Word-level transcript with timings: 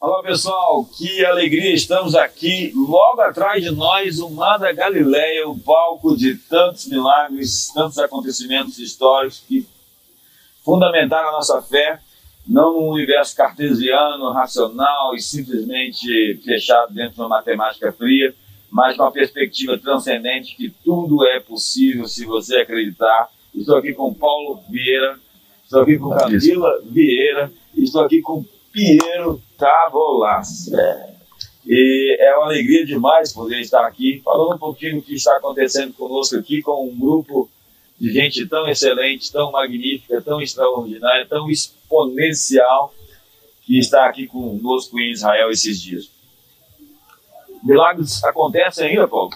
Olá 0.00 0.22
pessoal, 0.22 0.84
que 0.84 1.24
alegria, 1.24 1.74
estamos 1.74 2.14
aqui 2.14 2.72
logo 2.72 3.20
atrás 3.20 3.64
de 3.64 3.72
nós, 3.72 4.20
o 4.20 4.30
Mar 4.30 4.56
da 4.56 4.72
Galileia, 4.72 5.48
o 5.48 5.58
palco 5.58 6.16
de 6.16 6.36
tantos 6.36 6.86
milagres, 6.86 7.72
tantos 7.74 7.98
acontecimentos 7.98 8.78
históricos 8.78 9.42
que 9.48 9.66
fundamentaram 10.64 11.30
a 11.30 11.32
nossa 11.32 11.60
fé, 11.62 11.98
não 12.46 12.74
num 12.74 12.90
universo 12.90 13.34
cartesiano, 13.34 14.30
racional 14.30 15.16
e 15.16 15.20
simplesmente 15.20 16.40
fechado 16.44 16.94
dentro 16.94 17.14
de 17.16 17.20
uma 17.20 17.30
matemática 17.30 17.90
fria, 17.90 18.32
mas 18.70 18.96
com 18.96 19.02
uma 19.02 19.10
perspectiva 19.10 19.76
transcendente 19.76 20.54
que 20.54 20.70
tudo 20.84 21.26
é 21.26 21.40
possível 21.40 22.06
se 22.06 22.24
você 22.24 22.58
acreditar. 22.58 23.28
Estou 23.52 23.76
aqui 23.76 23.92
com 23.92 24.14
Paulo 24.14 24.62
Vieira, 24.70 25.18
estou 25.64 25.82
aqui 25.82 25.98
com 25.98 26.10
Camila 26.10 26.80
Vieira, 26.84 27.50
estou 27.76 28.02
aqui 28.02 28.22
com 28.22 28.44
Piero 28.78 29.42
Tavolas. 29.58 30.72
É. 30.72 31.14
E 31.66 32.16
é 32.20 32.36
uma 32.36 32.46
alegria 32.46 32.86
demais 32.86 33.32
poder 33.32 33.60
estar 33.60 33.84
aqui 33.84 34.22
falando 34.24 34.54
um 34.54 34.58
pouquinho 34.58 34.96
do 34.96 35.02
que 35.02 35.14
está 35.14 35.36
acontecendo 35.36 35.92
conosco 35.94 36.36
aqui 36.36 36.62
com 36.62 36.88
um 36.88 36.96
grupo 36.96 37.50
de 37.98 38.12
gente 38.12 38.46
tão 38.46 38.68
excelente, 38.68 39.32
tão 39.32 39.50
magnífica, 39.50 40.22
tão 40.22 40.40
extraordinária, 40.40 41.26
tão 41.26 41.50
exponencial 41.50 42.94
que 43.62 43.78
está 43.78 44.06
aqui 44.06 44.28
conosco 44.28 44.98
em 45.00 45.10
Israel 45.10 45.50
esses 45.50 45.82
dias. 45.82 46.08
Milagres 47.64 48.22
acontecem 48.22 48.90
ainda, 48.90 49.08
Paulo? 49.08 49.32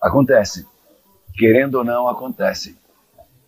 Acontece. 0.00 0.66
Querendo 1.34 1.76
ou 1.76 1.84
não, 1.84 2.06
acontece. 2.06 2.76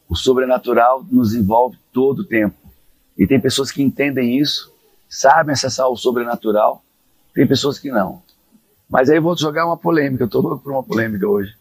O 0.08 0.16
sobrenatural 0.16 1.04
nos 1.10 1.34
envolve 1.34 1.78
todo 1.92 2.20
o 2.20 2.24
tempo. 2.26 2.56
E 3.16 3.26
tem 3.26 3.38
pessoas 3.38 3.70
que 3.70 3.82
entendem 3.82 4.38
isso, 4.38 4.69
sabem 5.10 5.52
acessar 5.52 5.88
o 5.88 5.96
sobrenatural, 5.96 6.84
tem 7.34 7.44
pessoas 7.44 7.80
que 7.80 7.90
não. 7.90 8.22
Mas 8.88 9.10
aí 9.10 9.16
eu 9.16 9.22
vou 9.22 9.36
jogar 9.36 9.66
uma 9.66 9.76
polêmica, 9.76 10.22
eu 10.22 10.26
estou 10.26 10.40
louco 10.40 10.62
por 10.62 10.72
uma 10.72 10.84
polêmica 10.84 11.28
hoje. 11.28 11.56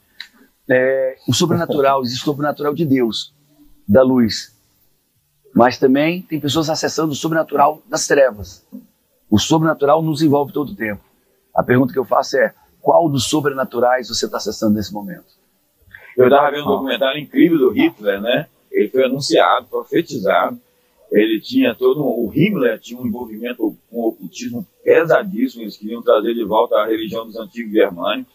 É, 0.69 1.17
o 1.27 1.33
sobrenatural, 1.33 2.01
existe 2.05 2.21
o 2.21 2.25
sobrenatural 2.25 2.75
de 2.75 2.85
Deus, 2.85 3.33
da 3.87 4.03
luz. 4.03 4.55
Mas 5.53 5.79
também 5.79 6.21
tem 6.21 6.39
pessoas 6.39 6.69
acessando 6.69 7.11
o 7.11 7.15
sobrenatural 7.15 7.81
das 7.87 8.05
trevas. 8.05 8.63
O 9.29 9.39
sobrenatural 9.39 10.01
nos 10.03 10.21
envolve 10.21 10.53
todo 10.53 10.71
o 10.71 10.75
tempo. 10.75 11.01
A 11.55 11.63
pergunta 11.63 11.91
que 11.91 11.99
eu 11.99 12.05
faço 12.05 12.37
é: 12.37 12.53
qual 12.79 13.09
dos 13.09 13.27
sobrenaturais 13.29 14.09
você 14.09 14.25
está 14.25 14.37
acessando 14.37 14.75
nesse 14.75 14.93
momento? 14.93 15.25
Eu 16.15 16.25
estava 16.25 16.51
vendo 16.51 16.63
um 16.63 16.67
documentário 16.67 17.19
incrível 17.19 17.57
do 17.57 17.71
Hitler, 17.71 18.21
né? 18.21 18.47
Ele 18.71 18.89
foi 18.89 19.05
anunciado, 19.05 19.67
profetizado 19.67 20.59
ele 21.11 21.41
tinha 21.41 21.73
todo 21.73 22.05
o 22.05 22.31
Himmler 22.33 22.79
tinha 22.79 22.99
um 22.99 23.07
envolvimento 23.07 23.75
com 23.89 23.97
o 23.97 24.07
ocultismo 24.09 24.65
pesadíssimo, 24.83 25.63
eles 25.63 25.77
queriam 25.77 26.01
trazer 26.01 26.33
de 26.33 26.43
volta 26.43 26.75
a 26.75 26.85
religião 26.85 27.25
dos 27.25 27.35
antigos 27.35 27.71
germânicos. 27.71 28.33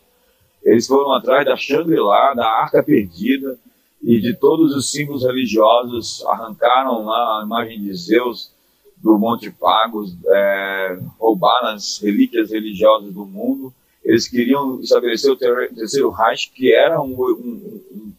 Eles 0.63 0.87
foram 0.87 1.13
atrás 1.13 1.45
da 1.45 1.57
Shangri-La, 1.57 2.35
da 2.35 2.47
Arca 2.47 2.83
Perdida 2.83 3.59
e 4.03 4.21
de 4.21 4.35
todos 4.35 4.75
os 4.75 4.91
símbolos 4.91 5.25
religiosos, 5.25 6.25
arrancaram 6.27 7.05
lá 7.05 7.41
a 7.41 7.45
imagem 7.45 7.81
de 7.81 7.95
Zeus 7.95 8.53
do 8.97 9.19
Monte 9.19 9.51
Pagos, 9.51 10.17
é, 10.27 10.99
roubaram 11.19 11.69
as 11.69 12.01
relíquias 12.03 12.51
religiosas 12.51 13.13
do 13.13 13.25
mundo. 13.25 13.73
Eles 14.03 14.27
queriam 14.27 14.81
estabelecer 14.81 15.31
o 15.31 15.37
terceiro 15.37 16.11
Reich, 16.11 16.51
que 16.51 16.75
era 16.75 17.01
um, 17.01 17.13
um, 17.13 17.81
um, 17.93 18.13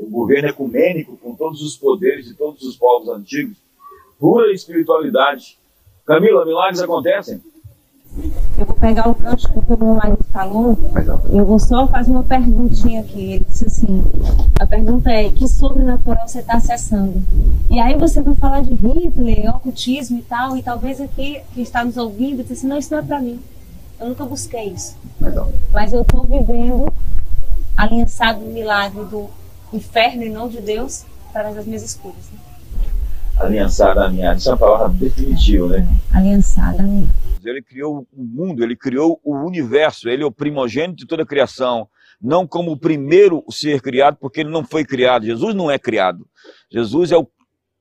um 0.00 0.10
governo 0.10 0.48
ecumênico 0.48 1.16
com 1.18 1.34
todos 1.34 1.62
os 1.62 1.76
poderes 1.76 2.26
de 2.26 2.34
todos 2.34 2.62
os 2.62 2.76
povos 2.76 3.08
antigos 3.08 3.56
pura 4.18 4.52
espiritualidade. 4.52 5.58
Camila, 6.06 6.44
milagres 6.44 6.80
acontecem? 6.80 7.40
Eu 8.58 8.66
vou 8.66 8.74
pegar 8.74 9.08
o 9.08 9.14
gancho 9.14 9.48
que 9.48 9.72
o 9.72 9.78
meu 9.78 9.94
marido 9.94 10.24
falou 10.32 10.76
eu 11.30 11.44
vou 11.44 11.58
só 11.58 11.86
fazer 11.86 12.10
uma 12.10 12.22
perguntinha 12.22 13.00
aqui. 13.00 13.32
Ele 13.34 13.46
disse 13.48 13.66
assim: 13.66 14.02
a 14.58 14.66
pergunta 14.66 15.10
é: 15.10 15.28
que 15.28 15.46
sobrenatural 15.46 16.26
você 16.26 16.40
está 16.40 16.54
acessando? 16.54 17.22
E 17.70 17.78
aí 17.78 17.96
você 17.96 18.20
vai 18.20 18.34
falar 18.34 18.62
de 18.62 18.74
Hitler, 18.74 19.54
ocultismo 19.54 20.18
e 20.18 20.22
tal, 20.22 20.56
e 20.56 20.62
talvez 20.62 21.00
aqui 21.00 21.40
que 21.54 21.60
está 21.60 21.84
nos 21.84 21.96
ouvindo 21.96 22.42
disse 22.42 22.54
assim: 22.54 22.66
não, 22.66 22.78
isso 22.78 22.92
não 22.92 23.00
é 23.00 23.02
para 23.02 23.20
mim. 23.20 23.40
Eu 24.00 24.08
nunca 24.08 24.24
busquei 24.24 24.68
isso. 24.68 24.96
Mas 25.72 25.92
eu 25.92 26.02
estou 26.02 26.24
vivendo 26.24 26.92
aliançado 27.76 28.40
no 28.40 28.50
milagre 28.52 29.04
do 29.04 29.28
inferno 29.72 30.22
e 30.22 30.28
não 30.28 30.48
de 30.48 30.60
Deus 30.60 31.04
através 31.28 31.56
das 31.56 31.66
minhas 31.66 31.82
escolhas. 31.82 32.16
Né? 32.32 32.47
Aliançada 33.40 34.04
a 34.04 34.08
minha. 34.08 34.34
Isso 34.34 34.48
é 34.48 34.52
uma 34.52 34.58
palavra 34.58 34.88
definitiva, 34.88 35.68
né? 35.68 35.88
Aliançada 36.12 36.82
a 36.82 36.86
minha. 36.86 37.08
Ele 37.44 37.62
criou 37.62 38.06
o 38.12 38.24
mundo, 38.24 38.62
ele 38.62 38.76
criou 38.76 39.20
o 39.24 39.34
universo, 39.34 40.08
ele 40.08 40.22
é 40.22 40.26
o 40.26 40.32
primogênito 40.32 40.96
de 40.96 41.06
toda 41.06 41.22
a 41.22 41.26
criação. 41.26 41.88
Não 42.20 42.46
como 42.46 42.72
o 42.72 42.76
primeiro 42.76 43.44
ser 43.48 43.80
criado, 43.80 44.16
porque 44.20 44.40
ele 44.40 44.50
não 44.50 44.64
foi 44.64 44.84
criado. 44.84 45.24
Jesus 45.24 45.54
não 45.54 45.70
é 45.70 45.78
criado. 45.78 46.26
Jesus 46.70 47.12
é 47.12 47.16
o 47.16 47.26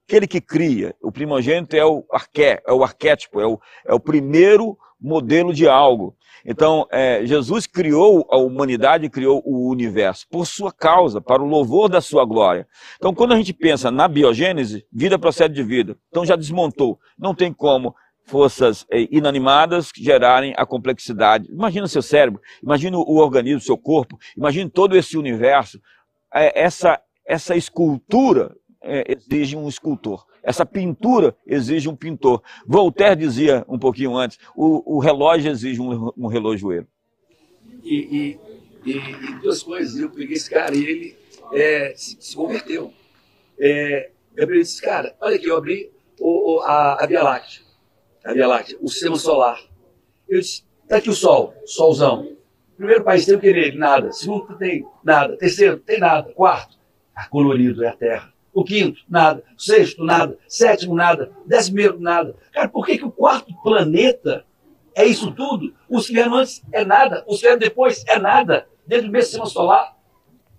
aquele 0.08 0.26
que 0.26 0.40
cria. 0.40 0.96
O 1.02 1.12
primogênito 1.12 1.76
é 1.76 1.86
o 1.86 2.06
arqué, 2.12 2.64
é 2.66 2.72
o 2.72 2.82
arquétipo, 2.82 3.42
é 3.42 3.46
o, 3.46 3.60
é 3.86 3.94
o 3.94 4.00
primeiro 4.00 4.78
modelo 5.00 5.54
de 5.54 5.68
algo. 5.68 6.16
Então, 6.50 6.88
é, 6.90 7.26
Jesus 7.26 7.68
criou 7.68 8.26
a 8.32 8.38
humanidade, 8.38 9.10
criou 9.10 9.44
o 9.46 9.70
universo 9.70 10.26
por 10.30 10.48
sua 10.48 10.72
causa, 10.72 11.20
para 11.20 11.44
o 11.44 11.46
louvor 11.46 11.90
da 11.90 12.00
sua 12.00 12.24
glória. 12.24 12.66
Então, 12.96 13.14
quando 13.14 13.34
a 13.34 13.36
gente 13.36 13.52
pensa 13.52 13.92
na 13.92 14.08
biogênese, 14.08 14.86
vida 14.90 15.20
procede 15.20 15.54
de 15.54 15.62
vida. 15.62 15.98
Então, 16.08 16.26
já 16.26 16.38
desmontou. 16.38 16.98
Não 17.20 17.36
tem 17.36 17.52
como 17.52 17.94
forças 18.24 18.86
é, 18.90 19.08
inanimadas 19.12 19.92
gerarem 19.94 20.54
a 20.56 20.66
complexidade. 20.66 21.52
Imagina 21.52 21.86
seu 21.86 22.02
cérebro, 22.02 22.42
imagina 22.64 22.98
o 22.98 23.18
organismo, 23.18 23.60
seu 23.60 23.78
corpo, 23.78 24.18
imagine 24.36 24.70
todo 24.70 24.96
esse 24.96 25.18
universo. 25.18 25.82
É, 26.34 26.62
essa, 26.62 26.98
essa 27.26 27.58
escultura 27.58 28.56
é, 28.82 29.04
exige 29.08 29.56
um 29.56 29.68
escultor. 29.68 30.26
Essa 30.44 30.66
pintura 30.66 31.36
exige 31.46 31.90
um 31.90 31.96
pintor. 31.96 32.42
Voltaire 32.66 33.16
dizia 33.16 33.66
um 33.68 33.78
pouquinho 33.78 34.16
antes: 34.16 34.40
o, 34.56 34.98
o 34.98 35.00
relógio 35.00 35.52
exige 35.52 35.82
um, 35.82 36.12
um 36.18 36.28
relojoeiro. 36.28 36.88
E, 37.84 38.38
e, 38.86 38.90
e, 38.90 39.42
duas 39.42 39.64
coisas. 39.64 40.00
Eu 40.00 40.10
peguei 40.10 40.36
esse 40.36 40.50
cara 40.50 40.76
e 40.76 40.84
ele 40.84 41.18
é, 41.54 41.94
se, 41.96 42.18
se, 42.20 42.36
converteu. 42.36 42.94
É, 43.60 44.12
eu 44.36 44.48
peguei 44.48 44.62
esse 44.62 44.82
cara, 44.82 45.16
olha 45.20 45.36
aqui, 45.36 45.48
eu 45.48 45.58
abri 45.58 45.92
o, 46.20 46.56
o, 46.56 46.60
a, 46.62 47.04
a 47.04 47.08
Via 47.08 47.24
Láctea, 47.24 47.62
a 48.24 48.34
Via 48.34 48.48
Láctea, 48.48 48.78
o 48.82 48.88
sistema 48.88 49.18
solar. 49.18 49.60
Eu 50.30 50.40
disse: 50.40 50.64
está 50.84 50.98
aqui 50.98 51.10
o 51.10 51.14
Sol, 51.14 51.54
Solzão. 51.66 52.38
Primeiro 52.78 53.04
país 53.04 53.26
tem 53.26 53.36
o 53.36 53.40
que 53.40 53.52
nele? 53.52 53.78
Nada. 53.78 54.12
Segundo, 54.12 54.56
tem 54.56 54.86
nada. 55.04 55.36
Terceiro, 55.36 55.78
tem 55.80 56.00
nada. 56.00 56.32
Quarto, 56.34 56.78
colorido 57.32 57.84
é 57.84 57.88
a 57.88 57.96
Terra. 57.96 58.37
O 58.58 58.64
quinto, 58.64 59.02
nada. 59.08 59.44
O 59.56 59.62
sexto, 59.62 60.04
nada. 60.04 60.36
Sétimo, 60.48 60.96
nada. 60.96 61.32
Décimo, 61.46 62.00
nada. 62.00 62.36
Cara, 62.52 62.68
por 62.68 62.88
que, 62.88 62.98
que 62.98 63.06
o 63.06 63.12
quarto 63.12 63.54
planeta 63.62 64.44
é 64.96 65.06
isso 65.06 65.32
tudo? 65.32 65.76
Os 65.88 66.08
que 66.08 66.14
vieram 66.14 66.34
antes 66.34 66.64
é 66.72 66.84
nada. 66.84 67.24
Os 67.28 67.36
que 67.36 67.42
vieram 67.44 67.60
depois 67.60 68.04
é 68.08 68.18
nada. 68.18 68.68
Dentro 68.88 69.06
do 69.06 69.12
mesmo 69.12 69.26
sistema 69.26 69.46
solar. 69.46 69.96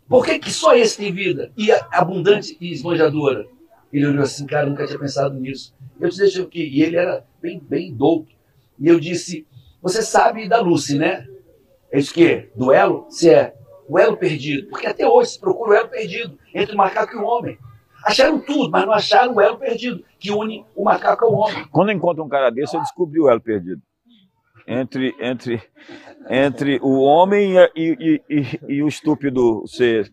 Por 0.08 0.24
que, 0.24 0.38
que 0.38 0.48
só 0.48 0.76
esse 0.76 0.96
tem 0.96 1.12
vida? 1.12 1.50
E 1.58 1.72
abundante 1.90 2.56
e 2.60 2.70
esbanjadora? 2.70 3.48
Ele 3.92 4.06
olhou 4.06 4.22
assim, 4.22 4.46
cara, 4.46 4.66
nunca 4.66 4.86
tinha 4.86 4.96
pensado 4.96 5.34
nisso. 5.34 5.74
Eu 6.00 6.08
te 6.08 6.18
deixei 6.18 6.44
aqui. 6.44 6.68
E 6.68 6.84
ele 6.84 6.96
era 6.96 7.26
bem, 7.42 7.58
bem 7.58 7.92
douto. 7.92 8.30
E 8.78 8.86
eu 8.86 9.00
disse, 9.00 9.44
você 9.82 10.02
sabe 10.02 10.48
da 10.48 10.60
Lucy, 10.60 10.96
né? 10.96 11.26
É 11.90 11.98
isso 11.98 12.14
que? 12.14 12.48
Duelo? 12.54 13.06
Se 13.10 13.28
é. 13.28 13.56
O 13.88 13.98
elo 13.98 14.16
perdido. 14.16 14.68
Porque 14.68 14.86
até 14.86 15.04
hoje 15.04 15.30
se 15.30 15.40
procura 15.40 15.70
o 15.70 15.74
elo 15.74 15.88
perdido 15.88 16.38
entre 16.54 16.76
o 16.76 16.78
macaco 16.78 17.16
e 17.16 17.18
o 17.18 17.24
homem. 17.24 17.58
Acharam 18.04 18.40
tudo, 18.40 18.70
mas 18.70 18.86
não 18.86 18.92
acharam 18.92 19.34
o 19.34 19.40
elo 19.40 19.58
perdido, 19.58 20.04
que 20.18 20.30
une 20.30 20.64
o 20.74 20.84
macaco 20.84 21.24
ao 21.24 21.34
homem. 21.34 21.66
Quando 21.70 21.90
eu 21.90 21.96
encontro 21.96 22.24
um 22.24 22.28
cara 22.28 22.50
desse, 22.50 22.76
eu 22.76 22.80
descobri 22.80 23.20
o 23.20 23.28
elo 23.28 23.40
perdido. 23.40 23.82
Entre, 24.70 25.14
entre, 25.18 25.62
entre 26.28 26.78
o 26.82 27.00
homem 27.00 27.54
e, 27.56 27.70
e, 27.74 28.22
e, 28.28 28.60
e 28.68 28.82
o 28.82 28.88
estúpido 28.88 29.64
ser. 29.66 30.10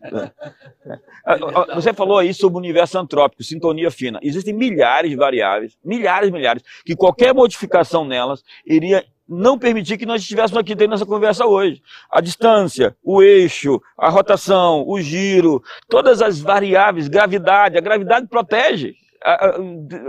Você 1.74 1.92
falou 1.92 2.16
aí 2.16 2.32
sobre 2.32 2.56
o 2.56 2.58
universo 2.58 2.98
antrópico, 2.98 3.42
sintonia 3.42 3.90
fina. 3.90 4.18
Existem 4.22 4.54
milhares 4.54 5.10
de 5.10 5.16
variáveis, 5.16 5.76
milhares, 5.84 6.30
milhares, 6.30 6.62
que 6.86 6.96
qualquer 6.96 7.34
modificação 7.34 8.06
nelas 8.06 8.42
iria 8.64 9.04
não 9.28 9.58
permitir 9.58 9.98
que 9.98 10.06
nós 10.06 10.22
estivéssemos 10.22 10.60
aqui 10.60 10.76
tendo 10.76 10.94
essa 10.94 11.06
conversa 11.06 11.46
hoje. 11.46 11.82
A 12.10 12.20
distância, 12.20 12.96
o 13.02 13.22
eixo, 13.22 13.80
a 13.98 14.08
rotação, 14.08 14.84
o 14.86 15.00
giro, 15.00 15.62
todas 15.88 16.22
as 16.22 16.40
variáveis, 16.40 17.08
gravidade, 17.08 17.76
a 17.76 17.80
gravidade 17.80 18.26
protege. 18.26 18.94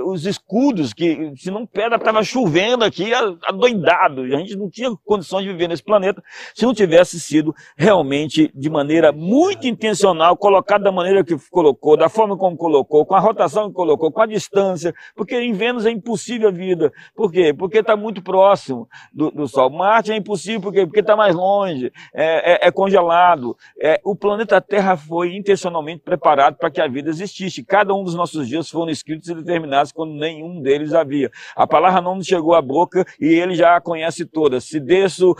Os 0.06 0.25
escudos, 0.25 0.94
que 0.94 1.33
se 1.36 1.51
não 1.51 1.65
pedra, 1.65 1.98
estava 1.98 2.24
chovendo 2.24 2.83
aqui, 2.83 3.12
adoidado. 3.45 4.21
A 4.21 4.38
gente 4.38 4.56
não 4.56 4.69
tinha 4.69 4.89
condições 5.06 5.44
de 5.44 5.51
viver 5.51 5.68
nesse 5.68 5.83
planeta 5.83 6.24
se 6.54 6.65
não 6.65 6.74
tivesse 6.74 7.19
sido 7.19 7.54
realmente 7.77 8.51
de 8.54 8.69
maneira 8.69 9.12
muito 9.12 9.68
intencional, 9.68 10.38
colocado 10.38 10.83
da 10.83 10.92
maneira 10.92 11.24
que 11.24 11.36
colocou, 11.50 11.98
da 11.98 12.09
forma 12.09 12.38
como 12.38 12.57
colocou, 12.57 13.06
com 13.06 13.15
a 13.15 13.19
rotação 13.19 13.69
que 13.69 13.75
colocou, 13.75 14.12
com 14.12 14.21
a 14.21 14.25
distância, 14.25 14.94
porque 15.15 15.39
em 15.39 15.54
Vênus 15.54 15.86
é 15.86 15.92
impossível 15.92 16.50
a 16.50 16.51
vida. 16.51 16.92
Por 17.15 17.31
quê? 17.31 17.54
Porque 17.54 17.80
está 17.80 17.95
muito 17.95 18.21
próximo 18.21 18.88
do, 19.13 19.31
do, 19.31 19.48
Sol. 19.48 19.69
Marte 19.69 20.12
é 20.12 20.15
impossível 20.15 20.62
porque 20.62 20.86
porque 20.86 21.00
está 21.00 21.15
mais 21.15 21.36
longe, 21.36 21.92
é, 22.13 22.65
é, 22.65 22.68
é 22.68 22.71
congelado. 22.71 23.57
É, 23.81 24.00
o 24.04 24.15
planeta 24.15 24.59
Terra 24.62 24.98
foi 24.98 25.36
intencionalmente 25.36 26.01
preparado 26.04 26.56
para 26.56 26.69
que 26.69 26.81
a 26.81 26.88
vida 26.88 27.09
existisse. 27.09 27.63
Cada 27.63 27.94
um 27.94 28.04
dos 28.04 28.15
nossos 28.15 28.48
dias 28.48 28.69
foram 28.69 28.92
escritos 28.97 29.29
e 29.29 29.35
determinados 29.35 29.91
quando 29.91 30.13
nenhum 30.13 30.61
deles 30.61 30.94
havia. 30.94 31.31
A 31.55 31.65
palavra 31.65 32.01
não 32.01 32.21
chegou 32.21 32.53
à 32.53 32.61
boca 32.61 33.05
e 33.19 33.27
ele 33.27 33.55
já 33.55 33.75
a 33.75 33.81
conhece 33.81 34.25
toda. 34.25 34.59
Se 34.59 34.79
desço, 34.79 35.35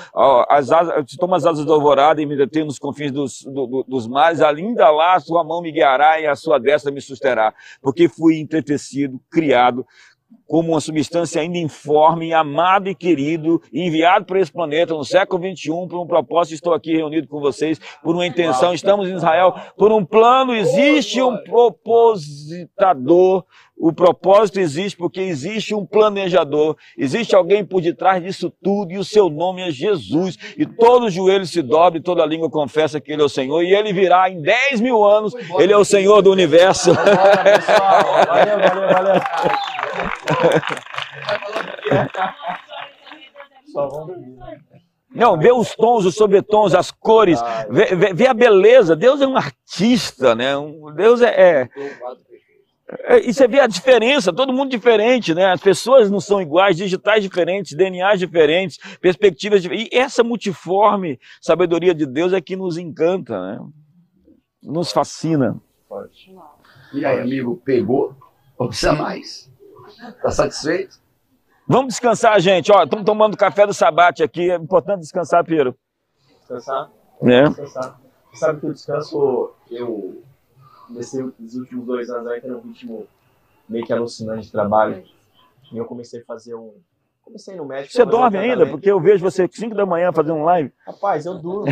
as 0.50 0.72
asas, 0.72 1.12
se 1.12 1.18
tomo 1.18 1.36
as 1.36 1.46
asas 1.46 1.66
do 1.66 1.74
alvorada 1.74 2.22
e 2.22 2.26
me 2.26 2.36
detenho 2.36 2.66
nos 2.66 2.80
confins 2.80 3.12
dos, 3.12 3.44
do, 3.44 3.84
dos 3.88 4.08
mares, 4.08 4.42
ainda 4.42 4.90
lá 4.90 5.16
a 5.16 5.20
sua 5.20 5.44
mão 5.44 5.62
me 5.62 5.72
guiará 5.72 6.20
e 6.20 6.28
a 6.28 6.36
sua 6.36 6.60
destra 6.60 6.92
me 6.92 7.02
susterá. 7.02 7.54
Porque 7.82 8.08
fui 8.08 8.40
entretecido, 8.40 9.20
criado 9.30 9.86
como 10.48 10.72
uma 10.72 10.80
substância 10.80 11.42
ainda 11.42 11.58
informe, 11.58 12.32
amado 12.34 12.88
e 12.90 12.96
querido, 12.96 13.62
enviado 13.72 14.26
para 14.26 14.40
esse 14.40 14.52
planeta 14.52 14.94
no 14.94 15.04
século 15.04 15.44
XXI 15.44 15.70
por 15.90 16.02
um 16.02 16.08
propósito. 16.08 16.56
Estou 16.56 16.74
aqui 16.74 16.96
reunido 16.96 17.28
com 17.28 17.42
vocês 17.42 17.78
por 18.02 18.16
uma 18.16 18.26
intenção. 18.26 18.74
Estamos 18.74 19.10
em 19.10 19.16
Israel 19.16 19.54
por 19.78 19.92
um 19.92 20.06
plano. 20.06 20.56
Existe 20.56 21.22
um 21.22 21.36
propositador. 21.44 23.44
O 23.80 23.94
propósito 23.94 24.60
existe 24.60 24.98
porque 24.98 25.22
existe 25.22 25.76
um 25.76 25.86
planejador. 25.86 26.76
Existe 26.98 27.36
alguém 27.36 27.64
por 27.64 27.80
detrás 27.80 28.24
disso 28.24 28.52
tudo 28.64 28.92
e 28.92 28.98
o 28.98 29.04
seu 29.04 29.30
nome 29.30 29.62
é 29.62 29.70
Jesus. 29.70 30.36
E 30.58 30.66
todo 30.66 31.12
joelho 31.12 31.46
se 31.46 31.62
dobre, 31.62 32.02
toda 32.02 32.26
língua 32.26 32.50
confessa 32.50 33.00
que 33.00 33.12
Ele 33.12 33.22
é 33.22 33.26
o 33.26 33.30
Senhor. 33.30 33.62
E 33.62 33.76
Ele 33.76 33.94
virá 33.94 34.32
em 34.32 34.42
10 34.42 34.82
mil 34.82 35.04
anos. 35.04 35.36
Ele 35.60 35.72
é 35.72 35.78
o 35.78 35.86
Senhor 35.86 36.24
do 36.24 36.32
universo. 36.32 36.92
Valeu, 38.28 38.60
valeu, 38.60 38.90
valeu. 38.90 39.22
Não, 45.14 45.38
vê 45.38 45.52
os 45.52 45.76
tons, 45.76 46.06
os 46.06 46.16
sobretons, 46.16 46.76
as 46.76 46.92
cores, 46.92 47.40
vê, 47.70 47.96
vê, 47.96 48.14
vê, 48.14 48.28
a 48.28 48.34
beleza. 48.34 48.96
Deus 48.96 49.22
é 49.22 49.28
um 49.28 49.38
artista, 49.38 50.36
né? 50.36 50.54
Deus 50.96 51.22
é, 51.22 51.30
é, 51.30 51.70
é, 53.04 53.20
E 53.28 53.34
você 53.34 53.48
vê 53.48 53.60
a 53.60 53.68
diferença, 53.68 54.32
todo 54.32 54.54
mundo 54.54 54.70
diferente, 54.70 55.34
né? 55.34 55.46
As 55.46 55.62
pessoas 55.62 56.12
não 56.12 56.20
são 56.20 56.42
iguais, 56.42 56.78
digitais 56.78 57.24
diferentes, 57.24 57.76
DNAs 57.76 58.20
diferentes, 58.20 58.78
perspectivas 59.02 59.62
diferentes. 59.62 59.92
E 59.92 59.98
essa 59.98 60.24
multiforme 60.24 61.20
sabedoria 61.42 61.96
de 61.96 62.06
Deus 62.06 62.32
é 62.32 62.40
que 62.40 62.56
nos 62.56 62.78
encanta, 62.78 63.40
né? 63.42 63.60
Nos 64.62 64.92
fascina. 64.92 65.60
E 66.94 67.06
aí, 67.06 67.20
amigo, 67.20 67.62
pegou? 67.64 68.16
Ou 68.58 68.68
precisa 68.68 68.94
mais? 68.94 69.50
Tá 70.22 70.32
satisfeito? 70.32 71.00
Vamos 71.68 71.94
descansar, 71.94 72.40
gente. 72.40 72.72
Ó, 72.72 72.84
estamos 72.84 73.06
tomando 73.06 73.36
café 73.36 73.68
do 73.68 73.74
sabate 73.74 74.24
aqui. 74.24 74.50
É 74.50 74.56
importante 74.56 75.02
descansar, 75.02 75.44
Piro. 75.44 75.76
Descansar? 76.40 76.90
É. 77.22 77.44
Descansar. 77.44 78.00
Sabe 78.34 78.60
que 78.62 78.68
o 78.68 78.74
descanso, 78.74 79.52
eu, 79.70 80.24
nesses 80.90 81.20
últimos 81.56 81.86
dois 81.86 82.10
anos 82.10 82.28
aí, 82.28 82.40
que 82.40 82.48
era 82.48 82.56
um 82.56 82.62
ritmo 82.62 83.08
meio 83.68 83.86
que 83.86 83.92
alucinante 83.92 84.46
de 84.46 84.52
trabalho. 84.52 85.04
E 85.72 85.78
eu 85.78 85.86
comecei 85.86 86.22
a 86.22 86.26
fazer 86.26 86.56
um. 86.56 86.74
Comecei 87.22 87.56
no 87.58 87.66
médico. 87.66 87.94
Você 87.94 88.06
dorme 88.06 88.38
um 88.38 88.42
ainda? 88.42 88.66
Porque 88.66 88.90
eu 88.90 89.02
vejo 89.02 89.22
você 89.22 89.50
5 89.52 89.76
da 89.76 89.86
manhã 89.86 90.14
fazendo 90.14 90.36
um 90.36 90.46
live. 90.46 90.72
Rapaz, 90.86 91.26
eu 91.26 91.34
durmo. 91.38 91.68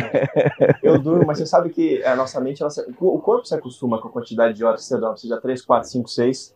eu 0.82 0.98
durmo, 0.98 1.24
mas 1.24 1.38
você 1.38 1.46
sabe 1.46 1.70
que 1.70 2.04
a 2.04 2.14
nossa 2.14 2.38
mente, 2.40 2.62
ela, 2.62 2.70
o 3.00 3.18
corpo 3.20 3.46
se 3.46 3.54
acostuma 3.54 3.98
com 3.98 4.08
a 4.08 4.12
quantidade 4.12 4.52
de 4.52 4.62
horas 4.62 4.82
que 4.82 4.88
você 4.88 5.00
dorme, 5.00 5.18
seja 5.18 5.40
3, 5.40 5.64
4, 5.64 5.88
5, 5.88 6.08
6. 6.10 6.55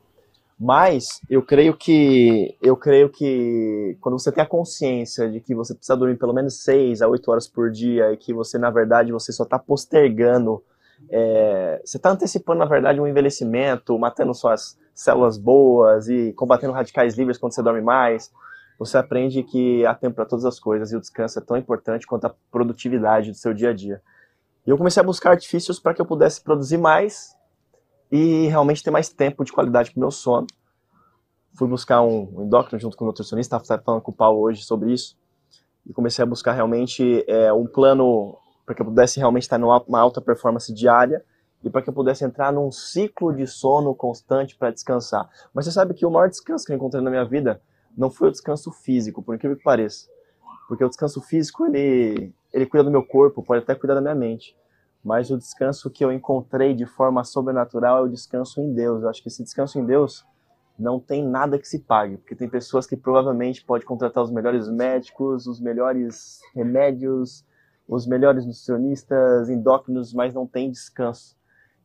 Mas 0.63 1.23
eu 1.31 1.41
creio 1.43 1.75
que 1.75 2.55
eu 2.61 2.77
creio 2.77 3.09
que 3.09 3.97
quando 3.99 4.19
você 4.19 4.31
tem 4.31 4.45
a 4.45 4.47
consciência 4.47 5.27
de 5.31 5.41
que 5.41 5.55
você 5.55 5.75
precisa 5.75 5.97
dormir 5.97 6.19
pelo 6.19 6.35
menos 6.35 6.63
6 6.63 7.01
a 7.01 7.09
8 7.09 7.31
horas 7.31 7.49
por 7.49 7.71
dia 7.71 8.13
e 8.13 8.17
que 8.19 8.35
você, 8.35 8.59
na 8.59 8.69
verdade, 8.71 9.11
você 9.11 9.33
só 9.33 9.45
está 9.45 9.59
postergando, 9.59 10.63
é, 11.09 11.81
você 11.83 11.97
está 11.97 12.11
antecipando, 12.11 12.59
na 12.59 12.67
verdade, 12.67 13.01
um 13.01 13.07
envelhecimento, 13.07 13.99
matando 13.99 14.35
suas 14.35 14.79
células 14.95 15.39
boas 15.39 16.11
e 16.11 16.35
combatendo 16.35 16.75
radicais 16.75 17.17
livres 17.17 17.39
quando 17.39 17.55
você 17.55 17.63
dorme 17.63 17.81
mais, 17.81 18.31
você 18.79 18.99
aprende 18.99 19.43
que 19.43 19.87
há 19.87 19.95
tempo 19.95 20.17
para 20.17 20.27
todas 20.27 20.45
as 20.45 20.61
coisas 20.61 20.93
e 20.93 20.97
o 20.97 21.01
descanso 21.01 21.39
é 21.39 21.43
tão 21.43 21.57
importante 21.57 22.07
quanto 22.07 22.27
a 22.27 22.35
produtividade 22.51 23.31
do 23.31 23.37
seu 23.37 23.55
dia 23.55 23.71
a 23.71 23.73
dia. 23.73 24.03
E 24.67 24.69
eu 24.69 24.77
comecei 24.77 25.01
a 25.01 25.07
buscar 25.07 25.31
artifícios 25.31 25.81
para 25.81 25.95
que 25.95 26.03
eu 26.03 26.07
pudesse 26.07 26.43
produzir 26.43 26.77
mais 26.77 27.35
e 28.11 28.47
realmente 28.49 28.83
ter 28.83 28.91
mais 28.91 29.09
tempo 29.09 29.45
de 29.45 29.53
qualidade 29.53 29.91
para 29.93 30.01
meu 30.01 30.11
sono. 30.11 30.47
Fui 31.55 31.69
buscar 31.69 32.03
um, 32.03 32.43
endócrino 32.43 32.81
junto 32.81 32.97
com 32.97 33.05
o 33.05 33.09
nutricionista, 33.09 33.57
estava 33.57 33.83
falando 33.83 34.03
com 34.03 34.11
o 34.11 34.15
Paulo 34.15 34.41
hoje 34.41 34.63
sobre 34.63 34.93
isso, 34.93 35.17
e 35.87 35.93
comecei 35.93 36.23
a 36.23 36.27
buscar 36.27 36.53
realmente 36.53 37.25
é, 37.29 37.53
um 37.53 37.67
plano 37.67 38.37
para 38.65 38.75
que 38.75 38.83
eu 38.83 38.87
pudesse 38.87 39.19
realmente 39.19 39.43
estar 39.43 39.59
numa 39.59 39.99
alta 39.99 40.21
performance 40.21 40.73
diária 40.73 41.25
e 41.63 41.69
para 41.69 41.83
que 41.83 41.91
eu 41.91 41.93
pudesse 41.93 42.25
entrar 42.25 42.53
num 42.53 42.71
ciclo 42.71 43.35
de 43.35 43.47
sono 43.47 43.95
constante 43.95 44.57
para 44.57 44.71
descansar. 44.71 45.29
Mas 45.53 45.65
você 45.65 45.73
sabe 45.73 45.95
que 45.95 46.07
o 46.07 46.11
maior 46.11 46.29
descanso 46.29 46.65
que 46.65 46.73
eu 46.73 46.77
encontrei 46.77 47.03
na 47.03 47.11
minha 47.11 47.25
vida 47.25 47.61
não 47.97 48.11
foi 48.11 48.29
o 48.29 48.31
descanso 48.31 48.71
físico, 48.71 49.23
por 49.23 49.35
incrível 49.35 49.57
que 49.57 49.63
pareça. 49.63 50.09
Porque 50.69 50.85
o 50.85 50.89
descanso 50.89 51.21
físico, 51.21 51.67
ele, 51.67 52.33
ele 52.53 52.67
cuida 52.67 52.85
do 52.85 52.91
meu 52.91 53.05
corpo, 53.05 53.43
pode 53.43 53.63
até 53.63 53.75
cuidar 53.75 53.95
da 53.95 54.01
minha 54.01 54.15
mente 54.15 54.57
mas 55.05 55.31
o 55.31 55.39
descanso 55.39 55.91
que 55.91 56.05
eu 56.05 56.13
encontrei 56.13 56.75
de 56.75 56.87
forma 56.87 57.25
sobrenatural 57.25 57.99
é 57.99 58.03
o 58.03 58.09
descanso 58.09 58.61
em 58.61 58.73
Deus. 58.73 59.03
Eu 59.03 59.09
acho 59.09 59.23
que 59.23 59.29
esse 59.29 59.43
descanso 59.43 59.79
em 59.79 59.85
Deus 59.85 60.25
não 60.79 60.99
tem 60.99 61.27
nada 61.27 61.59
que 61.59 61.69
se 61.69 61.81
pague, 61.81 62.17
porque 62.17 62.35
tem 62.35 62.49
pessoas 62.49 62.87
que 62.87 62.97
provavelmente 62.97 63.65
podem 63.65 63.87
contratar 63.87 64.23
os 64.23 64.31
melhores 64.31 64.69
médicos, 64.69 65.47
os 65.47 65.61
melhores 65.61 66.41
remédios, 66.55 67.45
os 67.87 68.07
melhores 68.07 68.47
nutricionistas, 68.47 69.51
endócrinos, 69.51 70.15
mas 70.15 70.33
não 70.33 70.47
tem 70.47 70.71
descanso. 70.71 71.37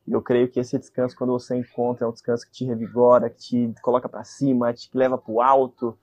E 0.07 0.11
eu 0.11 0.21
creio 0.21 0.47
que 0.49 0.59
esse 0.59 0.77
descanso, 0.77 1.17
quando 1.17 1.33
você 1.33 1.55
encontra, 1.55 2.05
é 2.05 2.07
um 2.07 2.13
descanso 2.13 2.45
que 2.45 2.51
te 2.51 2.65
revigora, 2.65 3.29
que 3.29 3.73
te 3.73 3.81
coloca 3.81 4.07
para 4.07 4.23
cima, 4.23 4.71
te 4.71 4.89
leva 4.93 5.17
para 5.17 5.33
o 5.33 5.41
alto. 5.41 5.97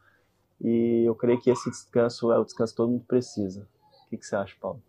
E 0.60 1.04
eu 1.06 1.14
creio 1.14 1.40
que 1.40 1.50
esse 1.50 1.70
descanso 1.70 2.32
é 2.32 2.38
o 2.38 2.44
descanso 2.44 2.72
que 2.72 2.76
todo 2.76 2.90
mundo 2.90 3.04
precisa. 3.06 3.66
O 4.06 4.10
que, 4.10 4.16
que 4.16 4.26
você 4.26 4.34
acha, 4.34 4.56
Paulo? 4.60 4.82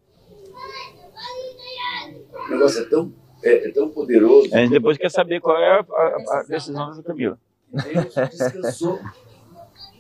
O 2.48 2.50
negócio 2.50 2.82
é 2.82 2.86
tão, 2.86 3.14
é, 3.44 3.68
é 3.68 3.72
tão 3.72 3.90
poderoso. 3.90 4.54
A 4.54 4.60
gente 4.60 4.72
depois 4.72 4.98
quer 4.98 5.10
saber 5.10 5.40
qual 5.40 5.58
é 5.58 5.80
a, 5.80 5.80
a, 5.80 6.40
a 6.40 6.44
decisão 6.44 6.96
da 6.96 7.04
Camila. 7.04 7.40
Deus 7.72 8.14
descansou 8.32 9.00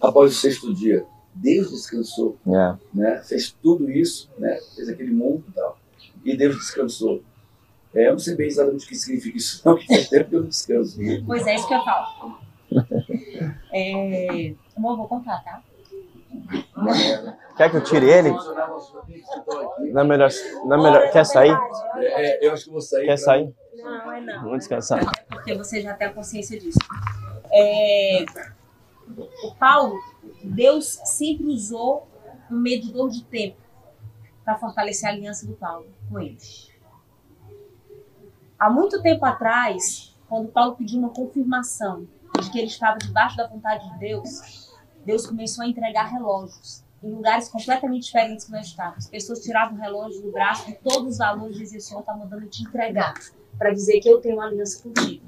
após 0.01 0.31
o 0.31 0.35
sexto 0.35 0.73
dia. 0.73 1.05
Deus 1.33 1.71
descansou. 1.71 2.37
É. 2.47 2.75
Né? 2.93 3.23
Fez 3.23 3.51
tudo 3.51 3.89
isso, 3.89 4.29
né? 4.37 4.59
fez 4.75 4.87
aquele 4.89 5.11
mundo 5.11 5.43
e 5.49 5.51
tal. 5.51 5.77
E 6.23 6.37
Deus 6.37 6.55
descansou. 6.55 7.23
É, 7.93 8.07
eu 8.07 8.13
não 8.13 8.19
sei 8.19 8.35
bem 8.35 8.47
exatamente 8.47 8.85
o 8.85 8.87
que 8.87 8.95
significa 8.95 9.37
isso, 9.37 9.61
não, 9.63 9.77
que 9.77 9.85
faz 9.85 10.09
tempo 10.09 10.29
que 10.29 10.35
eu 10.35 10.43
descanso. 10.43 10.99
Pois 11.27 11.45
é, 11.45 11.55
isso 11.55 11.67
que 11.67 11.73
eu 11.75 11.83
falo. 11.83 12.37
É... 13.71 14.55
Amor, 14.75 14.97
vou 14.97 15.07
contar, 15.07 15.43
tá? 15.43 15.63
Quer 17.55 17.69
que 17.69 17.77
eu 17.77 17.83
tire 17.83 18.09
ele? 18.09 18.31
Não 19.91 20.01
é 20.01 20.03
melhor. 20.03 20.29
Não 20.65 20.73
é 20.73 20.83
melhor. 20.83 21.11
Quer 21.11 21.25
sair? 21.25 21.55
É, 21.97 22.45
eu 22.45 22.53
acho 22.53 22.65
que 22.65 22.71
vou 22.71 22.81
sair. 22.81 23.05
Quer 23.05 23.17
sair? 23.17 23.53
Não, 23.75 24.11
é 24.11 24.21
não. 24.21 24.43
Vamos 24.43 24.59
descansar. 24.59 24.99
Porque 25.29 25.55
você 25.55 25.81
já 25.81 25.93
tem 25.93 26.07
a 26.07 26.13
consciência 26.13 26.59
disso. 26.59 26.79
É, 27.51 28.25
o 29.43 29.53
Paulo, 29.55 29.95
Deus 30.43 30.99
sempre 31.05 31.45
usou 31.47 32.07
um 32.49 32.57
medidor 32.57 33.09
de 33.09 33.23
tempo 33.25 33.57
para 34.43 34.57
fortalecer 34.57 35.09
a 35.09 35.11
aliança 35.11 35.45
do 35.45 35.53
Paulo 35.53 35.85
com 36.09 36.19
eles. 36.19 36.71
Há 38.57 38.69
muito 38.69 39.01
tempo 39.01 39.25
atrás, 39.25 40.15
quando 40.27 40.49
Paulo 40.49 40.75
pediu 40.75 40.99
uma 40.99 41.09
confirmação 41.09 42.07
de 42.41 42.49
que 42.49 42.57
ele 42.57 42.67
estava 42.67 42.97
debaixo 42.97 43.37
da 43.37 43.47
vontade 43.47 43.87
de 43.91 43.99
Deus, 43.99 44.73
Deus 45.05 45.27
começou 45.27 45.63
a 45.63 45.67
entregar 45.67 46.05
relógios 46.05 46.83
em 47.03 47.11
lugares 47.11 47.49
completamente 47.49 48.03
diferentes 48.05 48.45
que 48.45 48.51
nós 48.51 48.65
estávamos. 48.67 49.05
As 49.05 49.11
pessoas 49.11 49.39
tiravam 49.43 49.77
o 49.77 49.81
relógio 49.81 50.21
do 50.21 50.31
braço 50.31 50.69
e 50.69 50.73
todos 50.73 51.13
os 51.13 51.17
valores 51.17 51.57
diziam, 51.57 51.81
Senhor 51.81 51.99
está 51.99 52.15
mandando 52.15 52.47
te 52.47 52.63
entregar, 52.63 53.13
para 53.57 53.71
dizer 53.71 53.99
que 53.99 54.09
eu 54.09 54.21
tenho 54.21 54.35
uma 54.35 54.45
aliança 54.45 54.81
contigo. 54.81 55.25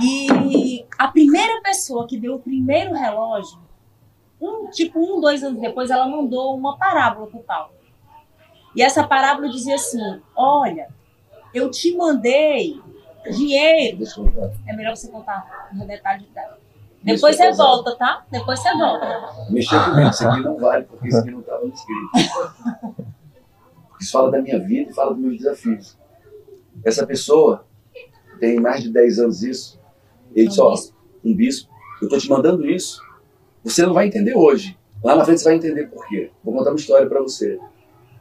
E 0.00 0.86
a 0.98 1.08
primeira 1.08 1.60
pessoa 1.62 2.06
que 2.06 2.18
deu 2.18 2.36
o 2.36 2.38
primeiro 2.38 2.94
relógio, 2.94 3.58
um, 4.40 4.70
tipo 4.70 4.98
um, 4.98 5.20
dois 5.20 5.42
anos 5.42 5.60
depois, 5.60 5.90
ela 5.90 6.06
mandou 6.08 6.56
uma 6.56 6.78
parábola 6.78 7.26
para 7.26 7.40
o 7.40 7.42
Paulo. 7.42 7.72
E 8.74 8.82
essa 8.82 9.06
parábola 9.06 9.48
dizia 9.48 9.74
assim, 9.74 10.00
olha, 10.34 10.88
eu 11.52 11.70
te 11.70 11.94
mandei 11.96 12.80
Dinheiro. 13.30 13.98
É 14.66 14.72
melhor 14.72 14.96
você 14.96 15.08
contar 15.08 15.70
no 15.72 15.86
detalhe. 15.86 16.26
da- 16.34 16.56
Depois 17.02 17.36
você 17.36 17.52
volta, 17.52 17.96
tá? 17.96 18.24
Depois 18.30 18.60
você 18.60 18.76
volta. 18.76 19.50
Mexer 19.50 19.84
comigo, 19.84 20.10
isso 20.10 20.28
aqui 20.28 20.40
não 20.40 20.56
vale, 20.56 20.84
porque 20.84 21.08
isso 21.08 21.18
aqui 21.18 21.30
não 21.30 21.40
estava 21.40 21.64
no. 21.64 21.72
Porque 23.88 24.04
isso 24.04 24.12
fala 24.12 24.30
da 24.30 24.40
minha 24.40 24.58
vida 24.60 24.90
e 24.90 24.94
fala 24.94 25.12
dos 25.12 25.20
meus 25.20 25.38
desafios. 25.38 25.98
Essa 26.84 27.06
pessoa 27.06 27.64
tem 28.38 28.60
mais 28.60 28.82
de 28.82 28.90
10 28.90 29.18
anos 29.18 29.42
isso. 29.42 29.80
Ele 30.34 30.48
disse, 30.48 30.60
ó, 30.60 30.74
um 31.24 31.34
bispo, 31.34 31.70
eu 32.00 32.06
estou 32.06 32.18
te 32.18 32.28
mandando 32.28 32.68
isso. 32.68 33.02
Você 33.64 33.84
não 33.84 33.92
vai 33.92 34.06
entender 34.06 34.34
hoje. 34.36 34.78
Lá 35.02 35.16
na 35.16 35.24
frente 35.24 35.40
você 35.40 35.44
vai 35.44 35.54
entender 35.54 35.86
por 35.86 36.06
quê. 36.08 36.30
Vou 36.42 36.54
contar 36.54 36.70
uma 36.70 36.76
história 36.76 37.08
para 37.08 37.20
você. 37.20 37.58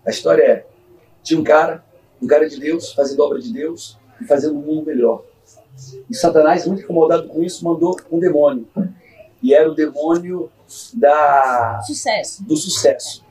A 0.06 0.10
história 0.10 0.44
é, 0.44 0.66
tinha 1.24 1.40
um 1.40 1.44
cara, 1.44 1.84
um 2.22 2.28
cara 2.28 2.50
de 2.50 2.60
Deus, 2.60 2.94
fazendo 2.94 3.22
obra 3.24 3.40
de 3.40 3.54
Deus 3.54 3.98
e 4.20 4.26
fazendo 4.26 4.58
um 4.58 4.62
mundo 4.62 4.86
melhor. 4.86 5.24
E 6.10 6.16
Satanás, 6.16 6.66
muito 6.66 6.84
incomodado 6.84 7.28
com 7.28 7.42
isso, 7.42 7.64
mandou 7.64 7.98
um 8.12 8.20
demônio. 8.20 8.68
E 9.42 9.54
era 9.54 9.70
o 9.70 9.74
demônio 9.74 10.52
da, 10.94 11.82
Sucesso. 11.86 12.44
do 12.44 12.56
sucesso. 12.56 13.24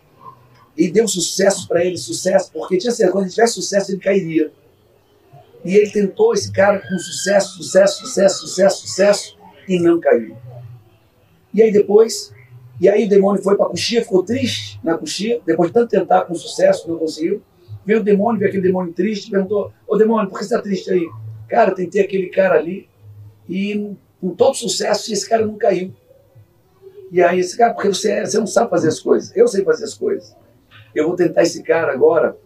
E 0.77 0.91
deu 0.91 1.07
sucesso 1.07 1.69
para 1.69 1.85
ele, 1.85 1.97
sucesso, 1.97 2.51
porque 2.53 2.79
tinha 2.79 2.91
certeza, 2.91 3.13
quando 3.13 3.25
ele 3.25 3.33
tivesse 3.33 3.55
sucesso, 3.55 3.93
ele 3.93 4.01
cairia. 4.01 4.53
E 5.65 5.77
ele 5.77 5.91
tentou 5.91 6.33
esse 6.33 6.51
cara 6.51 6.81
com 6.81 6.99
sucesso, 6.99 7.57
sucesso, 7.57 7.99
sucesso, 8.01 8.41
sucesso, 8.41 8.87
sucesso, 8.87 9.39
e 9.69 9.79
não 9.79 10.01
caiu. 10.01 10.37
E 11.53 11.63
aí 11.63 11.71
depois, 11.71 12.33
e 12.81 12.89
aí 12.89 13.05
o 13.05 13.09
demônio 13.09 13.43
foi 13.43 13.57
para 13.57 13.67
a 13.67 13.69
coxia, 13.69 14.03
ficou 14.03 14.23
triste 14.23 14.81
na 14.83 14.97
coxia, 14.97 15.41
depois 15.45 15.69
de 15.69 15.75
tanto 15.75 15.91
tentar 15.91 16.23
com 16.23 16.35
sucesso, 16.35 16.89
não 16.89 16.99
conseguiu. 16.99 17.43
Veio 17.85 18.01
o 18.01 18.05
demônio, 18.05 18.39
veio 18.39 18.49
aquele 18.49 18.67
demônio 18.67 18.93
triste, 18.93 19.31
perguntou: 19.31 19.73
Ô 19.87 19.97
demônio, 19.97 20.29
por 20.29 20.39
que 20.39 20.45
você 20.45 20.55
está 20.55 20.63
triste 20.63 20.91
aí? 20.91 21.07
Cara, 21.51 21.75
tentei 21.75 22.03
aquele 22.03 22.29
cara 22.29 22.55
ali, 22.57 22.89
e 23.49 23.95
com 24.21 24.31
todo 24.35 24.55
sucesso, 24.55 25.13
esse 25.13 25.29
cara 25.29 25.45
não 25.45 25.57
caiu. 25.59 25.93
E 27.11 27.21
aí, 27.23 27.41
esse 27.41 27.57
cara, 27.59 27.75
porque 27.75 27.89
você, 27.89 28.13
é- 28.13 28.25
você 28.27 28.39
não 28.39 28.47
sabe 28.47 28.71
fazer 28.71 28.89
as 28.89 29.01
coisas, 29.01 29.35
eu 29.37 29.49
sei 29.49 29.65
fazer 29.65 29.85
as 29.85 29.95
coisas. 29.95 30.37
Eu 30.95 31.07
vou 31.09 31.17
tentar 31.17 31.43
esse 31.43 31.63
cara 31.63 31.93
agora 31.93 32.37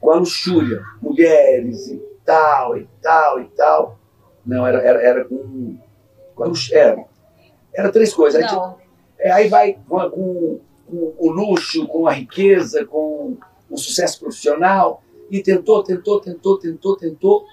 com 0.00 0.10
a 0.10 0.14
luxúria, 0.16 0.80
mulheres 1.02 1.88
e 1.88 2.00
tal, 2.24 2.76
e 2.78 2.86
tal, 3.02 3.40
e 3.40 3.44
tal. 3.56 3.98
Não, 4.46 4.66
era, 4.66 4.78
era, 4.80 5.02
era 5.02 5.24
com, 5.24 5.76
com 6.34 6.44
a 6.44 6.46
luxúria. 6.46 6.78
Era, 6.80 7.04
era 7.74 7.92
três 7.92 8.14
coisas. 8.14 8.40
Aí, 8.42 8.50
Não. 8.52 8.78
é, 9.18 9.30
aí 9.32 9.48
vai 9.48 9.76
com, 9.88 9.98
a- 9.98 10.10
com- 10.10 10.60
com 10.86 11.14
o 11.18 11.30
luxo, 11.30 11.86
com 11.88 12.06
a 12.06 12.12
riqueza, 12.12 12.84
com 12.84 13.36
o 13.68 13.76
sucesso 13.76 14.18
profissional, 14.20 15.02
e 15.30 15.40
tentou, 15.42 15.82
tentou, 15.84 16.20
tentou, 16.20 16.58
tentou, 16.58 16.96
tentou, 16.96 17.44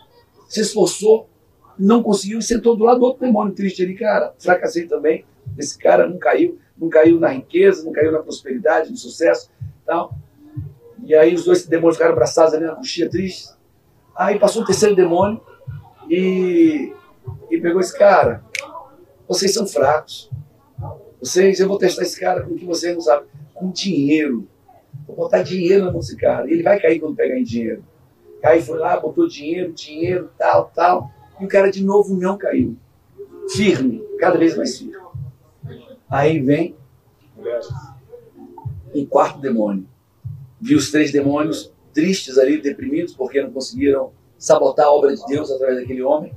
se 0.48 0.62
esforçou, 0.62 1.30
não 1.78 2.02
conseguiu, 2.02 2.40
e 2.40 2.44
sentou 2.44 2.76
do 2.76 2.84
lado 2.84 3.00
do 3.00 3.06
outro 3.06 3.26
demônio 3.26 3.54
triste 3.54 3.84
ali, 3.84 3.96
cara, 3.96 4.34
fracassei 4.40 4.88
também. 4.88 5.26
Esse 5.58 5.78
cara 5.78 6.08
não 6.08 6.18
caiu, 6.18 6.58
não 6.78 6.90
caiu 6.90 7.20
na 7.20 7.30
riqueza, 7.30 7.84
não 7.84 7.92
caiu 7.92 8.12
na 8.12 8.20
prosperidade, 8.20 8.90
no 8.90 8.98
sucesso, 8.98 9.50
tal. 9.86 10.14
E 11.04 11.16
aí 11.16 11.34
os 11.34 11.46
dois 11.46 11.66
demônios 11.66 11.96
ficaram 11.96 12.14
abraçados 12.14 12.54
ali 12.54 12.66
na 12.66 12.76
coxinha 12.76 13.10
triste. 13.10 13.50
Aí 14.16 14.40
passou 14.40 14.64
o 14.64 14.66
terceiro 14.66 14.96
demônio 14.96 15.40
e, 16.10 16.92
e 17.50 17.62
pegou 17.62 17.80
esse 17.80 17.98
cara. 17.98 18.44
Vocês 19.28 19.54
são 19.54 19.68
fracos. 19.68 20.30
Vocês, 21.20 21.60
eu 21.60 21.68
vou 21.68 21.78
testar 21.78 22.04
esse 22.04 22.20
cara 22.20 22.42
com 22.44 22.54
o 22.54 22.58
que 22.58 22.66
vocês 22.66 22.94
não 22.94 23.02
sabem. 23.02 23.28
Com 23.54 23.72
dinheiro. 23.72 24.48
Vou 25.06 25.16
botar 25.16 25.44
dinheiro 25.44 25.86
na 25.86 25.92
mão 25.92 26.00
desse 26.00 26.18
cara. 26.18 26.50
Ele 26.50 26.64
vai 26.64 26.80
cair 26.80 27.00
quando 27.00 27.16
pegar 27.16 27.38
em 27.38 27.44
dinheiro. 27.44 27.84
Aí 28.44 28.62
foi 28.62 28.78
lá, 28.78 29.00
botou 29.00 29.28
dinheiro, 29.28 29.74
dinheiro, 29.74 30.30
tal, 30.38 30.72
tal. 30.74 31.12
E 31.40 31.46
o 31.46 31.48
cara 31.48 31.70
de 31.70 31.84
novo 31.84 32.16
não 32.16 32.38
caiu. 32.38 32.76
Firme, 33.50 34.04
cada 34.20 34.38
vez 34.38 34.56
mais 34.56 34.78
firme. 34.78 34.96
Aí 36.10 36.40
vem 36.40 36.76
um 38.94 39.06
quarto 39.06 39.40
demônio. 39.40 39.86
Viu 40.60 40.78
os 40.78 40.92
três 40.92 41.12
demônios 41.12 41.72
tristes 41.94 42.38
ali, 42.38 42.62
deprimidos, 42.62 43.14
porque 43.14 43.42
não 43.42 43.52
conseguiram 43.52 44.12
sabotar 44.38 44.86
a 44.86 44.92
obra 44.92 45.16
de 45.16 45.26
Deus 45.26 45.52
através 45.52 45.80
daquele 45.80 46.02
homem. 46.02 46.34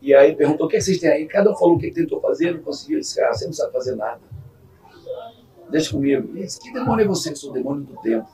E 0.00 0.14
aí 0.14 0.34
perguntou: 0.34 0.66
o 0.66 0.70
que 0.70 0.80
vocês 0.80 0.98
têm 0.98 1.10
aí? 1.10 1.26
Cada 1.26 1.50
um 1.50 1.56
falou 1.56 1.76
o 1.76 1.78
que 1.78 1.90
tentou 1.90 2.20
fazer, 2.20 2.54
não 2.54 2.62
conseguiu. 2.62 3.00
Disse: 3.00 3.16
cara, 3.16 3.34
você 3.34 3.46
não 3.46 3.52
sabe 3.52 3.72
fazer 3.72 3.96
nada. 3.96 4.20
Deixa 5.70 5.90
comigo. 5.90 6.32
Disse: 6.32 6.60
que 6.60 6.72
demônio 6.72 7.04
é 7.04 7.08
você? 7.08 7.30
Eu 7.30 7.36
sou 7.36 7.50
o 7.50 7.52
demônio 7.52 7.82
do 7.82 7.96
tempo. 8.00 8.28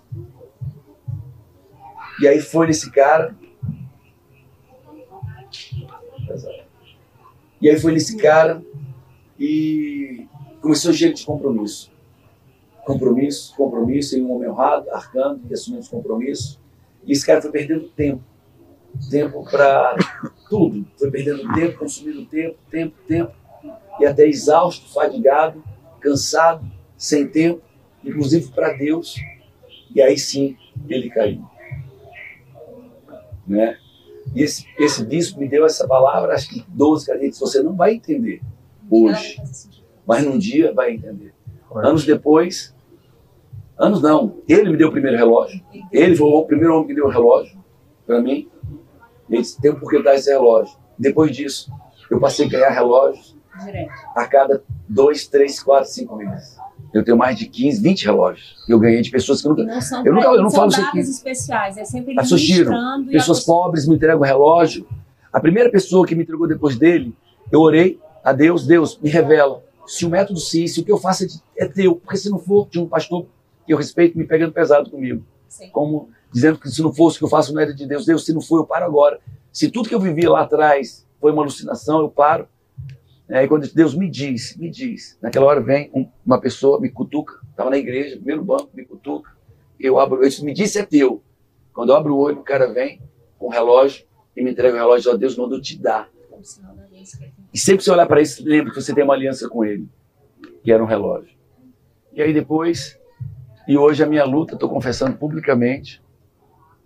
E 2.23 2.29
aí 2.29 2.41
foi 2.41 2.69
nesse 2.69 2.88
cara. 2.88 3.35
E 7.61 7.69
aí 7.69 7.76
foi 7.76 7.93
nesse 7.93 8.17
cara 8.17 8.62
e 9.37 10.29
começou 10.61 10.93
a 10.93 10.95
gente 10.95 11.17
de 11.17 11.26
compromisso. 11.26 11.91
Compromisso, 12.85 13.57
compromisso, 13.57 14.17
e 14.17 14.23
um 14.23 14.33
homem 14.33 14.49
honrado, 14.49 14.88
arcando 14.93 15.41
e 15.50 15.52
assumindo 15.52 15.83
os 15.83 15.88
compromissos. 15.88 16.61
E 17.05 17.11
esse 17.11 17.26
cara 17.26 17.43
foi 17.43 17.50
perdendo 17.50 17.88
tempo. 17.88 18.23
Tempo 19.11 19.43
para 19.50 19.97
tudo. 20.49 20.87
Foi 20.97 21.11
perdendo 21.11 21.52
tempo, 21.52 21.79
consumindo 21.81 22.25
tempo, 22.26 22.57
tempo, 22.71 22.95
tempo. 23.09 23.33
E 23.99 24.07
até 24.07 24.29
exausto, 24.29 24.95
fadigado, 24.95 25.61
cansado, 25.99 26.64
sem 26.97 27.26
tempo, 27.26 27.62
inclusive 28.05 28.49
para 28.52 28.75
Deus. 28.75 29.17
E 29.93 30.00
aí 30.00 30.17
sim 30.17 30.57
ele 30.88 31.11
caiu. 31.11 31.50
Né? 33.52 33.76
E 34.35 34.42
esse, 34.42 34.66
esse 34.78 35.04
bispo 35.04 35.38
me 35.38 35.47
deu 35.47 35.66
essa 35.66 35.87
palavra, 35.87 36.32
acho 36.32 36.49
que 36.49 36.64
12, 36.68 37.06
cara, 37.06 37.18
ele 37.18 37.28
disse, 37.28 37.40
você 37.40 37.62
não 37.62 37.75
vai 37.75 37.94
entender 37.94 38.40
hoje, 38.90 39.37
mas 40.06 40.25
num 40.25 40.38
dia 40.38 40.73
vai 40.73 40.92
entender. 40.92 41.35
Anos 41.75 42.06
depois, 42.06 42.75
anos 43.78 44.00
não, 44.00 44.38
ele 44.49 44.71
me 44.71 44.76
deu 44.76 44.88
o 44.88 44.92
primeiro 44.92 45.18
relógio. 45.18 45.62
Ele 45.90 46.16
foi 46.16 46.26
o 46.26 46.44
primeiro 46.44 46.75
homem 46.75 46.87
que 46.87 46.94
deu 46.94 47.06
o 47.06 47.11
relógio 47.11 47.59
para 48.06 48.23
mim. 48.23 48.49
Ele 49.28 49.42
disse, 49.42 49.61
tem 49.61 49.71
um 49.71 49.78
porquê 49.78 50.02
dar 50.02 50.14
esse 50.14 50.30
relógio. 50.30 50.76
Depois 50.99 51.35
disso, 51.35 51.71
eu 52.11 52.18
passei 52.18 52.47
a 52.47 52.49
ganhar 52.49 52.71
relógios 52.71 53.37
a 54.14 54.26
cada 54.26 54.62
dois, 54.88 55.26
três, 55.26 55.62
quatro, 55.62 55.90
cinco 55.90 56.16
meses. 56.16 56.56
Eu 56.92 57.02
tenho 57.04 57.16
mais 57.16 57.38
de 57.38 57.46
15, 57.46 57.80
20 57.82 58.04
relógios. 58.04 58.56
que 58.66 58.72
Eu 58.72 58.78
ganhei 58.78 59.00
de 59.00 59.11
pessoas 59.11 59.40
que 59.40 59.49
nunca. 59.49 59.64
não 59.64 59.80
são, 59.80 60.04
Eu 60.04 60.12
nunca- 60.14 60.26
eu 60.28 60.42
não 60.42 60.50
são 60.50 60.58
falo 60.61 60.70
isso 60.70 60.80
datas 60.80 60.90
aqui. 60.90 61.11
especiais, 61.11 61.76
é 61.78 61.84
sempre 61.84 62.12
ele 62.12 62.20
As 62.20 62.26
pessoas 62.26 63.42
a 63.42 63.44
pobres 63.46 63.87
me 63.87 63.94
entregam 63.94 64.20
relógio. 64.20 64.87
A 65.32 65.40
primeira 65.40 65.70
pessoa 65.70 66.06
que 66.06 66.14
me 66.14 66.22
entregou 66.22 66.46
depois 66.46 66.76
dele, 66.76 67.14
eu 67.50 67.61
orei 67.61 67.99
a 68.22 68.32
Deus, 68.32 68.66
Deus, 68.66 68.99
me 69.00 69.08
revela 69.08 69.62
se 69.87 70.04
o 70.04 70.11
método 70.11 70.38
sim, 70.38 70.66
se 70.66 70.80
o 70.80 70.84
que 70.84 70.92
eu 70.92 70.99
faço 70.99 71.25
é, 71.25 71.26
de- 71.26 71.40
é 71.58 71.66
teu. 71.66 71.96
Porque 71.96 72.16
se 72.18 72.28
não 72.30 72.38
for, 72.38 72.68
tinha 72.68 72.84
um 72.84 72.88
pastor 72.88 73.26
que 73.66 73.72
eu 73.72 73.76
respeito 73.78 74.16
me 74.18 74.25
pegando 74.25 74.52
pesado 74.52 74.90
comigo. 74.90 75.25
Sim. 75.49 75.68
Como 75.70 76.11
dizendo 76.32 76.58
que 76.58 76.68
se 76.70 76.82
não 76.82 76.92
fosse 76.92 77.16
o 77.16 77.18
que 77.20 77.25
eu 77.25 77.28
faço 77.28 77.52
não 77.54 77.61
era 77.61 77.75
de 77.75 77.87
Deus. 77.87 78.04
Deus, 78.06 78.25
se 78.25 78.32
não 78.32 78.40
for, 78.40 78.58
eu 78.58 78.64
paro 78.66 78.84
agora. 78.84 79.18
Se 79.52 79.70
tudo 79.70 79.88
que 79.88 79.94
eu 79.94 80.00
vivi 80.00 80.26
lá 80.26 80.42
atrás 80.42 81.06
foi 81.20 81.32
uma 81.32 81.42
alucinação, 81.42 82.00
eu 82.00 82.08
paro. 82.08 82.46
Aí 83.29 83.49
quando 83.49 83.67
Deus 83.73 83.95
me 83.95 84.11
diz, 84.11 84.57
me 84.57 84.69
diz, 84.71 85.19
naquela 85.23 85.47
hora 85.47 85.61
vem 85.61 85.91
um- 85.95 86.07
uma 86.25 86.41
pessoa, 86.41 86.81
me 86.81 86.91
cutuca, 86.91 87.41
estava 87.50 87.71
na 87.71 87.79
igreja, 87.79 88.17
primeiro 88.17 88.45
banco, 88.45 88.69
me 88.75 88.85
cutuca, 88.85 89.31
eu 89.81 89.99
abro, 89.99 90.21
disse, 90.21 90.45
me 90.45 90.52
disse 90.52 90.79
é 90.79 90.85
teu. 90.85 91.23
Quando 91.73 91.91
eu 91.91 91.97
abro 91.97 92.14
o 92.14 92.19
olho, 92.19 92.41
o 92.41 92.43
cara 92.43 92.73
vem 92.73 93.00
com 93.38 93.47
o 93.47 93.50
relógio 93.50 94.05
e 94.37 94.43
me 94.43 94.50
entrega 94.50 94.75
o 94.76 94.79
relógio, 94.79 95.12
ó, 95.12 95.17
Deus 95.17 95.37
mandou 95.37 95.61
te 95.61 95.79
dar. 95.81 96.09
E 97.52 97.59
sempre 97.59 97.79
que 97.79 97.85
você 97.85 97.91
olhar 97.91 98.07
para 98.07 98.21
isso, 98.21 98.43
lembre 98.47 98.71
que 98.73 98.81
você 98.81 98.95
tem 98.95 99.05
uma 99.05 99.14
aliança 99.14 99.49
com 99.49 99.64
ele, 99.64 99.88
que 100.62 100.71
era 100.73 100.83
um 100.83 100.87
relógio. 100.87 101.33
E 102.12 102.21
aí 102.21 102.33
depois, 102.35 102.99
e 103.67 103.79
hoje 103.79 104.02
a 104.02 104.07
minha 104.07 104.25
luta, 104.25 104.55
estou 104.55 104.69
confessando 104.69 105.17
publicamente. 105.17 106.02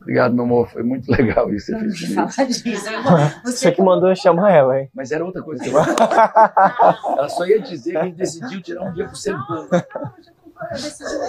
Obrigado, 0.06 0.34
meu 0.36 0.44
amor, 0.44 0.68
foi 0.68 0.84
muito 0.84 1.10
legal 1.10 1.52
isso 1.52 1.66
você 1.72 1.78
fez 1.80 1.96
disso. 1.98 2.14
Você 3.44 3.72
que 3.72 3.82
mandou 3.82 4.08
eu 4.08 4.14
chamar 4.14 4.52
ela, 4.52 4.80
hein? 4.80 4.88
Mas 4.94 5.10
era 5.10 5.24
outra 5.24 5.42
coisa 5.42 5.60
que 5.64 5.68
eu 5.68 5.76
Ela 5.80 7.28
só 7.28 7.44
ia 7.44 7.60
dizer 7.60 7.90
que 7.90 7.96
a 7.96 8.04
gente 8.04 8.14
decidiu 8.14 8.62
tirar 8.62 8.82
um 8.84 8.92
dia 8.94 9.08
por 9.08 9.16
semana. 9.16 9.68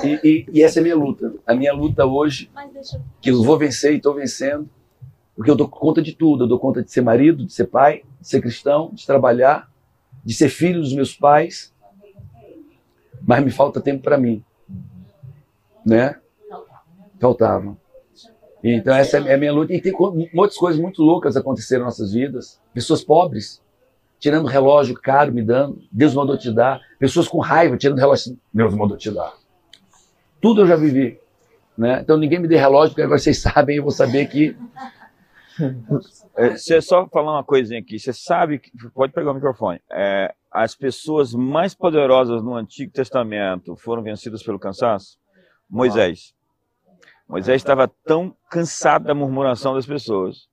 E, 0.04 0.20
e, 0.24 0.46
e 0.54 0.64
essa 0.64 0.78
é 0.78 0.82
a 0.82 0.84
minha 0.84 0.96
luta. 0.96 1.34
A 1.48 1.56
minha 1.56 1.74
luta 1.74 2.06
hoje, 2.06 2.52
mas 2.54 2.72
deixa 2.72 2.98
eu- 2.98 3.02
que 3.20 3.32
eu 3.32 3.42
vou 3.44 3.58
vencer 3.58 3.94
e 3.94 3.98
estou 3.98 4.14
vencendo, 4.14 4.70
porque 5.36 5.50
eu 5.50 5.56
dou 5.56 5.68
conta 5.68 6.00
de 6.00 6.14
tudo. 6.14 6.44
Eu 6.44 6.48
dou 6.48 6.60
conta 6.60 6.84
de 6.84 6.92
ser 6.92 7.02
marido, 7.02 7.48
de 7.48 7.54
ser 7.54 7.66
pai, 7.66 8.04
de 8.22 8.28
ser 8.28 8.42
cristão, 8.42 8.92
de 8.94 9.08
trabalhar, 9.08 9.68
de 10.24 10.36
ser 10.36 10.50
filho 10.50 10.82
dos 10.82 10.94
meus 10.94 11.16
pais, 11.16 11.74
mas 13.26 13.44
me 13.44 13.50
falta 13.50 13.82
tempo 13.82 14.04
para 14.04 14.20
mim, 14.20 14.44
né? 15.84 16.16
Faltava. 17.20 17.76
Então 18.76 18.96
essa 18.96 19.18
é 19.18 19.34
a 19.34 19.38
minha 19.38 19.54
luta. 19.54 19.74
E 19.74 19.82
tem 19.82 19.94
muitas 20.34 20.58
coisas 20.58 20.82
muito 20.82 21.02
loucas 21.02 21.36
aconteceram 21.38 21.86
nas 21.86 22.00
nossas 22.00 22.14
vidas. 22.14 22.60
Pessoas 22.74 23.04
pobres, 23.04 23.62
tirando 24.20 24.48
relógio 24.48 24.96
caro, 24.96 25.34
me 25.34 25.44
dando. 25.44 25.82
Deus 25.92 26.14
mandou 26.14 26.38
te 26.38 26.52
dar. 26.52 26.82
Pessoas 27.00 27.28
com 27.28 27.40
raiva, 27.40 27.78
tirando 27.78 28.00
relógio. 28.00 28.38
Deus 28.54 28.74
mandou 28.74 28.98
te 28.98 29.12
dar. 29.12 29.34
Tudo 30.42 30.62
eu 30.62 30.68
já 30.68 30.76
vivi. 30.76 31.20
Né? 31.78 32.00
Então 32.02 32.18
ninguém 32.18 32.40
me 32.40 32.48
dê 32.48 32.58
relógio, 32.58 32.90
porque 32.92 33.04
agora 33.04 33.20
vocês 33.20 33.38
sabem, 33.42 33.78
eu 33.78 33.84
vou 33.84 33.92
saber 33.92 34.28
que 34.28 34.56
É, 36.36 36.52
você 36.56 36.80
só 36.82 37.08
falar 37.08 37.34
uma 37.34 37.44
coisinha 37.44 37.80
aqui. 37.80 38.00
Você 38.00 38.14
sabe, 38.14 38.60
que, 38.60 38.72
pode 38.94 39.14
pegar 39.14 39.32
o 39.32 39.34
microfone. 39.34 39.80
É, 39.92 40.34
as 40.52 40.76
pessoas 40.76 41.34
mais 41.34 41.74
poderosas 41.74 42.44
no 42.44 42.56
Antigo 42.56 42.92
Testamento 42.92 43.76
foram 43.76 44.04
vencidas 44.04 44.44
pelo 44.44 44.60
cansaço? 44.60 45.18
Moisés. 45.70 46.34
Moisés 47.28 47.58
estava 47.58 47.88
tão 47.88 48.36
cansado 48.50 49.06
da 49.06 49.14
murmuração 49.14 49.74
das 49.74 49.86
pessoas. 49.86 50.48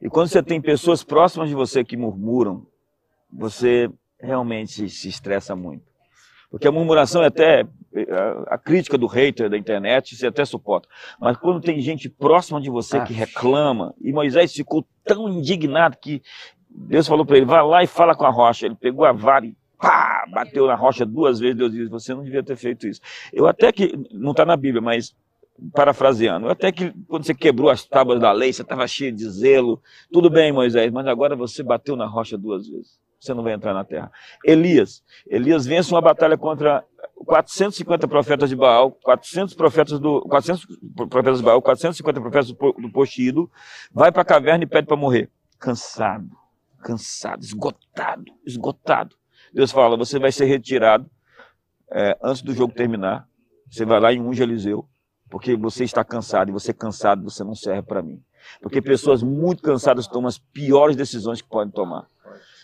E 0.00 0.08
quando 0.08 0.28
você 0.28 0.42
tem 0.42 0.60
pessoas 0.60 1.02
próximas 1.02 1.48
de 1.48 1.54
você 1.54 1.82
que 1.82 1.96
murmuram, 1.96 2.66
você 3.32 3.90
realmente 4.20 4.88
se 4.88 5.08
estressa 5.08 5.56
muito. 5.56 5.88
Porque 6.50 6.68
a 6.68 6.72
murmuração 6.72 7.22
é 7.22 7.26
até 7.26 7.66
a 8.46 8.56
crítica 8.56 8.96
do 8.96 9.06
hater 9.06 9.50
da 9.50 9.58
internet, 9.58 10.16
você 10.16 10.26
até 10.26 10.44
suporta. 10.44 10.88
Mas 11.20 11.36
quando 11.36 11.60
tem 11.60 11.80
gente 11.80 12.08
próxima 12.08 12.60
de 12.60 12.70
você 12.70 13.00
que 13.04 13.12
reclama, 13.12 13.94
e 14.00 14.12
Moisés 14.12 14.52
ficou 14.52 14.86
tão 15.04 15.28
indignado 15.28 15.96
que 15.98 16.22
Deus 16.70 17.06
falou 17.06 17.26
para 17.26 17.36
ele: 17.36 17.46
vai 17.46 17.62
lá 17.62 17.82
e 17.82 17.86
fala 17.86 18.14
com 18.14 18.24
a 18.24 18.30
rocha. 18.30 18.66
Ele 18.66 18.76
pegou 18.76 19.04
a 19.04 19.12
vara 19.12 19.46
e 19.46 19.54
pá, 19.78 20.24
bateu 20.30 20.66
na 20.66 20.74
rocha 20.74 21.04
duas 21.04 21.38
vezes. 21.38 21.56
Deus 21.56 21.72
disse: 21.72 21.90
você 21.90 22.14
não 22.14 22.22
devia 22.22 22.42
ter 22.42 22.56
feito 22.56 22.86
isso. 22.86 23.00
Eu 23.32 23.46
até 23.46 23.72
que, 23.72 23.92
não 24.10 24.30
está 24.30 24.46
na 24.46 24.56
Bíblia, 24.56 24.80
mas 24.80 25.14
parafraseando, 25.72 26.48
até 26.48 26.70
que 26.70 26.92
quando 27.06 27.24
você 27.24 27.34
quebrou 27.34 27.70
as 27.70 27.84
tábuas 27.84 28.20
da 28.20 28.32
lei, 28.32 28.52
você 28.52 28.62
estava 28.62 28.86
cheio 28.86 29.12
de 29.12 29.28
zelo. 29.30 29.82
Tudo 30.12 30.30
bem, 30.30 30.52
Moisés, 30.52 30.92
mas 30.92 31.06
agora 31.06 31.34
você 31.34 31.62
bateu 31.62 31.96
na 31.96 32.06
rocha 32.06 32.38
duas 32.38 32.68
vezes 32.68 32.98
você 33.20 33.34
não 33.34 33.42
vai 33.42 33.52
entrar 33.52 33.74
na 33.74 33.84
terra. 33.84 34.10
Elias. 34.44 35.02
Elias 35.26 35.66
vence 35.66 35.92
uma 35.92 36.00
batalha 36.00 36.36
contra 36.38 36.84
450 37.24 38.06
profetas 38.06 38.48
de 38.48 38.56
Baal, 38.56 38.92
400 38.92 39.54
profetas 39.54 39.98
do 39.98 40.20
400 40.22 40.66
profetas 41.08 41.38
de 41.38 41.44
Baal, 41.44 41.60
450 41.60 42.20
profetas 42.20 42.52
do 42.52 42.92
Postido, 42.92 43.50
vai 43.92 44.12
para 44.12 44.22
a 44.22 44.24
caverna 44.24 44.64
e 44.64 44.66
pede 44.66 44.86
para 44.86 44.96
morrer. 44.96 45.30
Cansado, 45.58 46.30
cansado, 46.82 47.42
esgotado, 47.42 48.32
esgotado. 48.46 49.16
Deus 49.52 49.72
fala: 49.72 49.96
você 49.96 50.18
vai 50.18 50.30
ser 50.30 50.44
retirado 50.44 51.10
é, 51.90 52.16
antes 52.22 52.42
do 52.42 52.54
jogo 52.54 52.72
terminar. 52.72 53.26
Você 53.68 53.84
vai 53.84 54.00
lá 54.00 54.12
em 54.12 54.20
unge 54.20 54.42
Eliseu, 54.42 54.88
porque 55.30 55.56
você 55.56 55.84
está 55.84 56.04
cansado 56.04 56.48
e 56.48 56.52
você 56.52 56.72
cansado 56.72 57.22
você 57.22 57.44
não 57.44 57.54
serve 57.54 57.82
para 57.82 58.02
mim. 58.02 58.22
Porque 58.60 58.80
pessoas 58.80 59.22
muito 59.22 59.62
cansadas 59.62 60.06
tomam 60.06 60.28
as 60.28 60.38
piores 60.38 60.96
decisões 60.96 61.42
que 61.42 61.48
podem 61.48 61.72
tomar. 61.72 62.06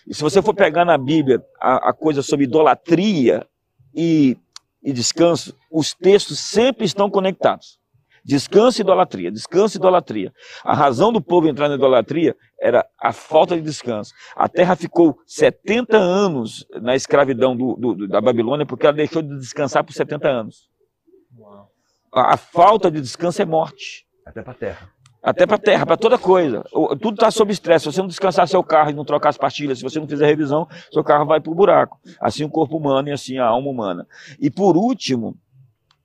E 0.07 0.15
se 0.15 0.23
você 0.23 0.43
for 0.43 0.55
pegar 0.55 0.85
na 0.85 0.99
Bíblia 0.99 1.43
a, 1.61 1.91
a 1.91 1.93
coisa 1.93 2.23
sobre 2.23 2.45
idolatria 2.45 3.47
e, 3.95 4.37
e 4.83 4.93
descanso, 4.93 5.55
os 5.71 5.95
textos 5.95 6.39
sempre 6.39 6.85
estão 6.85 7.11
conectados. 7.11 7.79
Descanso 8.25 8.81
e 8.81 8.83
idolatria, 8.83 9.31
descanso 9.31 9.77
e 9.77 9.79
idolatria. 9.79 10.33
A 10.65 10.75
razão 10.75 11.13
do 11.13 11.21
povo 11.21 11.47
entrar 11.47 11.69
na 11.69 11.75
idolatria 11.75 12.35
era 12.59 12.87
a 12.99 13.13
falta 13.13 13.55
de 13.55 13.61
descanso. 13.61 14.15
A 14.35 14.49
terra 14.49 14.75
ficou 14.75 15.19
70 15.27 15.99
anos 15.99 16.67
na 16.81 16.97
escravidão 16.97 17.55
do, 17.55 17.77
do, 17.77 18.09
da 18.09 18.23
Babilônia 18.23 18.65
porque 18.65 18.87
ela 18.87 18.97
deixou 18.97 19.21
de 19.21 19.39
descansar 19.39 19.85
por 19.85 19.93
70 19.93 20.27
anos. 20.27 20.69
A, 22.15 22.35
a 22.35 22.37
falta 22.37 22.91
de 22.91 23.01
descanso 23.01 23.43
é 23.43 23.45
morte. 23.45 24.07
Até 24.25 24.43
para 24.43 24.53
a 24.53 24.55
terra. 24.55 24.91
Até 25.23 25.47
para 25.47 25.57
a 25.57 25.59
terra, 25.59 25.87
para 25.87 25.97
toda 25.97 26.19
coisa. 26.19 26.63
Tudo 27.01 27.15
está 27.15 27.31
sob 27.31 27.51
estresse. 27.51 27.85
Se 27.85 27.93
você 27.93 28.01
não 28.01 28.09
descansar 28.09 28.47
seu 28.47 28.63
carro 28.63 28.91
e 28.91 28.95
não 28.95 29.05
trocar 29.05 29.31
as 29.31 29.39
pastilhas, 29.39 29.79
se 29.79 29.85
você 29.85 29.99
não 29.99 30.07
fizer 30.07 30.27
revisão, 30.27 30.69
seu 30.93 31.03
carro 31.03 31.25
vai 31.25 31.41
para 31.41 31.51
o 31.51 31.55
buraco. 31.55 31.99
Assim 32.21 32.45
o 32.45 32.51
corpo 32.51 32.77
humano 32.77 33.09
e 33.09 33.13
assim 33.13 33.39
a 33.39 33.47
alma 33.47 33.71
humana. 33.71 34.07
E 34.39 34.51
por 34.51 34.77
último, 34.77 35.35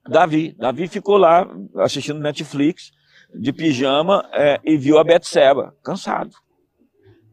Davi. 0.07 0.55
Davi 0.57 0.87
ficou 0.87 1.17
lá 1.17 1.45
assistindo 1.79 2.19
Netflix, 2.19 2.91
de 3.35 3.51
pijama, 3.51 4.27
é, 4.33 4.59
e 4.63 4.77
viu 4.77 4.97
a 4.97 5.03
Betseba, 5.03 5.75
cansado. 5.83 6.31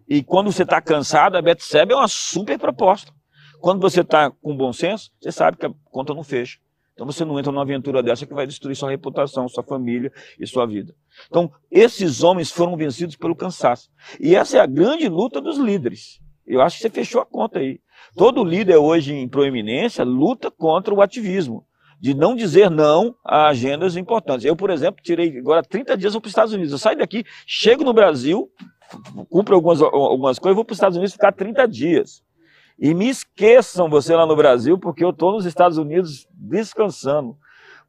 E 0.09 0.23
quando 0.23 0.53
você 0.53 0.65
está 0.65 0.81
cansado, 0.81 1.37
a 1.37 1.43
Betseba 1.43 1.93
é 1.93 1.97
uma 1.97 2.09
super 2.09 2.59
proposta. 2.59 3.13
Quando 3.61 3.81
você 3.81 4.01
está 4.01 4.31
com 4.31 4.57
bom 4.57 4.73
senso, 4.73 5.11
você 5.21 5.33
sabe 5.33 5.57
que 5.57 5.67
a 5.67 5.71
conta 5.85 6.13
não 6.13 6.23
fecha. 6.23 6.59
Então 6.97 7.05
você 7.05 7.27
não 7.27 7.39
entra 7.39 7.53
numa 7.53 7.61
aventura 7.61 8.03
dessa 8.03 8.25
que 8.25 8.33
vai 8.33 8.47
destruir 8.47 8.75
sua 8.75 8.89
reputação, 8.89 9.47
sua 9.51 9.63
família 9.63 10.11
e 10.41 10.47
sua 10.47 10.65
vida. 10.65 10.95
Então, 11.29 11.53
esses 11.71 12.23
homens 12.23 12.51
foram 12.51 12.75
vencidos 12.75 13.17
pelo 13.17 13.37
cansaço. 13.37 13.91
E 14.19 14.35
essa 14.35 14.57
é 14.57 14.61
a 14.61 14.67
grande 14.67 15.07
luta 15.07 15.39
dos 15.39 15.59
líderes. 15.59 16.19
Eu 16.47 16.63
acho 16.63 16.77
que 16.77 16.83
você 16.83 16.89
fechou 16.89 17.21
a 17.21 17.27
conta 17.27 17.59
aí. 17.59 17.81
Todo 18.17 18.43
líder 18.43 18.79
hoje 18.79 19.13
em 19.13 19.29
proeminência 19.29 20.05
luta 20.05 20.51
contra 20.51 20.95
o 20.95 21.03
ativismo, 21.03 21.67
de 22.01 22.15
não 22.15 22.35
dizer 22.35 22.71
não 22.71 23.15
a 23.23 23.49
agendas 23.49 23.95
importantes. 23.95 24.47
Eu, 24.47 24.57
por 24.57 24.71
exemplo, 24.71 25.03
tirei 25.03 25.37
agora 25.39 25.63
30 25.63 25.99
dias 25.99 26.15
para 26.15 26.25
os 26.25 26.31
Estados 26.31 26.55
Unidos. 26.55 26.73
Eu 26.73 26.79
saio 26.79 26.97
daqui, 26.97 27.25
chego 27.47 27.85
no 27.85 27.93
Brasil, 27.93 28.51
cumpro 29.29 29.55
algumas, 29.55 29.83
algumas 29.83 30.39
coisas, 30.39 30.57
vou 30.57 30.65
para 30.65 30.73
os 30.73 30.79
Estados 30.79 30.97
Unidos 30.97 31.13
ficar 31.13 31.33
30 31.33 31.69
dias. 31.69 32.25
E 32.79 32.93
me 32.93 33.09
esqueçam 33.09 33.89
você 33.89 34.15
lá 34.15 34.27
no 34.27 34.37
Brasil, 34.37 34.79
porque 34.79 35.05
eu 35.05 35.11
estou 35.11 35.33
nos 35.33 35.47
Estados 35.47 35.79
Unidos 35.79 36.27
descansando. 36.31 37.37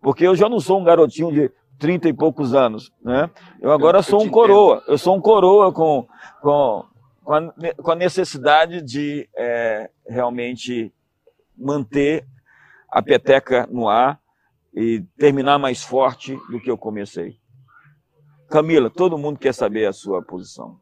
Porque 0.02 0.26
eu 0.26 0.36
já 0.36 0.48
não 0.48 0.60
sou 0.60 0.80
um 0.80 0.84
garotinho 0.84 1.32
de 1.32 1.52
30 1.78 2.10
e 2.10 2.14
poucos 2.14 2.54
anos. 2.54 2.92
Né? 3.02 3.30
Eu 3.62 3.72
agora 3.72 4.00
eu, 4.00 4.04
sou 4.04 4.24
um 4.24 4.30
coroa. 4.30 4.84
Eu 4.88 4.98
sou 4.98 5.16
um 5.16 5.22
coroa 5.22 5.72
com, 5.74 6.08
com, 6.42 6.86
com, 7.24 7.34
a, 7.34 7.54
com 7.84 7.92
a 7.92 7.96
necessidade 7.96 8.82
de 8.82 9.28
é, 9.36 9.90
realmente 10.08 10.94
manter 11.58 12.26
a 12.90 13.02
peteca 13.02 13.68
no 13.70 13.90
ar 13.90 14.20
e 14.74 15.04
terminar 15.18 15.58
mais 15.58 15.84
forte 15.84 16.38
do 16.50 16.60
que 16.60 16.72
eu 16.72 16.78
comecei. 16.78 17.38
Camila, 18.50 18.90
todo 18.90 19.18
mundo 19.18 19.40
quer 19.40 19.54
saber 19.54 19.86
a 19.86 19.94
sua 19.94 20.22
posição. 20.22 20.80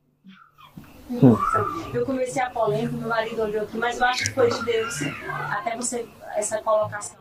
Eu 1.94 2.06
comecei 2.06 2.42
a 2.42 2.50
polêmica, 2.50 2.98
meu 2.98 3.08
marido 3.08 3.42
olhou 3.42 3.64
aqui, 3.64 3.78
mas 3.78 4.00
eu 4.00 4.06
acho 4.06 4.24
que 4.24 4.32
foi 4.32 4.50
de 4.50 4.66
Deus, 4.66 4.96
até 5.52 5.76
você, 5.76 6.08
essa 6.36 6.62
colocação. 6.62 7.20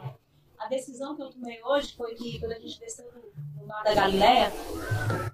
A 0.59 0.66
decisão 0.66 1.14
que 1.14 1.23
eu 1.23 1.31
tomei 1.31 1.62
hoje 1.62 1.94
foi 1.94 2.14
que 2.14 2.40
quando 2.40 2.53
a 2.53 2.59
gente 2.59 2.81
desceu 2.81 3.05
no, 3.12 3.66
mar 3.66 3.83
da 3.85 3.94
Galileia, 3.94 4.51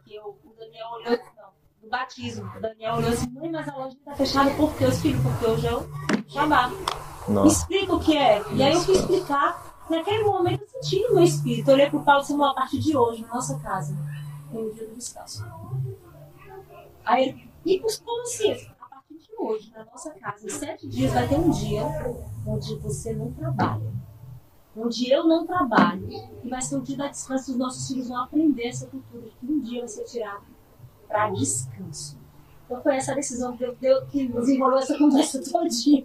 que 0.04 0.16
eu, 0.16 0.36
o 0.44 0.54
Daniel 0.58 0.86
olhou, 0.88 1.18
não, 1.36 1.50
no 1.82 1.88
batismo, 1.88 2.50
o 2.56 2.60
Daniel 2.60 2.96
olhou 2.96 3.10
assim, 3.10 3.30
mãe, 3.30 3.50
mas 3.50 3.68
a 3.68 3.76
loja 3.76 3.96
está 3.96 4.14
fechada 4.16 4.50
por 4.54 4.74
quê? 4.76 4.84
Eu 4.84 4.88
explico, 4.88 5.22
porque 5.22 5.46
hoje 5.46 5.66
é 5.68 5.74
o 5.74 5.88
Shabá. 6.28 6.72
Explica 7.46 7.94
o 7.94 8.00
que 8.00 8.16
é. 8.16 8.42
E 8.52 8.62
aí 8.62 8.72
eu 8.72 8.80
fui 8.80 8.94
explicar. 8.94 9.70
Naquele 9.88 10.24
momento 10.24 10.62
eu 10.62 10.68
senti 10.68 11.02
no 11.08 11.14
meu 11.14 11.24
espírito. 11.24 11.68
Eu 11.68 11.74
olhei 11.74 11.90
para 11.90 11.98
o 11.98 12.04
Paulo 12.04 12.22
e 12.22 12.26
disse, 12.26 12.42
a 12.42 12.54
partir 12.54 12.78
de 12.78 12.96
hoje, 12.96 13.22
na 13.22 13.34
nossa 13.34 13.58
casa, 13.58 13.96
tem 14.50 14.64
o 14.64 14.72
dia 14.72 14.86
do 14.86 14.94
descanso. 14.96 15.44
Aí 17.04 17.28
ele 17.28 17.49
e 17.64 17.78
como 17.78 18.22
assim? 18.22 18.52
A 18.80 18.88
partir 18.88 19.18
de 19.18 19.28
hoje, 19.38 19.70
na 19.72 19.84
nossa 19.84 20.10
casa, 20.12 20.46
em 20.46 20.50
sete 20.50 20.88
dias 20.88 21.12
vai 21.12 21.28
ter 21.28 21.36
um 21.36 21.50
dia 21.50 21.82
onde 22.46 22.74
você 22.76 23.12
não 23.12 23.32
trabalha. 23.32 23.92
Onde 24.76 25.10
eu 25.10 25.24
não 25.24 25.46
trabalho. 25.46 26.08
E 26.42 26.48
vai 26.48 26.62
ser 26.62 26.76
um 26.76 26.80
dia 26.80 26.96
da 26.96 27.08
descanso. 27.08 27.52
Os 27.52 27.58
nossos 27.58 27.88
filhos 27.88 28.08
vão 28.08 28.22
aprender 28.22 28.68
essa 28.68 28.86
cultura. 28.86 29.28
Que 29.40 29.46
um 29.46 29.60
dia 29.60 29.80
vai 29.80 29.88
ser 29.88 30.04
tirado 30.04 30.44
para 31.08 31.30
descanso. 31.30 32.18
Então 32.64 32.80
foi 32.82 32.94
essa 32.94 33.14
decisão 33.14 33.56
que, 33.56 33.66
deu, 33.80 34.06
que 34.06 34.28
desenvolveu 34.28 34.78
essa 34.78 34.96
conversa 34.98 35.42
todinha. 35.42 36.04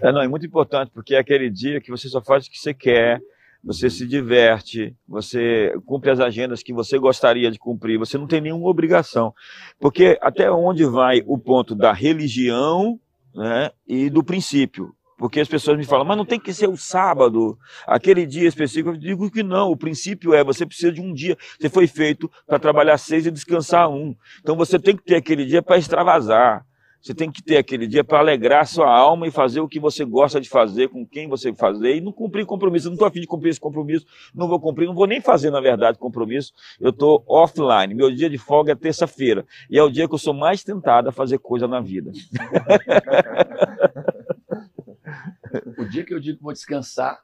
É, 0.00 0.12
não, 0.12 0.22
é 0.22 0.28
muito 0.28 0.46
importante, 0.46 0.92
porque 0.94 1.16
é 1.16 1.18
aquele 1.18 1.50
dia 1.50 1.80
que 1.80 1.90
você 1.90 2.08
só 2.08 2.20
faz 2.20 2.46
o 2.46 2.50
que 2.50 2.58
você 2.58 2.72
quer, 2.72 3.20
você 3.64 3.88
se 3.88 4.06
diverte, 4.06 4.94
você 5.08 5.74
cumpre 5.86 6.10
as 6.10 6.20
agendas 6.20 6.62
que 6.62 6.72
você 6.72 6.98
gostaria 6.98 7.50
de 7.50 7.58
cumprir, 7.58 7.98
você 7.98 8.18
não 8.18 8.26
tem 8.26 8.40
nenhuma 8.40 8.68
obrigação. 8.68 9.32
Porque 9.80 10.18
até 10.20 10.50
onde 10.50 10.84
vai 10.84 11.22
o 11.26 11.38
ponto 11.38 11.74
da 11.74 11.92
religião 11.92 13.00
né, 13.34 13.70
e 13.88 14.10
do 14.10 14.22
princípio? 14.22 14.94
Porque 15.16 15.40
as 15.40 15.48
pessoas 15.48 15.78
me 15.78 15.84
falam, 15.84 16.04
mas 16.04 16.16
não 16.16 16.24
tem 16.24 16.40
que 16.40 16.52
ser 16.52 16.68
o 16.68 16.76
sábado, 16.76 17.56
aquele 17.86 18.26
dia 18.26 18.48
específico. 18.48 18.90
Eu 18.90 18.96
digo 18.96 19.30
que 19.30 19.42
não, 19.42 19.70
o 19.70 19.76
princípio 19.76 20.34
é, 20.34 20.44
você 20.44 20.66
precisa 20.66 20.92
de 20.92 21.00
um 21.00 21.14
dia. 21.14 21.36
Você 21.58 21.70
foi 21.70 21.86
feito 21.86 22.30
para 22.46 22.58
trabalhar 22.58 22.98
seis 22.98 23.24
e 23.24 23.30
descansar 23.30 23.88
um. 23.88 24.14
Então 24.40 24.56
você 24.56 24.78
tem 24.78 24.96
que 24.96 25.04
ter 25.04 25.16
aquele 25.16 25.46
dia 25.46 25.62
para 25.62 25.78
extravasar. 25.78 26.66
Você 27.04 27.12
tem 27.12 27.30
que 27.30 27.42
ter 27.42 27.58
aquele 27.58 27.86
dia 27.86 28.02
para 28.02 28.18
alegrar 28.18 28.66
sua 28.66 28.90
alma 28.90 29.26
e 29.26 29.30
fazer 29.30 29.60
o 29.60 29.68
que 29.68 29.78
você 29.78 30.06
gosta 30.06 30.40
de 30.40 30.48
fazer, 30.48 30.88
com 30.88 31.06
quem 31.06 31.28
você 31.28 31.52
fazer, 31.52 31.96
e 31.96 32.00
não 32.00 32.10
cumprir 32.10 32.46
compromisso. 32.46 32.86
Eu 32.86 32.92
não 32.92 32.94
estou 32.94 33.06
afim 33.06 33.20
de 33.20 33.26
cumprir 33.26 33.50
esse 33.50 33.60
compromisso, 33.60 34.06
não 34.34 34.48
vou 34.48 34.58
cumprir, 34.58 34.86
não 34.86 34.94
vou 34.94 35.06
nem 35.06 35.20
fazer, 35.20 35.50
na 35.50 35.60
verdade, 35.60 35.98
compromisso. 35.98 36.54
Eu 36.80 36.88
estou 36.88 37.22
offline. 37.28 37.92
Meu 37.92 38.10
dia 38.10 38.30
de 38.30 38.38
folga 38.38 38.72
é 38.72 38.74
terça-feira. 38.74 39.44
E 39.68 39.78
é 39.78 39.82
o 39.82 39.90
dia 39.90 40.08
que 40.08 40.14
eu 40.14 40.18
sou 40.18 40.32
mais 40.32 40.64
tentado 40.64 41.10
a 41.10 41.12
fazer 41.12 41.36
coisa 41.36 41.68
na 41.68 41.78
vida. 41.78 42.10
o 45.76 45.84
dia 45.84 46.06
que 46.06 46.14
eu 46.14 46.20
digo 46.20 46.38
que 46.38 46.42
vou 46.42 46.54
descansar. 46.54 47.20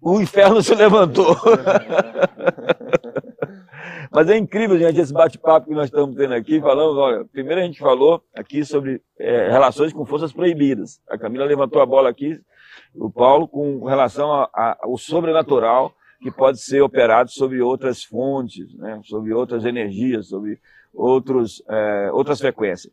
O 0.00 0.20
inferno 0.20 0.62
se 0.62 0.72
levantou. 0.72 1.36
Mas 4.10 4.28
é 4.28 4.36
incrível, 4.36 4.78
gente, 4.78 5.00
esse 5.00 5.12
bate-papo 5.12 5.68
que 5.68 5.74
nós 5.74 5.86
estamos 5.86 6.16
tendo 6.16 6.34
aqui, 6.34 6.60
falando, 6.60 6.98
olha, 6.98 7.24
primeiro 7.24 7.60
a 7.60 7.64
gente 7.64 7.78
falou 7.78 8.22
aqui 8.34 8.64
sobre 8.64 9.02
é, 9.18 9.50
relações 9.50 9.92
com 9.92 10.06
forças 10.06 10.32
proibidas. 10.32 11.00
A 11.08 11.18
Camila 11.18 11.44
levantou 11.44 11.80
a 11.82 11.86
bola 11.86 12.08
aqui, 12.08 12.40
o 12.94 13.10
Paulo, 13.10 13.48
com 13.48 13.84
relação 13.84 14.48
ao 14.52 14.96
sobrenatural 14.96 15.94
que 16.20 16.30
pode 16.30 16.60
ser 16.60 16.80
operado 16.80 17.30
sobre 17.30 17.60
outras 17.60 18.02
fontes, 18.04 18.74
né, 18.74 19.00
sobre 19.04 19.34
outras 19.34 19.64
energias, 19.64 20.28
sobre 20.28 20.58
outros, 20.92 21.62
é, 21.68 22.10
outras 22.12 22.40
frequências. 22.40 22.92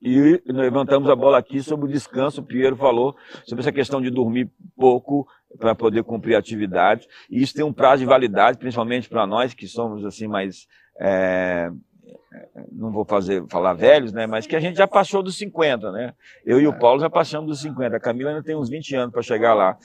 E 0.00 0.40
levantamos 0.46 1.10
a 1.10 1.16
bola 1.16 1.38
aqui 1.38 1.60
sobre 1.62 1.86
o 1.86 1.92
descanso. 1.92 2.40
O 2.40 2.44
Piero 2.44 2.76
falou 2.76 3.16
sobre 3.44 3.62
essa 3.62 3.72
questão 3.72 4.00
de 4.00 4.10
dormir 4.10 4.48
pouco 4.76 5.26
para 5.58 5.74
poder 5.74 6.04
cumprir 6.04 6.36
a 6.36 6.38
atividade. 6.38 7.08
E 7.28 7.42
isso 7.42 7.54
tem 7.54 7.64
um 7.64 7.72
prazo 7.72 8.00
de 8.00 8.06
validade, 8.06 8.58
principalmente 8.58 9.08
para 9.08 9.26
nós 9.26 9.54
que 9.54 9.66
somos 9.66 10.04
assim 10.04 10.28
mais. 10.28 10.68
É, 11.00 11.70
não 12.70 12.92
vou 12.92 13.04
fazer 13.04 13.44
falar 13.48 13.74
velhos, 13.74 14.12
né? 14.12 14.26
Mas 14.26 14.46
que 14.46 14.54
a 14.54 14.60
gente 14.60 14.76
já 14.76 14.86
passou 14.86 15.22
dos 15.22 15.36
50, 15.36 15.90
né? 15.90 16.14
Eu 16.44 16.60
e 16.60 16.66
o 16.66 16.78
Paulo 16.78 17.00
já 17.00 17.10
passamos 17.10 17.48
dos 17.48 17.60
50. 17.60 17.96
A 17.96 18.00
Camila 18.00 18.30
ainda 18.30 18.42
tem 18.42 18.54
uns 18.54 18.68
20 18.68 18.94
anos 18.94 19.12
para 19.12 19.22
chegar 19.22 19.54
lá. 19.54 19.76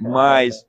Mas 0.00 0.66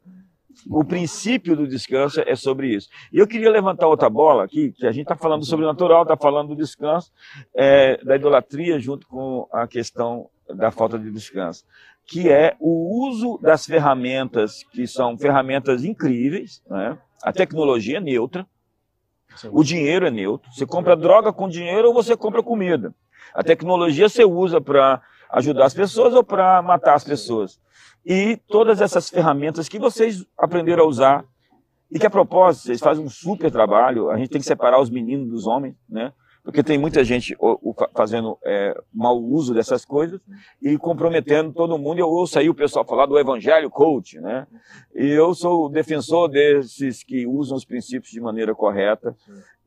o 0.67 0.84
princípio 0.84 1.56
do 1.56 1.67
descanso 1.67 2.22
é 2.26 2.36
sobre 2.36 2.76
isso. 2.76 2.89
E 3.12 3.17
eu 3.19 3.28
queria 3.28 3.50
levantar 3.50 3.88
outra 3.88 4.10
bola 4.10 4.43
aqui, 4.43 4.72
que 4.72 4.86
a 4.86 4.91
gente 4.91 5.04
está 5.04 5.15
falando 5.15 5.41
do 5.41 5.45
sobrenatural, 5.45 6.04
está 6.04 6.17
falando 6.17 6.50
do 6.50 6.56
descanso, 6.56 7.12
é, 7.56 8.04
da 8.04 8.15
idolatria, 8.15 8.80
junto 8.80 9.08
com 9.08 9.48
a 9.52 9.67
questão 9.67 10.30
da 10.48 10.72
falta 10.72 10.98
de 10.98 11.12
descanso, 11.12 11.63
que 12.06 12.30
é 12.30 12.56
o 12.60 13.08
uso 13.08 13.38
das 13.41 13.65
ferramentas, 13.65 14.63
que 14.72 14.88
são 14.88 15.17
ferramentas 15.17 15.84
incríveis, 15.84 16.62
né? 16.67 16.98
a 17.24 17.32
tecnologia 17.32 17.98
é 17.98 18.02
neutra, 18.02 18.48
o 19.52 19.63
dinheiro 19.63 20.08
é 20.08 20.12
neutro. 20.12 20.52
Você 20.52 20.65
compra 20.65 20.95
droga 20.95 21.32
com 21.32 21.48
dinheiro 21.48 21.89
ou 21.89 21.93
você 21.93 22.17
compra 22.17 22.41
comida. 22.41 22.93
A 23.34 23.43
tecnologia 23.43 24.10
você 24.10 24.26
usa 24.26 24.60
para 24.60 25.02
ajudar 25.30 25.65
as 25.65 25.74
pessoas 25.74 26.13
ou 26.13 26.24
para 26.24 26.62
matar 26.62 26.96
as 26.96 27.04
pessoas 27.04 27.60
e 28.06 28.38
todas 28.48 28.82
essas 28.82 29.10
ferramentas 29.10 29.68
que 29.68 29.80
vocês 29.80 30.26
aprenderam 30.38 30.84
a 30.84 30.88
usar 30.88 31.26
e 31.92 32.00
que 32.00 32.06
a 32.06 32.10
propósito, 32.10 32.65
vocês 32.65 32.80
fazem 32.80 33.04
um 33.04 33.10
super 33.10 33.52
trabalho, 33.52 34.10
a 34.10 34.18
gente 34.18 34.30
tem 34.30 34.42
que 34.42 34.48
separar 34.48 34.80
os 34.80 34.89
meninos 34.89 35.28
dos 35.30 35.48
homens, 35.48 35.76
né? 35.88 36.13
Porque 36.44 36.63
tem 36.63 36.78
muita 36.78 37.04
gente 37.04 37.36
fazendo 37.96 38.38
é, 38.44 38.74
mau 38.94 39.22
uso 39.22 39.54
dessas 39.54 39.84
coisas 39.84 40.22
e 40.62 40.78
comprometendo 40.78 41.52
todo 41.52 41.78
mundo. 41.78 42.00
Eu 42.00 42.08
ouço 42.08 42.39
aí 42.39 42.50
o 42.50 42.56
pessoal 42.56 42.86
falar 42.86 43.06
do 43.06 43.20
evangelho 43.20 43.70
coach, 43.70 44.20
né? 44.20 44.48
E 44.96 45.10
eu 45.10 45.34
sou 45.36 45.70
defensor 45.70 46.30
desses 46.30 47.04
que 47.04 47.28
usam 47.28 47.58
os 47.58 47.65
princípios 47.65 48.12
de 48.12 48.22
maneira 48.22 48.56
correta. 48.56 49.15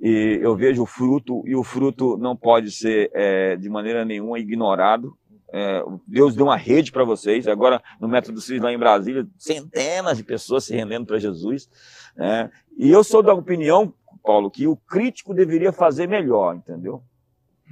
E 0.00 0.40
eu 0.42 0.56
vejo 0.56 0.82
o 0.82 0.86
fruto, 0.86 1.42
e 1.46 1.54
o 1.54 1.62
fruto 1.62 2.16
não 2.16 2.34
pode 2.34 2.72
ser 2.72 3.10
é, 3.14 3.54
de 3.54 3.68
maneira 3.68 4.04
nenhuma 4.04 4.38
ignorado. 4.38 5.16
É, 5.52 5.84
Deus 6.06 6.34
deu 6.34 6.46
uma 6.46 6.56
rede 6.56 6.90
para 6.90 7.04
vocês. 7.04 7.46
Agora, 7.46 7.82
no 8.00 8.08
Método 8.08 8.40
CIS 8.40 8.62
lá 8.62 8.72
em 8.72 8.78
Brasília, 8.78 9.26
centenas 9.36 10.16
de 10.16 10.24
pessoas 10.24 10.64
se 10.64 10.74
rendendo 10.74 11.06
para 11.06 11.18
Jesus. 11.18 11.68
Né? 12.16 12.50
E 12.78 12.90
eu 12.90 13.04
sou 13.04 13.22
da 13.22 13.34
opinião, 13.34 13.92
Paulo, 14.22 14.50
que 14.50 14.66
o 14.66 14.76
crítico 14.76 15.34
deveria 15.34 15.70
fazer 15.70 16.08
melhor, 16.08 16.56
entendeu? 16.56 17.02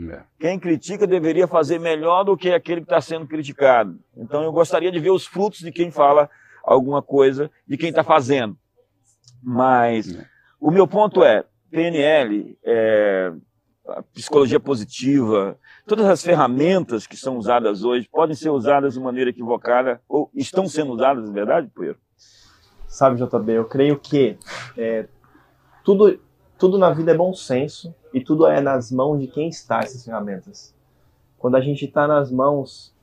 É. 0.09 0.23
Quem 0.39 0.59
critica 0.59 1.07
deveria 1.07 1.47
fazer 1.47 1.79
melhor 1.79 2.25
do 2.25 2.37
que 2.37 2.53
aquele 2.53 2.83
que 2.83 2.87
está 2.87 3.01
sendo 3.01 3.27
criticado. 3.27 3.99
Então, 4.17 4.43
eu 4.43 4.53
gostaria 4.53 4.93
de 4.93 4.99
ver 4.99 5.11
os 5.11 5.27
frutos 5.27 5.61
de 5.61 5.73
quem 5.73 5.91
fala 5.91 6.29
alguma 6.63 7.03
coisa, 7.03 7.51
de 7.67 7.77
quem 7.77 7.89
está 7.89 8.05
fazendo. 8.05 8.57
Mas 9.43 10.15
é. 10.15 10.27
o 10.61 10.71
meu 10.71 10.87
ponto 10.87 11.25
é: 11.25 11.45
PNL, 11.71 12.59
é, 12.63 13.33
psicologia 14.15 14.61
positiva, 14.61 15.59
todas 15.91 16.07
as 16.07 16.23
ferramentas 16.23 17.05
que 17.05 17.17
são 17.17 17.37
usadas 17.37 17.83
hoje 17.83 18.09
podem 18.13 18.37
ser 18.37 18.49
usadas 18.49 18.95
de 18.95 19.01
maneira 19.01 19.31
equivocada 19.31 20.01
ou 20.09 20.31
estão 20.33 20.69
sendo 20.69 20.93
usadas, 20.93 21.25
de 21.25 21.33
verdade, 21.33 21.67
Poeiro? 21.67 21.99
Sabe, 22.87 23.21
JB, 23.21 23.53
eu 23.55 23.65
creio 23.65 23.99
que 23.99 24.39
é, 24.79 25.09
tudo, 25.85 26.21
tudo 26.57 26.79
na 26.79 26.93
vida 26.93 27.11
é 27.11 27.17
bom 27.17 27.35
senso 27.35 27.93
e 28.15 28.21
tudo 28.21 28.47
é 28.47 28.61
nas 28.61 28.93
mãos 28.93 29.19
de 29.19 29.27
quem 29.27 29.49
está 29.49 29.81
essas 29.81 30.05
ferramentas. 30.05 30.73
Quando 31.37 31.57
a 31.57 31.61
gente 31.61 31.85
está 31.87 32.07
nas 32.07 32.31
mãos. 32.31 32.95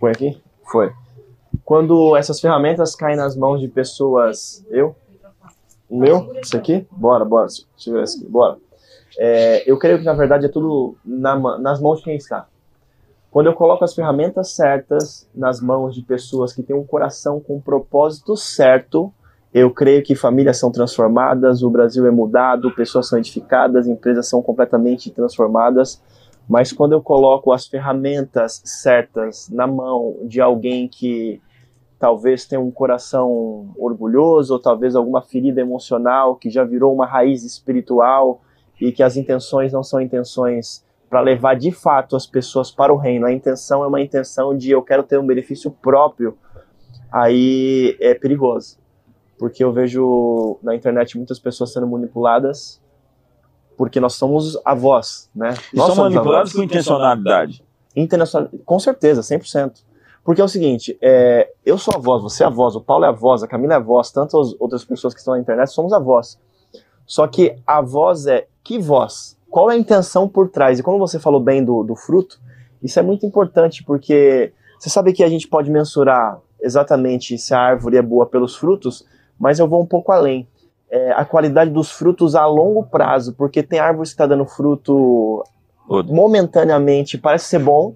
Foi 0.00 0.10
aqui? 0.10 0.42
Foi. 0.72 0.92
Quando 1.64 2.16
essas 2.16 2.40
ferramentas 2.40 2.96
caem 2.96 3.16
nas 3.16 3.36
mãos 3.36 3.60
de 3.60 3.68
pessoas. 3.68 4.66
Eu? 4.70 4.96
O 5.88 6.00
meu? 6.00 6.34
Isso 6.42 6.56
aqui? 6.56 6.84
Bora, 6.90 7.24
bora. 7.24 7.46
Eu 7.86 7.92
ver 7.92 8.02
aqui. 8.02 8.24
Bora 8.24 8.58
é, 9.18 9.70
eu 9.70 9.78
creio 9.78 9.98
que 9.98 10.04
na 10.04 10.14
verdade 10.14 10.46
é 10.46 10.48
tudo 10.48 10.96
na, 11.04 11.58
nas 11.58 11.80
mãos 11.80 11.98
de 11.98 12.04
quem 12.04 12.16
está. 12.16 12.46
Quando 13.30 13.46
eu 13.46 13.54
coloco 13.54 13.82
as 13.82 13.94
ferramentas 13.94 14.50
certas 14.50 15.28
nas 15.34 15.60
mãos 15.60 15.94
de 15.94 16.02
pessoas 16.02 16.52
que 16.52 16.62
têm 16.62 16.76
um 16.76 16.84
coração 16.84 17.40
com 17.40 17.56
um 17.56 17.60
propósito 17.60 18.36
certo, 18.36 19.12
eu 19.54 19.70
creio 19.70 20.02
que 20.02 20.14
famílias 20.14 20.58
são 20.58 20.70
transformadas, 20.70 21.62
o 21.62 21.70
Brasil 21.70 22.06
é 22.06 22.10
mudado, 22.10 22.74
pessoas 22.74 23.08
são 23.08 23.18
edificadas, 23.18 23.86
empresas 23.86 24.28
são 24.28 24.42
completamente 24.42 25.10
transformadas. 25.10 26.02
Mas 26.48 26.72
quando 26.72 26.92
eu 26.92 27.02
coloco 27.02 27.52
as 27.52 27.66
ferramentas 27.66 28.60
certas 28.64 29.48
na 29.50 29.66
mão 29.66 30.16
de 30.24 30.40
alguém 30.40 30.88
que 30.88 31.40
talvez 31.98 32.44
tenha 32.44 32.60
um 32.60 32.70
coração 32.70 33.72
orgulhoso, 33.76 34.54
ou 34.54 34.58
talvez 34.58 34.96
alguma 34.96 35.22
ferida 35.22 35.60
emocional 35.60 36.34
que 36.34 36.50
já 36.50 36.64
virou 36.64 36.92
uma 36.92 37.06
raiz 37.06 37.44
espiritual, 37.44 38.42
e 38.82 38.92
que 38.92 39.02
as 39.02 39.16
intenções 39.16 39.72
não 39.72 39.82
são 39.82 40.00
intenções 40.00 40.84
para 41.08 41.20
levar 41.20 41.54
de 41.54 41.70
fato 41.70 42.16
as 42.16 42.26
pessoas 42.26 42.70
para 42.70 42.92
o 42.92 42.96
reino. 42.96 43.26
A 43.26 43.32
intenção 43.32 43.84
é 43.84 43.86
uma 43.86 44.00
intenção 44.00 44.56
de 44.56 44.70
eu 44.70 44.82
quero 44.82 45.02
ter 45.02 45.18
um 45.18 45.26
benefício 45.26 45.70
próprio. 45.70 46.36
Aí 47.10 47.96
é 48.00 48.14
perigoso. 48.14 48.78
Porque 49.38 49.62
eu 49.62 49.72
vejo 49.72 50.58
na 50.62 50.74
internet 50.74 51.16
muitas 51.16 51.38
pessoas 51.38 51.72
sendo 51.72 51.86
manipuladas 51.86 52.82
porque 53.76 53.98
nós 53.98 54.14
somos 54.14 54.56
a 54.64 54.74
voz, 54.74 55.30
né? 55.34 55.54
E 55.72 55.76
nós 55.76 55.86
somos 55.88 56.12
manipulados 56.12 56.52
com 56.52 56.62
intencionalidade. 56.62 57.64
Internacional, 57.96 58.48
com 58.64 58.78
certeza, 58.78 59.22
100%. 59.22 59.82
Porque 60.24 60.40
é 60.40 60.44
o 60.44 60.48
seguinte, 60.48 60.96
é, 61.02 61.50
eu 61.64 61.76
sou 61.76 61.94
a 61.96 61.98
voz, 61.98 62.22
você 62.22 62.44
é 62.44 62.46
a 62.46 62.50
voz, 62.50 62.76
o 62.76 62.80
Paulo 62.80 63.04
é 63.04 63.08
a 63.08 63.12
voz, 63.12 63.42
a 63.42 63.48
Camila 63.48 63.74
é 63.74 63.76
a 63.76 63.80
voz, 63.80 64.12
tantas 64.12 64.54
outras 64.60 64.84
pessoas 64.84 65.14
que 65.14 65.18
estão 65.18 65.34
na 65.34 65.40
internet 65.40 65.72
somos 65.72 65.92
a 65.92 65.98
voz. 65.98 66.38
Só 67.06 67.26
que 67.26 67.56
a 67.66 67.80
voz 67.80 68.26
é 68.26 68.46
que 68.62 68.78
voz? 68.78 69.36
Qual 69.50 69.70
é 69.70 69.74
a 69.74 69.78
intenção 69.78 70.28
por 70.28 70.48
trás? 70.48 70.78
E 70.78 70.82
como 70.82 70.98
você 70.98 71.18
falou 71.18 71.40
bem 71.40 71.64
do, 71.64 71.82
do 71.82 71.94
fruto, 71.94 72.40
isso 72.82 72.98
é 72.98 73.02
muito 73.02 73.26
importante 73.26 73.84
porque 73.84 74.52
você 74.78 74.88
sabe 74.88 75.12
que 75.12 75.22
a 75.22 75.28
gente 75.28 75.46
pode 75.46 75.70
mensurar 75.70 76.38
exatamente 76.60 77.36
se 77.38 77.52
a 77.54 77.60
árvore 77.60 77.96
é 77.96 78.02
boa 78.02 78.26
pelos 78.26 78.56
frutos, 78.56 79.04
mas 79.38 79.58
eu 79.58 79.68
vou 79.68 79.82
um 79.82 79.86
pouco 79.86 80.12
além. 80.12 80.48
É, 80.90 81.12
a 81.12 81.24
qualidade 81.24 81.70
dos 81.70 81.90
frutos 81.90 82.34
a 82.34 82.46
longo 82.46 82.84
prazo, 82.84 83.34
porque 83.34 83.62
tem 83.62 83.78
árvores 83.78 84.10
que 84.10 84.14
está 84.14 84.26
dando 84.26 84.44
fruto 84.44 85.44
momentaneamente, 86.06 87.18
parece 87.18 87.46
ser 87.46 87.58
bom, 87.58 87.94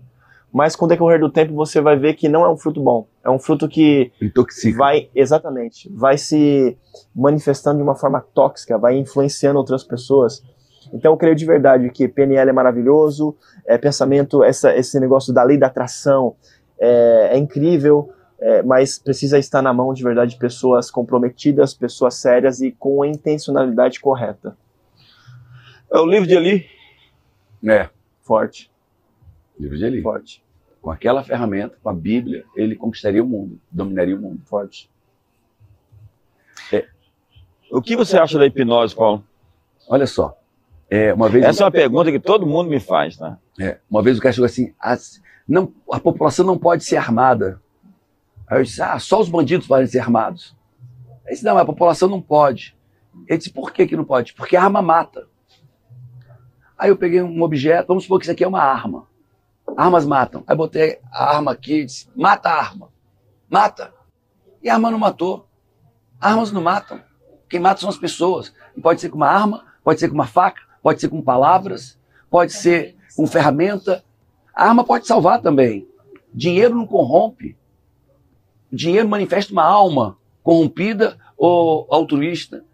mas 0.57 0.75
com 0.75 0.87
o 0.87 0.89
decorrer 0.89 1.21
do 1.21 1.29
tempo 1.29 1.53
você 1.53 1.83
vai 1.83 1.99
ver 1.99 2.15
que 2.15 2.31
não 2.31 2.43
é 2.43 2.49
um 2.49 2.57
fruto 2.57 2.83
bom. 2.83 3.07
É 3.23 3.29
um 3.29 3.39
fruto 3.39 3.69
que 3.69 4.11
Intoxica. 4.23 4.79
vai, 4.79 5.11
exatamente, 5.15 5.87
vai 5.93 6.17
se 6.17 6.79
manifestando 7.15 7.77
de 7.77 7.83
uma 7.83 7.95
forma 7.95 8.25
tóxica, 8.33 8.79
vai 8.79 8.97
influenciando 8.97 9.59
outras 9.59 9.85
pessoas. 9.85 10.43
Então 10.95 11.13
eu 11.13 11.17
creio 11.19 11.37
de 11.37 11.45
verdade 11.45 11.91
que 11.91 12.09
PNL 12.09 12.49
é 12.49 12.53
maravilhoso, 12.55 13.37
é 13.67 13.77
pensamento, 13.77 14.43
essa, 14.43 14.75
esse 14.75 14.99
negócio 14.99 15.31
da 15.31 15.43
lei 15.43 15.59
da 15.59 15.67
atração 15.67 16.35
é, 16.81 17.33
é 17.33 17.37
incrível, 17.37 18.11
é, 18.41 18.63
mas 18.63 18.99
precisa 18.99 19.39
estar 19.39 19.61
na 19.61 19.75
mão 19.75 19.93
de 19.93 20.03
verdade 20.03 20.31
de 20.31 20.39
pessoas 20.39 20.91
comprometidas, 20.91 21.75
pessoas 21.75 22.15
sérias 22.15 22.63
e 22.63 22.73
com 22.73 23.03
a 23.03 23.07
intencionalidade 23.07 24.01
correta. 24.01 24.57
É 25.93 25.99
o 25.99 26.07
livro 26.07 26.27
de 26.27 26.35
Eli. 26.35 26.67
É. 27.63 27.91
Forte. 28.23 28.71
Livro 29.61 29.77
de 29.77 29.85
Eli. 29.85 30.01
Forte. 30.01 30.46
Com 30.87 30.93
aquela 30.93 31.25
ferramenta, 31.25 31.77
com 31.83 31.89
a 31.89 31.93
Bíblia, 31.93 32.45
ele 32.55 32.77
conquistaria 32.77 33.21
o 33.21 33.27
mundo, 33.27 33.61
dominaria 33.69 34.15
o 34.15 34.21
mundo. 34.21 34.41
Forte. 34.45 34.89
É. 36.73 36.87
O 37.73 37.83
que 37.83 37.97
você 37.97 38.17
acha 38.17 38.39
da 38.39 38.47
hipnose, 38.47 38.95
Paulo? 38.95 39.25
Olha 39.89 40.07
só, 40.07 40.39
é, 40.89 41.13
uma 41.13 41.29
vez 41.29 41.45
Essa 41.45 41.65
é 41.65 41.65
uma 41.65 41.73
pergunta 41.73 42.13
que 42.13 42.21
todo 42.21 42.47
mundo 42.47 42.71
me 42.71 42.79
faz, 42.79 43.17
tá? 43.17 43.37
É, 43.61 43.81
uma 43.91 44.01
vez 44.01 44.17
o 44.17 44.21
cara 44.21 44.33
chegou 44.33 44.47
assim, 44.47 44.75
a, 44.81 44.97
não, 45.49 45.75
a 45.91 45.99
população 45.99 46.47
não 46.47 46.57
pode 46.57 46.85
ser 46.85 46.99
armada. 46.99 47.61
Aí 48.47 48.61
eu 48.61 48.63
disse, 48.63 48.81
ah, 48.81 48.97
só 49.01 49.19
os 49.21 49.29
bandidos 49.29 49.67
podem 49.67 49.89
ser 49.89 49.99
armados. 49.99 50.57
Ele 51.25 51.33
disse, 51.33 51.45
não, 51.45 51.59
a 51.59 51.65
população 51.67 52.09
não 52.09 52.23
pode. 52.23 52.77
Ele 53.27 53.39
disse, 53.39 53.51
por 53.51 53.73
que, 53.73 53.89
que 53.89 53.97
não 53.97 54.05
pode? 54.05 54.35
Porque 54.35 54.55
a 54.55 54.63
arma 54.63 54.81
mata. 54.81 55.27
Aí 56.79 56.91
eu 56.91 56.97
peguei 56.97 57.21
um 57.23 57.43
objeto, 57.43 57.89
vamos 57.89 58.05
supor 58.05 58.21
que 58.21 58.27
isso 58.27 58.33
aqui 58.33 58.45
é 58.45 58.49
uma 58.49 58.63
arma. 58.63 59.09
Armas 59.77 60.05
matam. 60.05 60.45
Aí 60.47 60.57
botei 60.57 60.99
a 61.11 61.37
arma 61.37 61.53
aqui 61.53 61.81
e 61.81 61.85
disse, 61.87 62.09
mata 62.15 62.49
a 62.49 62.59
arma. 62.59 62.91
Mata. 63.49 63.93
E 64.63 64.69
a 64.69 64.75
arma 64.75 64.91
não 64.91 64.99
matou. 64.99 65.49
Armas 66.21 66.53
não 66.53 66.63
matam. 66.63 67.01
Quem 67.49 67.61
mata 67.61 67.81
são 67.81 67.89
as 67.89 67.99
pessoas. 67.99 68.53
E 68.77 68.81
pode 68.81 69.01
ser 69.01 69.09
com 69.09 69.17
uma 69.17 69.29
arma, 69.29 69.65
pode 69.83 70.01
ser 70.01 70.09
com 70.09 70.15
uma 70.15 70.27
faca, 70.27 70.61
pode 70.83 71.01
ser 71.01 71.09
com 71.09 71.23
palavras, 71.23 71.99
pode 72.31 72.53
ser 72.53 72.97
com 73.17 73.27
ferramenta. 73.27 74.05
A 74.55 74.69
arma 74.69 74.85
pode 74.85 75.07
salvar 75.07 75.41
também. 75.41 75.89
Dinheiro 76.33 76.75
não 76.75 76.87
corrompe. 76.87 77.57
Dinheiro 78.71 79.09
manifesta 79.09 79.53
uma 79.53 79.65
alma 79.65 80.19
corrompida 80.43 81.19
ou 81.37 81.87
altruísta. 81.91 82.65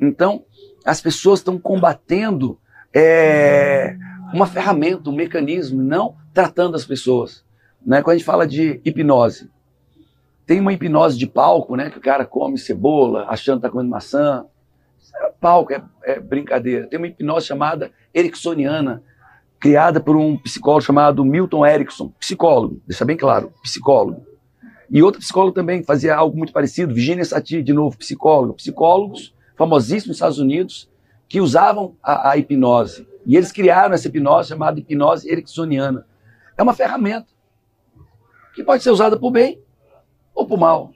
Então, 0.00 0.44
as 0.84 1.00
pessoas 1.00 1.40
estão 1.40 1.58
combatendo 1.58 2.58
é, 2.94 3.96
uma 4.32 4.46
ferramenta, 4.46 5.10
um 5.10 5.14
mecanismo, 5.14 5.82
não 5.82 6.16
tratando 6.32 6.76
as 6.76 6.84
pessoas. 6.84 7.44
Né? 7.84 8.02
Quando 8.02 8.14
a 8.14 8.18
gente 8.18 8.26
fala 8.26 8.46
de 8.46 8.80
hipnose, 8.84 9.50
tem 10.46 10.60
uma 10.60 10.72
hipnose 10.72 11.18
de 11.18 11.26
palco, 11.26 11.76
né? 11.76 11.90
Que 11.90 11.98
o 11.98 12.00
cara 12.00 12.24
come 12.24 12.56
cebola, 12.56 13.26
achando 13.28 13.60
que 13.60 13.66
está 13.66 13.70
comendo 13.70 13.90
maçã. 13.90 14.46
É 15.22 15.30
palco, 15.38 15.72
é, 15.72 15.82
é, 16.04 16.18
brincadeira. 16.18 16.86
Tem 16.86 16.98
uma 16.98 17.06
hipnose 17.06 17.46
chamada 17.46 17.90
ericksoniana, 18.14 19.02
criada 19.60 20.00
por 20.00 20.16
um 20.16 20.38
psicólogo 20.38 20.84
chamado 20.84 21.24
Milton 21.24 21.66
Erickson, 21.66 22.12
psicólogo, 22.18 22.80
deixa 22.86 23.04
bem 23.04 23.16
claro, 23.16 23.52
psicólogo. 23.62 24.26
E 24.90 25.02
outro 25.02 25.20
psicólogo 25.20 25.52
também 25.52 25.82
fazia 25.82 26.16
algo 26.16 26.36
muito 26.36 26.52
parecido, 26.52 26.94
Virginia 26.94 27.24
Satir, 27.24 27.62
de 27.62 27.74
novo, 27.74 27.98
psicólogo. 27.98 28.54
Psicólogos 28.54 29.34
famosíssimos 29.54 30.06
nos 30.06 30.16
Estados 30.16 30.38
Unidos 30.38 30.88
que 31.28 31.40
usavam 31.40 31.94
a, 32.02 32.30
a 32.30 32.36
hipnose. 32.38 33.06
E 33.28 33.36
eles 33.36 33.52
criaram 33.52 33.94
essa 33.94 34.08
hipnose 34.08 34.48
chamada 34.48 34.80
hipnose 34.80 35.30
ericksoniana. 35.30 36.06
É 36.56 36.62
uma 36.62 36.72
ferramenta 36.72 37.28
que 38.54 38.64
pode 38.64 38.82
ser 38.82 38.90
usada 38.90 39.18
o 39.20 39.30
bem 39.30 39.62
ou 40.34 40.46
o 40.46 40.56
mal, 40.56 40.92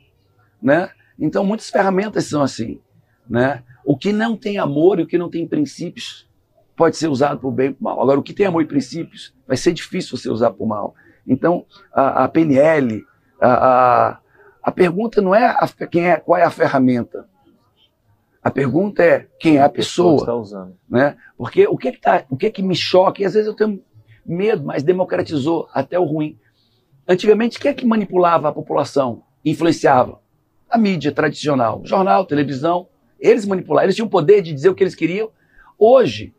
né? 0.60 0.90
Então 1.18 1.44
muitas 1.44 1.68
ferramentas 1.68 2.24
são 2.24 2.42
assim, 2.42 2.80
né? 3.28 3.62
O 3.84 3.98
que 3.98 4.14
não 4.14 4.34
tem 4.34 4.56
amor 4.56 4.98
e 4.98 5.02
o 5.02 5.06
que 5.06 5.18
não 5.18 5.28
tem 5.28 5.46
princípios 5.46 6.26
pode 6.74 6.96
ser 6.96 7.08
usado 7.08 7.46
o 7.46 7.50
bem 7.50 7.68
e 7.68 7.72
para 7.74 7.80
o 7.80 7.84
mal. 7.84 8.00
Agora 8.00 8.18
o 8.18 8.22
que 8.22 8.32
tem 8.32 8.46
amor 8.46 8.62
e 8.62 8.66
princípios 8.66 9.34
vai 9.46 9.58
ser 9.58 9.74
difícil 9.74 10.16
você 10.16 10.30
usar 10.30 10.54
o 10.58 10.66
mal. 10.66 10.94
Então 11.26 11.66
a, 11.92 12.24
a 12.24 12.28
PNL, 12.28 13.04
a, 13.38 13.52
a, 13.52 14.18
a, 14.62 14.72
pergunta 14.72 15.20
não 15.20 15.34
é, 15.34 15.48
a, 15.48 15.68
quem 15.86 16.08
é 16.08 16.16
qual 16.16 16.38
é 16.38 16.44
a 16.44 16.50
ferramenta. 16.50 17.28
A 18.42 18.50
pergunta 18.50 19.02
é 19.04 19.28
quem 19.38 19.56
é 19.58 19.62
a 19.62 19.68
pessoa, 19.68 20.16
Está 20.16 20.34
usando. 20.34 20.76
né? 20.88 21.16
Porque 21.36 21.66
o 21.66 21.76
que 21.76 21.92
que 21.92 22.00
tá, 22.00 22.24
o 22.28 22.36
que 22.36 22.50
que 22.50 22.62
me 22.62 22.74
choca? 22.74 23.22
E 23.22 23.24
às 23.24 23.34
vezes 23.34 23.46
eu 23.46 23.54
tenho 23.54 23.80
medo, 24.26 24.64
mas 24.64 24.82
democratizou 24.82 25.68
até 25.72 25.98
o 25.98 26.04
ruim. 26.04 26.36
Antigamente 27.06 27.58
quem 27.58 27.70
é 27.70 27.74
que 27.74 27.86
manipulava 27.86 28.48
a 28.48 28.52
população? 28.52 29.22
influenciava 29.44 30.20
a 30.70 30.78
mídia 30.78 31.10
tradicional, 31.12 31.82
jornal, 31.84 32.24
televisão. 32.24 32.88
Eles 33.18 33.44
manipulavam, 33.44 33.84
eles 33.84 33.96
tinham 33.96 34.06
o 34.06 34.10
poder 34.10 34.40
de 34.40 34.52
dizer 34.52 34.68
o 34.68 34.74
que 34.74 34.82
eles 34.84 34.94
queriam. 34.94 35.30
Hoje, 35.78 36.32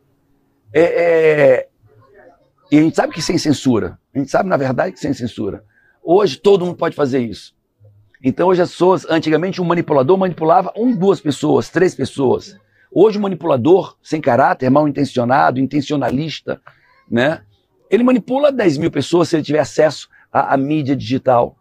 é, 0.72 0.80
é, 0.82 1.68
e 2.72 2.78
a 2.78 2.82
gente 2.82 2.96
sabe 2.96 3.12
que 3.12 3.20
sem 3.22 3.36
censura, 3.38 3.98
a 4.14 4.18
gente 4.18 4.30
sabe 4.30 4.48
na 4.48 4.56
verdade 4.56 4.92
que 4.92 5.00
sem 5.00 5.12
censura. 5.12 5.64
Hoje 6.02 6.38
todo 6.38 6.64
mundo 6.64 6.76
pode 6.76 6.96
fazer 6.96 7.20
isso. 7.20 7.54
Então 8.24 8.48
hoje 8.48 8.62
as 8.62 8.70
pessoas, 8.70 9.04
antigamente 9.10 9.60
um 9.60 9.66
manipulador 9.66 10.16
manipulava 10.16 10.72
um, 10.74 10.96
duas 10.96 11.20
pessoas, 11.20 11.68
três 11.68 11.94
pessoas. 11.94 12.58
Hoje 12.90 13.18
o 13.18 13.20
manipulador, 13.20 13.98
sem 14.02 14.18
caráter, 14.18 14.70
mal 14.70 14.88
intencionado, 14.88 15.60
intencionalista, 15.60 16.58
né? 17.10 17.42
Ele 17.90 18.02
manipula 18.02 18.50
10 18.50 18.78
mil 18.78 18.90
pessoas 18.90 19.28
se 19.28 19.36
ele 19.36 19.42
tiver 19.42 19.58
acesso 19.58 20.08
à, 20.32 20.54
à 20.54 20.56
mídia 20.56 20.96
digital. 20.96 21.54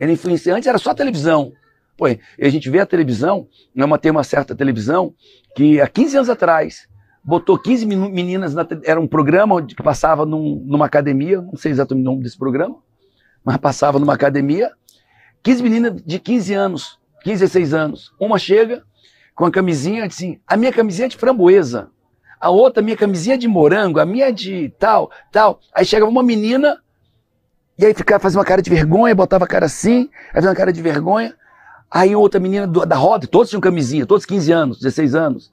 Ele 0.00 0.12
influencia. 0.12 0.54
Antes 0.54 0.66
era 0.66 0.78
só 0.78 0.94
televisão. 0.94 1.52
Pô, 1.94 2.06
a 2.06 2.48
gente 2.48 2.70
vê 2.70 2.80
a 2.80 2.86
televisão, 2.86 3.46
né, 3.74 3.84
uma, 3.84 3.98
tem 3.98 4.10
uma 4.10 4.24
certa 4.24 4.54
televisão 4.54 5.14
que 5.54 5.78
há 5.78 5.86
15 5.86 6.16
anos 6.16 6.30
atrás 6.30 6.88
botou 7.22 7.58
15 7.58 7.84
meninas, 7.86 8.54
na, 8.54 8.66
era 8.84 8.98
um 8.98 9.06
programa 9.06 9.64
que 9.64 9.80
passava 9.82 10.24
num, 10.24 10.64
numa 10.66 10.86
academia, 10.86 11.40
não 11.40 11.54
sei 11.54 11.70
exatamente 11.70 12.04
o 12.06 12.10
nome 12.10 12.22
desse 12.22 12.38
programa, 12.38 12.76
mas 13.44 13.58
passava 13.58 13.98
numa 13.98 14.14
academia, 14.14 14.72
15 15.42 15.62
meninas 15.62 16.02
de 16.04 16.18
15 16.18 16.54
anos, 16.54 16.98
15, 17.24 17.40
16 17.40 17.74
anos. 17.74 18.12
Uma 18.18 18.38
chega 18.38 18.82
com 19.34 19.44
a 19.44 19.50
camisinha 19.50 20.04
assim, 20.04 20.40
a 20.46 20.56
minha 20.56 20.72
camisinha 20.72 21.06
é 21.06 21.08
de 21.08 21.16
framboesa, 21.16 21.90
a 22.40 22.50
outra, 22.50 22.82
a 22.82 22.84
minha 22.84 22.96
camisinha 22.96 23.34
é 23.34 23.38
de 23.38 23.46
morango, 23.46 24.00
a 24.00 24.04
minha 24.04 24.28
é 24.28 24.32
de 24.32 24.72
tal, 24.78 25.10
tal. 25.30 25.60
Aí 25.72 25.84
chega 25.84 26.04
uma 26.04 26.22
menina 26.22 26.78
e 27.78 27.86
aí 27.86 27.94
ficava, 27.94 28.20
fazia 28.20 28.38
uma 28.38 28.44
cara 28.44 28.60
de 28.60 28.68
vergonha, 28.68 29.14
botava 29.14 29.44
a 29.44 29.48
cara 29.48 29.66
assim, 29.66 30.10
aí 30.28 30.34
fazia 30.34 30.50
uma 30.50 30.56
cara 30.56 30.72
de 30.72 30.82
vergonha. 30.82 31.34
Aí 31.90 32.16
outra 32.16 32.40
menina 32.40 32.66
do, 32.66 32.84
da 32.84 32.96
roda, 32.96 33.26
todos 33.26 33.48
tinham 33.48 33.60
camisinha, 33.60 34.06
todos 34.06 34.26
15 34.26 34.52
anos, 34.52 34.78
16 34.78 35.14
anos. 35.14 35.52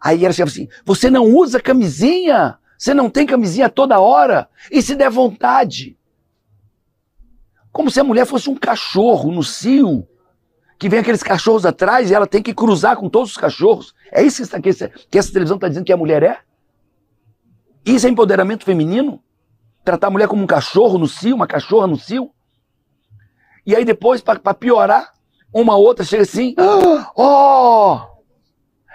Aí 0.00 0.24
ela 0.24 0.32
chegava 0.32 0.50
assim: 0.50 0.68
Você 0.84 1.10
não 1.10 1.24
usa 1.24 1.60
camisinha? 1.60 2.56
Você 2.78 2.94
não 2.94 3.10
tem 3.10 3.26
camisinha 3.26 3.68
toda 3.68 3.98
hora? 3.98 4.48
E 4.70 4.80
se 4.80 4.94
der 4.94 5.10
vontade? 5.10 5.97
Como 7.78 7.92
se 7.92 8.00
a 8.00 8.04
mulher 8.04 8.26
fosse 8.26 8.50
um 8.50 8.56
cachorro 8.56 9.30
no 9.30 9.44
cio, 9.44 10.04
que 10.80 10.88
vem 10.88 10.98
aqueles 10.98 11.22
cachorros 11.22 11.64
atrás 11.64 12.10
e 12.10 12.14
ela 12.14 12.26
tem 12.26 12.42
que 12.42 12.52
cruzar 12.52 12.96
com 12.96 13.08
todos 13.08 13.30
os 13.30 13.36
cachorros. 13.36 13.94
É 14.10 14.20
isso 14.20 14.44
que 14.60 14.68
essa, 14.68 14.88
que 14.88 15.16
essa 15.16 15.32
televisão 15.32 15.54
está 15.54 15.68
dizendo 15.68 15.84
que 15.84 15.92
a 15.92 15.96
mulher 15.96 16.24
é? 16.24 16.40
Isso 17.86 18.04
é 18.04 18.10
empoderamento 18.10 18.64
feminino? 18.64 19.22
tratar 19.84 20.08
a 20.08 20.10
mulher 20.10 20.26
como 20.26 20.42
um 20.42 20.46
cachorro 20.46 20.98
no 20.98 21.06
cio, 21.06 21.36
uma 21.36 21.46
cachorra 21.46 21.86
no 21.86 21.94
cio. 21.96 22.32
E 23.64 23.76
aí 23.76 23.84
depois, 23.84 24.20
para 24.20 24.54
piorar, 24.54 25.12
uma 25.54 25.76
outra 25.76 26.04
chega 26.04 26.24
assim, 26.24 26.56
oh, 27.14 28.00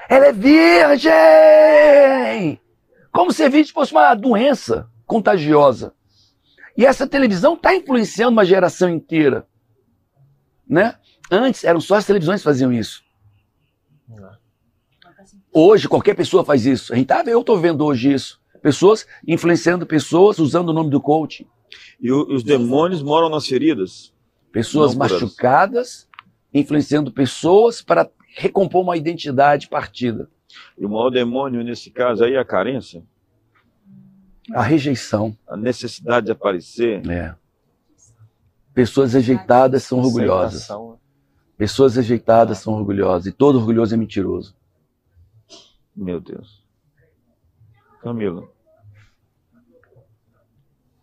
ela 0.10 0.26
é 0.26 0.34
virgem! 0.34 1.14
Como 3.14 3.32
se 3.32 3.44
a 3.44 3.50
virgem 3.50 3.74
fosse 3.74 3.94
uma 3.94 4.14
doença 4.14 4.90
contagiosa. 5.08 5.94
E 6.76 6.86
essa 6.86 7.08
televisão 7.08 7.54
está 7.54 7.76
influenciando 7.76 8.32
uma 8.32 8.46
geração 8.46 8.90
inteira. 8.90 9.48
Né? 10.68 10.96
Antes 11.30 11.64
eram 11.64 11.80
só 11.80 11.96
as 11.96 12.06
televisões 12.06 12.42
que 12.42 12.46
faziam 12.46 12.72
isso. 12.72 13.04
Hoje 15.52 15.88
qualquer 15.88 16.16
pessoa 16.16 16.44
faz 16.44 16.66
isso. 16.66 16.94
A 16.94 16.96
gente 16.96 17.08
tá, 17.08 17.24
eu 17.26 17.42
estou 17.42 17.60
vendo 17.60 17.86
hoje 17.86 18.12
isso 18.12 18.44
pessoas 18.64 19.06
influenciando 19.28 19.86
pessoas 19.86 20.40
usando 20.40 20.70
o 20.70 20.74
nome 20.74 20.90
do 20.90 21.02
coaching. 21.02 21.46
E 22.00 22.12
os 22.12 22.44
demônios 22.44 23.04
moram 23.04 23.30
nas 23.30 23.46
feridas. 23.46 24.14
Pessoas 24.52 24.96
machucadas 24.96 26.08
influenciando 26.54 27.12
pessoas 27.12 27.82
para 27.82 28.10
recompor 28.36 28.82
uma 28.84 28.96
identidade 28.96 29.68
partida. 29.68 30.30
E 30.78 30.86
o 30.86 30.90
maior 30.90 31.10
demônio 31.10 31.64
nesse 31.64 31.92
caso 31.92 32.24
aí 32.24 32.34
é 32.34 32.40
a 32.40 32.46
carência? 32.46 33.04
A 34.52 34.62
rejeição. 34.62 35.38
A 35.48 35.56
necessidade 35.56 36.26
de 36.26 36.32
aparecer. 36.32 37.08
É. 37.10 37.36
Pessoas 38.74 39.14
rejeitadas 39.14 39.84
são 39.84 40.00
orgulhosas. 40.00 40.68
Pessoas 41.56 41.96
rejeitadas 41.96 42.58
são 42.58 42.74
orgulhosas. 42.74 43.28
E 43.28 43.32
todo 43.32 43.60
orgulhoso 43.60 43.94
é 43.94 43.98
mentiroso. 43.98 44.56
Meu 45.96 46.20
Deus. 46.20 46.64
Camila. 48.02 48.50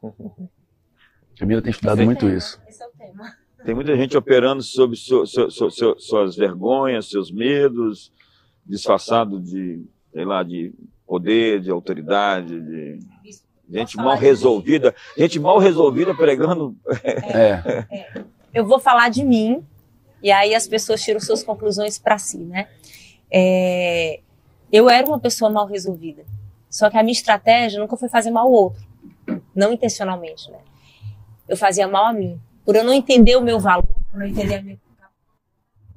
Camila 1.39 1.63
tem 1.63 1.71
estudado 1.71 2.03
muito 2.03 2.27
tema. 2.27 2.35
isso. 2.35 2.61
Esse 2.69 2.83
é 2.83 2.87
o 2.87 2.91
tema. 2.91 3.37
Tem 3.65 3.75
muita 3.75 3.97
gente 3.97 4.17
operando 4.17 4.63
sobre 4.63 4.97
su, 4.97 5.27
su, 5.27 5.51
su, 5.51 5.71
suas 5.99 6.37
vergonhas, 6.37 7.09
seus 7.09 7.31
medos, 7.31 8.13
disfarçado 8.65 9.41
de, 9.41 9.85
sei 10.13 10.25
lá, 10.25 10.43
de 10.43 10.75
poder, 11.11 11.61
de 11.61 11.73
autoridade, 11.73 12.61
de 12.61 13.01
gente 13.69 13.97
mal 13.97 14.17
resolvida, 14.17 14.95
gente 15.19 15.41
mal 15.41 15.59
resolvida 15.59 16.15
pregando. 16.15 16.77
É. 17.03 17.85
É. 17.91 18.25
Eu 18.55 18.65
vou 18.65 18.79
falar 18.79 19.09
de 19.11 19.25
mim 19.25 19.65
e 20.23 20.31
aí 20.31 20.55
as 20.55 20.69
pessoas 20.69 21.03
tiram 21.03 21.19
suas 21.19 21.43
conclusões 21.43 21.99
para 21.99 22.17
si, 22.17 22.39
né? 22.39 22.69
É, 23.29 24.21
eu 24.71 24.89
era 24.89 25.05
uma 25.05 25.19
pessoa 25.19 25.51
mal 25.51 25.67
resolvida, 25.67 26.25
só 26.69 26.89
que 26.89 26.97
a 26.97 27.03
minha 27.03 27.13
estratégia 27.13 27.81
nunca 27.81 27.97
foi 27.97 28.09
fazer 28.09 28.31
mal 28.31 28.47
ao 28.47 28.53
outro, 28.53 28.87
não 29.53 29.73
intencionalmente, 29.73 30.49
né? 30.49 30.59
Eu 31.49 31.57
fazia 31.57 31.89
mal 31.89 32.07
a 32.07 32.13
mim, 32.13 32.41
por 32.65 32.77
eu 32.77 32.85
não 32.85 32.93
entender 32.93 33.35
o 33.35 33.43
meu 33.43 33.59
valor, 33.59 33.89
por 34.13 34.21
não 34.21 34.27
entender 34.27 34.55
a 34.55 34.63
minha 34.63 34.79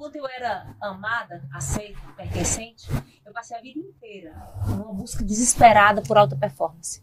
quando 0.04 0.18
eu 0.18 0.28
era 0.28 0.76
amada, 0.82 1.42
aceita, 1.54 1.98
pertencente, 2.18 2.90
eu 3.26 3.32
passei 3.32 3.56
a 3.56 3.62
vida 3.62 3.80
inteira 3.80 4.34
numa 4.68 4.92
busca 4.92 5.24
desesperada 5.24 6.02
por 6.02 6.18
alta 6.18 6.36
performance. 6.36 7.02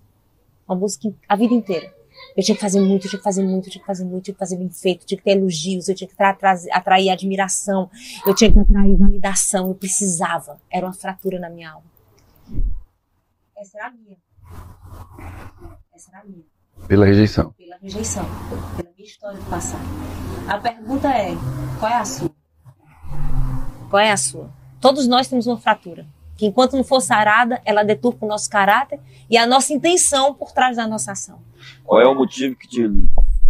Uma 0.68 0.76
busca 0.76 1.10
a 1.26 1.34
vida 1.34 1.54
inteira. 1.54 1.94
Eu 2.36 2.44
tinha 2.44 2.54
que 2.54 2.60
fazer 2.60 2.78
muito, 2.78 3.06
eu 3.06 3.10
tinha 3.10 3.18
que 3.18 3.24
fazer 3.24 3.42
muito, 3.42 3.68
eu 3.68 3.72
tinha 3.72 3.80
que 3.80 3.86
fazer 3.86 4.04
muito, 4.04 4.16
eu 4.16 4.22
tinha 4.24 4.34
que 4.34 4.38
fazer 4.38 4.56
bem 4.58 4.68
feito, 4.68 5.00
eu 5.00 5.06
tinha 5.06 5.16
que 5.16 5.24
ter 5.24 5.30
elogios, 5.30 5.88
eu 5.88 5.94
tinha 5.94 6.06
que 6.06 6.22
atrair, 6.22 6.70
atrair 6.70 7.08
admiração, 7.08 7.90
eu 8.26 8.34
tinha 8.34 8.52
que 8.52 8.58
atrair 8.58 8.94
validação, 8.98 9.68
eu 9.68 9.74
precisava. 9.74 10.60
Era 10.70 10.84
uma 10.84 10.92
fratura 10.92 11.40
na 11.40 11.48
minha 11.48 11.70
alma. 11.70 11.86
Essa 13.56 13.78
era 13.78 13.86
a 13.86 13.90
minha. 13.92 14.18
Essa 15.94 16.10
era 16.10 16.20
a 16.20 16.24
minha. 16.26 16.44
Pela 16.86 17.06
rejeição. 17.06 17.52
Pela 17.52 17.78
rejeição. 17.78 18.26
Pela 18.76 18.90
minha 18.94 19.08
história 19.08 19.38
do 19.38 19.46
passado. 19.48 19.84
A 20.46 20.58
pergunta 20.58 21.08
é: 21.08 21.30
qual 21.78 21.90
é 21.90 21.96
a 21.96 22.04
sua? 22.04 22.39
Qual 23.90 24.00
é 24.00 24.12
a 24.12 24.16
sua? 24.16 24.50
Todos 24.81 25.07
nós 25.07 25.29
temos 25.29 25.46
uma 25.46 25.59
fratura. 25.59 26.07
Que 26.37 26.46
enquanto 26.46 26.74
não 26.74 26.85
for 26.85 27.03
sarada, 27.03 27.61
ela 27.66 27.83
deturpa 27.83 28.24
o 28.24 28.29
nosso 28.29 28.48
caráter 28.48 28.98
e 29.29 29.37
a 29.37 29.46
nossa 29.46 29.74
intenção 29.74 30.33
por 30.33 30.53
trás 30.53 30.79
da 30.79 30.87
nossa 30.87 31.12
ação. 31.12 31.38
Qual 31.85 32.00
é 32.00 32.07
o 32.07 32.14
motivo 32.14 32.57
que 32.57 32.66
te 32.66 32.88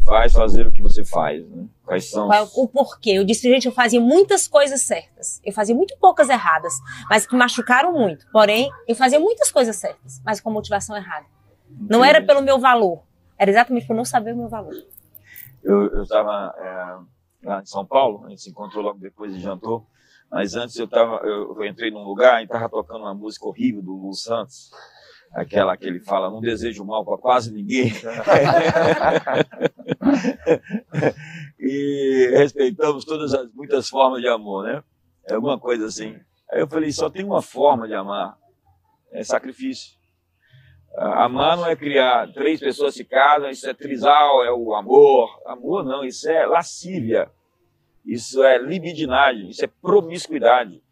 faz 0.05 0.33
fazer 0.33 0.67
o 0.67 0.73
que 0.73 0.83
você 0.83 1.05
faz. 1.05 1.47
Né? 1.49 1.67
Quais 1.85 2.11
são? 2.11 2.27
Qual 2.27 2.39
é 2.39 2.49
o 2.55 2.69
porquê? 2.69 3.11
Eu 3.11 3.25
disse, 3.25 3.49
gente, 3.49 3.67
eu 3.67 3.73
fazia 3.73 4.01
muitas 4.01 4.49
coisas 4.49 4.83
certas. 4.83 5.41
Eu 5.45 5.53
fazia 5.53 5.75
muito 5.75 5.97
poucas 5.99 6.29
erradas, 6.29 6.75
mas 7.09 7.27
que 7.27 7.37
machucaram 7.37 7.93
muito. 7.93 8.27
Porém, 8.33 8.71
eu 8.89 8.95
fazia 8.95 9.21
muitas 9.21 9.53
coisas 9.53 9.77
certas, 9.77 10.21
mas 10.25 10.41
com 10.41 10.51
motivação 10.51 10.97
errada. 10.97 11.27
Não 11.69 12.05
era 12.05 12.21
pelo 12.21 12.43
meu 12.43 12.59
valor, 12.59 13.03
era 13.39 13.51
exatamente 13.51 13.87
por 13.87 13.95
não 13.95 14.05
saber 14.05 14.35
o 14.35 14.37
meu 14.37 14.49
valor. 14.49 14.75
Eu 15.63 16.03
estava 16.03 16.53
é, 16.59 17.47
lá 17.47 17.61
em 17.61 17.67
São 17.67 17.85
Paulo, 17.85 18.25
a 18.27 18.31
gente 18.31 18.43
se 18.43 18.51
encontrou 18.51 18.83
logo 18.83 18.99
depois 18.99 19.35
e 19.35 19.39
jantou, 19.39 19.87
mas 20.31 20.55
antes 20.55 20.77
eu, 20.77 20.87
tava, 20.87 21.17
eu, 21.27 21.65
entrei 21.65 21.91
num 21.91 22.05
lugar 22.05 22.41
e 22.41 22.45
estava 22.45 22.69
tocando 22.69 23.01
uma 23.01 23.15
música 23.15 23.47
horrível 23.47 23.83
do 23.83 23.97
Lu 23.97 24.15
Santos, 24.15 24.71
aquela 25.33 25.77
que 25.77 25.87
ele 25.87 26.01
fala, 26.01 26.31
não 26.31 26.41
desejo 26.41 26.85
mal 26.85 27.05
para 27.05 27.19
quase 27.19 27.53
ninguém. 27.53 27.91
e 31.59 32.31
respeitamos 32.33 33.05
todas 33.05 33.35
as 33.35 33.53
muitas 33.53 33.89
formas 33.89 34.21
de 34.21 34.29
amor, 34.29 34.65
né? 34.65 34.85
É 35.29 35.35
alguma 35.35 35.59
coisa 35.59 35.87
assim. 35.87 36.17
Aí 36.51 36.61
eu 36.61 36.69
falei, 36.69 36.93
só 36.93 37.11
tem 37.11 37.25
uma 37.25 37.43
forma 37.43 37.89
de 37.89 37.95
amar, 37.95 38.37
é 39.13 39.25
sacrifício. 39.25 39.99
Amar 40.97 41.57
não 41.57 41.67
é 41.67 41.77
criar 41.77 42.33
três 42.33 42.61
pessoas 42.61 42.95
se 42.95 43.05
casam, 43.05 43.51
isso 43.51 43.69
é 43.69 43.75
trisal, 43.75 44.45
é 44.45 44.53
o 44.53 44.75
amor. 44.75 45.29
Amor 45.47 45.85
não, 45.85 46.05
isso 46.05 46.29
é 46.29 46.47
lascívia, 46.47 47.31
isso 48.05 48.43
é 48.43 48.59
libidinagem, 48.59 49.51
isso 49.51 49.65
é 49.65 49.69
promiscuidade. 49.69 50.83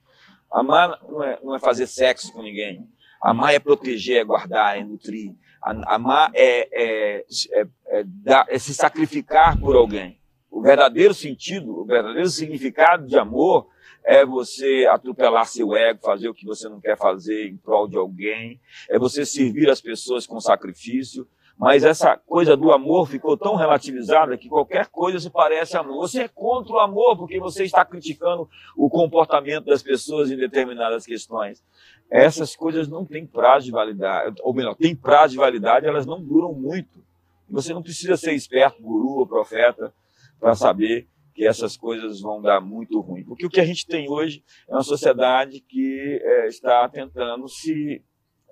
Amar 0.51 0.99
não 1.09 1.23
é, 1.23 1.39
não 1.43 1.55
é 1.55 1.59
fazer 1.59 1.87
sexo 1.87 2.33
com 2.33 2.43
ninguém. 2.43 2.89
Amar 3.21 3.55
é 3.55 3.59
proteger, 3.59 4.21
é 4.21 4.25
guardar, 4.25 4.79
é 4.79 4.85
nutrir. 4.85 5.35
Amar 5.61 6.31
é, 6.35 6.69
é, 6.73 7.25
é, 7.53 7.67
é, 7.89 8.05
dar, 8.05 8.47
é 8.49 8.59
se 8.59 8.73
sacrificar 8.73 9.59
por 9.59 9.75
alguém. 9.75 10.21
O 10.51 10.63
verdadeiro 10.63 11.13
sentido, 11.13 11.81
o 11.81 11.85
verdadeiro 11.85 12.29
significado 12.29 13.07
de 13.07 13.19
amor 13.19 13.69
é 14.05 14.25
você 14.25 14.89
atropelar 14.91 15.47
seu 15.47 15.77
ego, 15.77 16.01
fazer 16.03 16.29
o 16.29 16.35
que 16.35 16.47
você 16.47 16.69
não 16.69 16.81
quer 16.81 16.97
fazer 16.97 17.49
em 17.49 17.57
prol 17.57 17.87
de 17.87 17.97
alguém, 17.97 18.59
é 18.89 18.99
você 18.99 19.27
servir 19.27 19.69
as 19.69 19.81
pessoas 19.81 20.27
com 20.27 20.41
sacrifício, 20.41 21.29
mas 21.59 21.83
essa 21.83 22.17
coisa 22.17 22.57
do 22.57 22.71
amor 22.71 23.09
ficou 23.09 23.37
tão 23.37 23.57
relativizada 23.57 24.39
que 24.39 24.49
qualquer 24.49 24.87
coisa 24.87 25.19
se 25.19 25.29
parece 25.29 25.77
amor. 25.77 25.97
Você 25.97 26.23
é 26.23 26.29
contra 26.29 26.75
o 26.75 26.79
amor 26.79 27.17
porque 27.17 27.41
você 27.41 27.65
está 27.65 27.85
criticando 27.85 28.49
o 28.77 28.89
comportamento 28.89 29.65
das 29.65 29.83
pessoas 29.83 30.31
em 30.31 30.37
determinadas 30.37 31.05
questões. 31.05 31.65
Essas 32.09 32.55
coisas 32.55 32.87
não 32.87 33.05
têm 33.05 33.27
prazo 33.27 33.67
de 33.67 33.73
validade, 33.73 34.41
ou 34.43 34.55
melhor, 34.55 34.77
têm 34.77 34.95
prazo 34.95 35.33
de 35.33 35.39
validade, 35.39 35.85
elas 35.85 36.07
não 36.07 36.23
duram 36.23 36.53
muito. 36.53 37.05
Você 37.51 37.75
não 37.75 37.83
precisa 37.83 38.17
ser 38.17 38.35
esperto, 38.35 38.81
guru 38.81 39.19
ou 39.19 39.27
profeta 39.27 39.93
para 40.39 40.55
saber 40.55 41.09
que 41.35 41.45
essas 41.45 41.77
coisas 41.77 42.21
vão 42.21 42.41
dar 42.41 42.61
muito 42.61 43.01
ruim. 43.01 43.25
Porque 43.25 43.45
o 43.45 43.51
que 43.51 43.61
a 43.61 43.65
gente 43.65 43.85
tem 43.85 44.09
hoje 44.09 44.45
é 44.69 44.73
uma 44.73 44.83
sociedade 44.85 45.61
que 45.61 46.21
é, 46.23 46.47
está 46.47 46.89
tentando 46.89 47.49
se 47.49 48.01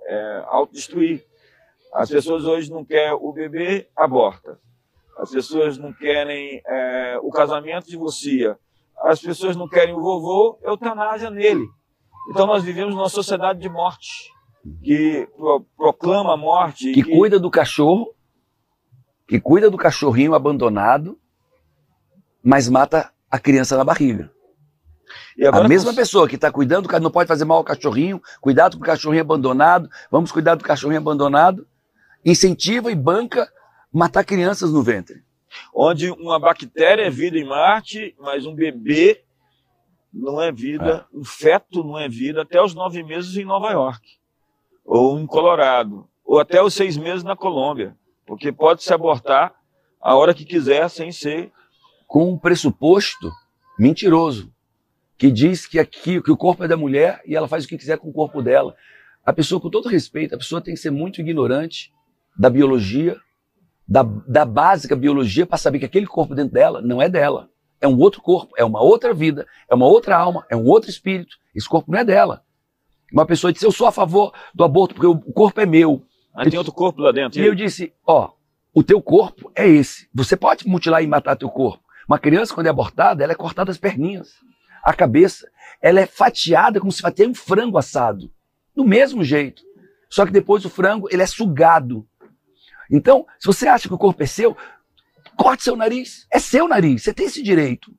é, 0.07 0.43
autodestruir 0.47 1.25
as 1.97 2.11
pessoas 2.11 2.45
hoje 2.45 2.71
não 2.71 2.85
querem 2.85 3.17
o 3.19 3.33
bebê, 3.33 3.89
aborta. 3.97 4.59
As 5.19 5.31
pessoas 5.31 5.79
não 5.79 5.95
querem 5.95 6.61
é, 6.67 7.19
o 7.23 7.31
casamento, 7.31 7.89
divorcia. 7.89 8.59
As 8.99 9.19
pessoas 9.19 9.57
não 9.57 9.67
querem 9.67 9.95
o 9.95 10.01
vovô, 10.01 10.59
eutanásia 10.63 11.31
nele. 11.31 11.67
Então 12.29 12.47
nós 12.47 12.63
vivemos 12.63 12.95
numa 12.95 13.09
sociedade 13.09 13.61
de 13.61 13.69
morte, 13.71 14.31
que 14.83 15.27
pro, 15.37 15.65
proclama 15.75 16.35
a 16.35 16.37
morte. 16.37 16.93
Que, 16.93 17.03
que 17.03 17.17
cuida 17.17 17.39
do 17.39 17.51
cachorro, 17.51 18.15
que 19.27 19.41
cuida 19.41 19.71
do 19.71 19.79
cachorrinho 19.79 20.35
abandonado, 20.35 21.19
mas 22.43 22.69
mata 22.69 23.11
a 23.31 23.39
criança 23.39 23.75
na 23.75 23.85
barriga. 23.85 24.31
a 25.51 25.67
mesma 25.67 25.95
pessoa 25.95 26.29
que 26.29 26.35
está 26.35 26.53
cuidando, 26.53 26.89
não 27.01 27.11
pode 27.11 27.29
fazer 27.29 27.47
mal 27.47 27.59
ao 27.59 27.65
cachorrinho, 27.65 28.21
cuidado 28.39 28.77
com 28.77 28.83
o 28.83 28.87
cachorrinho 28.87 29.23
abandonado, 29.23 29.89
vamos 30.11 30.31
cuidar 30.31 30.57
do 30.57 30.65
cachorrinho 30.65 31.01
abandonado, 31.01 31.67
incentiva 32.27 32.91
e 32.91 32.95
banca 32.97 33.49
matar 33.93 34.25
crianças 34.25 34.73
no 34.73 34.83
ventre. 34.83 35.23
Onde 35.73 36.11
uma 36.11 36.39
bactéria 36.39 37.05
é 37.05 37.11
vida 37.11 37.39
em 37.39 37.45
Marte, 37.45 38.15
mas 38.19 38.45
um 38.45 38.55
bebê 38.55 39.23
não 40.13 40.43
é 40.43 40.51
vida, 40.51 41.07
é. 41.11 41.17
um 41.17 41.25
feto 41.25 41.85
não 41.85 41.99
é 41.99 42.09
vida 42.09 42.43
até 42.43 42.61
os 42.61 42.75
nove 42.75 43.03
meses 43.03 43.37
em 43.37 43.45
Nova 43.45 43.71
York, 43.71 44.19
ou 44.85 45.19
em 45.19 45.27
Colorado, 45.27 46.09
ou 46.25 46.41
até 46.41 46.61
os 46.61 46.75
seis 46.75 46.97
meses 46.97 47.23
na 47.23 47.37
Colômbia, 47.37 47.97
porque 48.27 48.51
pode 48.51 48.83
se 48.83 48.93
abortar 48.93 49.55
a 50.01 50.15
hora 50.15 50.35
que 50.35 50.45
quiser 50.45 50.89
sem 50.91 51.13
ser. 51.13 51.53
Com 52.09 52.31
um 52.31 52.39
pressuposto 52.39 53.33
mentiroso, 53.77 54.53
que 55.19 55.29
diz 55.29 55.67
que 55.67 55.77
aqui 55.77 56.23
que 56.23 56.31
o 56.31 56.37
corpo 56.37 56.63
é 56.63 56.69
da 56.69 56.77
mulher 56.77 57.21
e 57.27 57.35
ela 57.35 57.49
faz 57.49 57.65
o 57.65 57.69
que 57.69 57.77
quiser 57.77 57.99
com 57.99 58.11
o 58.11 58.13
corpo 58.13 58.41
dela. 58.41 58.77
A 59.25 59.33
pessoa, 59.33 59.61
com 59.61 59.69
todo 59.69 59.89
respeito, 59.89 60.33
a 60.33 60.39
pessoa 60.39 60.61
tem 60.61 60.73
que 60.73 60.81
ser 60.81 60.93
muito 60.93 61.21
ignorante 61.21 61.93
da 62.39 62.51
biologia, 62.51 63.17
da, 63.87 64.03
da 64.03 64.45
básica 64.45 64.97
biologia, 64.97 65.47
para 65.47 65.59
saber 65.59 65.79
que 65.79 65.85
aquele 65.85 66.07
corpo 66.07 66.35
dentro 66.35 66.53
dela 66.53 66.81
não 66.83 67.01
é 67.01 67.09
dela. 67.09 67.49
É 67.81 67.87
um 67.87 67.99
outro 67.99 68.23
corpo, 68.23 68.53
é 68.57 68.65
uma 68.65 68.83
outra 68.83 69.13
vida, 69.13 69.47
é 69.69 69.75
uma 69.75 69.87
outra 69.87 70.17
alma, 70.17 70.47
é 70.51 70.57
um 70.57 70.65
outro 70.65 70.91
espírito. 70.91 71.37
Esse 71.55 71.69
corpo 71.69 71.91
não 71.91 71.99
é 71.99 72.05
dela. 72.05 72.43
Uma 73.13 73.27
pessoa 73.27 73.53
disse: 73.53 73.67
Eu 73.67 73.73
sou 73.73 73.87
a 73.87 73.93
favor 73.93 74.33
do 74.55 74.65
aborto 74.65 74.95
porque 74.95 75.07
o 75.07 75.19
corpo 75.33 75.61
é 75.61 75.67
meu. 75.67 76.03
Mas 76.35 76.49
tem 76.51 76.59
outro 76.59 76.73
corpo 76.73 77.01
lá 77.01 77.13
dentro. 77.13 77.41
E 77.41 77.47
eu 77.47 77.55
disse: 77.55 77.93
Ó, 78.07 78.31
o 78.75 78.83
teu 78.83 79.01
corpo 79.01 79.51
é 79.55 79.69
esse. 79.69 80.09
Você 80.15 80.37
pode 80.37 80.67
mutilar 80.67 81.03
e 81.03 81.07
matar 81.07 81.37
teu 81.37 81.49
corpo. 81.49 81.83
Uma 82.09 82.19
criança, 82.19 82.55
quando 82.55 82.67
é 82.67 82.71
abortada, 82.71 83.23
ela 83.23 83.33
é 83.33 83.37
cortada 83.37 83.71
as 83.71 83.79
perninhas, 83.79 84.35
a 84.83 84.93
cabeça. 84.93 85.49
Ela 85.81 86.01
é 86.01 86.07
fatiada 86.07 86.81
como 86.81 86.93
se 86.93 87.03
fatiasse 87.03 87.31
um 87.31 87.35
frango 87.35 87.79
assado. 87.79 88.31
Do 88.75 88.85
mesmo 88.85 89.23
jeito. 89.23 89.63
Só 90.09 90.25
que 90.25 90.33
depois 90.33 90.65
o 90.65 90.71
frango 90.71 91.09
ele 91.11 91.23
é 91.23 91.27
sugado 91.27 92.07
então, 92.91 93.27
se 93.39 93.47
você 93.47 93.67
acha 93.67 93.89
que 93.89 93.95
o 93.95 93.99
corpo 93.99 94.23
é 94.23 94.27
seu, 94.27 94.57
corte 95.37 95.63
seu 95.63 95.77
nariz. 95.77 96.27
É 96.33 96.39
seu 96.39 96.69
nariz, 96.69 97.03
você 97.03 97.13
tem 97.13 97.27
esse 97.27 97.43
direito. 97.43 97.93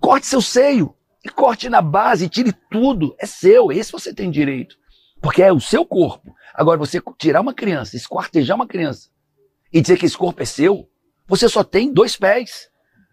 Corte 0.00 0.26
seu 0.26 0.40
seio 0.40 0.94
e 1.24 1.28
corte 1.28 1.68
na 1.68 1.80
base, 1.80 2.28
tire 2.28 2.52
tudo. 2.70 3.14
É 3.18 3.26
seu, 3.26 3.72
esse 3.72 3.90
você 3.90 4.12
tem 4.14 4.30
direito. 4.30 4.76
Porque 5.20 5.42
é 5.42 5.52
o 5.52 5.60
seu 5.60 5.84
corpo. 5.86 6.34
Agora, 6.52 6.78
você 6.78 7.02
tirar 7.18 7.40
uma 7.40 7.54
criança, 7.54 7.96
esquartejar 7.96 8.56
uma 8.56 8.66
criança 8.66 9.08
e 9.72 9.80
dizer 9.80 9.98
que 9.98 10.06
esse 10.06 10.16
corpo 10.16 10.42
é 10.42 10.44
seu, 10.44 10.88
você 11.26 11.48
só 11.48 11.64
tem 11.64 11.92
dois 11.92 12.16
pés. 12.16 12.68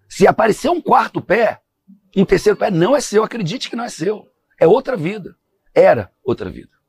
Se 0.09 0.27
aparecer 0.27 0.69
um 0.69 0.81
quarto 0.81 1.21
pé, 1.21 1.61
um 2.15 2.25
terceiro 2.25 2.57
pé, 2.57 2.69
não 2.69 2.95
é 2.95 3.01
seu. 3.01 3.23
Acredite 3.23 3.69
que 3.69 3.75
não 3.75 3.85
é 3.85 3.89
seu. 3.89 4.27
É 4.59 4.67
outra 4.67 4.97
vida. 4.97 5.35
Era 5.73 6.11
outra 6.23 6.49
vida. 6.49 6.80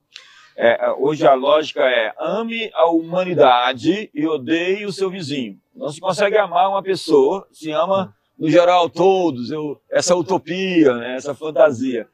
É, 0.56 0.90
hoje 0.98 1.26
a 1.26 1.34
lógica 1.34 1.80
é 1.82 2.12
ame 2.18 2.70
a 2.74 2.90
humanidade 2.90 4.10
e 4.12 4.26
odeie 4.26 4.84
o 4.84 4.92
seu 4.92 5.10
vizinho. 5.10 5.58
Não 5.74 5.88
se 5.88 6.00
consegue 6.00 6.36
amar 6.36 6.68
uma 6.68 6.82
pessoa, 6.82 7.46
se 7.50 7.70
ama 7.70 8.14
no 8.38 8.50
geral 8.50 8.90
todos, 8.90 9.50
eu, 9.50 9.80
essa 9.90 10.14
utopia, 10.14 10.94
né, 10.96 11.16
essa 11.16 11.34
fantasia. 11.34 12.08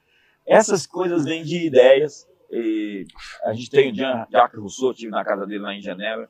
Essas 0.46 0.87
coisas 0.87 1.24
vêm 1.24 1.42
de 1.42 1.66
ideias. 1.66 2.27
a 3.44 3.53
gente 3.53 3.70
tem 3.70 3.90
o 3.90 3.94
Jacques 3.94 4.61
Rousseau, 4.61 4.92
estive 4.92 5.11
na 5.11 5.24
casa 5.24 5.46
dele 5.46 5.61
lá 5.61 5.74
em 5.74 5.81
Genebra, 5.81 6.29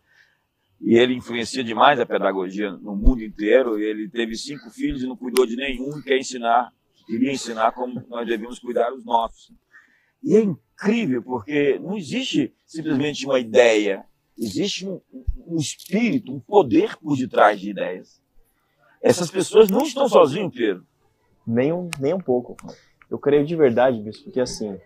e 0.80 0.96
ele 0.96 1.14
influencia 1.14 1.62
demais 1.62 2.00
a 2.00 2.06
pedagogia 2.06 2.70
no 2.70 2.96
mundo 2.96 3.22
inteiro. 3.22 3.78
Ele 3.78 4.08
teve 4.08 4.36
cinco 4.36 4.70
filhos 4.70 5.02
e 5.02 5.06
não 5.06 5.16
cuidou 5.16 5.44
de 5.44 5.56
nenhum 5.56 6.00
quer 6.02 6.18
ensinar, 6.18 6.72
queria 7.06 7.32
ensinar 7.32 7.72
como 7.72 8.04
nós 8.08 8.26
devemos 8.26 8.58
cuidar 8.58 8.90
dos 8.90 9.04
nossos. 9.04 9.52
E 10.22 10.36
é 10.36 10.46
incrível, 10.78 11.20
porque 11.22 11.76
não 11.80 11.96
existe 11.96 12.54
simplesmente 12.64 13.26
uma 13.26 13.40
ideia, 13.40 14.04
existe 14.38 14.86
um, 14.86 15.00
um 15.44 15.56
espírito, 15.56 16.32
um 16.32 16.38
poder 16.38 16.96
por 16.96 17.16
detrás 17.16 17.60
de 17.60 17.70
ideias. 17.70 18.22
Essas 19.02 19.28
pessoas 19.30 19.68
não 19.68 19.82
estão 19.82 20.08
sozinhas, 20.08 20.52
Pedro. 20.54 20.86
Nem 21.44 21.72
um, 21.72 21.90
nem 21.98 22.14
um 22.14 22.20
pouco. 22.20 22.56
Eu 23.10 23.18
creio 23.18 23.44
de 23.44 23.56
verdade, 23.56 24.00
bispo, 24.00 24.24
porque 24.24 24.40
assim, 24.40 24.78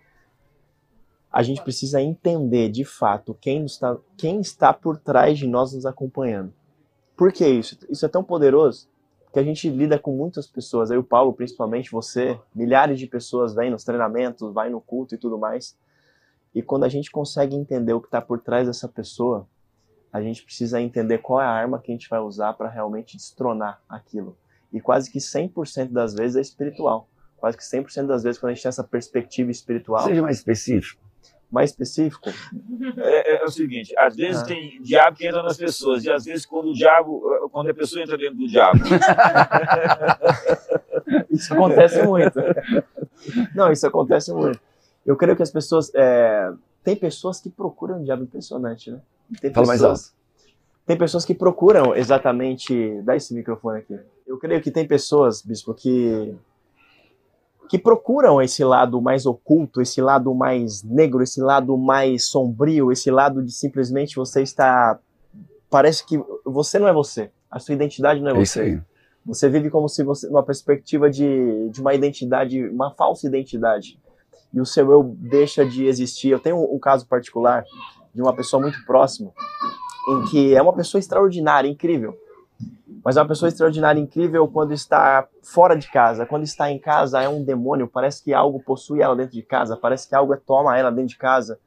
a 1.31 1.43
gente 1.43 1.63
precisa 1.63 2.01
entender 2.01 2.71
de 2.71 2.85
fato 2.85 3.37
quem 3.39 3.67
está, 3.67 3.99
quem 4.17 4.41
está 4.41 4.73
por 4.73 4.99
trás 4.99 5.39
de 5.39 5.47
nós 5.47 5.75
nos 5.75 5.85
acompanhando. 5.85 6.55
Por 7.17 7.33
que 7.33 7.47
isso? 7.47 7.79
Isso 7.91 8.07
é 8.07 8.09
tão 8.09 8.25
poderoso 8.25 8.89
que 9.33 9.39
a 9.39 9.43
gente 9.43 9.69
lida 9.71 9.99
com 9.99 10.15
muitas 10.15 10.47
pessoas, 10.47 10.91
aí 10.91 10.99
o 10.99 11.03
Paulo 11.03 11.33
principalmente, 11.33 11.91
você, 11.91 12.39
milhares 12.55 12.99
de 12.99 13.07
pessoas 13.07 13.55
vêm 13.55 13.71
nos 13.71 13.83
treinamentos, 13.83 14.53
vai 14.53 14.69
no 14.69 14.81
culto 14.81 15.15
e 15.15 15.19
tudo 15.19 15.39
mais. 15.39 15.77
E 16.55 16.63
quando 16.63 16.85
a 16.85 16.89
gente 16.89 17.11
consegue 17.11 17.57
entender 17.57 17.95
o 17.95 18.01
que 18.01 18.09
está 18.09 18.21
por 18.21 18.41
trás 18.41 18.67
dessa 18.67 18.87
pessoa, 18.87 19.49
a 20.13 20.21
gente 20.21 20.43
precisa 20.45 20.81
entender 20.81 21.19
qual 21.19 21.41
é 21.41 21.45
a 21.45 21.51
arma 21.51 21.81
que 21.81 21.91
a 21.91 21.95
gente 21.95 22.11
vai 22.11 22.21
usar 22.21 22.53
para 22.53 22.69
realmente 22.69 23.17
destronar 23.17 23.81
aquilo. 23.89 24.37
E 24.71 24.81
quase 24.81 25.11
que 25.11 25.19
100% 25.19 25.89
das 25.89 26.13
vezes 26.13 26.37
é 26.37 26.41
espiritual. 26.43 27.09
Quase 27.39 27.57
que 27.57 27.65
100% 27.65 28.07
das 28.07 28.23
vezes, 28.23 28.39
quando 28.39 28.51
a 28.51 28.55
gente 28.55 28.63
tem 28.63 28.69
essa 28.69 28.85
perspectiva 28.85 29.51
espiritual. 29.51 30.05
Seja 30.05 30.23
mais 30.23 30.37
específico. 30.37 31.02
Mais 31.53 31.71
específico? 31.71 32.31
É, 32.97 33.43
é 33.43 33.45
o 33.45 33.51
seguinte, 33.51 33.95
às 33.99 34.17
vezes 34.17 34.43
Ah. 34.43 34.47
tem 34.47 34.81
diabo 34.83 35.17
que 35.17 35.27
entra 35.27 35.43
nas 35.43 35.57
pessoas, 35.57 36.05
e 36.05 36.11
às 36.11 36.25
vezes 36.25 36.47
quando 36.47 36.71
o 36.71 36.75
diabo, 36.75 37.21
quando 37.53 37.71
a 37.71 37.75
pessoa 37.75 38.03
entra 38.03 38.17
dentro 38.17 38.37
do 38.39 38.47
diabo. 38.49 38.79
Isso 41.31 41.53
acontece 41.55 42.03
muito. 42.07 42.39
Não, 43.55 43.71
isso 43.71 43.87
acontece 43.87 44.33
muito. 44.33 44.59
Eu 45.05 45.17
creio 45.17 45.37
que 45.37 45.43
as 45.43 45.51
pessoas. 45.51 45.91
é, 45.95 46.51
Tem 46.83 46.97
pessoas 46.97 47.41
que 47.41 47.51
procuram 47.51 48.01
um 48.01 48.05
diabo 48.05 48.23
impressionante, 48.23 48.91
né? 48.91 49.01
Tem 49.41 49.53
Fala 49.53 49.67
mais 49.67 49.81
pessoas, 49.81 50.15
tem 50.87 50.97
pessoas 50.97 51.25
que 51.25 51.35
procuram 51.35 51.95
exatamente. 51.95 53.01
Dá 53.03 53.17
esse 53.17 53.35
microfone 53.35 53.81
aqui. 53.81 53.99
Eu 54.27 54.39
creio 54.39 54.61
que 54.61 54.71
tem 54.71 54.87
pessoas, 54.87 55.43
bispo, 55.43 55.75
que. 55.75 56.35
Que 57.73 57.79
procuram 57.79 58.43
esse 58.43 58.63
lado 58.63 59.01
mais 59.01 59.25
oculto, 59.25 59.81
esse 59.81 59.99
lado 60.03 60.35
mais 60.35 60.83
negro, 60.83 61.23
esse 61.23 61.41
lado 61.41 61.75
mais 61.79 62.27
sombrio, 62.27 62.93
esse 62.93 63.11
lado 63.11 63.43
de 63.43 63.51
simplesmente 63.51 64.15
você 64.15 64.43
está. 64.43 64.99
Parece 65.71 66.05
que 66.05 66.23
você 66.45 66.79
não 66.79 66.87
é 66.87 66.93
você. 66.93 67.31
A 67.51 67.59
sua 67.59 67.75
identidade 67.75 68.21
não 68.21 68.29
é 68.29 68.33
É 68.33 68.35
você. 68.35 68.43
isso 68.43 68.61
aí. 68.61 68.81
Você 69.25 69.49
vive 69.49 69.71
como 69.71 69.89
se 69.89 70.05
você, 70.05 70.27
numa 70.29 70.43
perspectiva 70.43 71.09
de, 71.09 71.71
de 71.71 71.81
uma 71.81 71.95
identidade, 71.95 72.63
uma 72.69 72.91
falsa 72.91 73.27
identidade. 73.27 73.99
E 74.53 74.61
o 74.61 74.67
seu 74.67 74.93
eu 74.93 75.03
deixa 75.19 75.65
de 75.65 75.87
existir. 75.87 76.29
Eu 76.29 76.41
tenho 76.41 76.57
um, 76.59 76.75
um 76.75 76.79
caso 76.79 77.07
particular 77.07 77.65
de 78.15 78.21
uma 78.21 78.35
pessoa 78.37 78.61
muito 78.61 78.85
próxima, 78.85 79.33
em 80.11 80.25
que 80.27 80.55
é 80.55 80.61
uma 80.61 80.75
pessoa 80.75 80.99
extraordinária, 80.99 81.71
incrível. 81.71 82.15
Mas 83.05 83.17
é 83.17 83.21
uma 83.21 83.29
pessoa 83.29 83.49
extraordinária, 83.49 84.01
incrível 84.01 84.47
quando 84.47 84.73
está 84.73 85.27
fora 85.43 85.75
de 85.77 85.91
casa. 85.91 86.25
Quando 86.25 86.45
está 86.45 86.71
em 86.71 86.79
casa 86.79 87.21
é 87.21 87.29
um 87.29 87.43
demônio, 87.43 87.89
parece 87.89 88.23
que 88.23 88.33
algo 88.33 88.63
possui 88.63 89.03
ela 89.03 89.17
dentro 89.17 89.33
de 89.33 89.43
casa, 89.43 89.77
parece 89.77 90.09
que 90.09 90.15
algo 90.15 90.37
toma 90.37 90.79
ela 90.79 90.91
dentro 90.91 91.09
de 91.09 91.19
casa. 91.19 91.59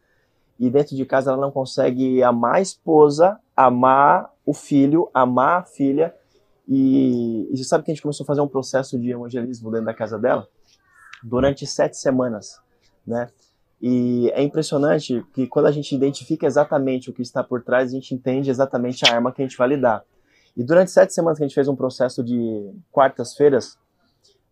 E 0.58 0.70
dentro 0.70 0.96
de 0.96 1.06
casa 1.06 1.32
ela 1.32 1.42
não 1.42 1.52
consegue 1.52 2.24
amar 2.24 2.56
a 2.56 2.62
esposa, 2.62 3.38
amar 3.56 4.32
o 4.46 4.54
filho, 4.54 5.10
amar 5.14 5.60
a 5.60 5.64
filha. 5.64 6.16
E, 6.68 7.50
e 7.52 7.58
você 7.58 7.66
sabe 7.66 7.84
que 7.84 7.92
a 7.92 7.94
gente 7.94 8.02
começou 8.02 8.24
a 8.24 8.28
fazer 8.28 8.42
um 8.42 8.48
processo 8.48 8.98
de 8.98 9.12
evangelismo 9.12 9.70
dentro 9.70 9.88
da 9.88 9.94
casa 9.94 10.18
dela? 10.18 10.48
Durante 11.22 11.68
sete 11.68 11.98
semanas, 11.98 12.62
né? 13.06 13.28
E 13.82 14.32
é 14.34 14.42
impressionante 14.42 15.24
que 15.34 15.48
quando 15.48 15.66
a 15.66 15.72
gente 15.72 15.94
identifica 15.94 16.48
exatamente 16.48 17.10
o 17.10 17.14
que 17.14 17.22
está 17.22 17.44
por 17.44 17.62
trás, 17.62 17.92
a 17.92 17.94
gente 17.94 18.16
entende 18.16 18.50
exatamente 18.50 19.06
a 19.06 19.14
arma 19.14 19.34
que 19.34 19.42
a 19.42 19.46
gente 19.46 19.58
vai 19.58 19.68
lidar. 19.68 20.04
E 20.56 20.64
durante 20.64 20.92
sete 20.92 21.14
semanas 21.14 21.38
que 21.38 21.44
a 21.44 21.48
gente 21.48 21.56
fez 21.56 21.68
um 21.68 21.76
processo 21.76 22.24
de 22.24 22.74
quartas-feiras, 22.92 23.78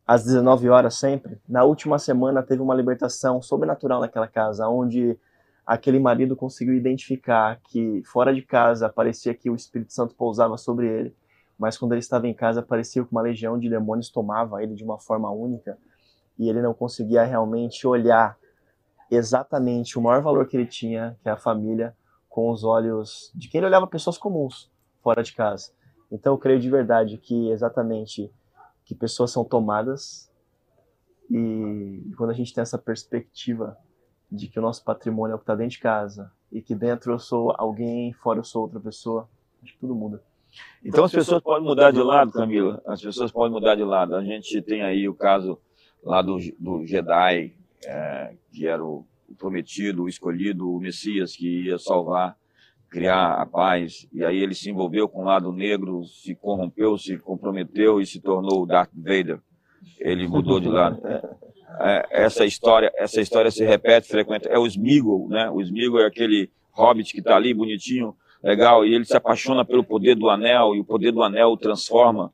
às 0.06 0.26
19 0.26 0.70
horas 0.70 0.96
sempre, 0.96 1.40
na 1.48 1.64
última 1.64 1.98
semana 1.98 2.44
teve 2.44 2.62
uma 2.62 2.76
libertação 2.76 3.42
sobrenatural 3.42 4.02
naquela 4.02 4.28
casa, 4.28 4.68
onde 4.68 5.18
aquele 5.66 5.98
marido 6.00 6.36
conseguiu 6.36 6.74
identificar 6.74 7.60
que 7.64 8.04
fora 8.04 8.34
de 8.34 8.42
casa 8.42 8.90
parecia 8.90 9.34
que 9.34 9.50
o 9.50 9.56
Espírito 9.56 9.94
Santo 9.94 10.14
pousava 10.14 10.58
sobre 10.58 10.88
ele, 10.88 11.16
mas 11.58 11.78
quando 11.78 11.94
ele 11.94 12.02
estava 12.02 12.28
em 12.28 12.34
casa 12.34 12.62
parecia 12.62 13.02
que 13.02 13.12
uma 13.12 13.22
legião 13.22 13.58
de 13.58 13.70
demônios 13.70 14.10
tomava 14.10 14.62
ele 14.62 14.76
de 14.76 14.84
uma 14.84 15.00
forma 15.00 15.32
única 15.32 15.78
e 16.38 16.50
ele 16.50 16.62
não 16.62 16.74
conseguia 16.74 17.24
realmente 17.24 17.88
olhar 17.88 18.38
exatamente 19.10 19.98
o 19.98 20.02
maior 20.02 20.22
valor 20.22 20.48
que 20.48 20.58
ele 20.58 20.66
tinha, 20.66 21.18
que 21.22 21.30
é 21.30 21.32
a 21.32 21.38
família, 21.38 21.96
com 22.28 22.50
os 22.50 22.66
olhos 22.66 23.32
de 23.34 23.48
quem 23.48 23.60
ele 23.60 23.68
olhava 23.68 23.88
pessoas 23.88 24.18
comuns 24.18 24.70
fora 25.02 25.24
de 25.24 25.34
casa. 25.34 25.72
Então 26.14 26.34
eu 26.34 26.38
creio 26.38 26.60
de 26.60 26.70
verdade 26.70 27.18
que 27.18 27.50
exatamente 27.50 28.32
que 28.86 28.94
pessoas 28.94 29.32
são 29.32 29.44
tomadas 29.44 30.32
e 31.30 32.14
quando 32.16 32.30
a 32.30 32.34
gente 32.34 32.54
tem 32.54 32.62
essa 32.62 32.78
perspectiva 32.78 33.76
de 34.32 34.48
que 34.48 34.60
o 34.60 34.62
nosso 34.62 34.84
patrimônio 34.84 35.34
é 35.34 35.36
o 35.36 35.40
que 35.40 35.44
está 35.44 35.56
dentro 35.56 35.72
de 35.72 35.80
casa 35.80 36.32
e 36.52 36.62
que 36.62 36.76
dentro 36.76 37.14
eu 37.14 37.18
sou 37.18 37.56
alguém, 37.58 38.14
fora 38.14 38.40
eu 38.40 38.44
sou 38.44 38.62
outra 38.62 38.80
pessoa, 38.80 39.28
acho 39.64 39.74
que 39.74 39.80
tudo 39.80 39.96
muda. 39.96 40.22
Então 40.86 41.04
as 41.04 41.12
pessoas 41.12 41.42
podem 41.42 41.64
mudar 41.68 41.90
de 41.90 42.04
lado, 42.04 42.32
Camila. 42.32 42.80
As 42.86 43.02
pessoas 43.02 43.32
podem 43.32 43.52
mudar 43.52 43.74
de 43.74 43.84
lado. 43.84 44.16
A 44.16 44.24
gente 44.24 44.62
tem 44.62 44.84
aí 44.84 45.10
o 45.10 45.16
caso 45.16 45.58
lá 46.04 46.22
do, 46.22 46.38
do 46.60 46.86
Jedi, 46.86 47.56
é, 47.86 48.36
que 48.52 48.68
era 48.68 48.86
o 48.86 49.04
prometido, 49.40 50.04
o 50.04 50.08
escolhido, 50.08 50.72
o 50.72 50.80
Messias 50.80 51.36
que 51.36 51.66
ia 51.66 51.80
salvar, 51.80 52.38
criar 52.94 53.42
a 53.42 53.46
paz. 53.46 54.08
E 54.14 54.24
aí 54.24 54.38
ele 54.38 54.54
se 54.54 54.70
envolveu 54.70 55.10
com 55.10 55.24
o 55.24 55.26
lado 55.26 55.52
negro, 55.52 56.04
se 56.06 56.36
corrompeu, 56.36 56.96
se 56.96 57.18
comprometeu 57.18 58.00
e 58.00 58.06
se 58.06 58.22
tornou 58.22 58.62
o 58.62 58.66
Darth 58.68 58.92
Vader. 58.94 59.40
Ele 60.00 60.28
mudou 60.28 60.60
de 60.60 60.70
lado. 60.70 61.02
É, 61.82 62.06
essa 62.12 62.46
história, 62.46 62.94
essa 62.96 63.20
história 63.20 63.50
se 63.50 63.66
repete 63.66 64.08
frequentemente. 64.08 64.56
É 64.56 64.60
o 64.60 64.68
Smeagol, 64.68 65.28
né? 65.28 65.50
O 65.50 65.60
Smeagol 65.60 66.02
é 66.02 66.06
aquele 66.06 66.52
hobbit 66.72 67.12
que 67.12 67.20
está 67.20 67.36
ali 67.36 67.52
bonitinho, 67.52 68.16
legal, 68.44 68.86
e 68.86 68.94
ele 68.94 69.06
se 69.06 69.18
apaixona 69.18 69.66
pelo 69.66 69.84
poder 69.84 70.16
do 70.16 70.30
anel, 70.30 70.76
e 70.76 70.80
o 70.80 70.86
poder 70.86 71.12
do 71.12 71.24
anel 71.24 71.50
o 71.50 71.58
transforma 71.58 72.32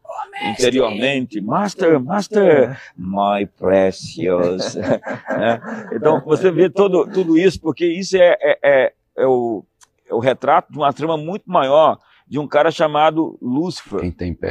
interiormente. 0.51 1.39
Master, 1.39 2.01
Master, 2.01 2.77
my 2.97 3.45
precious. 3.57 4.75
né? 4.75 5.61
Então, 5.93 6.21
você 6.25 6.51
vê 6.51 6.69
todo, 6.69 7.09
tudo 7.09 7.37
isso, 7.37 7.61
porque 7.61 7.85
isso 7.85 8.17
é, 8.17 8.35
é, 8.41 8.59
é, 8.63 8.93
é 9.17 9.25
o, 9.25 9.63
é 10.09 10.13
o 10.13 10.19
retrato 10.19 10.71
de 10.71 10.77
uma 10.77 10.91
trama 10.91 11.15
muito 11.17 11.43
maior 11.49 11.97
de 12.27 12.37
um 12.39 12.47
cara 12.47 12.69
chamado 12.71 13.37
Lúcifer, 13.41 14.03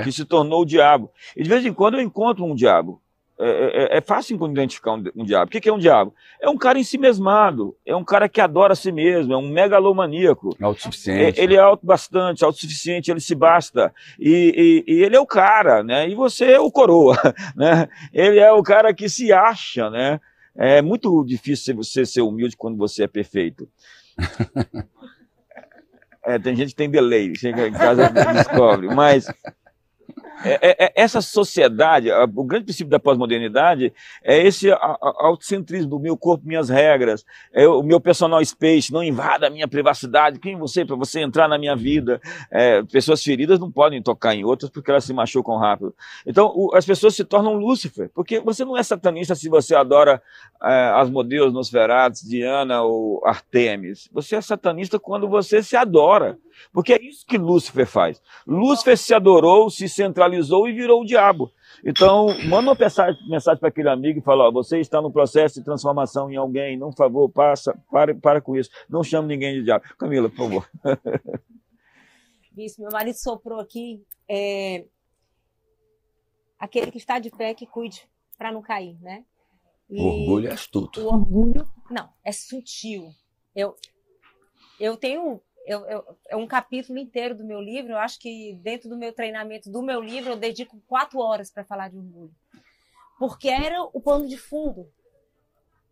que 0.03 0.13
se 0.13 0.25
tornou 0.25 0.63
o 0.63 0.67
diabo. 0.67 1.11
E 1.37 1.43
de 1.43 1.49
vez 1.49 1.65
em 1.65 1.73
quando 1.73 1.95
eu 1.95 2.01
encontro 2.01 2.45
um 2.45 2.55
diabo. 2.55 3.01
É, 3.41 3.95
é- 3.95 3.99
é 3.99 4.01
fácil 4.01 4.37
identificar 4.51 4.95
um, 4.95 5.05
um 5.15 5.25
diabo. 5.25 5.47
O 5.47 5.51
que 5.53 5.61
que 5.61 5.69
é 5.69 5.73
um 5.73 5.79
diabo? 5.79 6.13
É 6.43 6.49
um 6.51 6.57
cara 6.57 6.77
em 6.77 6.83
si 6.83 6.99
mesmado, 6.99 7.77
é 7.87 7.95
um 7.95 8.03
cara 8.03 8.29
que 8.29 8.41
adora 8.41 8.73
a 8.73 8.77
si 8.77 8.91
mesmo, 8.91 9.33
é 9.33 9.37
um 9.37 9.49
megalomaníaco. 9.49 10.57
Autossuficiente. 10.61 11.41
É, 11.41 11.45
Ele 11.45 11.55
é 11.55 11.61
auto 11.61 11.87
bastante, 11.87 12.45
autossuficiente, 12.45 13.13
ele 13.13 13.21
se 13.21 13.37
basta. 13.37 13.95
E, 14.19 14.85
e- 14.89 14.93
e 14.93 15.03
ele 15.05 15.15
é 15.15 15.21
o 15.21 15.27
cara, 15.27 15.85
né? 15.85 16.09
E 16.09 16.17
você 16.17 16.47
é 16.47 16.59
o 16.59 16.69
coroa, 16.69 17.15
né? 17.55 17.89
Ele 18.13 18.41
é 18.41 18.51
o 18.51 18.61
cara 18.61 18.93
que 18.93 19.09
se 19.09 19.33
acha, 19.33 19.89
né? 19.89 20.21
É 20.57 20.83
muito 20.83 21.23
difícil 21.25 21.77
você 21.77 22.05
ser 22.05 22.23
humilde 22.23 22.57
quando 22.57 22.77
você 22.77 23.05
é 23.05 23.07
perfeito. 23.07 23.69
É, 26.29 26.39
tem 26.39 26.55
gente 26.55 26.69
que 26.69 26.75
tem 26.75 26.91
delay, 26.91 27.35
chega 27.35 27.67
em 27.67 27.73
casa 27.73 28.05
e 28.05 28.35
descobre, 28.35 28.95
mas 28.95 29.25
é- 30.45 30.59
é- 30.71 30.85
é- 30.87 30.93
essa 30.95 31.21
sociedade, 31.21 32.11
o 32.11 32.45
grande 32.45 32.65
princípio 32.65 32.91
da 32.91 32.99
pós-modernidade 33.01 33.93
é 34.23 34.39
esse 34.39 34.71
autocentrismo 34.71 35.91
do 35.91 35.99
meu 35.99 36.17
corpo, 36.17 36.47
minhas 36.47 36.69
regras, 36.69 37.25
é 37.53 37.67
o 37.67 37.83
meu 37.83 38.01
personal 38.01 38.45
space, 38.45 38.93
não 38.93 39.03
invada 39.03 39.47
a 39.47 39.51
minha 39.51 39.67
privacidade, 39.69 40.39
quem 40.39 40.55
é 40.55 40.59
você 40.59 40.85
para 40.85 40.97
você 40.97 41.21
entrar 41.21 41.49
na 41.49 41.59
minha 41.59 41.75
vida? 41.75 42.21
É, 42.51 42.83
pessoas 42.85 43.23
feridas 43.23 43.59
não 43.59 43.71
podem 43.71 44.03
tocar 44.03 44.35
em 44.35 44.45
outras 44.45 44.71
porque 44.71 44.91
elas 44.91 45.05
se 45.05 45.13
machucam 45.13 45.57
rápido. 45.57 45.95
Então 46.27 46.53
o- 46.55 46.75
as 46.75 46.85
pessoas 46.87 47.15
se 47.15 47.25
tornam 47.25 47.55
Lúcifer, 47.55 48.11
porque 48.15 48.41
você 48.41 48.65
não 48.65 48.77
é 48.77 48.83
satanista 48.83 49.35
se 49.35 49.49
você 49.49 49.75
adora 49.75 50.23
é, 50.63 50.93
as 50.95 51.09
modelos 51.09 51.53
Nosferatus, 51.53 52.23
Diana 52.23 52.83
ou 52.83 53.25
Artemis. 53.25 54.09
Você 54.13 54.37
é 54.37 54.41
satanista 54.41 54.99
quando 54.99 55.29
você 55.29 55.63
se 55.63 55.77
adora. 55.77 56.39
Porque 56.73 56.93
é 56.93 57.03
isso 57.03 57.27
que 57.27 57.39
Lúcifer 57.39 57.87
faz. 57.87 58.21
Lúcifer 58.47 58.97
se 58.97 59.15
adorou, 59.15 59.71
se 59.71 59.89
centralizou 59.89 60.69
e 60.69 60.73
virou 60.73 61.03
o 61.03 61.05
diabo. 61.05 61.51
Então, 61.85 62.27
manda 62.49 62.71
uma 62.73 62.77
mensagem, 63.29 63.61
para 63.61 63.69
aquele 63.69 63.89
amigo 63.89 64.19
e 64.19 64.23
fala: 64.23 64.49
ó, 64.49 64.53
você 64.53 64.79
está 64.81 65.01
no 65.01 65.13
processo 65.13 65.57
de 65.59 65.65
transformação 65.65 66.31
em 66.31 66.37
alguém, 66.37 66.77
não 66.79 66.93
favor, 66.93 67.29
passa, 67.29 67.79
para, 67.91 68.15
para 68.15 68.41
com 68.41 68.57
isso. 68.57 68.71
Não 68.89 69.03
chame 69.03 69.29
ninguém 69.29 69.55
de 69.55 69.65
diabo. 69.65 69.85
Camila, 69.99 70.29
por 70.29 70.37
favor. 70.37 70.71
Isso, 72.57 72.81
meu 72.81 72.91
marido 72.91 73.15
soprou 73.17 73.61
aqui. 73.61 74.05
é, 74.29 74.85
Aquele 76.59 76.91
que 76.91 76.99
está 76.99 77.21
de 77.21 77.31
pé 77.31 77.55
que 77.55 77.67
cuide 77.67 78.03
para 78.37 78.51
não 78.51 78.61
cair, 78.61 78.99
né? 79.01 79.25
E 79.89 80.01
O 80.01 80.05
orgulho 80.07 80.49
é 80.49 80.53
astuto. 80.53 81.01
o 81.01 81.07
orgulho, 81.07 81.65
não, 81.89 82.09
é 82.25 82.33
sutil. 82.33 83.11
Eu, 83.55 83.77
eu 84.81 84.97
tenho 84.97 85.41
eu, 85.69 85.87
eu- 85.87 86.19
é 86.29 86.37
um 86.37 86.47
capítulo 86.47 86.99
inteiro 86.99 87.35
do 87.37 87.45
meu 87.45 87.61
livro. 87.61 87.93
Eu 87.93 87.99
acho 87.99 88.19
que 88.19 88.55
dentro 88.63 88.89
do 88.89 88.97
meu 88.97 89.13
treinamento 89.13 89.71
do 89.71 89.83
meu 89.83 90.01
livro 90.01 90.31
eu 90.33 90.37
dedico 90.37 90.81
quatro 90.87 91.19
horas 91.21 91.51
para 91.51 91.65
falar 91.65 91.89
de 91.91 91.97
orgulho, 91.99 92.35
porque 93.19 93.49
era 93.49 93.83
o 93.83 94.01
pano 94.01 94.27
de 94.27 94.37
fundo 94.37 94.89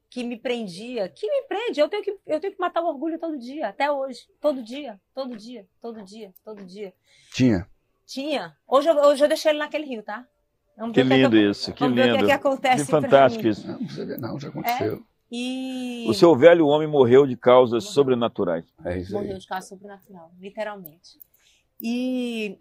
que 0.09 0.25
me 0.25 0.37
prendia, 0.39 1.09
que 1.09 1.29
me 1.29 1.43
prende. 1.47 1.79
Eu 1.81 1.89
tenho 1.89 2.03
que 2.03 2.19
eu 2.27 2.41
tenho 2.41 2.53
que 2.55 2.61
matar 2.61 2.83
o 2.83 2.87
orgulho 2.89 3.19
todo 3.19 3.39
dia, 3.39 3.69
até 3.69 3.91
hoje, 3.91 4.27
todo 4.41 4.63
dia, 4.63 4.99
todo 5.15 5.37
dia, 5.37 5.67
todo 5.81 6.03
dia, 6.03 6.33
todo 6.45 6.65
dia. 6.65 6.95
Tinha. 7.33 7.69
Tinha. 8.07 8.57
Hoje 8.67 8.89
eu, 8.89 8.97
hoje 8.97 9.25
eu 9.25 9.29
deixei 9.29 9.51
ele 9.51 9.59
naquele 9.59 9.85
rio, 9.85 10.03
tá? 10.03 10.27
Vamos 10.77 10.95
Que 10.95 11.01
é 11.01 11.05
lindo 11.05 11.31
que, 11.31 11.51
isso, 11.51 11.73
que 11.73 11.81
vamos 11.81 11.97
ver 11.97 12.03
o 12.03 12.05
que, 12.05 12.11
é 12.11 12.13
lindo. 12.17 12.27
que 12.27 12.33
acontece. 12.33 12.85
Que 12.85 12.91
fantástico 12.91 13.47
isso. 13.49 13.67
Não, 13.67 13.73
não 13.79 13.85
precisa 13.87 14.07
ver, 14.07 14.19
não, 14.19 14.39
já 14.39 14.49
aconteceu. 14.49 15.03
E 15.31 16.07
O 16.09 16.15
seu 16.15 16.37
velho 16.37 16.67
homem 16.67 16.87
morreu 16.87 17.27
de 17.27 17.37
causas 17.37 17.85
sobrenaturais. 17.85 18.65
É, 18.85 18.99
isso 18.99 19.17
aí. 19.17 19.25
morreu 19.25 19.39
de 19.39 19.47
causa 19.47 19.67
sobrenatural, 19.69 20.31
literalmente. 20.39 21.19
E 21.81 22.59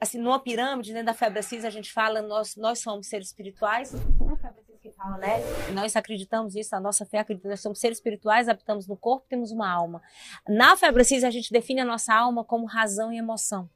assim, 0.00 0.18
numa 0.18 0.38
pirâmide, 0.38 0.92
dentro 0.92 1.06
da 1.06 1.14
febre 1.14 1.42
cis, 1.42 1.64
a 1.64 1.70
gente 1.70 1.92
fala 1.92 2.22
nós 2.22 2.56
nós 2.56 2.80
somos 2.80 3.06
seres 3.06 3.28
espirituais. 3.28 3.92
Febre 3.92 4.62
cis 4.62 4.80
que 4.80 4.90
fala, 4.92 5.18
né? 5.18 5.40
Nós 5.74 5.94
acreditamos 5.94 6.54
isso, 6.54 6.74
a 6.74 6.80
nossa 6.80 7.04
fé 7.04 7.18
acredita, 7.18 7.48
nós 7.48 7.60
somos 7.60 7.78
seres 7.78 7.98
espirituais, 7.98 8.48
habitamos 8.48 8.86
no 8.86 8.96
corpo, 8.96 9.26
temos 9.28 9.50
uma 9.50 9.70
alma. 9.70 10.02
Na 10.48 10.76
fé 10.76 10.90
precisa 10.90 11.28
a 11.28 11.30
gente 11.30 11.52
define 11.52 11.80
a 11.80 11.84
nossa 11.84 12.14
alma 12.14 12.44
como 12.44 12.66
razão 12.66 13.12
e 13.12 13.18
emoção. 13.18 13.68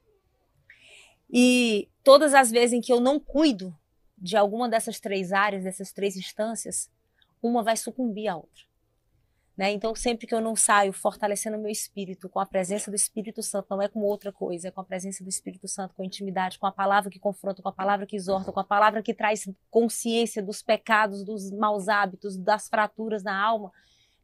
E 1.30 1.88
todas 2.02 2.32
as 2.34 2.50
vezes 2.50 2.72
em 2.72 2.80
que 2.80 2.92
eu 2.92 3.00
não 3.00 3.18
cuido 3.18 3.76
de 4.16 4.36
alguma 4.36 4.68
dessas 4.68 5.00
três 5.00 5.32
áreas, 5.32 5.64
dessas 5.64 5.92
três 5.92 6.16
instâncias, 6.16 6.90
uma 7.49 7.62
vai 7.62 7.76
sucumbir 7.76 8.28
à 8.28 8.36
outra. 8.36 8.64
Né? 9.57 9.70
Então, 9.70 9.95
sempre 9.95 10.26
que 10.26 10.34
eu 10.34 10.40
não 10.40 10.57
saio 10.57 10.92
fortalecendo 10.92 11.57
o 11.57 11.61
meu 11.61 11.70
espírito 11.70 12.28
com 12.28 12.40
a 12.40 12.47
presença 12.47 12.90
do 12.90 12.97
Espírito 12.97 13.40
Santo, 13.40 13.68
não 13.70 13.80
é 13.80 13.86
com 13.86 14.01
outra 14.01 14.32
coisa, 14.32 14.66
é 14.66 14.70
com 14.70 14.80
a 14.80 14.84
presença 14.84 15.22
do 15.22 15.28
Espírito 15.30 15.68
Santo, 15.68 15.95
com 15.95 16.03
intimidade, 16.03 16.59
com 16.59 16.66
a 16.66 16.72
palavra 16.72 17.09
que 17.09 17.20
confronta, 17.20 17.62
com 17.62 17.68
a 17.68 17.72
palavra 17.72 18.05
que 18.05 18.16
exorta, 18.16 18.51
com 18.51 18.59
a 18.59 18.64
palavra 18.64 19.01
que 19.01 19.14
traz 19.14 19.49
consciência 19.70 20.42
dos 20.42 20.61
pecados, 20.61 21.24
dos 21.24 21.53
maus 21.53 21.88
hábitos, 21.88 22.36
das 22.36 22.68
fraturas 22.68 23.22
na 23.22 23.40
alma, 23.40 23.70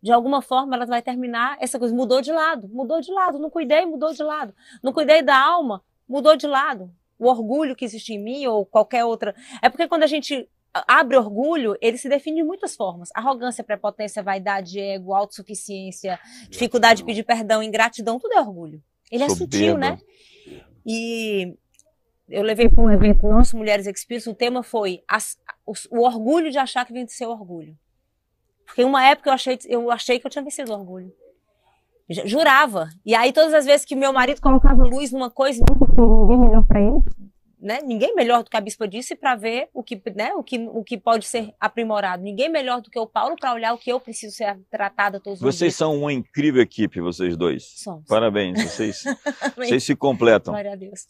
de 0.02 0.10
alguma 0.10 0.40
forma 0.40 0.74
ela 0.74 0.86
vai 0.86 1.02
terminar 1.02 1.56
essa 1.60 1.78
coisa. 1.78 1.94
Mudou 1.94 2.20
de 2.20 2.32
lado, 2.32 2.68
mudou 2.68 3.00
de 3.00 3.12
lado, 3.12 3.38
não 3.38 3.50
cuidei, 3.50 3.84
mudou 3.84 4.12
de 4.12 4.22
lado. 4.22 4.54
Não 4.82 4.92
cuidei 4.92 5.22
da 5.22 5.38
alma, 5.38 5.84
mudou 6.08 6.36
de 6.36 6.46
lado. 6.46 6.92
O 7.18 7.28
orgulho 7.28 7.76
que 7.76 7.84
existe 7.84 8.14
em 8.14 8.18
mim 8.18 8.46
ou 8.46 8.64
qualquer 8.64 9.04
outra. 9.04 9.34
É 9.60 9.68
porque 9.68 9.86
quando 9.86 10.02
a 10.02 10.06
gente 10.06 10.48
abre 10.72 11.16
orgulho, 11.16 11.76
ele 11.80 11.98
se 11.98 12.08
define 12.08 12.42
de 12.42 12.42
muitas 12.42 12.76
formas. 12.76 13.10
Arrogância, 13.14 13.64
prepotência, 13.64 14.22
vaidade, 14.22 14.78
ego, 14.78 15.14
autossuficiência, 15.14 16.18
dificuldade 16.48 16.98
de 16.98 17.04
pedir 17.04 17.24
perdão, 17.24 17.62
ingratidão, 17.62 18.18
tudo 18.18 18.34
é 18.34 18.40
orgulho. 18.40 18.82
Ele 19.10 19.24
é 19.24 19.28
sutil, 19.28 19.76
né? 19.76 19.98
E 20.86 21.56
eu 22.28 22.42
levei 22.42 22.68
para 22.68 22.82
um 22.82 22.90
evento 22.90 23.26
nosso, 23.26 23.56
Mulheres 23.56 23.86
Experience, 23.86 24.28
o 24.30 24.34
tema 24.34 24.62
foi 24.62 25.02
as, 25.08 25.36
o, 25.66 25.72
o, 25.90 26.04
orgulho 26.04 26.50
de 26.50 26.58
achar 26.58 26.86
que 26.86 26.92
venceu 26.92 27.28
o 27.28 27.32
orgulho. 27.32 27.76
Porque 28.64 28.84
uma 28.84 29.04
época 29.04 29.30
eu 29.30 29.34
achei, 29.34 29.58
eu 29.66 29.90
achei 29.90 30.20
que 30.20 30.26
eu 30.26 30.30
tinha 30.30 30.44
vencido 30.44 30.72
o 30.72 30.78
orgulho. 30.78 31.12
Jurava. 32.24 32.88
E 33.04 33.14
aí, 33.14 33.32
todas 33.32 33.54
as 33.54 33.64
vezes 33.64 33.84
que 33.84 33.94
meu 33.94 34.12
marido 34.12 34.40
colocava 34.40 34.84
luz 34.84 35.12
numa 35.12 35.30
coisa, 35.30 35.64
porque 35.66 36.00
ninguém 36.00 36.38
melhor 36.38 36.66
para 36.66 36.80
ele, 36.80 37.00
né? 37.60 37.80
Ninguém 37.82 38.14
melhor 38.14 38.42
do 38.42 38.50
que 38.50 38.56
a 38.56 38.60
bispa 38.60 38.88
disse 38.88 39.14
para 39.14 39.36
ver 39.36 39.68
o 39.74 39.82
que, 39.82 40.00
né? 40.14 40.32
o, 40.34 40.42
que, 40.42 40.58
o 40.58 40.82
que 40.82 40.96
pode 40.96 41.26
ser 41.26 41.54
aprimorado. 41.60 42.22
Ninguém 42.22 42.48
melhor 42.48 42.80
do 42.80 42.90
que 42.90 42.98
o 42.98 43.06
Paulo 43.06 43.36
para 43.36 43.52
olhar 43.52 43.74
o 43.74 43.78
que 43.78 43.92
eu 43.92 44.00
preciso 44.00 44.34
ser 44.34 44.58
tratada 44.70 45.20
todos 45.20 45.38
vocês 45.38 45.54
os 45.54 45.58
dias. 45.58 45.58
Vocês 45.58 45.76
são 45.76 45.98
uma 45.98 46.12
incrível 46.12 46.62
equipe, 46.62 47.00
vocês 47.00 47.36
dois. 47.36 47.64
Somos. 47.76 48.06
Parabéns, 48.06 48.62
vocês, 48.62 49.04
vocês 49.56 49.84
se 49.84 49.94
completam. 49.94 50.52
Glória 50.52 50.72
a 50.72 50.76
Deus. 50.76 51.06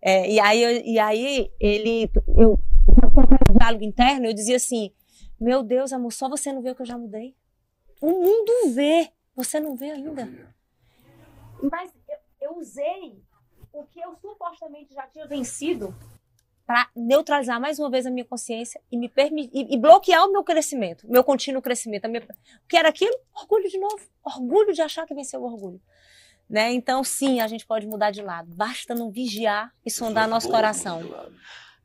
É, 0.00 0.30
e, 0.30 0.38
aí, 0.38 0.82
e 0.84 0.98
aí 0.98 1.50
ele, 1.58 2.10
eu, 2.36 2.58
sabe 3.00 3.38
o 3.50 3.58
diálogo 3.58 3.84
interno? 3.84 4.26
Eu 4.26 4.34
dizia 4.34 4.56
assim, 4.56 4.92
meu 5.40 5.62
Deus, 5.62 5.92
amor, 5.92 6.12
só 6.12 6.28
você 6.28 6.52
não 6.52 6.62
vê 6.62 6.70
o 6.70 6.74
que 6.74 6.82
eu 6.82 6.86
já 6.86 6.98
mudei. 6.98 7.34
O 8.00 8.10
mundo 8.10 8.74
vê, 8.74 9.10
você 9.34 9.58
não 9.58 9.76
vê 9.76 9.90
ainda. 9.90 10.28
Mas 11.62 11.90
eu, 12.08 12.50
eu 12.50 12.58
usei 12.58 13.23
o 13.74 13.84
que 13.84 14.00
eu 14.00 14.14
supostamente 14.20 14.94
já 14.94 15.06
tinha 15.08 15.26
vencido 15.26 15.94
para 16.66 16.88
neutralizar 16.96 17.60
mais 17.60 17.78
uma 17.78 17.90
vez 17.90 18.06
a 18.06 18.10
minha 18.10 18.24
consciência 18.24 18.80
e 18.90 18.96
me 18.96 19.08
permitir 19.08 19.50
e, 19.52 19.74
e, 19.74 19.78
bloquear 19.78 20.24
o 20.24 20.32
meu 20.32 20.42
crescimento, 20.42 21.06
meu 21.10 21.22
contínuo 21.22 21.60
crescimento. 21.60 22.08
Minha, 22.08 22.22
o 22.22 22.68
que 22.68 22.76
era 22.76 22.88
aquilo? 22.88 23.14
Orgulho 23.34 23.68
de 23.68 23.78
novo. 23.78 24.00
Orgulho 24.24 24.72
de 24.72 24.80
achar 24.80 25.04
que 25.04 25.14
venceu 25.14 25.42
o 25.42 25.44
orgulho. 25.44 25.80
Né? 26.48 26.72
Então, 26.72 27.02
sim, 27.04 27.40
a 27.40 27.48
gente 27.48 27.66
pode 27.66 27.86
mudar 27.86 28.10
de 28.10 28.22
lado. 28.22 28.54
Basta 28.54 28.94
não 28.94 29.10
vigiar 29.10 29.72
e 29.84 29.90
sondar 29.90 30.28
nosso 30.28 30.48
coração. 30.48 31.02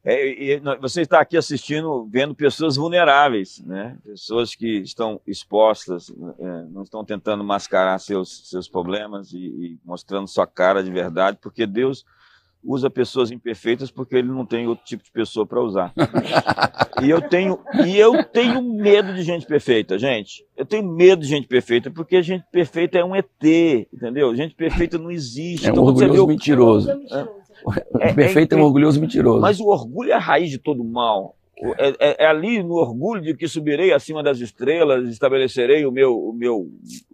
É, 0.04 0.60
você 0.80 1.02
está 1.02 1.20
aqui 1.20 1.36
assistindo, 1.36 2.08
vendo 2.10 2.34
pessoas 2.34 2.78
vulneráveis, 2.78 3.62
né? 3.66 3.97
pessoas 4.04 4.56
que 4.56 4.78
estão 4.78 5.20
expostas, 5.28 6.10
é, 6.39 6.64
não 6.70 6.84
estão 6.84 7.04
tentando 7.04 7.43
mascarar 7.43 8.00
seus, 8.00 8.50
seus 8.50 8.70
problemas 8.70 9.34
e, 9.34 9.38
e, 9.38 9.80
mostrando 9.84 10.28
sua 10.28 10.47
cara 10.47 10.82
de 10.82 10.89
verdade, 10.89 11.38
porque 11.41 11.68
Deus 11.68 12.06
usa 12.64 12.89
pessoas 12.89 13.32
imperfeitas 13.32 13.89
porque 13.89 14.16
ele 14.16 14.28
não 14.28 14.45
tem 14.45 14.68
outro 14.68 14.86
tipo 14.86 15.03
de 15.03 15.12
pessoa 15.12 15.45
para 15.45 15.62
usar. 15.62 15.93
e 17.01 17.10
eu 17.10 17.22
tenho 17.22 17.60
e 17.86 17.97
eu 17.97 18.24
tenho 18.24 18.62
medo 18.62 19.14
de 19.14 19.24
gente 19.24 19.45
perfeita, 19.45 19.97
gente. 19.97 20.45
Eu 20.57 20.66
tenho 20.66 20.84
medo 20.84 21.22
de 21.22 21.28
gente 21.28 21.47
perfeita 21.47 21.89
porque 21.89 22.22
gente 22.22 22.45
perfeita 22.51 22.97
é 22.97 23.03
um 23.03 23.16
ET, 23.16 23.28
entendeu? 23.93 24.36
Gente 24.36 24.55
perfeita 24.55 24.97
não 24.97 25.12
existe. 25.12 25.68
É 25.68 25.70
um 25.70 25.74
então, 25.74 25.84
orgulhoso 25.84 26.28
mentiroso. 26.28 26.91
É. 26.91 27.39
É, 27.99 28.14
perfeito 28.14 28.55
é, 28.55 28.57
é 28.57 28.62
um 28.62 28.66
orgulhoso 28.66 28.99
mentiroso. 28.99 29.41
Mas 29.41 29.60
o 29.60 29.68
orgulho 29.68 30.12
é 30.12 30.16
a 30.16 30.20
raiz 30.20 30.49
de 30.49 30.57
todo 30.57 30.84
mal. 30.84 31.36
É, 31.78 31.89
é, 31.99 32.24
é, 32.24 32.26
ali 32.26 32.64
no 32.64 32.76
orgulho 32.76 33.22
de 33.22 33.36
que 33.36 33.47
subirei 33.47 33.91
acima 33.91 34.24
das 34.24 34.39
estrelas, 34.39 35.10
estabelecerei 35.10 35.86
o 35.86 35.91
meu, 35.91 36.18
o 36.18 36.34
meu, 36.34 36.70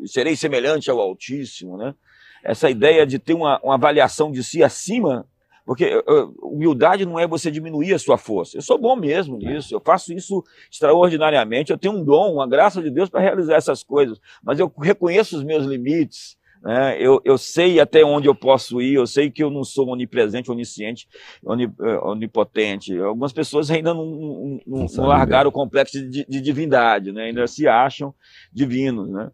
serei 0.06 0.36
semelhante 0.36 0.90
ao 0.90 1.00
Altíssimo, 1.00 1.78
né? 1.78 1.96
Essa 2.44 2.70
ideia 2.70 3.08
de 3.08 3.18
ter 3.18 3.34
uma, 3.34 3.60
uma 3.64 3.74
avaliação 3.74 4.32
de 4.32 4.44
si 4.44 4.64
acima, 4.64 5.26
porque 5.66 6.04
humildade 6.42 7.06
não 7.06 7.20
é 7.20 7.28
você 7.28 7.50
diminuir 7.50 7.94
a 7.94 8.00
sua 8.00 8.18
força. 8.18 8.58
Eu 8.58 8.62
sou 8.62 8.78
bom 8.78 8.96
mesmo 8.96 9.38
nisso, 9.38 9.74
eu 9.74 9.82
faço 9.84 10.14
isso 10.14 10.44
extraordinariamente, 10.72 11.72
eu 11.72 11.78
tenho 11.78 11.96
um 11.96 12.04
dom, 12.04 12.34
uma 12.34 12.48
graça 12.48 12.82
de 12.82 12.90
Deus 12.90 13.10
para 13.10 13.22
realizar 13.22 13.56
essas 13.56 13.84
coisas, 13.84 14.20
mas 14.44 14.60
eu 14.60 14.72
reconheço 14.78 15.38
os 15.38 15.44
meus 15.44 15.66
limites, 15.66 16.38
né? 16.66 16.98
Eu, 17.00 17.22
eu 17.24 17.38
sei 17.38 17.80
até 17.80 18.04
onde 18.04 18.28
eu 18.28 18.34
posso 18.34 18.82
ir, 18.82 18.96
eu 18.96 19.06
sei 19.06 19.30
que 19.30 19.44
eu 19.44 19.52
não 19.52 19.64
sou 19.64 19.88
onipresente, 19.90 20.50
onisciente, 20.50 21.08
eh, 21.46 21.98
onipotente. 22.00 22.98
Algumas 22.98 23.32
pessoas 23.32 23.70
ainda 23.70 23.94
não, 23.94 24.04
não, 24.04 24.60
não, 24.66 24.86
não 24.86 25.06
largaram 25.06 25.50
o 25.50 25.54
complexo 25.54 26.02
de, 26.10 26.26
de, 26.26 26.42
divindade, 26.42 27.12
né? 27.12 27.26
ainda 27.26 27.46
se 27.46 27.68
acham 27.68 28.16
divinos. 28.52 29.08
Né? 29.12 29.30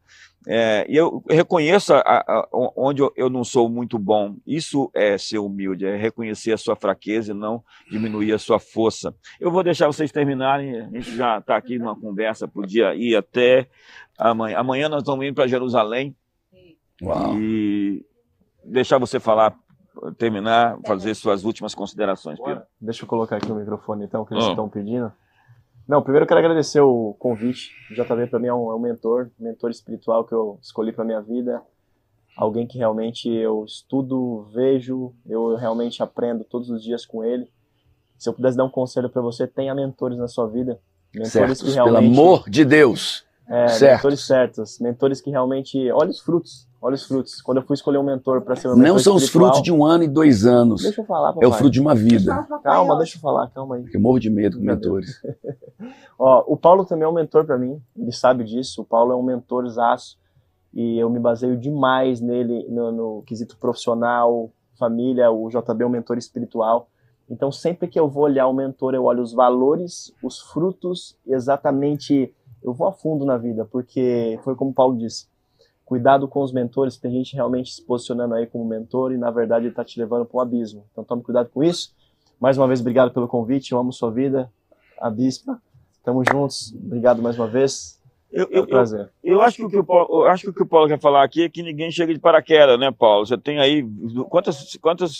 É, 0.47 0.85
e 0.89 0.95
eu 0.95 1.23
reconheço 1.29 1.93
a, 1.93 1.99
a, 1.99 2.47
onde 2.51 3.01
eu 3.15 3.29
não 3.29 3.43
sou 3.43 3.69
muito 3.69 3.99
bom. 3.99 4.35
Isso 4.45 4.89
é 4.93 5.17
ser 5.17 5.37
humilde, 5.37 5.85
é 5.85 5.95
reconhecer 5.95 6.51
a 6.51 6.57
sua 6.57 6.75
fraqueza 6.75 7.31
e 7.31 7.35
não 7.35 7.63
diminuir 7.89 8.33
a 8.33 8.39
sua 8.39 8.59
força. 8.59 9.13
Eu 9.39 9.51
vou 9.51 9.63
deixar 9.63 9.87
vocês 9.87 10.11
terminarem, 10.11 10.81
a 10.81 10.89
gente 10.89 11.15
já 11.15 11.37
está 11.37 11.55
aqui 11.55 11.77
numa 11.77 11.95
conversa, 11.95 12.47
podia 12.47 12.95
ir 12.95 13.15
até 13.15 13.67
amanhã. 14.17 14.57
Amanhã 14.57 14.89
nós 14.89 15.03
estamos 15.03 15.25
indo 15.25 15.35
para 15.35 15.47
Jerusalém 15.47 16.15
Uau. 17.01 17.35
E 17.35 18.05
deixar 18.63 18.99
você 18.99 19.19
falar, 19.19 19.55
terminar, 20.17 20.77
fazer 20.85 21.15
suas 21.15 21.43
últimas 21.43 21.73
considerações, 21.73 22.39
Pedro. 22.39 22.63
Deixa 22.79 23.03
eu 23.03 23.07
colocar 23.07 23.37
aqui 23.37 23.51
o 23.51 23.55
microfone 23.55 24.05
então, 24.05 24.23
que 24.23 24.33
eles 24.33 24.45
oh. 24.45 24.49
estão 24.49 24.69
pedindo. 24.69 25.11
Não, 25.91 26.01
primeiro 26.01 26.23
eu 26.23 26.27
quero 26.27 26.39
agradecer 26.39 26.79
o 26.79 27.13
convite. 27.19 27.73
O 27.91 27.93
JV 27.93 28.25
para 28.27 28.39
mim 28.39 28.47
é 28.47 28.53
um, 28.53 28.71
é 28.71 28.75
um 28.75 28.79
mentor, 28.79 29.29
mentor 29.37 29.69
espiritual 29.69 30.23
que 30.23 30.33
eu 30.33 30.57
escolhi 30.61 30.93
para 30.93 31.03
minha 31.03 31.19
vida. 31.19 31.61
Alguém 32.37 32.65
que 32.65 32.77
realmente 32.77 33.27
eu 33.27 33.65
estudo, 33.65 34.47
vejo, 34.53 35.13
eu 35.27 35.57
realmente 35.57 36.01
aprendo 36.01 36.45
todos 36.45 36.69
os 36.69 36.81
dias 36.81 37.05
com 37.05 37.25
ele. 37.25 37.51
Se 38.17 38.29
eu 38.29 38.33
pudesse 38.33 38.55
dar 38.55 38.63
um 38.63 38.69
conselho 38.69 39.09
para 39.09 39.21
você, 39.21 39.45
tenha 39.45 39.75
mentores 39.75 40.17
na 40.17 40.29
sua 40.29 40.47
vida. 40.47 40.79
Mentores 41.13 41.61
que 41.61 41.71
realmente, 41.71 42.09
pelo 42.09 42.21
amor 42.21 42.49
de 42.49 42.63
Deus. 42.63 43.25
É, 43.45 43.67
certo. 43.67 43.95
mentores 43.95 44.25
certos, 44.25 44.79
mentores 44.79 45.19
que 45.19 45.29
realmente 45.29 45.91
olha 45.91 46.11
os 46.11 46.21
frutos 46.21 46.69
Olha 46.81 46.95
os 46.95 47.05
frutos. 47.05 47.39
Quando 47.41 47.57
eu 47.57 47.63
fui 47.63 47.75
escolher 47.75 47.99
um 47.99 48.03
mentor 48.03 48.41
para 48.41 48.55
ser 48.55 48.67
meu 48.67 48.75
mentor 48.75 48.93
Não 48.93 48.99
são 48.99 49.15
os 49.15 49.29
frutos 49.29 49.61
de 49.61 49.71
um 49.71 49.85
ano 49.85 50.03
e 50.03 50.07
dois 50.07 50.45
anos. 50.47 50.81
Deixa 50.81 51.01
eu 51.01 51.05
falar, 51.05 51.31
papai. 51.31 51.45
É 51.45 51.47
o 51.47 51.53
fruto 51.53 51.69
de 51.69 51.79
uma 51.79 51.93
vida. 51.93 52.47
Calma, 52.63 52.97
deixa 52.97 53.17
eu 53.17 53.21
falar, 53.21 53.47
calma 53.51 53.75
aí. 53.75 53.85
Eu 53.93 53.99
morro 53.99 54.19
de 54.19 54.31
medo 54.31 54.57
com 54.57 54.63
mentores. 54.63 55.21
Ó, 56.17 56.43
o 56.47 56.57
Paulo 56.57 56.83
também 56.83 57.05
é 57.05 57.07
um 57.07 57.13
mentor 57.13 57.45
para 57.45 57.55
mim. 57.55 57.79
Ele 57.95 58.11
sabe 58.11 58.43
disso. 58.43 58.81
O 58.81 58.85
Paulo 58.85 59.11
é 59.11 59.15
um 59.15 59.21
mentor 59.21 59.67
zaço. 59.69 60.17
E 60.73 60.97
eu 60.97 61.07
me 61.07 61.19
baseio 61.19 61.55
demais 61.55 62.19
nele 62.19 62.65
no, 62.67 62.91
no 62.91 63.23
quesito 63.27 63.57
profissional, 63.57 64.51
família. 64.79 65.29
O 65.29 65.49
JB 65.49 65.83
é 65.83 65.85
um 65.85 65.89
mentor 65.89 66.17
espiritual. 66.17 66.89
Então, 67.29 67.51
sempre 67.51 67.87
que 67.87 67.99
eu 67.99 68.09
vou 68.09 68.23
olhar 68.23 68.47
o 68.47 68.53
mentor, 68.53 68.95
eu 68.95 69.03
olho 69.03 69.21
os 69.21 69.33
valores, 69.33 70.11
os 70.23 70.39
frutos, 70.39 71.15
exatamente. 71.27 72.33
Eu 72.63 72.73
vou 72.73 72.87
a 72.87 72.91
fundo 72.91 73.23
na 73.23 73.37
vida, 73.37 73.65
porque 73.71 74.39
foi 74.43 74.55
como 74.55 74.71
o 74.71 74.73
Paulo 74.73 74.97
disse 74.97 75.30
Cuidado 75.91 76.25
com 76.25 76.41
os 76.41 76.53
mentores, 76.53 76.95
tem 76.95 77.11
gente 77.11 77.35
realmente 77.35 77.73
se 77.73 77.81
posicionando 77.85 78.33
aí 78.33 78.47
como 78.47 78.63
mentor 78.63 79.11
e 79.11 79.17
na 79.17 79.29
verdade 79.29 79.65
ele 79.65 79.73
está 79.73 79.83
te 79.83 79.99
levando 79.99 80.25
para 80.25 80.37
o 80.37 80.39
abismo. 80.39 80.85
Então 80.89 81.03
tome 81.03 81.21
cuidado 81.21 81.49
com 81.49 81.61
isso. 81.61 81.93
Mais 82.39 82.57
uma 82.57 82.65
vez, 82.65 82.79
obrigado 82.79 83.11
pelo 83.11 83.27
convite, 83.27 83.73
eu 83.73 83.77
amo 83.77 83.91
sua 83.91 84.09
vida, 84.09 84.49
a 84.97 85.09
Bispa. 85.09 85.61
Tamo 86.01 86.23
juntos, 86.23 86.73
obrigado 86.73 87.21
mais 87.21 87.37
uma 87.37 87.45
vez. 87.45 87.99
Eu, 88.31 88.47
eu, 88.49 88.61
é 88.61 88.63
um 88.63 88.67
prazer. 88.67 89.11
Eu, 89.21 89.33
eu, 89.33 89.41
acho 89.41 89.57
que 89.57 89.65
o 89.65 89.69
que 89.69 89.77
o 89.79 89.83
Paulo, 89.83 90.23
eu 90.23 90.27
acho 90.29 90.43
que 90.43 90.49
o 90.49 90.53
que 90.53 90.63
o 90.63 90.65
Paulo 90.65 90.87
quer 90.87 90.97
falar 90.97 91.25
aqui 91.25 91.43
é 91.43 91.49
que 91.49 91.61
ninguém 91.61 91.91
chega 91.91 92.13
de 92.13 92.21
paraquedas, 92.21 92.79
né, 92.79 92.89
Paulo? 92.89 93.25
Você 93.25 93.37
tem 93.37 93.59
aí 93.59 93.85
quantas 94.29 94.77
quantas 94.77 95.19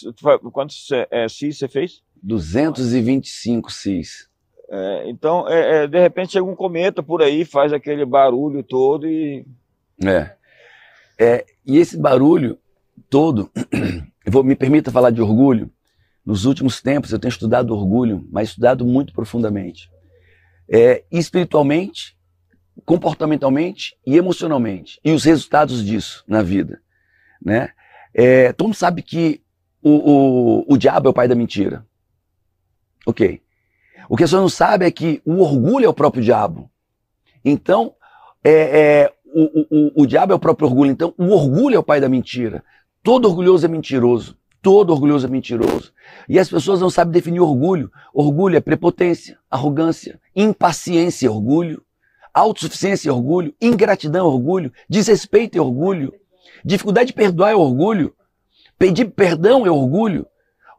quantos 0.53 0.88
é, 1.11 1.28
CIS 1.28 1.57
você 1.57 1.67
fez? 1.67 2.01
225 2.24 3.69
CIS. 3.69 4.30
É, 4.69 5.09
então, 5.09 5.49
é, 5.49 5.84
é, 5.84 5.88
de 5.88 5.99
repente 5.99 6.32
chega 6.32 6.45
um 6.45 6.55
cometa 6.55 7.03
por 7.03 7.22
aí, 7.22 7.43
faz 7.43 7.74
aquele 7.74 8.05
barulho 8.05 8.63
todo 8.63 9.05
e 9.05 9.45
é. 10.01 10.39
É, 11.24 11.45
e 11.63 11.78
esse 11.78 11.95
barulho 11.97 12.57
todo, 13.07 13.51
vou, 14.26 14.43
me 14.43 14.55
permita 14.55 14.89
falar 14.89 15.11
de 15.11 15.22
orgulho, 15.22 15.72
nos 16.26 16.45
últimos 16.45 16.82
tempos 16.82 17.11
eu 17.11 17.19
tenho 17.19 17.30
estudado 17.30 17.76
orgulho, 17.76 18.28
mas 18.32 18.49
estudado 18.49 18.84
muito 18.84 19.13
profundamente. 19.13 19.88
é, 20.72 21.03
espiritualmente, 21.11 22.17
comportamentalmente 22.86 23.95
e 24.07 24.17
emocionalmente. 24.17 24.99
E 25.03 25.11
os 25.11 25.26
resultados 25.26 25.84
disso 25.86 26.24
na 26.26 26.41
vida. 26.41 26.82
Né? 27.43 27.69
É, 28.13 28.53
todo 28.53 28.67
mundo 28.67 28.76
sabe 28.76 29.01
que 29.03 29.43
o, 29.84 29.89
o, 29.89 30.74
o 30.74 30.78
diabo 30.78 31.07
é 31.07 31.11
o 31.11 31.13
pai 31.13 31.28
da 31.28 31.36
mentira. 31.36 31.86
Ok. 33.05 33.41
O 34.07 34.15
que 34.15 34.24
a 34.24 34.26
pessoa 34.26 34.41
não 34.41 34.49
sabe 34.49 34.86
é 34.86 34.91
que 34.91 35.22
o 35.26 35.41
orgulho 35.41 35.86
é 35.86 35.89
o 35.89 35.93
próprio 35.93 36.24
diabo. 36.24 36.72
Então, 37.43 37.93
é, 38.43 38.51
é, 38.51 39.13
o, 39.34 39.67
o, 39.69 40.03
o 40.03 40.05
diabo 40.05 40.34
é 40.34 40.36
o 40.36 40.39
próprio 40.39 40.67
orgulho. 40.67 40.91
Então, 40.91 41.13
o 41.17 41.29
orgulho 41.29 41.75
é 41.75 41.79
o 41.79 41.84
pai 41.84 41.99
da 41.99 42.09
mentira. 42.09 42.63
Todo 43.03 43.27
orgulhoso 43.27 43.65
é 43.65 43.69
mentiroso. 43.69 44.38
Todo 44.61 44.91
orgulhoso 44.91 45.25
é 45.25 45.29
mentiroso. 45.29 45.91
E 46.29 46.38
as 46.38 46.49
pessoas 46.49 46.79
não 46.79 46.89
sabem 46.89 47.11
definir 47.11 47.39
orgulho. 47.39 47.91
Orgulho 48.13 48.57
é 48.57 48.61
prepotência, 48.61 49.38
arrogância, 49.49 50.19
impaciência 50.36 51.27
é 51.27 51.29
orgulho, 51.29 51.82
autossuficiência 52.34 53.09
é 53.09 53.11
orgulho, 53.11 53.53
ingratidão 53.59 54.25
é 54.25 54.29
orgulho, 54.29 54.71
desrespeito 54.88 55.57
é 55.57 55.61
orgulho, 55.61 56.13
dificuldade 56.63 57.07
de 57.07 57.13
perdoar 57.13 57.51
é 57.51 57.55
orgulho, 57.55 58.13
pedir 58.77 59.05
perdão 59.05 59.65
é 59.65 59.71
orgulho, 59.71 60.27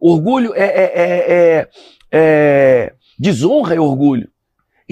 orgulho 0.01 0.55
é, 0.55 0.65
é, 0.65 0.93
é, 0.95 1.59
é, 1.61 1.69
é 2.13 2.95
desonra 3.19 3.75
é 3.75 3.81
orgulho. 3.81 4.31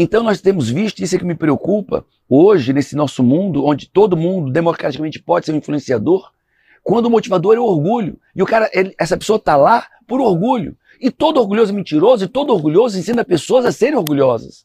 Então 0.02 0.22
nós 0.22 0.40
temos 0.40 0.70
visto, 0.70 1.02
isso 1.02 1.14
é 1.14 1.18
que 1.18 1.26
me 1.26 1.34
preocupa, 1.34 2.06
hoje, 2.26 2.72
nesse 2.72 2.96
nosso 2.96 3.22
mundo, 3.22 3.66
onde 3.66 3.86
todo 3.86 4.16
mundo 4.16 4.50
democraticamente 4.50 5.18
pode 5.18 5.44
ser 5.44 5.52
um 5.52 5.56
influenciador, 5.56 6.32
quando 6.82 7.04
o 7.04 7.10
motivador 7.10 7.54
é 7.54 7.60
o 7.60 7.64
orgulho. 7.64 8.18
E 8.34 8.42
o 8.42 8.46
cara, 8.46 8.70
ele, 8.72 8.94
essa 8.98 9.14
pessoa 9.18 9.36
está 9.36 9.56
lá 9.56 9.86
por 10.06 10.18
orgulho. 10.18 10.74
E 10.98 11.10
todo 11.10 11.38
orgulhoso 11.38 11.72
é 11.72 11.74
mentiroso, 11.74 12.24
e 12.24 12.28
todo 12.28 12.50
orgulhoso 12.50 12.98
ensina 12.98 13.22
pessoas 13.26 13.66
a 13.66 13.72
serem 13.72 13.98
orgulhosas. 13.98 14.64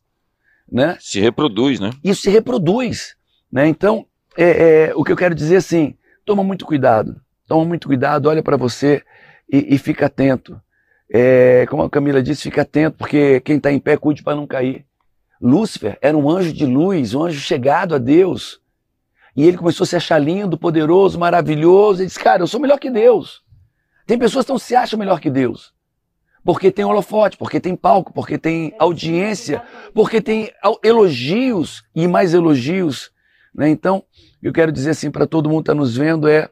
Né? 0.72 0.98
Se 1.02 1.20
reproduz, 1.20 1.82
né? 1.82 1.90
Isso 2.02 2.22
se 2.22 2.30
reproduz. 2.30 3.18
Né? 3.52 3.68
Então, 3.68 4.06
é, 4.38 4.86
é, 4.88 4.96
o 4.96 5.04
que 5.04 5.12
eu 5.12 5.18
quero 5.18 5.36
dizer 5.36 5.58
assim, 5.58 5.96
toma 6.24 6.46
muito 6.46 6.66
cuidado. 6.66 7.20
Toma 7.46 7.66
muito 7.66 7.90
cuidado, 7.90 8.30
olha 8.30 8.42
para 8.42 8.56
você 8.56 9.04
e, 9.52 9.76
e, 9.76 9.78
fica 9.78 10.06
atento. 10.06 10.58
É, 11.12 11.66
como 11.70 11.84
a 11.84 11.90
Camila 11.90 12.24
disse, 12.24 12.44
fica 12.44 12.62
atento, 12.62 12.96
porque 12.98 13.42
quem 13.42 13.58
está 13.58 13.70
em 13.70 13.80
pé 13.80 13.98
cuide 13.98 14.24
para 14.24 14.38
não 14.38 14.48
cair. 14.48 14.86
Lúcifer 15.46 15.96
era 16.02 16.18
um 16.18 16.28
anjo 16.28 16.52
de 16.52 16.66
luz, 16.66 17.14
um 17.14 17.24
anjo 17.24 17.40
chegado 17.40 17.94
a 17.94 18.00
Deus. 18.00 18.60
E 19.36 19.44
ele 19.44 19.58
começou 19.58 19.84
a 19.84 19.88
se 19.88 19.96
achar 19.96 20.18
lindo, 20.18 20.58
poderoso, 20.58 21.20
maravilhoso. 21.20 22.02
Ele 22.02 22.08
disse, 22.08 22.20
cara, 22.20 22.42
eu 22.42 22.48
sou 22.48 22.60
melhor 22.60 22.80
que 22.80 22.90
Deus. 22.90 23.44
Tem 24.08 24.18
pessoas 24.18 24.46
que 24.46 24.52
não 24.52 24.58
se 24.58 24.76
acham 24.76 24.98
melhor 24.98 25.20
que 25.20 25.30
Deus. 25.30 25.72
Porque 26.44 26.72
tem 26.72 26.84
holofote, 26.84 27.38
porque 27.38 27.60
tem 27.60 27.76
palco, 27.76 28.12
porque 28.12 28.40
tem 28.40 28.74
audiência, 28.80 29.62
porque 29.94 30.20
tem 30.20 30.52
elogios 30.84 31.84
e 31.94 32.08
mais 32.08 32.34
elogios. 32.34 33.12
Né? 33.54 33.70
Então, 33.70 34.04
eu 34.42 34.52
quero 34.52 34.72
dizer 34.72 34.92
assim 34.92 35.12
para 35.12 35.28
todo 35.28 35.48
mundo 35.48 35.64
que 35.64 35.72
está 35.72 35.76
nos 35.76 35.96
vendo 35.96 36.28
é 36.28 36.50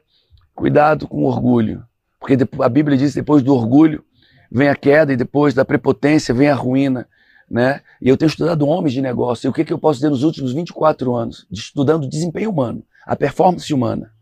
cuidado 0.54 1.08
com 1.08 1.24
o 1.24 1.26
orgulho. 1.26 1.84
Porque 2.20 2.36
a 2.62 2.68
Bíblia 2.68 2.96
diz 2.96 3.12
que 3.12 3.20
depois 3.20 3.42
do 3.42 3.52
orgulho 3.52 4.04
vem 4.52 4.68
a 4.68 4.76
queda 4.76 5.12
e 5.12 5.16
depois 5.16 5.52
da 5.52 5.64
prepotência 5.64 6.32
vem 6.32 6.48
a 6.48 6.54
ruína 6.54 7.08
né? 7.50 7.80
E 8.00 8.08
eu 8.08 8.16
tenho 8.16 8.28
estudado 8.28 8.66
homens 8.66 8.92
de 8.92 9.00
negócio. 9.00 9.46
E 9.46 9.50
o 9.50 9.52
que, 9.52 9.64
que 9.64 9.72
eu 9.72 9.78
posso 9.78 9.98
dizer 9.98 10.10
nos 10.10 10.22
últimos 10.22 10.52
24 10.52 11.14
anos? 11.14 11.46
Estudando 11.50 12.08
desempenho 12.08 12.50
humano, 12.50 12.84
a 13.06 13.14
performance 13.14 13.72
humana. 13.72 14.12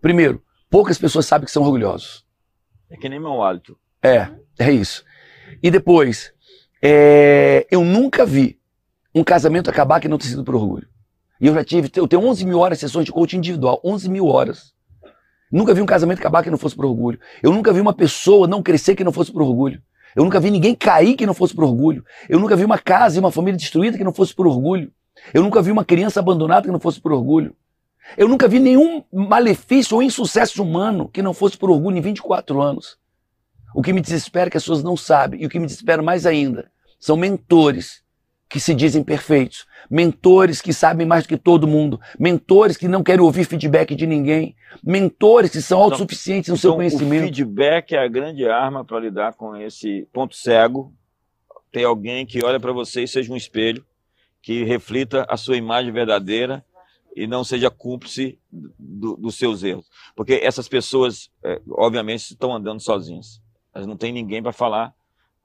Primeiro, 0.00 0.42
poucas 0.70 0.98
pessoas 0.98 1.26
sabem 1.26 1.46
que 1.46 1.50
são 1.50 1.62
orgulhosos. 1.62 2.24
É 2.90 2.96
que 2.96 3.08
nem 3.08 3.20
meu 3.20 3.42
hálito. 3.42 3.76
É, 4.02 4.28
é 4.58 4.70
isso. 4.70 5.04
E 5.62 5.70
depois, 5.70 6.32
é, 6.82 7.66
eu 7.70 7.84
nunca 7.84 8.24
vi 8.24 8.58
um 9.14 9.24
casamento 9.24 9.68
acabar 9.68 10.00
que 10.00 10.08
não 10.08 10.18
tenha 10.18 10.30
sido 10.30 10.44
por 10.44 10.54
orgulho. 10.54 10.88
E 11.40 11.46
eu 11.46 11.54
já 11.54 11.64
tive, 11.64 11.90
eu 11.94 12.08
tenho 12.08 12.22
11 12.22 12.44
mil 12.44 12.58
horas 12.58 12.78
de 12.78 12.86
sessões 12.86 13.04
de 13.04 13.12
coaching 13.12 13.38
individual, 13.38 13.80
11 13.84 14.08
mil 14.08 14.26
horas. 14.26 14.72
Nunca 15.50 15.72
vi 15.72 15.80
um 15.80 15.86
casamento 15.86 16.18
acabar 16.18 16.42
que 16.42 16.50
não 16.50 16.58
fosse 16.58 16.76
por 16.76 16.84
orgulho. 16.84 17.18
Eu 17.42 17.52
nunca 17.52 17.72
vi 17.72 17.80
uma 17.80 17.94
pessoa 17.94 18.46
não 18.46 18.62
crescer 18.62 18.94
que 18.94 19.04
não 19.04 19.12
fosse 19.12 19.32
por 19.32 19.42
orgulho. 19.42 19.80
Eu 20.18 20.24
nunca 20.24 20.40
vi 20.40 20.50
ninguém 20.50 20.74
cair 20.74 21.14
que 21.14 21.24
não 21.24 21.32
fosse 21.32 21.54
por 21.54 21.62
orgulho. 21.62 22.04
Eu 22.28 22.40
nunca 22.40 22.56
vi 22.56 22.64
uma 22.64 22.76
casa 22.76 23.16
e 23.16 23.20
uma 23.20 23.30
família 23.30 23.56
destruída 23.56 23.96
que 23.96 24.02
não 24.02 24.12
fosse 24.12 24.34
por 24.34 24.48
orgulho. 24.48 24.90
Eu 25.32 25.44
nunca 25.44 25.62
vi 25.62 25.70
uma 25.70 25.84
criança 25.84 26.18
abandonada 26.18 26.66
que 26.66 26.72
não 26.72 26.80
fosse 26.80 27.00
por 27.00 27.12
orgulho. 27.12 27.54
Eu 28.16 28.26
nunca 28.26 28.48
vi 28.48 28.58
nenhum 28.58 29.04
malefício 29.12 29.94
ou 29.94 30.02
insucesso 30.02 30.60
humano 30.60 31.08
que 31.08 31.22
não 31.22 31.32
fosse 31.32 31.56
por 31.56 31.70
orgulho 31.70 31.98
em 31.98 32.00
24 32.00 32.60
anos. 32.60 32.98
O 33.72 33.80
que 33.80 33.92
me 33.92 34.00
desespera 34.00 34.48
é 34.48 34.50
que 34.50 34.56
as 34.56 34.64
pessoas 34.64 34.82
não 34.82 34.96
sabem. 34.96 35.40
E 35.40 35.46
o 35.46 35.48
que 35.48 35.60
me 35.60 35.66
desespera 35.66 36.02
mais 36.02 36.26
ainda 36.26 36.68
são 36.98 37.16
mentores 37.16 38.02
que 38.48 38.58
se 38.58 38.74
dizem 38.74 39.04
perfeitos, 39.04 39.66
mentores 39.90 40.62
que 40.62 40.72
sabem 40.72 41.06
mais 41.06 41.24
do 41.24 41.28
que 41.28 41.36
todo 41.36 41.66
mundo, 41.66 42.00
mentores 42.18 42.76
que 42.76 42.88
não 42.88 43.02
querem 43.02 43.20
ouvir 43.20 43.44
feedback 43.44 43.94
de 43.94 44.06
ninguém, 44.06 44.56
mentores 44.82 45.50
que 45.50 45.60
são 45.60 45.80
autossuficientes 45.80 46.48
no 46.48 46.54
então, 46.54 46.70
seu 46.70 46.74
conhecimento. 46.74 47.22
O 47.22 47.26
feedback 47.26 47.92
é 47.94 47.98
a 47.98 48.08
grande 48.08 48.48
arma 48.48 48.84
para 48.84 49.00
lidar 49.00 49.34
com 49.34 49.54
esse 49.54 50.08
ponto 50.12 50.34
cego. 50.34 50.92
Ter 51.70 51.84
alguém 51.84 52.24
que 52.24 52.42
olha 52.42 52.58
para 52.58 52.72
você 52.72 53.02
e 53.02 53.08
seja 53.08 53.30
um 53.30 53.36
espelho, 53.36 53.84
que 54.40 54.64
reflita 54.64 55.26
a 55.28 55.36
sua 55.36 55.56
imagem 55.56 55.92
verdadeira 55.92 56.64
e 57.14 57.26
não 57.26 57.44
seja 57.44 57.70
cúmplice 57.70 58.38
do, 58.50 59.14
dos 59.16 59.36
seus 59.36 59.62
erros. 59.62 59.86
Porque 60.16 60.40
essas 60.42 60.68
pessoas, 60.68 61.30
é, 61.44 61.60
obviamente, 61.72 62.30
estão 62.30 62.54
andando 62.54 62.80
sozinhas. 62.80 63.42
Elas 63.74 63.86
não 63.86 63.96
têm 63.96 64.12
ninguém 64.12 64.42
para 64.42 64.52
falar 64.52 64.94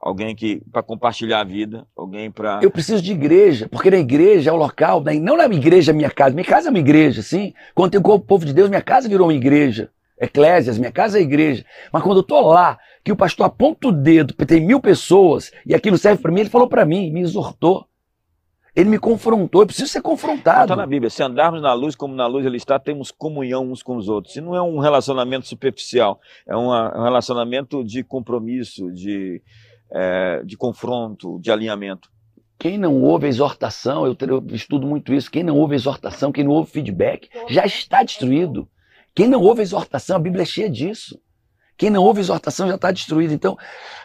alguém 0.04 0.36
que 0.36 0.62
para 0.70 0.84
compartilhar 0.84 1.40
a 1.40 1.44
vida, 1.46 1.88
alguém 1.96 2.30
para. 2.30 2.60
Eu 2.62 2.70
preciso 2.70 3.02
de 3.02 3.14
igreja, 3.14 3.70
porque 3.70 3.90
na 3.90 3.98
igreja 3.98 4.50
é 4.50 4.54
o 4.54 4.58
local, 4.58 5.02
né? 5.02 5.14
não 5.14 5.38
na 5.38 5.48
minha 5.48 5.62
igreja, 5.62 5.94
minha 5.94 6.10
casa. 6.10 6.36
Minha 6.36 6.46
casa 6.46 6.68
é 6.68 6.70
uma 6.70 6.80
igreja, 6.80 7.22
sim. 7.22 7.54
Quando 7.74 7.92
tem 7.92 8.02
o 8.04 8.20
povo 8.20 8.46
de 8.46 8.54
Deus, 8.54 8.70
minha 8.70 8.82
casa 8.82 9.08
virou 9.08 9.28
uma 9.28 9.34
igreja. 9.34 9.90
Eclésias, 10.20 10.78
minha 10.78 10.92
casa 10.92 11.18
é 11.18 11.22
igreja. 11.22 11.66
Mas 11.92 12.04
quando 12.04 12.18
eu 12.18 12.24
tô 12.24 12.40
lá, 12.42 12.78
que 13.04 13.12
o 13.12 13.16
pastor 13.16 13.46
aponta 13.46 13.88
o 13.88 13.92
dedo, 13.92 14.34
tem 14.46 14.60
mil 14.60 14.80
pessoas, 14.80 15.52
e 15.66 15.74
aquilo 15.74 15.98
serve 15.98 16.22
para 16.22 16.32
mim, 16.32 16.42
ele 16.42 16.50
falou 16.50 16.68
para 16.68 16.86
mim, 16.86 17.10
me 17.10 17.22
exortou. 17.22 17.86
Ele 18.76 18.90
me 18.90 18.98
confrontou, 18.98 19.62
eu 19.62 19.68
preciso 19.68 19.88
ser 19.88 20.02
confrontado. 20.02 20.64
Está 20.64 20.76
na 20.76 20.88
Bíblia, 20.88 21.10
se 21.10 21.22
andarmos 21.22 21.62
na 21.62 21.74
luz 21.74 21.96
como 21.96 22.16
na 22.16 22.26
luz 22.26 22.44
ele 22.44 22.58
está, 22.58 22.80
temos 22.80 23.12
comunhão 23.12 23.72
uns 23.72 23.84
com 23.84 23.96
os 23.96 24.10
outros. 24.10 24.36
E 24.36 24.42
não 24.42 24.56
é 24.56 24.62
um 24.62 24.80
relacionamento 24.80 25.48
superficial, 25.48 26.20
é 26.48 26.56
uma, 26.56 26.98
um 26.98 27.04
relacionamento 27.04 27.84
de 27.84 28.04
compromisso, 28.04 28.92
de, 28.92 29.44
é, 29.92 30.42
de 30.44 30.58
confronto, 30.58 31.40
de 31.40 31.52
alinhamento. 31.52 32.10
Quem 32.58 32.78
não 32.78 33.02
ouve 33.02 33.26
a 33.26 33.30
exortação, 33.30 34.06
eu, 34.06 34.16
eu 34.28 34.46
estudo 34.56 34.88
muito 34.88 35.14
isso, 35.14 35.30
quem 35.30 35.44
não 35.44 35.58
ouve 35.58 35.74
a 35.74 35.76
exortação, 35.76 36.32
quem 36.32 36.44
não 36.44 36.52
ouve 36.52 36.72
feedback, 36.72 37.30
já 37.50 37.66
está 37.66 38.04
destruído. 38.04 38.68
Quem 39.16 39.28
não 39.28 39.42
ouve 39.42 39.62
a 39.62 39.64
exortação, 39.64 40.16
a 40.16 40.20
Bíblia 40.20 40.44
é 40.44 40.46
cheia 40.46 40.70
disso. 40.70 41.20
Quem 41.78 41.90
não 41.90 42.04
ouve 42.04 42.20
a 42.20 42.22
exortação 42.22 42.68
já 42.68 42.76
está 42.76 42.92
destruído. 42.92 43.34
Então, 43.34 43.58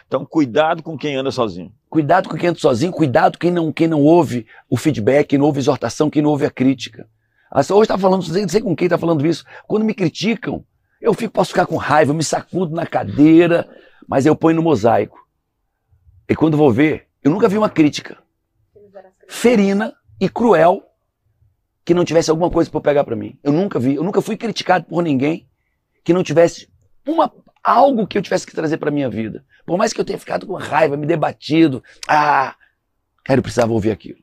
então, 0.07 0.25
cuidado 0.25 0.83
com 0.83 0.97
quem 0.97 1.15
anda 1.15 1.31
sozinho. 1.31 1.71
Cuidado 1.89 2.29
com 2.29 2.35
quem 2.35 2.49
anda 2.49 2.59
sozinho, 2.59 2.91
cuidado 2.91 3.37
quem 3.37 3.51
não, 3.51 3.71
quem 3.71 3.87
não 3.87 4.01
ouve 4.01 4.45
o 4.69 4.77
feedback, 4.77 5.29
quem 5.29 5.39
não 5.39 5.45
ouve 5.45 5.59
a 5.59 5.61
exortação, 5.61 6.09
quem 6.09 6.21
não 6.21 6.29
ouve 6.29 6.45
a 6.45 6.51
crítica. 6.51 7.07
Hoje 7.55 7.81
está 7.81 7.97
falando, 7.97 8.27
não 8.27 8.49
sei 8.49 8.61
com 8.61 8.75
quem 8.75 8.85
está 8.85 8.97
falando 8.97 9.25
isso. 9.25 9.43
Quando 9.67 9.85
me 9.85 9.93
criticam, 9.93 10.63
eu 11.01 11.13
fico, 11.13 11.33
posso 11.33 11.49
ficar 11.49 11.65
com 11.65 11.77
raiva, 11.77 12.11
eu 12.11 12.15
me 12.15 12.23
sacudo 12.23 12.75
na 12.75 12.85
cadeira, 12.85 13.67
mas 14.07 14.25
eu 14.25 14.35
ponho 14.35 14.57
no 14.57 14.63
mosaico. 14.63 15.17
E 16.29 16.35
quando 16.35 16.55
vou 16.55 16.71
ver, 16.71 17.07
eu 17.23 17.31
nunca 17.31 17.49
vi 17.49 17.57
uma 17.57 17.69
crítica 17.69 18.17
ferina 19.27 19.93
e 20.19 20.27
cruel 20.27 20.83
que 21.85 21.93
não 21.93 22.03
tivesse 22.05 22.29
alguma 22.29 22.49
coisa 22.49 22.69
para 22.69 22.81
pegar 22.81 23.03
para 23.03 23.15
mim. 23.15 23.37
Eu 23.43 23.51
nunca 23.51 23.79
vi, 23.79 23.95
eu 23.95 24.03
nunca 24.03 24.21
fui 24.21 24.37
criticado 24.37 24.85
por 24.85 25.01
ninguém 25.01 25.47
que 26.03 26.13
não 26.13 26.23
tivesse 26.23 26.67
uma 27.07 27.31
algo 27.63 28.07
que 28.07 28.17
eu 28.17 28.21
tivesse 28.21 28.45
que 28.45 28.55
trazer 28.55 28.77
para 28.77 28.91
minha 28.91 29.09
vida. 29.09 29.45
Por 29.65 29.77
mais 29.77 29.93
que 29.93 29.99
eu 29.99 30.05
tenha 30.05 30.17
ficado 30.17 30.45
com 30.47 30.53
raiva, 30.53 30.97
me 30.97 31.05
debatido, 31.05 31.83
ah, 32.07 32.55
cara, 33.23 33.39
eu 33.39 33.43
precisava 33.43 33.73
ouvir 33.73 33.91
aquilo. 33.91 34.19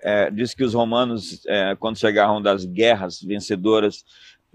É, 0.00 0.30
diz 0.30 0.54
que 0.54 0.64
os 0.64 0.74
romanos, 0.74 1.44
é, 1.46 1.76
quando 1.76 1.98
chegaram 1.98 2.40
das 2.40 2.64
guerras 2.64 3.20
vencedoras, 3.20 4.04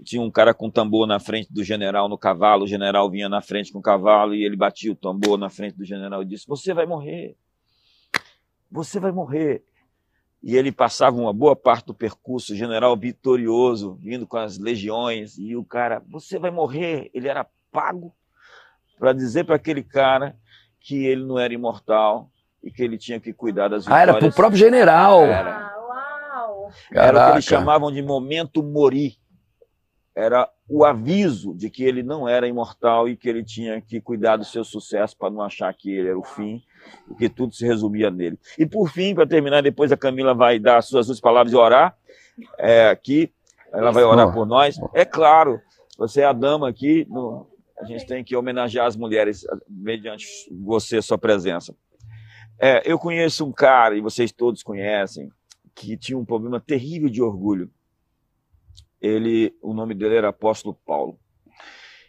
tinha 0.02 0.20
um 0.20 0.30
cara 0.30 0.52
com 0.52 0.70
tambor 0.70 1.06
na 1.06 1.20
frente 1.20 1.52
do 1.52 1.62
general 1.62 2.08
no 2.08 2.18
cavalo, 2.18 2.64
o 2.64 2.68
general 2.68 3.10
vinha 3.10 3.28
na 3.28 3.40
frente 3.40 3.72
com 3.72 3.78
o 3.78 3.82
cavalo 3.82 4.34
e 4.34 4.44
ele 4.44 4.56
batia 4.56 4.92
o 4.92 4.96
tambor 4.96 5.38
na 5.38 5.48
frente 5.48 5.76
do 5.76 5.84
general 5.84 6.22
e 6.22 6.26
disse: 6.26 6.46
Você 6.48 6.74
vai 6.74 6.86
morrer, 6.86 7.36
você 8.70 8.98
vai 8.98 9.12
morrer. 9.12 9.62
E 10.42 10.56
ele 10.56 10.70
passava 10.70 11.16
uma 11.16 11.32
boa 11.32 11.56
parte 11.56 11.86
do 11.86 11.94
percurso, 11.94 12.52
o 12.52 12.56
general 12.56 12.94
vitorioso, 12.96 13.94
vindo 13.94 14.26
com 14.26 14.36
as 14.36 14.58
legiões, 14.58 15.38
e 15.38 15.56
o 15.56 15.64
cara: 15.64 16.02
Você 16.08 16.38
vai 16.38 16.50
morrer. 16.50 17.10
Ele 17.14 17.28
era 17.28 17.46
pago 17.72 18.14
para 18.98 19.12
dizer 19.12 19.44
para 19.44 19.56
aquele 19.56 19.82
cara 19.82 20.36
que 20.80 21.06
ele 21.06 21.24
não 21.24 21.38
era 21.38 21.54
imortal 21.54 22.30
e 22.62 22.70
que 22.70 22.82
ele 22.82 22.98
tinha 22.98 23.18
que 23.18 23.32
cuidar 23.32 23.68
das 23.68 23.84
vitórias. 23.84 24.08
Ah, 24.08 24.10
era 24.10 24.18
para 24.18 24.28
o 24.28 24.34
próprio 24.34 24.58
general. 24.58 25.22
Era. 25.22 25.56
Ah, 25.56 25.76
uau! 25.78 26.72
Era 26.92 27.18
o 27.18 27.26
que 27.26 27.32
eles 27.36 27.44
chamavam 27.44 27.90
de 27.90 28.02
momento 28.02 28.62
mori. 28.62 29.18
Era 30.14 30.48
o 30.68 30.84
aviso 30.84 31.54
de 31.54 31.68
que 31.68 31.82
ele 31.82 32.02
não 32.02 32.28
era 32.28 32.46
imortal 32.46 33.08
e 33.08 33.16
que 33.16 33.28
ele 33.28 33.42
tinha 33.42 33.80
que 33.80 34.00
cuidar 34.00 34.36
do 34.36 34.44
seu 34.44 34.62
sucesso 34.64 35.16
para 35.16 35.30
não 35.30 35.42
achar 35.42 35.72
que 35.74 35.92
ele 35.92 36.08
era 36.08 36.18
o 36.18 36.22
fim 36.22 36.62
e 37.10 37.14
que 37.14 37.28
tudo 37.28 37.54
se 37.54 37.66
resumia 37.66 38.10
nele. 38.10 38.38
E 38.58 38.64
por 38.64 38.88
fim, 38.88 39.14
para 39.14 39.26
terminar, 39.26 39.62
depois 39.62 39.90
a 39.90 39.96
Camila 39.96 40.32
vai 40.34 40.58
dar 40.58 40.78
as 40.78 40.86
suas 40.86 41.20
palavras 41.20 41.52
e 41.52 41.56
orar 41.56 41.96
é, 42.58 42.88
aqui, 42.88 43.32
ela 43.72 43.90
vai 43.90 44.04
orar 44.04 44.32
por 44.32 44.46
nós. 44.46 44.78
É 44.92 45.04
claro, 45.04 45.60
você 45.98 46.20
é 46.20 46.24
a 46.24 46.32
dama 46.32 46.68
aqui, 46.68 47.06
no, 47.10 47.48
a 47.78 47.84
gente 47.84 48.06
tem 48.06 48.22
que 48.22 48.36
homenagear 48.36 48.86
as 48.86 48.96
mulheres 48.96 49.44
mediante 49.68 50.26
você, 50.50 51.02
sua 51.02 51.18
presença. 51.18 51.74
É, 52.58 52.82
eu 52.84 52.98
conheço 52.98 53.44
um 53.44 53.52
cara, 53.52 53.96
e 53.96 54.00
vocês 54.00 54.30
todos 54.30 54.62
conhecem, 54.62 55.28
que 55.74 55.96
tinha 55.96 56.16
um 56.16 56.24
problema 56.24 56.60
terrível 56.60 57.08
de 57.08 57.20
orgulho. 57.20 57.68
Ele, 59.04 59.54
o 59.60 59.74
nome 59.74 59.94
dele 59.94 60.16
era 60.16 60.30
Apóstolo 60.30 60.74
Paulo. 60.86 61.18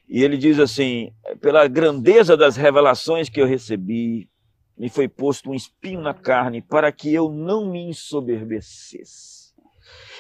E 0.08 0.24
ele 0.24 0.38
diz 0.38 0.60
assim: 0.60 1.12
pela 1.42 1.68
grandeza 1.68 2.38
das 2.38 2.56
revelações 2.56 3.28
que 3.28 3.42
eu 3.42 3.46
recebi, 3.46 4.30
me 4.78 4.88
foi 4.88 5.10
posto 5.10 5.50
um 5.50 5.54
espinho 5.54 6.00
na 6.00 6.14
carne 6.14 6.62
para 6.62 6.92
que 6.94 7.14
eu 7.14 7.30
não 7.30 7.70
me 7.70 7.90
ensoberbecesse. 7.90 9.54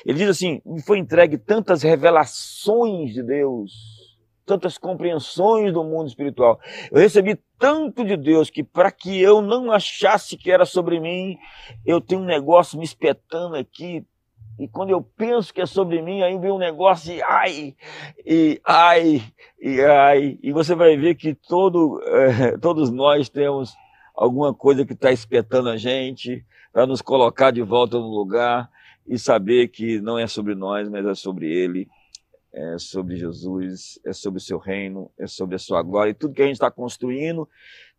Ele 0.06 0.18
diz 0.18 0.30
assim: 0.30 0.62
me 0.66 0.82
foi 0.82 1.00
entregue 1.00 1.38
tantas 1.38 1.82
revelações 1.82 3.14
de 3.14 3.24
Deus, 3.24 3.72
tantas 4.46 4.78
compreensões 4.78 5.72
do 5.72 5.82
mundo 5.82 6.08
espiritual. 6.08 6.60
Eu 6.92 7.00
recebi 7.00 7.40
tanto 7.58 8.04
de 8.04 8.18
Deus 8.18 8.50
que 8.50 8.66
para 8.66 8.92
que 8.92 9.22
eu 9.22 9.42
não 9.42 9.72
achasse 9.72 10.36
que 10.36 10.52
era 10.52 10.66
sobre 10.66 11.00
mim, 11.00 11.38
eu 11.86 12.02
tenho 12.02 12.20
um 12.20 12.26
negócio 12.26 12.78
me 12.78 12.84
espetando 12.84 13.56
aqui. 13.56 14.06
E 14.58 14.68
quando 14.68 14.90
eu 14.90 15.02
penso 15.02 15.54
que 15.54 15.62
é 15.62 15.66
sobre 15.66 16.02
mim, 16.02 16.22
aí 16.22 16.38
vem 16.38 16.52
um 16.52 16.58
negócio 16.58 17.14
e 17.14 17.22
ai, 17.22 17.76
e 18.26 18.62
ai, 18.66 19.24
e 19.60 19.82
ai. 19.82 20.40
E 20.42 20.52
você 20.52 20.74
vai 20.76 20.96
ver 20.96 21.16
que 21.16 21.34
todo, 21.34 22.02
é, 22.04 22.58
todos 22.58 22.90
nós 22.90 23.30
temos 23.30 23.74
alguma 24.16 24.54
coisa 24.54 24.86
que 24.86 24.94
está 24.94 25.12
espetando 25.12 25.70
a 25.70 25.78
gente 25.78 26.46
para 26.72 26.86
nos 26.88 27.02
colocar 27.02 27.52
de 27.52 27.62
volta 27.62 27.98
no 27.98 28.08
lugar 28.08 28.70
e 29.06 29.20
saber 29.20 29.68
que 29.68 30.00
não 30.00 30.18
é 30.18 30.28
sobre 30.28 30.56
nós, 30.56 30.90
mas 30.90 31.06
é 31.06 31.14
sobre 31.14 31.52
Ele 31.52 31.88
é 32.56 32.78
sobre 32.80 33.18
Jesus, 33.18 34.00
é 34.06 34.14
sobre 34.14 34.38
o 34.38 34.42
seu 34.42 34.58
reino, 34.58 35.12
é 35.20 35.28
sobre 35.28 35.58
a 35.58 35.60
sua 35.60 35.84
glória. 35.84 36.12
E 36.12 36.14
tudo 36.14 36.34
que 36.34 36.42
a 36.42 36.46
gente 36.46 36.56
está 36.56 36.72
construindo 36.72 37.50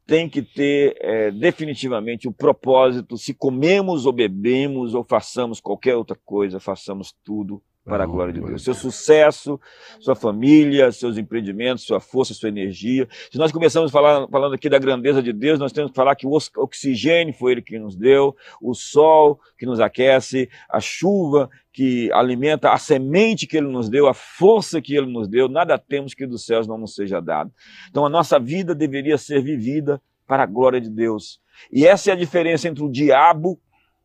tem 0.06 0.28
que 0.28 0.40
ter 0.40 0.96
é, 1.00 1.30
definitivamente 1.32 2.28
o 2.28 2.32
propósito, 2.32 3.18
se 3.18 3.34
comemos 3.34 4.06
ou 4.06 4.12
bebemos 4.12 4.94
ou 4.94 5.02
façamos 5.02 5.60
qualquer 5.60 5.96
outra 5.96 6.16
coisa, 6.24 6.60
façamos 6.60 7.12
tudo 7.24 7.60
para 7.86 8.02
a 8.02 8.06
glória 8.06 8.32
de 8.32 8.40
Deus. 8.40 8.64
Seu 8.64 8.74
sucesso, 8.74 9.60
sua 10.00 10.16
família, 10.16 10.90
seus 10.90 11.16
empreendimentos, 11.16 11.84
sua 11.84 12.00
força, 12.00 12.34
sua 12.34 12.48
energia. 12.48 13.08
Se 13.30 13.38
nós 13.38 13.52
começamos 13.52 13.92
falar, 13.92 14.26
falando 14.28 14.54
aqui 14.54 14.68
da 14.68 14.78
grandeza 14.78 15.22
de 15.22 15.32
Deus, 15.32 15.58
nós 15.58 15.72
temos 15.72 15.92
que 15.92 15.96
falar 15.96 16.16
que 16.16 16.26
o 16.26 16.36
oxigênio 16.56 17.32
foi 17.32 17.52
Ele 17.52 17.62
que 17.62 17.78
nos 17.78 17.94
deu, 17.94 18.36
o 18.60 18.74
sol 18.74 19.40
que 19.56 19.64
nos 19.64 19.78
aquece, 19.78 20.50
a 20.68 20.80
chuva 20.80 21.48
que 21.72 22.10
alimenta, 22.12 22.72
a 22.72 22.78
semente 22.78 23.46
que 23.46 23.56
Ele 23.56 23.68
nos 23.68 23.88
deu, 23.88 24.08
a 24.08 24.14
força 24.14 24.82
que 24.82 24.96
Ele 24.96 25.06
nos 25.06 25.28
deu, 25.28 25.48
nada 25.48 25.78
temos 25.78 26.12
que 26.12 26.26
dos 26.26 26.44
céus 26.44 26.66
não 26.66 26.76
nos 26.76 26.96
seja 26.96 27.20
dado. 27.20 27.52
Então 27.88 28.04
a 28.04 28.08
nossa 28.08 28.36
vida 28.38 28.74
deveria 28.74 29.16
ser 29.16 29.40
vivida 29.40 30.02
para 30.26 30.42
a 30.42 30.46
glória 30.46 30.80
de 30.80 30.90
Deus. 30.90 31.40
E 31.72 31.86
essa 31.86 32.10
é 32.10 32.12
a 32.12 32.16
diferença 32.16 32.66
entre 32.66 32.82
o 32.82 32.90
diabo, 32.90 33.60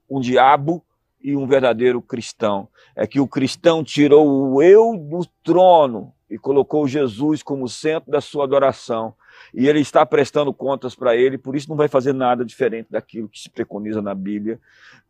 um 0.07 0.19
diabo 0.19 0.85
e 1.23 1.35
um 1.35 1.45
verdadeiro 1.45 2.01
cristão. 2.01 2.67
É 2.95 3.05
que 3.05 3.19
o 3.19 3.27
cristão 3.27 3.83
tirou 3.83 4.53
o 4.53 4.61
eu 4.61 4.97
do 4.97 5.25
trono 5.43 6.13
e 6.29 6.37
colocou 6.37 6.87
Jesus 6.87 7.43
como 7.43 7.67
centro 7.67 8.09
da 8.09 8.21
sua 8.21 8.45
adoração. 8.45 9.13
E 9.53 9.67
ele 9.67 9.79
está 9.79 10.05
prestando 10.05 10.53
contas 10.53 10.95
para 10.95 11.15
ele, 11.15 11.37
por 11.37 11.55
isso 11.55 11.69
não 11.69 11.75
vai 11.75 11.87
fazer 11.87 12.13
nada 12.13 12.45
diferente 12.45 12.87
daquilo 12.89 13.27
que 13.27 13.39
se 13.39 13.49
preconiza 13.49 14.01
na 14.01 14.15
Bíblia, 14.15 14.59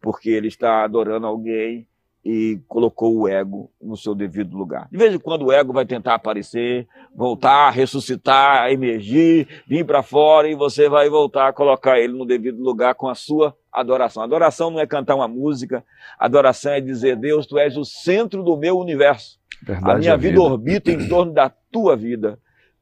porque 0.02 0.30
ele 0.30 0.48
está 0.48 0.84
adorando 0.84 1.28
alguém 1.28 1.88
e 2.24 2.60
colocou 2.68 3.18
o 3.18 3.28
ego 3.28 3.72
no 3.82 3.98
seu 3.98 4.14
devido 4.14 4.56
lugar. 4.56 4.88
De 4.92 4.98
vez 4.98 5.14
em 5.14 5.20
quando 5.20 5.46
o 5.46 5.52
ego 5.52 5.74
vai 5.74 5.86
tentar 5.86 6.14
aparecer, 6.14 6.88
voltar, 7.16 7.72
ressuscitar, 7.72 8.72
emergir, 8.72 9.48
vir 9.68 9.86
para 9.86 10.04
fora 10.04 10.48
e 10.48 10.56
você 10.56 10.88
vai 10.88 11.10
voltar 11.10 11.48
a 11.48 11.54
colocar 11.54 12.00
ele 12.00 12.14
no 12.14 12.26
devido 12.26 12.62
lugar 12.62 12.94
com 12.94 13.10
a 13.10 13.16
sua 13.16 13.56
adoração. 13.72 14.22
Adoração 14.22 14.70
não 14.70 14.80
é 14.80 14.86
cantar 14.86 15.16
uma 15.16 15.28
música, 15.28 15.84
adoração 16.20 16.74
é 16.74 16.82
dizer: 16.82 17.16
Deus, 17.16 17.48
tu 17.48 17.58
és 17.58 17.76
o 17.76 17.84
centro 17.84 18.44
do 18.44 18.56
meu 18.56 18.78
universo. 18.78 19.40
Verdade 19.64 19.92
a 19.92 19.98
minha 19.98 20.18
vida, 20.18 20.30
vida 20.30 20.42
orbita 20.42 20.92
em 20.92 21.08
torno 21.08 21.34
da 21.34 21.50
tua 21.50 21.96
vida. 21.96 22.40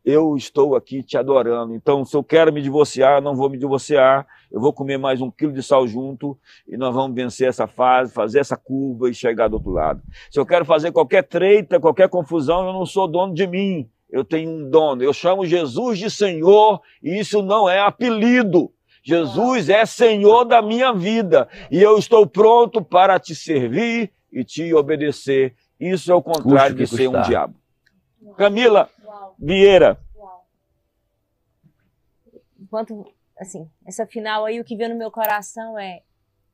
Eu 0.09 0.35
estou 0.35 0.75
aqui 0.75 1.03
te 1.03 1.19
adorando. 1.19 1.75
Então, 1.75 2.03
se 2.03 2.17
eu 2.17 2.23
quero 2.23 2.51
me 2.51 2.63
divorciar, 2.63 3.17
eu 3.17 3.21
não 3.21 3.35
vou 3.35 3.47
me 3.47 3.59
divorciar. 3.59 4.25
Eu 4.51 4.59
vou 4.59 4.73
comer 4.73 4.97
mais 4.97 5.21
um 5.21 5.29
quilo 5.29 5.53
de 5.53 5.61
sal 5.61 5.87
junto 5.87 6.35
e 6.67 6.75
nós 6.75 6.95
vamos 6.95 7.15
vencer 7.15 7.47
essa 7.47 7.67
fase, 7.67 8.11
fazer 8.11 8.39
essa 8.39 8.57
curva 8.57 9.07
e 9.07 9.13
chegar 9.13 9.47
do 9.47 9.57
outro 9.57 9.69
lado. 9.69 10.01
Se 10.31 10.39
eu 10.39 10.47
quero 10.47 10.65
fazer 10.65 10.91
qualquer 10.91 11.21
treita, 11.21 11.79
qualquer 11.79 12.09
confusão, 12.09 12.65
eu 12.65 12.73
não 12.73 12.87
sou 12.87 13.07
dono 13.07 13.35
de 13.35 13.45
mim. 13.45 13.87
Eu 14.09 14.23
tenho 14.23 14.49
um 14.49 14.67
dono. 14.67 15.03
Eu 15.03 15.13
chamo 15.13 15.45
Jesus 15.45 15.99
de 15.99 16.09
Senhor 16.09 16.81
e 17.03 17.19
isso 17.19 17.43
não 17.43 17.69
é 17.69 17.79
apelido. 17.79 18.71
Jesus 19.03 19.69
é 19.69 19.85
Senhor 19.85 20.43
da 20.43 20.59
minha 20.59 20.91
vida 20.91 21.47
e 21.69 21.79
eu 21.79 21.99
estou 21.99 22.25
pronto 22.25 22.81
para 22.83 23.19
te 23.19 23.35
servir 23.35 24.11
e 24.33 24.43
te 24.43 24.73
obedecer. 24.73 25.53
Isso 25.79 26.11
é 26.11 26.15
o 26.15 26.21
contrário 26.23 26.75
de 26.75 26.87
ser 26.87 27.07
um 27.07 27.21
diabo. 27.21 27.53
Camila 28.35 28.89
Vieira. 29.37 29.99
Enquanto, 32.59 33.05
assim, 33.37 33.69
essa 33.85 34.05
final 34.05 34.45
aí, 34.45 34.59
o 34.59 34.63
que 34.63 34.75
veio 34.75 34.89
no 34.89 34.97
meu 34.97 35.11
coração 35.11 35.77
é 35.77 36.03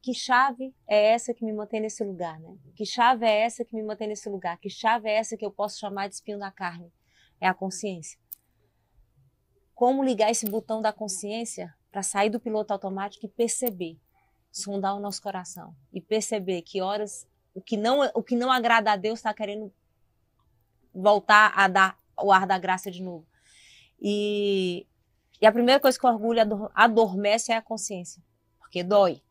que 0.02 0.14
chave 0.14 0.74
é 0.88 1.14
essa 1.14 1.34
que 1.34 1.44
me 1.44 1.52
mantém 1.52 1.82
nesse 1.82 2.04
lugar, 2.04 2.40
né? 2.40 2.56
Que 2.76 2.86
chave 2.86 3.26
é 3.26 3.42
essa 3.42 3.66
que 3.66 3.76
me 3.76 3.82
mantém 3.82 4.08
nesse 4.08 4.30
lugar? 4.30 4.60
Que 4.60 4.70
chave 4.70 5.10
é 5.10 5.16
essa 5.16 5.36
que 5.36 5.44
eu 5.44 5.52
posso 5.52 5.80
chamar 5.80 6.08
de 6.08 6.14
espinho 6.14 6.38
na 6.38 6.52
carne? 6.52 6.94
É 7.42 7.48
a 7.48 7.56
consciência. 7.56 8.20
Como 9.74 10.04
ligar 10.04 10.30
esse 10.30 10.48
botão 10.48 10.80
da 10.80 10.94
consciência 10.94 11.74
para 11.92 12.04
sair 12.04 12.30
do 12.30 12.40
piloto 12.40 12.72
automático 12.72 13.26
e 13.26 13.30
perceber, 13.30 14.00
sondar 14.52 14.96
o 14.96 15.00
nosso 15.00 15.22
coração 15.22 15.76
e 15.92 16.00
perceber 16.00 16.62
que 16.62 16.82
horas 16.82 17.28
o 17.54 17.62
que 17.62 17.76
não 17.76 18.02
o 18.14 18.22
que 18.22 18.36
não 18.36 18.52
agrada 18.52 18.92
a 18.92 18.96
Deus 18.96 19.20
está 19.20 19.34
querendo 19.34 19.74
voltar 20.94 21.52
a 21.56 21.68
dar 21.68 21.98
o 22.22 22.32
ar 22.32 22.46
da 22.46 22.58
graça 22.58 22.92
de 22.92 23.02
novo. 23.02 23.26
E, 24.00 24.86
e 25.42 25.46
a 25.46 25.52
primeira 25.52 25.80
coisa 25.80 25.98
que 25.98 26.06
o 26.06 26.10
orgulho 26.10 26.42
adormece 26.74 27.52
é 27.52 27.58
a 27.58 27.62
consciência, 27.62 28.22
porque 28.60 28.84
dói. 28.84 29.22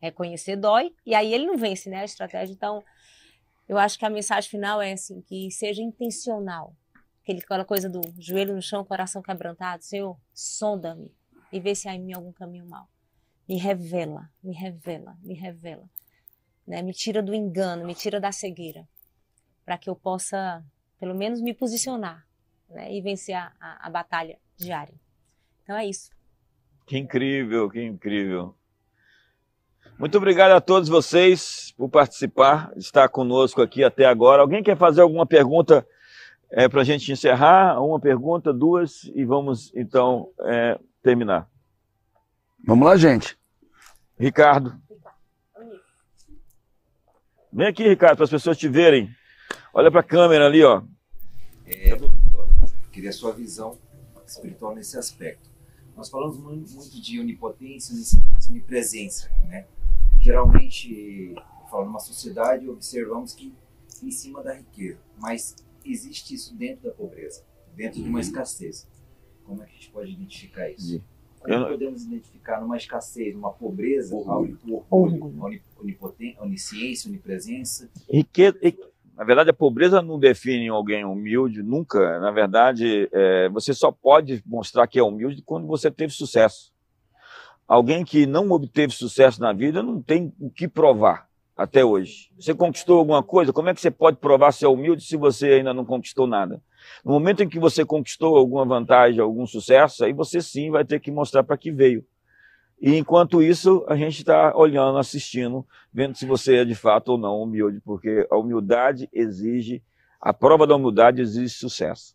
Reconhecer 0.00 0.56
dói 0.56 0.94
e 1.04 1.14
aí 1.14 1.32
ele 1.32 1.46
não 1.46 1.56
vence, 1.56 1.88
né, 1.88 2.00
a 2.00 2.04
estratégia. 2.04 2.52
Então, 2.52 2.84
eu 3.68 3.78
acho 3.78 3.98
que 3.98 4.04
a 4.04 4.10
mensagem 4.10 4.48
final 4.48 4.80
é 4.80 4.92
assim, 4.92 5.20
que 5.22 5.50
seja 5.50 5.82
intencional. 5.82 6.76
Aquela 7.28 7.64
coisa 7.64 7.88
do 7.88 8.00
joelho 8.18 8.54
no 8.54 8.62
chão, 8.62 8.84
coração 8.84 9.20
quebrantado. 9.20 9.82
Senhor, 9.82 10.16
sonda-me 10.32 11.12
e 11.52 11.58
vê 11.58 11.74
se 11.74 11.88
há 11.88 11.94
em 11.94 12.00
mim 12.00 12.12
algum 12.12 12.32
caminho 12.32 12.66
mal. 12.66 12.88
Me 13.48 13.56
revela, 13.58 14.30
me 14.42 14.52
revela, 14.52 15.16
me 15.22 15.34
revela. 15.34 15.88
Né? 16.66 16.82
Me 16.82 16.92
tira 16.92 17.22
do 17.22 17.34
engano, 17.34 17.84
me 17.84 17.94
tira 17.94 18.20
da 18.20 18.30
cegueira, 18.30 18.88
para 19.64 19.78
que 19.78 19.88
eu 19.88 19.96
possa, 19.96 20.64
pelo 20.98 21.14
menos, 21.14 21.40
me 21.40 21.54
posicionar 21.54 22.26
né? 22.68 22.92
e 22.92 23.00
vencer 23.00 23.34
a, 23.34 23.52
a, 23.60 23.86
a 23.86 23.90
batalha 23.90 24.38
diária. 24.56 24.94
Então 25.62 25.76
é 25.76 25.86
isso. 25.86 26.10
Que 26.86 26.96
incrível, 26.96 27.68
que 27.68 27.82
incrível. 27.82 28.54
Muito 29.98 30.18
obrigado 30.18 30.52
a 30.52 30.60
todos 30.60 30.88
vocês 30.88 31.72
por 31.76 31.88
participar, 31.88 32.70
estar 32.76 33.08
conosco 33.08 33.62
aqui 33.62 33.82
até 33.82 34.04
agora. 34.04 34.42
Alguém 34.42 34.62
quer 34.62 34.76
fazer 34.76 35.00
alguma 35.00 35.26
pergunta 35.26 35.86
é, 36.50 36.68
para 36.68 36.82
a 36.82 36.84
gente 36.84 37.10
encerrar? 37.10 37.80
Uma 37.82 37.98
pergunta, 37.98 38.52
duas, 38.52 39.04
e 39.14 39.24
vamos 39.24 39.74
então 39.74 40.30
é, 40.40 40.78
terminar. 41.02 41.48
Vamos 42.64 42.86
lá, 42.86 42.96
gente. 42.96 43.38
Ricardo. 44.18 44.78
Vem 47.52 47.66
aqui, 47.66 47.88
Ricardo, 47.88 48.16
para 48.16 48.24
as 48.24 48.30
pessoas 48.30 48.58
te 48.58 48.68
verem. 48.68 49.08
Olha 49.78 49.90
para 49.90 50.00
a 50.00 50.02
câmera 50.02 50.46
ali, 50.46 50.64
ó. 50.64 50.82
É, 51.66 51.90
queria 52.90 53.10
a 53.10 53.12
sua 53.12 53.32
visão 53.32 53.78
espiritual 54.26 54.74
nesse 54.74 54.96
aspecto. 54.96 55.50
Nós 55.94 56.08
falamos 56.08 56.38
muito 56.38 56.98
de 56.98 57.20
onipotência, 57.20 57.94
onipresença, 58.48 59.30
né? 59.46 59.66
Geralmente, 60.18 61.34
falando 61.70 61.88
numa 61.88 62.00
sociedade, 62.00 62.66
observamos 62.70 63.34
que 63.34 63.52
em 64.02 64.10
cima 64.10 64.42
da 64.42 64.54
riqueza, 64.54 64.98
mas 65.18 65.54
existe 65.84 66.32
isso 66.32 66.54
dentro 66.54 66.84
da 66.84 66.92
pobreza, 66.92 67.44
dentro 67.74 68.02
de 68.02 68.08
uma 68.08 68.20
escassez. 68.20 68.88
Como 69.44 69.62
é 69.62 69.66
que 69.66 69.72
a 69.72 69.74
gente 69.74 69.90
pode 69.90 70.10
identificar 70.10 70.70
isso? 70.70 71.04
Como 71.38 71.54
não... 71.54 71.68
podemos 71.68 72.02
identificar 72.02 72.62
numa 72.62 72.78
escassez, 72.78 73.34
numa 73.34 73.52
pobreza, 73.52 74.16
orgulho, 74.16 74.58
orgulho, 74.88 75.24
orgulho. 75.24 75.62
onipotência, 75.78 76.42
onisciência, 76.42 77.10
onipresença? 77.10 77.90
Riqueza, 78.10 78.58
Na 79.16 79.24
verdade, 79.24 79.48
a 79.48 79.54
pobreza 79.54 80.02
não 80.02 80.18
define 80.18 80.68
alguém 80.68 81.04
humilde, 81.04 81.62
nunca. 81.62 82.20
Na 82.20 82.30
verdade, 82.30 83.08
é, 83.10 83.48
você 83.48 83.72
só 83.72 83.90
pode 83.90 84.42
mostrar 84.44 84.86
que 84.86 84.98
é 84.98 85.02
humilde 85.02 85.42
quando 85.42 85.66
você 85.66 85.90
teve 85.90 86.12
sucesso. 86.12 86.70
Alguém 87.66 88.04
que 88.04 88.26
não 88.26 88.50
obteve 88.50 88.92
sucesso 88.92 89.40
na 89.40 89.52
vida 89.52 89.82
não 89.82 90.02
tem 90.02 90.32
o 90.38 90.50
que 90.50 90.68
provar 90.68 91.26
até 91.56 91.82
hoje. 91.82 92.30
Você 92.38 92.54
conquistou 92.54 92.98
alguma 92.98 93.22
coisa? 93.22 93.52
Como 93.52 93.70
é 93.70 93.74
que 93.74 93.80
você 93.80 93.90
pode 93.90 94.18
provar 94.18 94.52
ser 94.52 94.66
humilde 94.66 95.02
se 95.02 95.16
você 95.16 95.54
ainda 95.54 95.72
não 95.72 95.84
conquistou 95.84 96.26
nada? 96.26 96.62
No 97.02 97.12
momento 97.12 97.42
em 97.42 97.48
que 97.48 97.58
você 97.58 97.84
conquistou 97.84 98.36
alguma 98.36 98.66
vantagem, 98.66 99.20
algum 99.20 99.46
sucesso, 99.46 100.04
aí 100.04 100.12
você 100.12 100.42
sim 100.42 100.70
vai 100.70 100.84
ter 100.84 101.00
que 101.00 101.10
mostrar 101.10 101.42
para 101.42 101.56
que 101.56 101.72
veio. 101.72 102.04
E 102.80 102.96
enquanto 102.96 103.42
isso, 103.42 103.84
a 103.88 103.96
gente 103.96 104.18
está 104.18 104.54
olhando, 104.54 104.98
assistindo, 104.98 105.66
vendo 105.92 106.16
se 106.16 106.26
você 106.26 106.56
é 106.56 106.64
de 106.64 106.74
fato 106.74 107.12
ou 107.12 107.18
não 107.18 107.42
humilde, 107.42 107.80
porque 107.84 108.26
a 108.30 108.36
humildade 108.36 109.08
exige, 109.12 109.82
a 110.20 110.32
prova 110.32 110.66
da 110.66 110.76
humildade 110.76 111.22
exige 111.22 111.54
sucesso. 111.54 112.14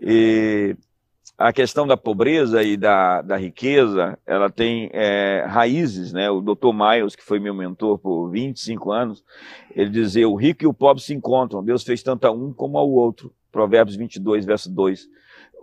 E 0.00 0.76
a 1.38 1.52
questão 1.52 1.86
da 1.86 1.96
pobreza 1.96 2.62
e 2.62 2.76
da, 2.76 3.22
da 3.22 3.36
riqueza, 3.36 4.18
ela 4.26 4.50
tem 4.50 4.90
é, 4.92 5.44
raízes, 5.48 6.12
né? 6.12 6.30
O 6.30 6.40
Dr. 6.40 6.72
Miles, 6.72 7.16
que 7.16 7.24
foi 7.24 7.40
meu 7.40 7.54
mentor 7.54 7.98
por 7.98 8.28
25 8.30 8.92
anos, 8.92 9.24
ele 9.74 9.90
dizia, 9.90 10.28
o 10.28 10.36
rico 10.36 10.64
e 10.64 10.66
o 10.66 10.74
pobre 10.74 11.02
se 11.02 11.14
encontram, 11.14 11.64
Deus 11.64 11.82
fez 11.82 12.02
tanto 12.02 12.26
a 12.26 12.30
um 12.30 12.52
como 12.52 12.78
ao 12.78 12.88
outro. 12.88 13.32
Provérbios 13.50 13.96
22, 13.96 14.44
verso 14.44 14.70
2. 14.70 15.08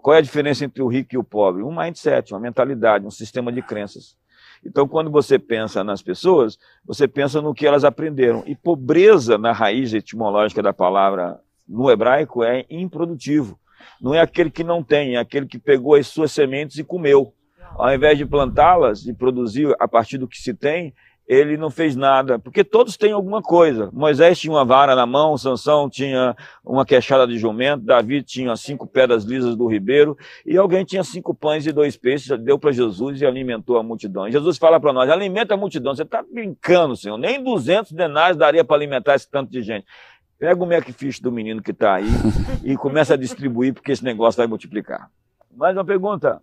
Qual 0.02 0.16
é 0.16 0.18
a 0.18 0.22
diferença 0.22 0.66
entre 0.66 0.82
o 0.82 0.88
rico 0.88 1.14
e 1.14 1.18
o 1.18 1.24
pobre? 1.24 1.62
Um 1.62 1.76
mindset, 1.76 2.34
uma 2.34 2.40
mentalidade, 2.40 3.06
um 3.06 3.12
sistema 3.12 3.52
de 3.52 3.62
crenças. 3.62 4.18
Então, 4.64 4.88
quando 4.88 5.10
você 5.10 5.40
pensa 5.40 5.84
nas 5.84 6.02
pessoas, 6.02 6.58
você 6.86 7.08
pensa 7.08 7.42
no 7.42 7.54
que 7.54 7.66
elas 7.66 7.84
aprenderam. 7.84 8.44
E 8.46 8.56
pobreza, 8.56 9.38
na 9.38 9.52
raiz 9.52 9.94
etimológica 9.94 10.62
da 10.62 10.72
palavra 10.72 11.40
no 11.68 11.90
hebraico, 11.90 12.44
é 12.44 12.66
improdutivo. 12.70 13.60
Não 14.00 14.14
é 14.14 14.20
aquele 14.20 14.52
que 14.52 14.64
não 14.64 14.84
tem, 14.84 15.16
é 15.16 15.20
aquele 15.20 15.46
que 15.46 15.58
pegou 15.58 15.96
as 15.96 16.08
suas 16.08 16.32
sementes 16.32 16.78
e 16.78 16.84
comeu. 16.84 17.34
Ao 17.76 17.94
invés 17.94 18.18
de 18.18 18.26
plantá-las 18.26 19.06
e 19.08 19.14
produzir 19.14 19.74
a 19.80 19.88
partir 19.88 20.18
do 20.18 20.28
que 20.28 20.38
se 20.38 20.54
tem, 20.54 20.94
ele 21.32 21.56
não 21.56 21.70
fez 21.70 21.96
nada, 21.96 22.38
porque 22.38 22.62
todos 22.62 22.98
têm 22.98 23.14
alguma 23.14 23.42
coisa. 23.42 23.90
Moisés 23.94 24.38
tinha 24.38 24.52
uma 24.52 24.66
vara 24.66 24.94
na 24.94 25.06
mão, 25.06 25.38
Sansão 25.38 25.90
tinha 25.90 26.36
uma 26.62 26.86
queixada 26.86 27.26
de 27.26 27.38
jumento, 27.38 27.86
Davi 27.86 28.22
tinha 28.22 28.54
cinco 28.58 28.86
pedras 28.86 29.24
lisas 29.24 29.56
do 29.56 29.66
ribeiro, 29.66 30.18
e 30.46 30.58
alguém 30.58 30.84
tinha 30.84 31.06
cinco 31.06 31.34
pães 31.34 31.66
e 31.66 31.72
dois 31.72 31.96
peixes, 31.96 32.38
deu 32.40 32.60
para 32.60 32.74
Jesus 32.74 33.22
e 33.22 33.26
alimentou 33.26 33.78
a 33.78 33.84
multidão. 33.84 34.28
E 34.28 34.32
Jesus 34.34 34.58
fala 34.58 34.78
para 34.78 34.92
nós, 34.92 35.10
alimenta 35.10 35.54
a 35.54 35.58
multidão. 35.58 35.96
Você 35.96 36.04
está 36.04 36.22
brincando, 36.22 36.98
Senhor, 36.98 37.18
nem 37.18 37.42
200 37.42 37.94
denários 37.94 38.36
daria 38.36 38.66
para 38.66 38.76
alimentar 38.76 39.16
esse 39.16 39.32
tanto 39.32 39.50
de 39.50 39.62
gente. 39.62 39.86
Pega 40.38 40.62
o 40.62 40.68
Macfish 40.68 41.22
do 41.22 41.32
menino 41.32 41.62
que 41.62 41.72
está 41.72 41.94
aí 41.94 42.10
e 42.62 42.76
começa 42.76 43.14
a 43.14 43.18
distribuir, 43.18 43.74
porque 43.74 43.94
esse 43.94 44.04
negócio 44.04 44.38
vai 44.38 44.48
multiplicar. 44.48 45.10
Mais 45.56 45.78
uma 45.78 45.86
pergunta? 45.86 46.42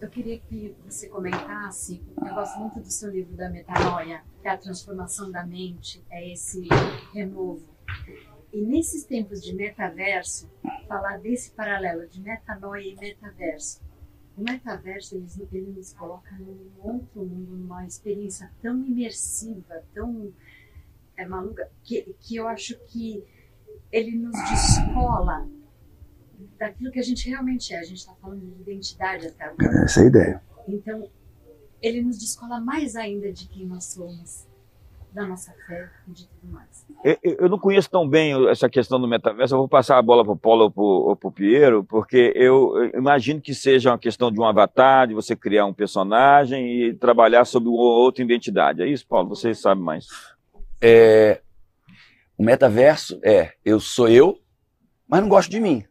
Eu 0.00 0.08
queria 0.08 0.38
que 0.38 0.74
você 0.86 1.08
comentasse, 1.08 2.02
eu 2.16 2.34
gosto 2.34 2.58
muito 2.58 2.80
do 2.80 2.90
seu 2.90 3.10
livro 3.10 3.36
da 3.36 3.50
metanoia, 3.50 4.24
que 4.40 4.48
é 4.48 4.50
a 4.50 4.56
transformação 4.56 5.30
da 5.30 5.44
mente, 5.44 6.02
é 6.08 6.32
esse 6.32 6.66
renovo. 7.12 7.68
E 8.50 8.62
nesses 8.62 9.04
tempos 9.04 9.42
de 9.42 9.54
metaverso, 9.54 10.50
falar 10.88 11.18
desse 11.18 11.50
paralelo 11.50 12.08
de 12.08 12.22
metanoia 12.22 12.82
e 12.82 12.96
metaverso. 12.96 13.82
O 14.34 14.42
metaverso, 14.42 15.16
ele, 15.16 15.26
ele 15.52 15.72
nos 15.72 15.92
coloca 15.92 16.34
num 16.38 16.70
outro 16.78 17.22
mundo, 17.22 17.56
numa 17.56 17.86
experiência 17.86 18.50
tão 18.62 18.82
imersiva, 18.86 19.84
tão 19.92 20.32
é, 21.16 21.26
maluca, 21.26 21.70
que, 21.84 22.16
que 22.18 22.36
eu 22.36 22.48
acho 22.48 22.78
que 22.86 23.22
ele 23.92 24.16
nos 24.16 24.36
descola 24.48 25.46
daquilo 26.58 26.90
que 26.90 26.98
a 26.98 27.02
gente 27.02 27.28
realmente 27.28 27.72
é. 27.74 27.78
A 27.78 27.82
gente 27.82 27.98
está 27.98 28.14
falando 28.14 28.40
de 28.40 28.60
identidade 28.62 29.26
até 29.26 29.44
agora. 29.44 29.84
Essa 29.84 30.00
é 30.00 30.04
a 30.04 30.06
ideia. 30.06 30.42
Então, 30.68 31.08
ele 31.82 32.02
nos 32.02 32.18
descola 32.18 32.60
mais 32.60 32.96
ainda 32.96 33.32
de 33.32 33.48
quem 33.48 33.66
nós 33.66 33.84
somos, 33.84 34.46
da 35.12 35.26
nossa 35.26 35.52
fé 35.66 35.90
e 36.06 36.12
de 36.12 36.28
tudo 36.28 36.52
mais. 36.52 36.86
Eu, 37.02 37.18
eu 37.22 37.48
não 37.48 37.58
conheço 37.58 37.90
tão 37.90 38.08
bem 38.08 38.48
essa 38.48 38.68
questão 38.68 39.00
do 39.00 39.08
metaverso, 39.08 39.54
eu 39.54 39.58
vou 39.58 39.68
passar 39.68 39.98
a 39.98 40.02
bola 40.02 40.22
para 40.22 40.32
o 40.32 40.38
Paulo 40.38 40.72
ou 40.76 41.16
para 41.16 41.28
o 41.28 41.32
Piero, 41.32 41.82
porque 41.82 42.32
eu 42.36 42.90
imagino 42.94 43.40
que 43.40 43.54
seja 43.54 43.90
uma 43.90 43.98
questão 43.98 44.30
de 44.30 44.38
um 44.38 44.44
avatar, 44.44 45.08
de 45.08 45.14
você 45.14 45.34
criar 45.34 45.66
um 45.66 45.74
personagem 45.74 46.82
e 46.82 46.94
trabalhar 46.94 47.44
sobre 47.44 47.68
outra 47.68 48.22
identidade. 48.22 48.82
É 48.82 48.86
isso, 48.86 49.06
Paulo? 49.06 49.30
Você 49.30 49.52
sabe 49.54 49.80
mais. 49.80 50.06
É, 50.80 51.40
o 52.38 52.44
metaverso 52.44 53.18
é, 53.24 53.54
eu 53.64 53.80
sou 53.80 54.08
eu, 54.08 54.38
mas 55.08 55.20
não 55.20 55.28
gosto 55.28 55.50
de 55.50 55.58
mim 55.58 55.84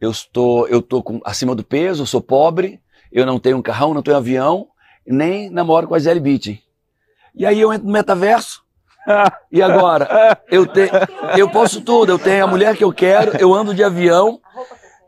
eu 0.00 0.10
estou, 0.10 0.66
eu 0.68 0.78
estou 0.78 1.02
com, 1.02 1.20
acima 1.24 1.54
do 1.54 1.62
peso, 1.62 2.02
eu 2.02 2.06
sou 2.06 2.20
pobre, 2.20 2.80
eu 3.12 3.26
não 3.26 3.38
tenho 3.38 3.58
um 3.58 3.62
carrão, 3.62 3.92
não 3.92 4.02
tenho 4.02 4.16
um 4.16 4.20
avião, 4.20 4.68
nem 5.06 5.50
namoro 5.50 5.86
com 5.86 5.94
a 5.94 5.98
Gisele. 5.98 6.60
E 7.34 7.44
aí 7.44 7.60
eu 7.60 7.72
entro 7.72 7.86
no 7.86 7.92
metaverso, 7.92 8.62
e 9.52 9.62
agora? 9.62 10.38
Eu, 10.50 10.66
te, 10.66 10.90
eu 11.36 11.50
posso 11.50 11.80
tudo, 11.80 12.12
eu 12.12 12.18
tenho 12.18 12.44
a 12.44 12.48
mulher 12.48 12.76
que 12.76 12.84
eu 12.84 12.92
quero, 12.92 13.36
eu 13.36 13.54
ando 13.54 13.74
de 13.74 13.84
avião, 13.84 14.40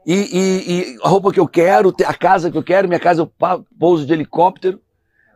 e, 0.07 0.14
e, 0.14 0.72
e 0.72 0.99
a 1.03 1.09
roupa 1.09 1.32
que 1.32 1.40
eu 1.40 1.49
quero, 1.49 1.95
a 2.05 2.14
casa 2.14 2.51
que 2.51 2.59
eu 2.59 2.62
quero, 2.62 2.88
minha 2.88 3.01
casa 3.01 3.22
eu 3.22 3.32
pouso 3.78 4.05
de 4.05 4.12
helicóptero. 4.12 4.80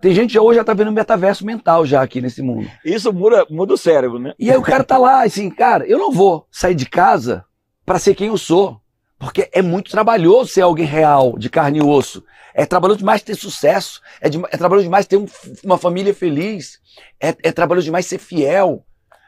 Tem 0.01 0.15
gente 0.15 0.33
que 0.33 0.39
hoje 0.39 0.59
já 0.59 0.65
tá 0.65 0.75
vendo 0.75 0.93
metaverso 0.93 1.45
mental 1.47 1.87
já 1.87 2.03
aqui 2.03 2.21
nesse 2.21 2.43
mundo. 2.43 2.69
Isso 2.85 3.13
muda, 3.13 3.47
muda 3.49 3.75
o 3.75 3.79
cérebro, 3.79 4.19
né? 4.19 4.35
E 4.39 4.51
aí 4.51 4.57
o 4.57 4.63
cara 4.63 4.85
tá 4.85 4.99
lá, 4.99 5.25
assim, 5.25 5.49
cara, 5.49 5.87
eu 5.87 5.99
não 5.99 6.13
vou 6.13 6.47
sair 6.51 6.75
de 6.75 6.87
casa 6.87 7.45
para 7.85 7.99
ser 7.99 8.15
quem 8.15 8.29
eu 8.29 8.37
sou. 8.37 8.81
Porque 9.19 9.49
é 9.53 9.63
muito 9.63 9.91
trabalhoso 9.91 10.51
ser 10.51 10.61
alguém 10.61 10.87
real, 10.87 11.39
de 11.39 11.49
carne 11.49 11.79
e 11.79 11.83
osso. 11.83 12.23
É 12.55 12.67
trabalhoso 12.67 12.99
demais 12.99 13.23
ter 13.23 13.35
sucesso. 13.35 14.01
É, 14.21 14.29
de, 14.29 14.39
é 14.51 14.57
trabalhoso 14.57 14.85
demais 14.85 15.07
ter 15.07 15.17
um, 15.17 15.27
uma 15.65 15.79
família 15.79 16.15
feliz. 16.15 16.81
É, 17.21 17.29
é 17.43 17.53
trabalhoso 17.53 17.87
demais 17.87 18.07
ser 18.07 18.19
fiel. 18.19 18.85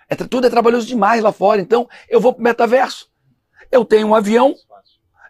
É, 0.09 0.15
tudo 0.15 0.47
é 0.47 0.51
trabalhoso 0.51 0.87
demais 0.87 1.23
lá 1.23 1.33
fora. 1.33 1.61
Então, 1.61 1.89
eu 2.09 2.21
vou 2.21 2.33
pro 2.33 2.43
metaverso. 2.43 3.09
Eu 3.71 3.85
tenho 3.85 4.09
um 4.09 4.15
avião. 4.15 4.55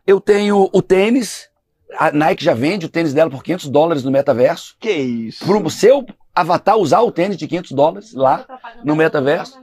Eu 0.06 0.20
tenho 0.20 0.68
o 0.72 0.82
tênis. 0.82 1.48
A 1.96 2.12
Nike 2.12 2.44
já 2.44 2.54
vende 2.54 2.86
o 2.86 2.88
tênis 2.88 3.14
dela 3.14 3.30
por 3.30 3.42
500 3.42 3.68
dólares 3.68 4.04
no 4.04 4.11
metaverso. 4.11 4.76
Que 4.78 4.92
isso? 4.92 5.44
Pro 5.44 5.68
seu 5.70 6.06
avatar 6.34 6.76
usar 6.76 7.00
o 7.00 7.11
tênis 7.11 7.36
de 7.36 7.48
500 7.48 7.72
dólares 7.72 8.14
lá 8.14 8.46
no 8.84 8.94
metaverso. 8.94 9.59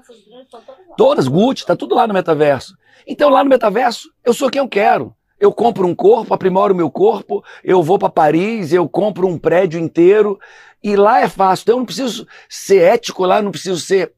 Todas, 0.97 1.27
Gucci, 1.27 1.65
tá 1.65 1.75
tudo 1.75 1.95
lá 1.95 2.07
no 2.07 2.13
metaverso. 2.13 2.75
Então, 3.07 3.29
lá 3.29 3.43
no 3.43 3.49
metaverso, 3.49 4.09
eu 4.23 4.33
sou 4.33 4.49
quem 4.49 4.59
eu 4.59 4.67
quero. 4.67 5.15
Eu 5.39 5.51
compro 5.51 5.85
um 5.85 5.93
corpo, 5.93 6.33
aprimoro 6.33 6.73
o 6.73 6.77
meu 6.77 6.89
corpo, 6.89 7.43
eu 7.63 7.83
vou 7.83 7.99
para 7.99 8.09
Paris, 8.09 8.71
eu 8.71 8.87
compro 8.87 9.27
um 9.27 9.37
prédio 9.37 9.79
inteiro, 9.79 10.39
e 10.81 10.95
lá 10.95 11.19
é 11.19 11.27
fácil. 11.27 11.63
Então, 11.63 11.75
eu 11.75 11.79
não 11.79 11.85
preciso 11.85 12.27
ser 12.49 12.81
ético 12.81 13.25
lá, 13.25 13.41
não 13.41 13.51
preciso 13.51 13.79
ser 13.79 14.13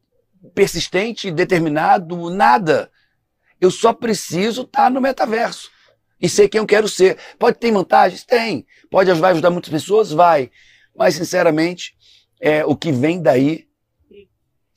persistente, 0.53 1.31
determinado, 1.31 2.29
nada. 2.29 2.91
Eu 3.59 3.71
só 3.71 3.91
preciso 3.93 4.61
estar 4.61 4.83
tá 4.83 4.89
no 4.89 5.01
metaverso 5.01 5.71
e 6.21 6.29
ser 6.29 6.49
quem 6.49 6.59
eu 6.59 6.65
quero 6.65 6.87
ser. 6.87 7.17
Pode 7.39 7.57
ter 7.57 7.71
vantagens? 7.71 8.23
Tem. 8.23 8.65
Pode 8.89 9.09
ajudar 9.11 9.49
muitas 9.49 9.71
pessoas? 9.71 10.11
Vai. 10.11 10.51
Mas, 10.95 11.15
sinceramente, 11.15 11.95
é, 12.39 12.65
o 12.65 12.75
que 12.75 12.91
vem 12.91 13.21
daí 13.21 13.66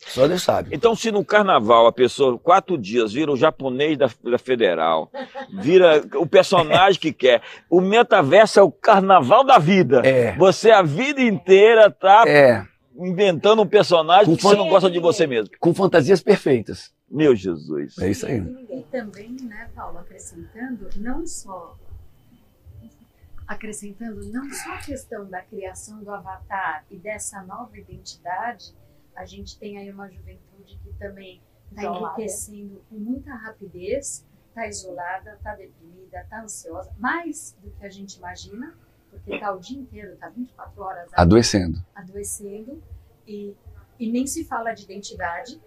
só 0.06 0.26
Deus 0.26 0.42
sabe. 0.42 0.70
Então, 0.72 0.94
se 0.96 1.12
no 1.12 1.24
carnaval 1.24 1.86
a 1.86 1.92
pessoa, 1.92 2.38
quatro 2.38 2.76
dias, 2.76 3.12
vira 3.12 3.30
o 3.30 3.36
japonês 3.36 3.98
da, 3.98 4.10
da 4.24 4.38
Federal, 4.38 5.10
vira 5.52 6.02
o 6.14 6.26
personagem 6.26 7.00
que 7.00 7.12
quer, 7.12 7.42
o 7.68 7.80
metaverso 7.80 8.58
é 8.58 8.62
o 8.62 8.72
carnaval 8.72 9.44
da 9.44 9.58
vida. 9.58 10.00
É. 10.04 10.36
Você 10.36 10.70
a 10.70 10.82
vida 10.82 11.20
inteira 11.20 11.90
tá 11.90 12.24
é. 12.26 12.66
inventando 12.96 13.62
um 13.62 13.66
personagem 13.66 14.26
com 14.26 14.36
que 14.36 14.42
você 14.42 14.56
não 14.56 14.68
gosta 14.68 14.90
de 14.90 14.98
você 14.98 15.26
mesmo. 15.26 15.50
Com 15.60 15.74
fantasias 15.74 16.22
perfeitas. 16.22 16.92
Meu 17.10 17.34
Jesus. 17.34 17.98
É 17.98 18.08
isso 18.08 18.26
aí. 18.26 18.38
E 18.70 18.82
também, 18.90 19.36
né, 19.42 19.68
Paulo, 19.74 19.98
acrescentando, 19.98 20.88
não 20.96 21.26
só 21.26 21.76
acrescentando 23.50 24.24
não 24.32 24.48
só 24.52 24.74
a 24.74 24.78
questão 24.78 25.28
da 25.28 25.42
criação 25.42 26.04
do 26.04 26.10
avatar 26.12 26.84
e 26.88 26.96
dessa 26.96 27.42
nova 27.42 27.76
identidade, 27.76 28.72
a 29.20 29.26
gente 29.26 29.58
tem 29.58 29.76
aí 29.76 29.90
uma 29.90 30.08
juventude 30.08 30.78
que 30.82 30.92
também 30.98 31.42
está 31.70 31.84
enriquecendo 31.84 32.82
com 32.88 32.96
muita 32.96 33.34
rapidez, 33.34 34.26
está 34.48 34.66
isolada, 34.66 35.34
está 35.34 35.54
deprimida, 35.54 36.20
está 36.20 36.42
ansiosa, 36.42 36.90
mais 36.98 37.54
do 37.62 37.70
que 37.70 37.84
a 37.84 37.90
gente 37.90 38.16
imagina, 38.16 38.74
porque 39.10 39.34
está 39.34 39.52
o 39.52 39.60
dia 39.60 39.78
inteiro, 39.78 40.14
está 40.14 40.30
24 40.30 40.82
horas 40.82 41.10
adoecendo. 41.12 41.84
Adoecendo 41.94 42.82
e, 43.26 43.54
e 43.98 44.10
nem 44.10 44.26
se 44.26 44.42
fala 44.42 44.72
de 44.72 44.84
identidade, 44.84 45.60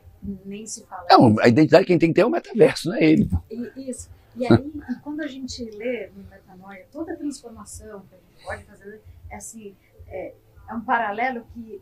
nem 0.44 0.66
se 0.66 0.84
fala. 0.88 1.06
Não, 1.12 1.40
a 1.40 1.48
identidade 1.48 1.86
quem 1.86 2.00
tem 2.00 2.10
que 2.10 2.16
ter 2.16 2.22
é 2.22 2.26
o 2.26 2.32
metaverso, 2.32 2.90
não 2.90 2.96
é 2.96 3.04
ele. 3.04 3.30
E, 3.52 3.90
isso. 3.90 4.10
E 4.36 4.48
aí, 4.52 4.74
e 4.90 4.96
quando 5.04 5.22
a 5.22 5.28
gente 5.28 5.64
lê 5.64 6.08
no 6.08 6.24
Metanoia, 6.24 6.88
toda 6.92 7.14
a 7.14 7.18
transformação 7.18 8.02
que 8.10 8.16
a 8.16 8.18
gente 8.18 8.44
pode 8.44 8.64
fazer, 8.64 9.00
é 9.30 9.36
assim, 9.36 9.76
é, 10.08 10.34
é 10.68 10.74
um 10.74 10.82
paralelo 10.82 11.46
que 11.54 11.80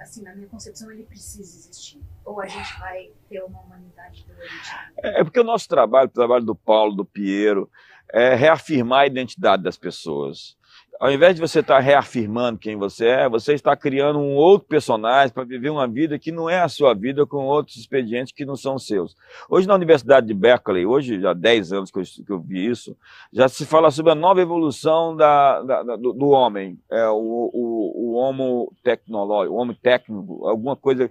assim, 0.00 0.22
na 0.22 0.34
minha 0.34 0.48
concepção, 0.48 0.90
ele 0.90 1.04
precisa 1.04 1.56
existir. 1.56 2.00
Ou 2.24 2.40
a 2.40 2.46
gente 2.46 2.78
vai 2.78 3.10
ter 3.28 3.42
uma 3.42 3.60
humanidade 3.60 4.24
doente? 4.26 4.70
É 4.98 5.22
porque 5.24 5.40
o 5.40 5.44
nosso 5.44 5.68
trabalho, 5.68 6.08
o 6.08 6.12
trabalho 6.12 6.44
do 6.44 6.54
Paulo, 6.54 6.94
do 6.94 7.04
Piero, 7.04 7.70
é 8.12 8.34
reafirmar 8.34 9.00
a 9.00 9.06
identidade 9.06 9.62
das 9.62 9.76
pessoas. 9.76 10.56
Ao 10.98 11.12
invés 11.12 11.34
de 11.34 11.40
você 11.40 11.60
estar 11.60 11.78
reafirmando 11.78 12.58
quem 12.58 12.76
você 12.76 13.06
é, 13.06 13.28
você 13.28 13.52
está 13.52 13.76
criando 13.76 14.18
um 14.18 14.34
outro 14.34 14.66
personagem 14.66 15.32
para 15.32 15.44
viver 15.44 15.68
uma 15.68 15.86
vida 15.86 16.18
que 16.18 16.32
não 16.32 16.48
é 16.48 16.60
a 16.60 16.68
sua 16.68 16.94
vida, 16.94 17.26
com 17.26 17.44
outros 17.44 17.76
expedientes 17.76 18.32
que 18.32 18.46
não 18.46 18.56
são 18.56 18.78
seus. 18.78 19.14
Hoje, 19.48 19.68
na 19.68 19.74
Universidade 19.74 20.26
de 20.26 20.32
Berkeley, 20.32 20.86
hoje 20.86 21.20
já 21.20 21.32
há 21.32 21.34
10 21.34 21.72
anos 21.72 21.90
que 21.90 21.98
eu, 21.98 22.02
que 22.02 22.32
eu 22.32 22.40
vi 22.40 22.66
isso, 22.66 22.96
já 23.30 23.46
se 23.48 23.66
fala 23.66 23.90
sobre 23.90 24.12
a 24.12 24.14
nova 24.14 24.40
evolução 24.40 25.14
da, 25.14 25.62
da, 25.62 25.82
da, 25.82 25.96
do, 25.96 26.12
do, 26.14 26.28
homem, 26.28 26.78
é, 26.90 27.06
o, 27.08 27.50
o, 27.52 28.12
o 28.12 28.14
homo 28.14 28.72
tecnológico, 28.82 29.54
o 29.54 29.58
homem 29.58 29.76
técnico, 29.82 30.46
alguma 30.46 30.76
coisa 30.76 31.10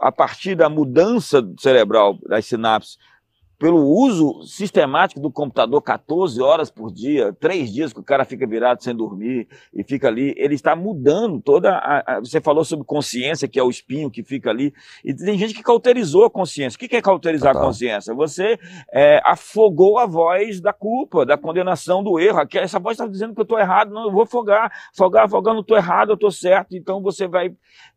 a 0.00 0.10
partir 0.10 0.54
da 0.54 0.68
mudança 0.68 1.46
cerebral 1.58 2.18
das 2.26 2.46
sinapses 2.46 2.98
pelo 3.58 3.82
uso 3.82 4.42
sistemático 4.42 5.20
do 5.20 5.30
computador 5.30 5.80
14 5.80 6.40
horas 6.42 6.70
por 6.70 6.92
dia, 6.92 7.32
três 7.32 7.72
dias 7.72 7.92
que 7.92 8.00
o 8.00 8.02
cara 8.02 8.24
fica 8.24 8.46
virado 8.46 8.82
sem 8.82 8.94
dormir 8.94 9.48
e 9.72 9.82
fica 9.82 10.08
ali, 10.08 10.34
ele 10.36 10.54
está 10.54 10.76
mudando 10.76 11.40
toda 11.40 11.72
a, 11.72 12.16
a, 12.16 12.20
Você 12.20 12.40
falou 12.40 12.64
sobre 12.64 12.84
consciência, 12.84 13.48
que 13.48 13.58
é 13.58 13.62
o 13.62 13.70
espinho 13.70 14.10
que 14.10 14.22
fica 14.22 14.50
ali, 14.50 14.74
e 15.02 15.14
tem 15.14 15.38
gente 15.38 15.54
que 15.54 15.62
cauterizou 15.62 16.26
a 16.26 16.30
consciência. 16.30 16.76
O 16.76 16.78
que 16.78 16.94
é 16.94 17.00
cauterizar 17.00 17.52
Total. 17.52 17.62
a 17.62 17.66
consciência? 17.66 18.14
Você 18.14 18.58
é, 18.92 19.20
afogou 19.24 19.98
a 19.98 20.06
voz 20.06 20.60
da 20.60 20.72
culpa, 20.72 21.24
da 21.24 21.38
condenação 21.38 22.02
do 22.02 22.18
erro. 22.18 22.40
Essa 22.54 22.78
voz 22.78 22.94
está 22.94 23.06
dizendo 23.06 23.34
que 23.34 23.40
eu 23.40 23.44
estou 23.44 23.58
errado, 23.58 23.90
não, 23.90 24.04
eu 24.04 24.12
vou 24.12 24.22
afogar, 24.22 24.70
afogar, 24.92 25.24
afogar, 25.24 25.54
não 25.54 25.62
estou 25.62 25.76
errado, 25.76 26.10
eu 26.10 26.14
estou 26.14 26.30
certo. 26.30 26.76
Então 26.76 27.00
você 27.00 27.26
vai 27.26 27.54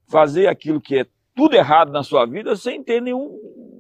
fazer 0.07 0.47
aquilo 0.47 0.79
que 0.79 0.99
é 0.99 1.05
tudo 1.35 1.55
errado 1.55 1.91
na 1.91 2.03
sua 2.03 2.25
vida 2.25 2.55
sem 2.55 2.83
ter 2.83 3.01
nenhum 3.01 3.78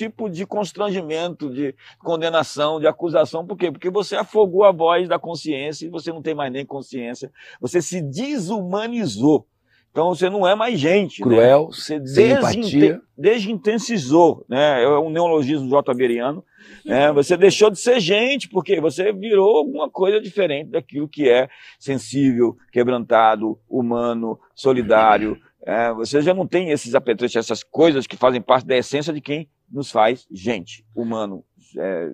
tipo 0.00 0.30
de 0.30 0.46
constrangimento, 0.46 1.52
de 1.52 1.74
condenação, 1.98 2.80
de 2.80 2.86
acusação. 2.86 3.46
Por 3.46 3.56
quê? 3.56 3.70
Porque 3.70 3.90
você 3.90 4.16
afogou 4.16 4.64
a 4.64 4.72
voz 4.72 5.06
da 5.06 5.18
consciência 5.18 5.86
e 5.86 5.90
você 5.90 6.10
não 6.10 6.22
tem 6.22 6.34
mais 6.34 6.50
nem 6.50 6.64
consciência. 6.64 7.30
Você 7.60 7.82
se 7.82 8.00
desumanizou. 8.00 9.46
Então 9.90 10.08
você 10.08 10.30
não 10.30 10.48
é 10.48 10.54
mais 10.54 10.80
gente. 10.80 11.20
Né? 11.20 11.24
Cruel, 11.26 11.64
né? 11.64 11.66
você 11.70 12.00
desinten 12.00 13.00
desintensizou. 13.16 14.42
Né? 14.48 14.82
É 14.82 14.88
um 14.98 15.10
neologismo 15.10 15.68
jotaveriano. 15.68 16.42
Né? 16.84 17.12
Você 17.12 17.36
deixou 17.36 17.70
de 17.70 17.78
ser 17.78 18.00
gente, 18.00 18.48
porque 18.48 18.80
você 18.80 19.12
virou 19.12 19.56
alguma 19.56 19.90
coisa 19.90 20.20
diferente 20.20 20.70
daquilo 20.70 21.08
que 21.08 21.28
é 21.28 21.48
sensível, 21.78 22.56
quebrantado, 22.70 23.58
humano, 23.68 24.38
solidário. 24.54 25.36
É, 25.66 25.92
você 25.92 26.22
já 26.22 26.32
não 26.32 26.46
tem 26.46 26.70
esses 26.70 26.94
apetrechos, 26.94 27.36
essas 27.36 27.62
coisas 27.62 28.06
que 28.06 28.16
fazem 28.16 28.40
parte 28.40 28.66
da 28.66 28.76
essência 28.76 29.12
de 29.12 29.20
quem 29.20 29.48
nos 29.70 29.90
faz 29.90 30.26
gente, 30.30 30.84
humano. 30.94 31.44
É... 31.78 32.10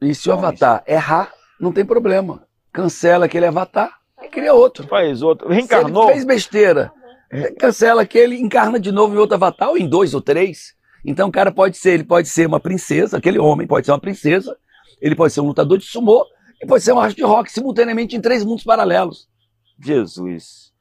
E 0.00 0.14
se 0.14 0.28
o 0.28 0.32
avatar 0.32 0.82
errar, 0.86 1.32
não 1.60 1.72
tem 1.72 1.84
problema. 1.84 2.46
Cancela 2.72 3.26
aquele 3.26 3.46
avatar 3.46 3.98
e 4.22 4.28
cria 4.28 4.52
outro. 4.52 4.86
Faz 4.86 5.22
outro. 5.22 5.48
Reencarnou. 5.48 6.08
fez 6.08 6.24
besteira. 6.24 6.92
Cancela 7.58 8.02
aquele, 8.02 8.36
encarna 8.36 8.78
de 8.78 8.92
novo 8.92 9.14
em 9.14 9.18
outro 9.18 9.34
avatar, 9.34 9.68
ou 9.68 9.78
em 9.78 9.88
dois 9.88 10.14
ou 10.14 10.20
três. 10.20 10.74
Então 11.04 11.28
o 11.28 11.32
cara 11.32 11.50
pode 11.52 11.76
ser, 11.76 11.94
ele 11.94 12.04
pode 12.04 12.28
ser 12.28 12.46
uma 12.46 12.60
princesa, 12.60 13.18
aquele 13.18 13.38
homem 13.38 13.66
pode 13.66 13.86
ser 13.86 13.92
uma 13.92 14.00
princesa, 14.00 14.56
ele 15.00 15.14
pode 15.14 15.32
ser 15.32 15.40
um 15.40 15.46
lutador 15.46 15.78
de 15.78 15.84
sumô, 15.84 16.26
e 16.62 16.66
pode 16.66 16.82
ser 16.82 16.92
um 16.92 16.98
hard 16.98 17.18
rock 17.20 17.52
simultaneamente 17.52 18.16
em 18.16 18.20
três 18.20 18.44
mundos 18.44 18.64
paralelos. 18.64 19.28
Jesus. 19.78 20.72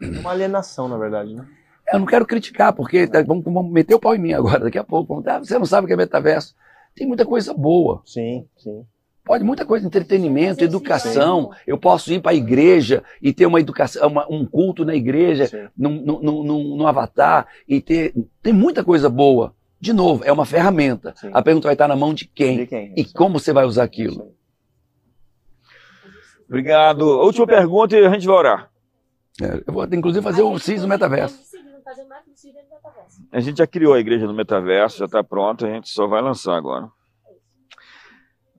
Uma 0.00 0.30
alienação, 0.30 0.88
na 0.88 0.98
verdade, 0.98 1.34
né? 1.34 1.46
Eu 1.92 2.00
não 2.00 2.06
quero 2.06 2.26
criticar, 2.26 2.72
porque 2.72 3.06
tá, 3.06 3.22
vamos, 3.22 3.44
vamos, 3.44 3.72
meter 3.72 3.94
o 3.94 4.00
pau 4.00 4.14
em 4.14 4.18
mim 4.18 4.32
agora, 4.32 4.60
daqui 4.60 4.78
a 4.78 4.84
pouco. 4.84 5.14
Vamos, 5.14 5.26
ah, 5.28 5.38
você 5.38 5.58
não 5.58 5.66
sabe 5.66 5.84
o 5.84 5.86
que 5.86 5.92
é 5.92 5.96
metaverso. 5.96 6.54
Tem 6.94 7.06
muita 7.06 7.24
coisa 7.24 7.54
boa. 7.54 8.02
Sim, 8.04 8.46
sim. 8.56 8.84
Pode 9.24 9.42
muita 9.42 9.66
coisa, 9.66 9.86
entretenimento, 9.86 10.62
educação. 10.62 11.50
Eu 11.66 11.76
posso 11.76 12.12
ir 12.12 12.20
para 12.20 12.30
a 12.30 12.34
igreja 12.34 13.02
e 13.20 13.32
ter 13.32 13.44
uma 13.44 13.60
educação, 13.60 14.06
uma, 14.06 14.26
um 14.30 14.46
culto 14.46 14.84
na 14.84 14.94
igreja, 14.94 15.70
num, 15.76 16.00
num, 16.00 16.22
num, 16.22 16.76
num, 16.76 16.86
avatar, 16.86 17.46
e 17.68 17.80
ter. 17.80 18.14
Tem 18.40 18.52
muita 18.52 18.84
coisa 18.84 19.08
boa. 19.08 19.52
De 19.80 19.92
novo, 19.92 20.24
é 20.24 20.32
uma 20.32 20.46
ferramenta. 20.46 21.12
Sim. 21.16 21.30
A 21.32 21.42
pergunta 21.42 21.66
vai 21.66 21.74
estar 21.74 21.88
na 21.88 21.96
mão 21.96 22.14
de 22.14 22.24
quem? 22.24 22.58
De 22.58 22.66
quem? 22.66 22.94
E 22.96 23.04
como 23.04 23.38
você 23.38 23.52
vai 23.52 23.64
usar 23.64 23.82
aquilo. 23.82 24.32
Obrigado. 26.48 27.02
Última 27.02 27.46
pergunta 27.46 27.96
e 27.96 28.06
a 28.06 28.10
gente 28.10 28.26
vai 28.26 28.36
orar. 28.36 28.70
É, 29.42 29.62
eu 29.66 29.72
vou, 29.74 29.84
inclusive, 29.92 30.22
fazer 30.22 30.42
o 30.42 30.58
CIS 30.58 30.82
no 30.82 30.88
metaverso 30.88 31.55
do 32.44 32.52
no 32.52 32.68
metaverso. 32.70 33.28
A 33.32 33.40
gente 33.40 33.58
já 33.58 33.66
criou 33.66 33.94
a 33.94 34.00
igreja 34.00 34.26
no 34.26 34.34
metaverso, 34.34 34.98
já 34.98 35.06
está 35.06 35.24
pronta, 35.24 35.66
a 35.66 35.70
gente 35.70 35.88
só 35.88 36.06
vai 36.06 36.20
lançar 36.20 36.56
agora. 36.56 36.90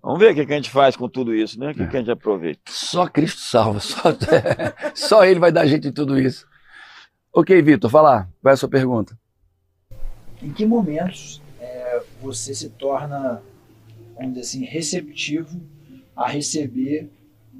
Vamos 0.01 0.19
ver 0.19 0.31
o 0.31 0.35
que, 0.35 0.53
a 0.53 0.55
gente 0.55 0.69
faz 0.69 0.95
com 0.95 1.09
tudo 1.09 1.35
isso, 1.35 1.59
né? 1.59 1.71
O 1.71 1.73
que, 1.73 1.85
que 1.85 1.97
a 1.97 1.99
gente 1.99 2.11
aproveita. 2.11 2.61
Só 2.67 3.07
Cristo 3.07 3.41
salva, 3.41 3.79
só, 3.79 4.03
só 4.95 5.25
Ele 5.25 5.39
vai 5.39 5.51
dar 5.51 5.65
jeito 5.65 5.87
em 5.87 5.91
tudo 5.91 6.19
isso. 6.19 6.47
Ok, 7.33 7.61
Vitor, 7.61 7.89
fala, 7.89 8.27
qual 8.41 8.51
é 8.51 8.53
a 8.53 8.57
sua 8.57 8.69
pergunta? 8.69 9.17
Em 10.41 10.51
que 10.51 10.65
momentos 10.65 11.41
é, 11.59 12.01
você 12.21 12.55
se 12.55 12.69
torna, 12.69 13.41
vamos 14.15 14.33
dizer 14.33 14.41
assim, 14.41 14.65
receptivo 14.65 15.59
a 16.15 16.27
receber 16.27 17.11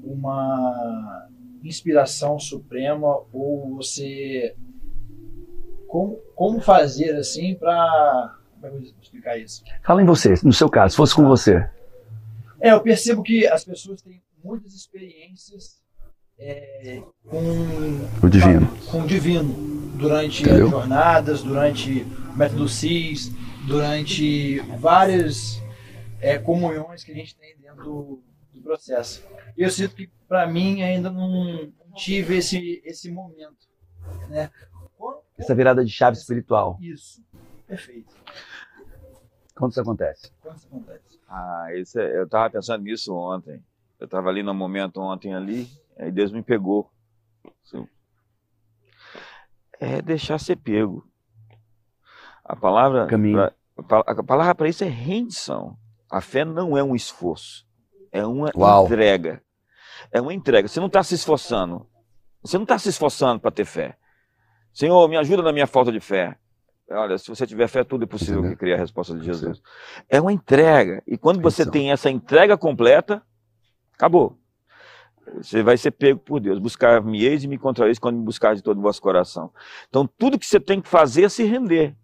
uma 0.02 1.28
inspiração 1.62 2.38
suprema 2.38 3.20
ou 3.32 3.76
você 3.76 4.54
como, 5.88 6.16
como 6.34 6.60
fazer 6.60 7.16
assim 7.16 7.54
para. 7.54 8.36
Como 8.54 8.66
é 8.66 8.70
que 8.70 8.76
eu 8.76 8.80
vou 8.80 8.92
explicar 9.00 9.38
isso? 9.38 9.62
Fala 9.84 10.02
em 10.02 10.06
você, 10.06 10.34
no 10.42 10.52
seu 10.52 10.68
caso, 10.68 10.92
se 10.92 10.96
fosse 10.96 11.14
com 11.14 11.26
você. 11.26 11.68
É, 12.60 12.72
eu 12.72 12.80
percebo 12.80 13.22
que 13.22 13.46
as 13.46 13.64
pessoas 13.64 14.02
têm 14.02 14.20
muitas 14.42 14.74
experiências 14.74 15.80
é, 16.38 17.02
com 17.24 18.26
o 18.26 18.28
divino. 18.28 18.66
Com, 18.90 19.02
o 19.02 19.06
divino 19.06 19.54
durante 19.96 20.42
Entendeu? 20.42 20.66
as 20.66 20.70
jornadas, 20.70 21.42
durante 21.42 22.02
o 22.02 22.36
método 22.36 22.68
CIS, 22.68 23.32
durante 23.66 24.58
várias 24.78 25.62
é, 26.20 26.38
comunhões 26.38 27.04
que 27.04 27.12
a 27.12 27.14
gente 27.14 27.36
tem 27.36 27.56
dentro 27.58 27.84
do, 27.84 28.22
do 28.54 28.62
processo. 28.62 29.24
E 29.56 29.62
eu 29.62 29.70
sinto 29.70 29.94
que 29.94 30.10
para 30.28 30.46
mim 30.46 30.82
ainda 30.82 31.10
não 31.10 31.72
tive 31.94 32.36
esse, 32.36 32.82
esse 32.84 33.10
momento. 33.10 33.68
Né? 34.28 34.50
Essa 35.38 35.54
virada 35.54 35.84
de 35.84 35.90
chave 35.90 36.16
espiritual. 36.16 36.78
Isso. 36.80 37.22
Perfeito. 37.66 38.14
Quando 39.54 39.72
isso 39.72 39.80
acontece? 39.80 40.32
Quando 40.40 40.56
isso 40.56 40.66
acontece? 40.66 41.20
Ah, 41.28 41.68
isso 41.74 41.98
é, 41.98 42.18
eu 42.18 42.24
estava 42.24 42.50
pensando 42.50 42.82
nisso 42.82 43.14
ontem. 43.14 43.62
Eu 44.00 44.06
estava 44.06 44.28
ali 44.28 44.42
no 44.42 44.54
momento 44.54 45.00
ontem 45.00 45.34
ali, 45.34 45.68
aí 45.98 46.10
Deus 46.10 46.32
me 46.32 46.42
pegou. 46.42 46.90
É 49.80 50.02
deixar 50.02 50.38
ser 50.38 50.56
pego. 50.56 51.08
A 52.44 52.56
palavra 52.56 53.06
Caminho. 53.06 53.50
Pra, 53.86 54.00
a 54.00 54.24
palavra 54.24 54.54
para 54.54 54.68
isso 54.68 54.82
é 54.82 54.88
rendição. 54.88 55.78
A 56.10 56.20
fé 56.20 56.44
não 56.44 56.76
é 56.76 56.82
um 56.82 56.96
esforço, 56.96 57.66
é 58.10 58.26
uma 58.26 58.50
Uau. 58.56 58.86
entrega. 58.86 59.42
É 60.10 60.20
uma 60.20 60.32
entrega. 60.32 60.66
Você 60.66 60.80
não 60.80 60.86
está 60.86 61.02
se 61.02 61.14
esforçando. 61.14 61.86
Você 62.42 62.56
não 62.56 62.62
está 62.64 62.78
se 62.78 62.88
esforçando 62.88 63.40
para 63.40 63.50
ter 63.50 63.64
fé. 63.64 63.96
Senhor, 64.72 65.08
me 65.08 65.16
ajuda 65.16 65.42
na 65.42 65.52
minha 65.52 65.66
falta 65.66 65.90
de 65.90 66.00
fé. 66.00 66.36
Olha, 66.90 67.18
se 67.18 67.28
você 67.28 67.46
tiver 67.46 67.68
fé, 67.68 67.84
tudo 67.84 68.04
é 68.04 68.06
possível 68.06 68.42
que 68.42 68.56
crie 68.56 68.72
a 68.72 68.76
resposta 68.76 69.14
de 69.14 69.24
Jesus. 69.24 69.60
É 70.08 70.20
uma 70.20 70.32
entrega. 70.32 71.02
E 71.06 71.18
quando 71.18 71.40
você 71.40 71.68
tem 71.68 71.92
essa 71.92 72.10
entrega 72.10 72.56
completa, 72.56 73.22
acabou. 73.94 74.38
Você 75.36 75.62
vai 75.62 75.76
ser 75.76 75.90
pego 75.90 76.18
por 76.18 76.40
Deus. 76.40 76.58
Buscar-me 76.58 77.22
eis 77.22 77.44
e 77.44 77.48
me 77.48 77.56
encontrareis 77.56 77.98
quando 77.98 78.16
me 78.16 78.24
buscar 78.24 78.54
de 78.54 78.62
todo 78.62 78.78
o 78.78 78.82
vosso 78.82 79.02
coração. 79.02 79.52
Então, 79.88 80.08
tudo 80.16 80.38
que 80.38 80.46
você 80.46 80.58
tem 80.58 80.80
que 80.80 80.88
fazer 80.88 81.24
é 81.24 81.28
se 81.28 81.44
render. 81.44 81.94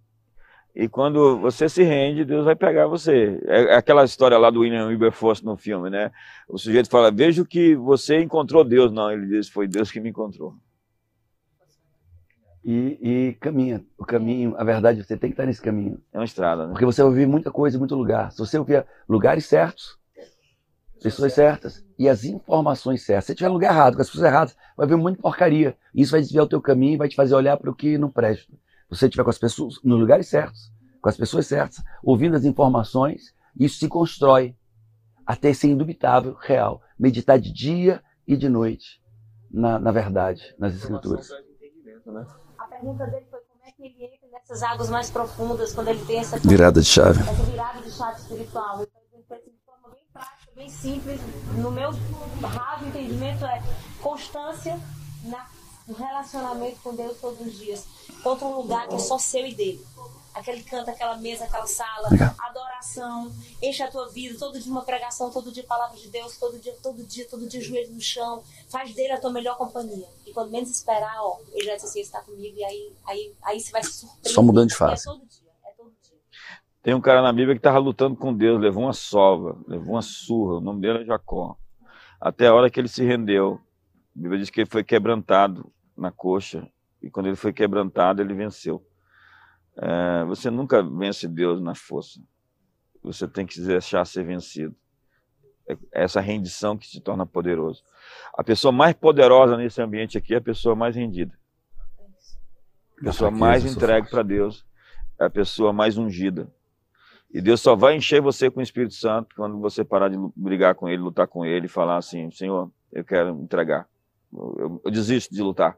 E 0.76 0.86
quando 0.86 1.38
você 1.38 1.66
se 1.66 1.82
rende, 1.82 2.24
Deus 2.24 2.44
vai 2.44 2.54
pegar 2.54 2.86
você. 2.86 3.40
É 3.46 3.76
aquela 3.76 4.04
história 4.04 4.36
lá 4.36 4.50
do 4.50 4.60
William 4.60 4.88
Wilberforce 4.88 5.42
no 5.42 5.56
filme, 5.56 5.88
né? 5.88 6.10
O 6.46 6.58
sujeito 6.58 6.90
fala: 6.90 7.10
Vejo 7.10 7.46
que 7.46 7.76
você 7.76 8.20
encontrou 8.20 8.64
Deus. 8.64 8.92
Não, 8.92 9.10
ele 9.10 9.26
diz: 9.26 9.48
Foi 9.48 9.68
Deus 9.68 9.90
que 9.90 10.00
me 10.00 10.10
encontrou 10.10 10.54
e, 12.64 12.98
e, 13.00 13.32
caminha. 13.34 13.84
O 13.98 14.04
caminho, 14.04 14.54
a 14.56 14.64
verdade, 14.64 15.02
você 15.02 15.16
tem 15.16 15.30
que 15.30 15.34
estar 15.34 15.44
nesse 15.44 15.60
caminho. 15.60 16.00
É 16.12 16.18
uma 16.18 16.24
estrada, 16.24 16.66
né? 16.66 16.72
Porque 16.72 16.86
você 16.86 17.02
vai 17.02 17.10
ouvir 17.10 17.26
muita 17.26 17.50
coisa 17.50 17.76
em 17.76 17.78
muito 17.78 17.94
lugar. 17.94 18.32
Se 18.32 18.38
você 18.38 18.58
ouvir 18.58 18.86
lugares 19.08 19.44
certos, 19.44 19.98
pessoas 21.02 21.34
certas 21.34 21.84
e 21.98 22.08
as 22.08 22.24
informações 22.24 23.04
certas. 23.04 23.24
Se 23.24 23.28
você 23.28 23.34
tiver 23.34 23.48
no 23.48 23.54
lugar 23.54 23.72
errado, 23.72 23.96
com 23.96 24.00
as 24.00 24.08
pessoas 24.08 24.24
erradas, 24.24 24.56
vai 24.76 24.86
ver 24.86 24.96
muita 24.96 25.20
porcaria. 25.20 25.76
Isso 25.94 26.12
vai 26.12 26.20
desviar 26.20 26.44
o 26.44 26.48
teu 26.48 26.60
caminho 26.60 26.94
e 26.94 26.96
vai 26.96 27.08
te 27.08 27.16
fazer 27.16 27.34
olhar 27.34 27.58
para 27.58 27.70
o 27.70 27.74
que 27.74 27.98
não 27.98 28.10
presta. 28.10 28.50
Se 28.50 28.98
você 28.98 29.06
estiver 29.06 29.24
com 29.24 29.30
as 29.30 29.38
pessoas 29.38 29.74
nos 29.84 30.00
lugares 30.00 30.26
certos, 30.28 30.72
com 31.02 31.08
as 31.10 31.16
pessoas 31.16 31.46
certas, 31.46 31.84
ouvindo 32.02 32.34
as 32.34 32.46
informações, 32.46 33.34
isso 33.58 33.78
se 33.78 33.88
constrói 33.88 34.56
até 35.26 35.52
ser 35.52 35.68
indubitável, 35.68 36.34
real. 36.40 36.80
Meditar 36.98 37.38
de 37.38 37.52
dia 37.52 38.02
e 38.26 38.36
de 38.36 38.48
noite 38.48 39.02
na, 39.50 39.78
na 39.78 39.92
verdade, 39.92 40.54
nas 40.58 40.74
escrituras. 40.74 41.28
Né? 42.06 42.26
Pergunta 42.74 43.06
dele 43.06 43.26
foi 43.30 43.40
como 43.40 43.64
é 43.64 43.72
que 43.72 43.82
ele 43.82 44.04
entra 44.04 44.28
nessa 44.32 44.52
Essas 44.52 44.62
águas 44.62 44.90
mais 44.90 45.10
profundas, 45.10 45.72
quando 45.72 45.88
ele 45.88 46.04
tem 46.04 46.18
essa 46.18 46.38
Virada 46.38 46.80
de 46.80 46.86
chave. 46.86 47.20
essa 47.20 47.32
virada 47.44 47.80
de 47.80 47.90
chave 47.90 48.20
espiritual. 48.20 48.82
Então, 48.82 49.38
de 49.38 49.52
forma 49.64 49.88
bem 49.90 50.04
prática, 50.12 50.52
bem 50.54 50.68
simples, 50.68 51.20
no 51.56 51.70
meu 51.70 51.90
raso 52.42 52.84
entendimento 52.84 53.44
é 53.44 53.62
constância 54.02 54.78
na, 55.24 55.46
no 55.86 55.94
relacionamento 55.94 56.80
com 56.82 56.94
Deus 56.94 57.16
todos 57.20 57.40
os 57.40 57.52
dias. 57.58 57.86
Contra 58.22 58.46
um 58.46 58.56
lugar 58.56 58.88
que 58.88 58.94
é 58.94 58.98
só 58.98 59.18
seu 59.18 59.46
e 59.46 59.54
dele. 59.54 59.86
Aquele 60.34 60.62
canto, 60.64 60.90
aquela 60.90 61.16
mesa, 61.16 61.44
aquela 61.44 61.66
sala, 61.66 62.08
adoração, 62.40 63.32
enche 63.62 63.82
a 63.82 63.90
tua 63.90 64.08
vida, 64.08 64.36
todo 64.36 64.58
dia 64.58 64.70
uma 64.70 64.82
pregação, 64.82 65.30
todo 65.30 65.52
dia 65.52 65.62
palavra 65.62 65.96
de 65.96 66.08
Deus, 66.08 66.36
todo 66.36 66.58
dia, 66.58 66.74
todo 66.82 67.02
dia, 67.04 67.26
todo 67.28 67.46
dia 67.46 67.60
joelho 67.60 67.92
no 67.92 68.00
chão, 68.00 68.42
faz 68.68 68.92
dele 68.94 69.12
a 69.12 69.20
tua 69.20 69.30
melhor 69.30 69.56
companhia. 69.56 70.06
E 70.26 70.32
quando 70.32 70.50
menos 70.50 70.70
esperar, 70.70 71.16
ó, 71.20 71.38
ele 71.52 71.66
vai 71.66 71.76
dizer 71.76 71.88
assim, 71.88 72.00
está 72.00 72.20
comigo, 72.20 72.56
e 72.56 72.64
aí, 72.64 72.92
aí, 73.06 73.34
aí 73.44 73.60
você 73.60 73.70
vai 73.70 73.84
se 73.84 73.92
surpreender. 73.92 74.32
Só 74.32 74.42
mudando 74.42 74.68
de 74.68 74.74
E 74.74 74.76
face. 74.76 75.08
É 75.08 75.12
todo 75.12 75.24
dia, 75.24 75.50
é 75.64 75.70
todo 75.70 75.92
dia. 76.02 76.18
Tem 76.82 76.94
um 76.94 77.00
cara 77.00 77.22
na 77.22 77.32
Bíblia 77.32 77.54
que 77.54 77.60
estava 77.60 77.78
lutando 77.78 78.16
com 78.16 78.34
Deus, 78.34 78.60
levou 78.60 78.82
uma 78.82 78.92
sova, 78.92 79.56
levou 79.68 79.94
uma 79.94 80.02
surra. 80.02 80.56
O 80.56 80.60
nome 80.60 80.80
dele 80.80 81.02
é 81.02 81.04
Jacó. 81.04 81.56
Até 82.20 82.48
a 82.48 82.54
hora 82.54 82.68
que 82.68 82.80
ele 82.80 82.88
se 82.88 83.04
rendeu. 83.04 83.60
A 84.16 84.20
Bíblia 84.20 84.40
diz 84.40 84.50
que 84.50 84.60
ele 84.60 84.70
foi 84.70 84.82
quebrantado 84.82 85.72
na 85.96 86.10
coxa. 86.10 86.68
E 87.00 87.08
quando 87.08 87.26
ele 87.26 87.36
foi 87.36 87.52
quebrantado, 87.52 88.20
ele 88.20 88.34
venceu. 88.34 88.84
É, 89.76 90.24
você 90.24 90.50
nunca 90.50 90.82
vence 90.82 91.26
Deus 91.26 91.60
na 91.60 91.74
força. 91.74 92.20
Você 93.02 93.26
tem 93.28 93.44
que 93.46 93.60
deixar 93.60 94.04
ser 94.04 94.24
vencido. 94.24 94.74
É 95.68 95.76
essa 95.92 96.20
rendição 96.20 96.76
que 96.76 96.88
te 96.88 97.00
torna 97.00 97.24
poderoso. 97.26 97.82
A 98.36 98.44
pessoa 98.44 98.70
mais 98.72 98.94
poderosa 98.94 99.56
nesse 99.56 99.80
ambiente 99.80 100.16
aqui 100.18 100.34
é 100.34 100.38
a 100.38 100.40
pessoa 100.40 100.74
mais 100.74 100.94
rendida. 100.94 101.36
A 103.00 103.04
pessoa 103.04 103.30
mais 103.30 103.62
entregue 103.84 104.08
para 104.10 104.22
Deus 104.22 104.64
é 105.18 105.24
a 105.24 105.30
pessoa 105.30 105.72
mais 105.72 105.96
ungida. 105.98 106.50
E 107.32 107.40
Deus 107.40 107.60
só 107.60 107.74
vai 107.74 107.96
encher 107.96 108.20
você 108.20 108.50
com 108.50 108.60
o 108.60 108.62
Espírito 108.62 108.94
Santo 108.94 109.34
quando 109.34 109.58
você 109.58 109.84
parar 109.84 110.08
de 110.08 110.16
brigar 110.36 110.74
com 110.76 110.88
Ele, 110.88 111.02
lutar 111.02 111.26
com 111.26 111.44
Ele 111.44 111.66
e 111.66 111.68
falar 111.68 111.96
assim: 111.96 112.30
Senhor, 112.30 112.70
eu 112.92 113.04
quero 113.04 113.30
entregar. 113.30 113.88
Eu, 114.32 114.56
eu- 114.58 114.82
eu 114.84 114.90
desisto 114.90 115.34
de 115.34 115.42
lutar. 115.42 115.76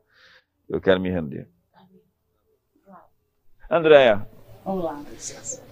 Eu 0.68 0.80
quero 0.80 1.00
me 1.00 1.08
render. 1.10 1.48
Andréia, 3.68 4.24
Olá. 4.64 5.02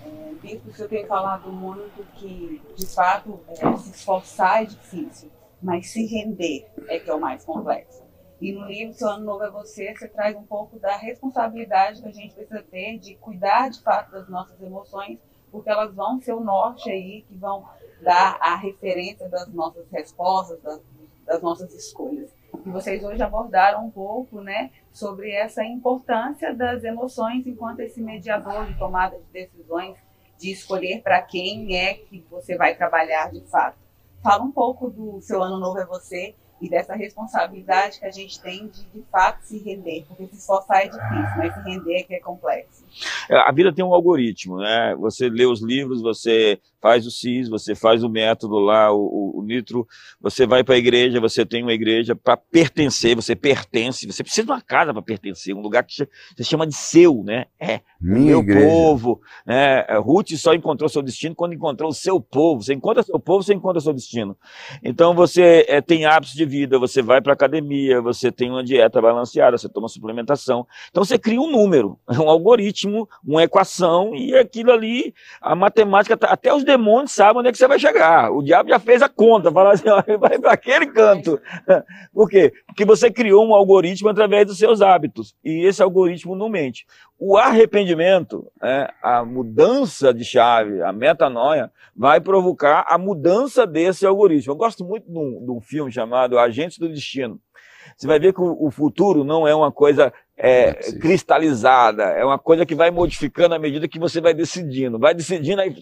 É, 0.05 0.35
Bispo, 0.43 0.69
o 0.69 0.75
senhor 0.75 0.89
tem 0.89 1.07
falado 1.07 1.51
muito 1.53 2.05
que, 2.15 2.61
de 2.75 2.87
fato, 2.87 3.39
é, 3.49 3.77
se 3.77 3.91
esforçar 3.91 4.63
é 4.63 4.67
difícil, 4.67 5.31
mas 5.63 5.91
se 5.91 6.05
render 6.05 6.67
é 6.89 6.99
que 6.99 7.09
é 7.09 7.15
o 7.15 7.21
mais 7.21 7.45
complexo. 7.45 8.03
E 8.41 8.51
no 8.53 8.67
livro 8.67 8.95
Seu 8.95 9.09
Ano 9.09 9.25
Novo 9.25 9.45
é 9.45 9.51
Você, 9.51 9.95
você 9.95 10.09
traz 10.09 10.37
um 10.37 10.43
pouco 10.43 10.77
da 10.81 10.97
responsabilidade 10.97 12.03
que 12.03 12.09
a 12.09 12.13
gente 12.13 12.35
precisa 12.35 12.65
ter 12.65 12.99
de 12.99 13.15
cuidar 13.15 13.69
de 13.71 13.81
fato 13.81 14.11
das 14.11 14.29
nossas 14.29 14.61
emoções, 14.61 15.19
porque 15.53 15.71
elas 15.71 15.95
vão 15.95 16.21
ser 16.21 16.33
o 16.33 16.41
norte 16.41 16.91
aí, 16.91 17.23
que 17.23 17.37
vão 17.37 17.65
dar 18.03 18.39
a 18.41 18.57
referência 18.57 19.29
das 19.29 19.47
nossas 19.53 19.89
respostas, 19.93 20.61
das, 20.63 20.81
das 21.25 21.41
nossas 21.41 21.73
escolhas. 21.73 22.29
E 22.65 22.71
vocês 22.71 23.03
hoje 23.03 23.23
abordaram 23.23 23.87
um 23.87 23.91
pouco, 23.91 24.41
né, 24.41 24.71
sobre 24.93 25.31
essa 25.31 25.65
importância 25.65 26.55
das 26.55 26.85
emoções 26.85 27.47
enquanto 27.47 27.81
esse 27.81 28.01
mediador 28.01 28.67
de 28.67 28.79
tomada 28.79 29.17
de 29.17 29.25
decisões, 29.33 29.97
de 30.39 30.51
escolher 30.51 31.03
para 31.03 31.23
quem 31.23 31.77
é 31.77 31.95
que 31.95 32.25
você 32.31 32.57
vai 32.57 32.75
trabalhar 32.75 33.31
de 33.31 33.41
fato. 33.43 33.79
Fala 34.23 34.43
um 34.43 34.51
pouco 34.51 34.91
do 34.91 35.21
seu 35.21 35.43
ano 35.43 35.59
novo 35.59 35.79
é 35.79 35.87
você 35.87 36.35
e 36.61 36.69
dessa 36.69 36.95
responsabilidade 36.95 38.01
que 38.01 38.07
a 38.07 38.11
gente 38.11 38.41
tem 38.41 38.69
de 38.69 38.85
de 38.87 39.03
fato 39.11 39.43
se 39.43 39.59
render, 39.59 40.05
porque 40.07 40.27
se 40.29 40.37
esforçar 40.37 40.83
é 40.83 40.89
difícil, 40.89 41.37
mas 41.37 41.53
se 41.53 41.61
render 41.61 42.01
é 42.01 42.03
que 42.05 42.15
é 42.15 42.21
complexo. 42.21 42.85
a 43.31 43.53
vida 43.53 43.73
tem 43.73 43.85
um 43.85 43.93
algoritmo, 43.93 44.59
né? 44.59 44.95
Você 44.97 45.29
lê 45.29 45.45
os 45.45 45.61
livros, 45.61 46.01
você 46.01 46.59
faz 46.85 47.07
o 47.07 47.11
CIS, 47.11 47.49
você 47.49 47.75
faz 47.75 48.05
o 48.05 48.11
método 48.11 48.59
lá, 48.59 48.93
o, 48.93 49.39
o- 49.39 49.43
Nitro, 49.43 49.87
você 50.21 50.47
vai 50.47 50.63
para 50.63 50.75
a 50.75 50.79
igreja, 50.79 51.19
você 51.19 51.47
tem 51.47 51.63
uma 51.63 51.73
igreja 51.73 52.15
para 52.15 52.37
pertencer, 52.37 53.17
você 53.17 53.35
pertence, 53.35 54.07
você 54.07 54.23
precisa 54.23 54.45
de 54.45 54.53
uma 54.53 54.61
casa 54.61 54.93
para 54.93 55.01
pertencer, 55.01 55.55
um 55.55 55.63
lugar 55.63 55.83
que 55.85 55.95
você 56.37 56.45
chama 56.45 56.67
de 56.67 56.75
seu, 56.75 57.23
né? 57.25 57.47
É, 57.59 57.81
Minha 57.99 58.27
meu 58.27 58.41
igreja. 58.41 58.67
povo, 58.67 59.21
né? 59.47 59.81
Ruth 59.99 60.33
só 60.37 60.53
encontrou 60.53 60.87
seu 60.91 61.01
destino 61.01 61.35
quando 61.35 61.55
encontrou 61.55 61.89
o 61.89 61.95
seu 61.95 62.21
povo. 62.21 62.63
Você 62.63 62.75
encontra 62.75 63.03
seu 63.03 63.19
povo, 63.19 63.43
você 63.43 63.55
encontra 63.55 63.81
seu 63.81 63.93
destino. 63.95 64.37
Então 64.83 65.15
você 65.15 65.65
eh, 65.69 65.81
tem 65.81 66.05
hábitos 66.05 66.35
de 66.35 66.45
vida, 66.45 66.79
você 66.79 67.01
vai 67.01 67.23
para 67.23 67.33
academia, 67.33 68.01
você 68.03 68.31
tem 68.31 68.51
uma 68.51 68.63
dieta 68.63 69.01
balanceada, 69.01 69.57
você 69.57 69.69
toma 69.71 69.89
suplementação. 69.89 70.67
Então 70.91 71.03
você 71.05 71.19
cria 71.19 71.41
um 71.41 71.51
número, 71.51 71.99
um 72.11 72.29
algoritmo, 72.29 73.09
uma 73.25 73.43
equação 73.43 74.15
e 74.15 74.35
aquilo 74.37 74.71
ali, 74.71 75.15
a 75.41 75.55
matemática, 75.55 76.15
tá- 76.17 76.29
até 76.29 76.53
os 76.55 76.63
demônios 76.75 77.13
sabem 77.13 77.39
onde 77.39 77.49
é 77.49 77.53
que 77.53 77.59
você 77.59 77.69
vai 77.69 77.79
chegar. 77.79 78.31
O 78.31 78.43
diabo 78.43 78.69
já 78.69 78.79
fez 78.79 79.01
a 79.01 79.09
conta, 79.09 79.51
fala 79.51 79.73
assim, 79.73 79.89
ó, 79.89 80.03
vai 80.19 80.39
para 80.39 80.53
aquele 80.53 80.87
canto. 80.87 81.41
Por 82.13 82.29
quê? 82.29 82.53
Porque 82.67 82.85
você 82.85 83.11
criou 83.11 83.47
um 83.47 83.55
algoritmo 83.55 84.09
através 84.09 84.47
dos 84.47 84.59
seus 84.59 84.83
hábitos 84.83 85.35
e 85.45 85.65
esse 85.65 85.83
algoritmo 85.83 86.35
não 86.35 86.49
mente. 86.49 86.87
O 87.19 87.37
arrependimento, 87.37 88.51
né, 88.61 88.89
a 89.03 89.25
mudança 89.25 90.13
de 90.13 90.25
chave, 90.25 90.83
a 90.83 90.93
metanoia, 90.93 91.71
vai 91.97 92.21
provocar 92.21 92.85
a 92.89 92.99
mudança 92.99 93.67
desse 93.67 94.05
algoritmo. 94.05 94.53
Eu 94.53 94.57
gosto 94.57 94.85
muito 94.85 95.11
de 95.11 95.19
um, 95.19 95.45
de 95.45 95.51
um 95.51 95.61
filme 95.61 95.93
chamado 95.93 96.39
Agentes 96.39 96.79
do 96.79 96.89
Destino. 96.89 97.41
Você 97.97 98.07
vai 98.07 98.19
ver 98.19 98.33
que 98.33 98.41
o, 98.41 98.67
o 98.67 98.71
futuro 98.71 99.25
não 99.25 99.47
é 99.47 99.55
uma 99.55 99.71
coisa 99.73 100.13
é, 100.37 100.73
possível. 100.73 101.01
cristalizada, 101.01 102.03
é 102.05 102.25
uma 102.25 102.39
coisa 102.39 102.67
que 102.67 102.75
vai 102.75 102.91
modificando 102.91 103.55
à 103.55 103.59
medida 103.59 103.87
que 103.89 103.99
você 103.99 104.21
vai 104.21 104.35
decidindo. 104.35 104.99
Vai 104.99 105.15
decidindo, 105.15 105.61
aí 105.61 105.75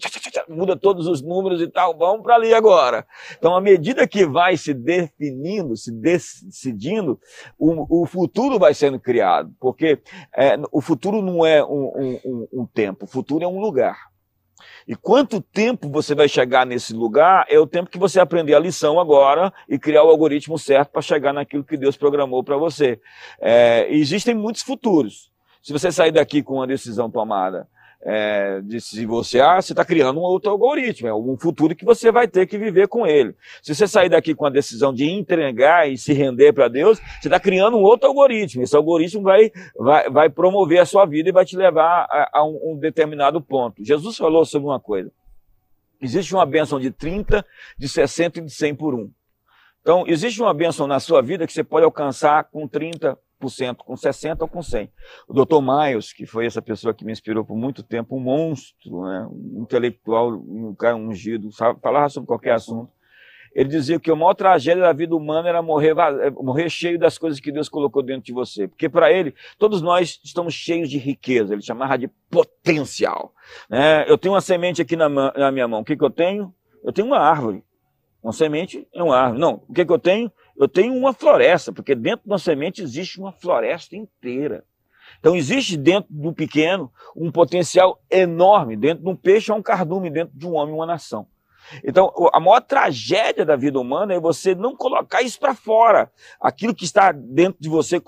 muda 0.47 0.75
todos 0.77 1.07
os 1.07 1.21
números 1.21 1.61
e 1.61 1.67
tal, 1.67 1.97
vamos 1.97 2.21
para 2.23 2.35
ali 2.35 2.53
agora. 2.53 3.05
Então, 3.37 3.55
à 3.55 3.61
medida 3.61 4.07
que 4.07 4.25
vai 4.25 4.55
se 4.57 4.73
definindo, 4.73 5.75
se 5.75 5.91
decidindo, 5.91 7.19
o, 7.57 8.03
o 8.03 8.05
futuro 8.05 8.59
vai 8.59 8.73
sendo 8.73 8.99
criado, 8.99 9.51
porque 9.59 9.99
é, 10.35 10.55
o 10.71 10.81
futuro 10.81 11.21
não 11.21 11.45
é 11.45 11.63
um, 11.63 11.91
um- 11.95 12.19
um- 12.25 12.47
um 12.61 12.65
tempo, 12.65 13.05
o 13.05 13.07
futuro 13.07 13.43
é 13.43 13.47
um 13.47 13.59
lugar. 13.59 14.12
E 14.87 14.95
quanto 14.95 15.41
tempo 15.41 15.89
você 15.89 16.13
vai 16.13 16.27
chegar 16.27 16.65
nesse 16.65 16.93
lugar 16.93 17.45
é 17.49 17.59
o 17.59 17.67
tempo 17.67 17.89
que 17.89 17.97
você 17.97 18.19
aprender 18.19 18.53
a 18.53 18.59
lição 18.59 18.99
agora 18.99 19.53
e 19.67 19.79
criar 19.79 20.03
o 20.03 20.09
algoritmo 20.09 20.57
certo 20.57 20.91
para 20.91 21.01
chegar 21.01 21.33
naquilo 21.33 21.63
que 21.63 21.77
Deus 21.77 21.97
programou 21.97 22.43
para 22.43 22.57
você. 22.57 22.99
É, 23.39 23.87
existem 23.89 24.33
muitos 24.35 24.61
futuros. 24.61 25.31
Se 25.61 25.71
você 25.71 25.91
sair 25.91 26.11
daqui 26.11 26.43
com 26.43 26.55
uma 26.55 26.67
decisão 26.67 27.09
tomada 27.09 27.67
é, 28.05 28.59
de 28.61 28.81
se 28.81 29.05
você, 29.05 29.39
ah, 29.39 29.59
está 29.59 29.85
criando 29.85 30.19
um 30.19 30.23
outro 30.23 30.51
algoritmo, 30.51 31.07
é 31.07 31.13
um 31.13 31.37
futuro 31.37 31.75
que 31.75 31.85
você 31.85 32.11
vai 32.11 32.27
ter 32.27 32.45
que 32.45 32.57
viver 32.57 32.87
com 32.87 33.07
ele. 33.07 33.33
Se 33.61 33.73
você 33.73 33.87
sair 33.87 34.09
daqui 34.09 34.35
com 34.35 34.45
a 34.45 34.49
decisão 34.49 34.93
de 34.93 35.09
entregar 35.09 35.89
e 35.89 35.97
se 35.97 36.11
render 36.11 36.51
para 36.51 36.67
Deus, 36.67 36.99
você 37.21 37.27
está 37.27 37.39
criando 37.39 37.77
um 37.77 37.81
outro 37.81 38.07
algoritmo. 38.07 38.61
Esse 38.61 38.75
algoritmo 38.75 39.23
vai, 39.23 39.51
vai, 39.77 40.09
vai 40.09 40.29
promover 40.29 40.79
a 40.79 40.85
sua 40.85 41.05
vida 41.05 41.29
e 41.29 41.31
vai 41.31 41.45
te 41.45 41.55
levar 41.55 42.05
a, 42.09 42.39
a 42.39 42.45
um, 42.45 42.73
um 42.73 42.77
determinado 42.77 43.39
ponto. 43.39 43.83
Jesus 43.83 44.17
falou 44.17 44.43
sobre 44.43 44.67
uma 44.67 44.79
coisa. 44.79 45.09
Existe 46.01 46.35
uma 46.35 46.45
bênção 46.45 46.81
de 46.81 46.91
30, 46.91 47.45
de 47.77 47.87
60 47.87 48.39
e 48.39 48.41
de 48.43 48.51
100 48.51 48.75
por 48.75 48.93
um. 48.93 49.09
Então, 49.81 50.03
existe 50.07 50.41
uma 50.41 50.53
bênção 50.53 50.87
na 50.87 50.99
sua 50.99 51.21
vida 51.21 51.47
que 51.47 51.53
você 51.53 51.63
pode 51.63 51.85
alcançar 51.85 52.43
com 52.45 52.67
30%, 52.67 53.17
com 53.83 53.93
60% 53.93 54.41
ou 54.41 54.47
com 54.47 54.59
100%. 54.59 54.89
O 55.27 55.33
Dr. 55.33 55.61
Miles, 55.61 56.13
que 56.13 56.25
foi 56.25 56.45
essa 56.45 56.61
pessoa 56.61 56.93
que 56.93 57.05
me 57.05 57.11
inspirou 57.11 57.43
por 57.43 57.55
muito 57.55 57.83
tempo, 57.83 58.15
um 58.15 58.19
monstro, 58.19 59.03
né? 59.03 59.27
um 59.31 59.61
intelectual, 59.63 60.29
um 60.31 60.75
cara 60.75 60.95
ungido, 60.95 61.51
sabe, 61.51 61.79
falava 61.81 62.09
sobre 62.09 62.27
qualquer 62.27 62.53
assunto. 62.53 62.91
Ele 63.55 63.69
dizia 63.69 63.99
que 63.99 64.09
a 64.09 64.15
maior 64.15 64.33
tragédia 64.33 64.81
da 64.81 64.91
vida 64.91 65.15
humana 65.15 65.47
era 65.47 65.61
morrer, 65.61 65.95
eh, 65.95 66.31
morrer 66.31 66.69
cheio 66.69 66.97
das 66.97 67.19
coisas 67.19 67.39
que 67.39 67.51
Deus 67.51 67.69
colocou 67.69 68.01
dentro 68.01 68.23
de 68.23 68.33
você. 68.33 68.67
Porque 68.67 68.89
para 68.89 69.11
ele, 69.11 69.35
todos 69.59 69.81
nós 69.81 70.19
estamos 70.23 70.55
cheios 70.55 70.89
de 70.89 70.97
riqueza. 70.97 71.53
Ele 71.53 71.61
chamava 71.61 71.97
de 71.97 72.07
potencial. 72.31 73.31
né? 73.69 74.09
Eu 74.09 74.17
tenho 74.17 74.33
uma 74.33 74.41
semente 74.41 74.81
aqui 74.81 74.95
na, 74.95 75.07
na 75.07 75.51
minha 75.51 75.67
mão. 75.67 75.81
O 75.81 75.85
que, 75.85 75.95
que 75.95 76.03
eu 76.03 76.09
tenho? 76.09 76.53
Eu 76.83 76.91
tenho 76.91 77.07
uma 77.07 77.19
árvore. 77.19 77.63
Uma 78.23 78.33
semente 78.33 78.87
é 78.93 79.03
uma 79.03 79.17
árvore. 79.17 79.39
Não, 79.39 79.61
o 79.67 79.73
que, 79.73 79.85
que 79.85 79.91
eu 79.91 79.99
tenho? 79.99 80.31
Eu 80.55 80.67
tenho 80.67 80.93
uma 80.93 81.13
floresta, 81.13 81.71
porque 81.71 81.95
dentro 81.95 82.25
de 82.25 82.31
uma 82.31 82.39
semente 82.39 82.81
existe 82.81 83.19
uma 83.19 83.31
floresta 83.31 83.95
inteira. 83.95 84.63
Então 85.19 85.35
existe 85.35 85.77
dentro 85.77 86.07
do 86.09 86.33
pequeno 86.33 86.91
um 87.15 87.31
potencial 87.31 88.01
enorme. 88.09 88.75
Dentro 88.75 89.03
de 89.03 89.09
um 89.09 89.15
peixe 89.15 89.51
há 89.51 89.55
um 89.55 89.61
cardume, 89.61 90.09
dentro 90.09 90.37
de 90.37 90.45
um 90.45 90.53
homem 90.53 90.73
uma 90.73 90.85
nação. 90.85 91.27
Então, 91.83 92.11
a 92.33 92.39
maior 92.39 92.59
tragédia 92.61 93.45
da 93.45 93.55
vida 93.55 93.79
humana 93.79 94.13
é 94.13 94.19
você 94.19 94.53
não 94.53 94.75
colocar 94.75 95.21
isso 95.21 95.39
para 95.39 95.55
fora. 95.55 96.11
Aquilo 96.39 96.75
que 96.75 96.83
está 96.83 97.11
dentro 97.11 97.57
de 97.59 97.69
você, 97.69 98.01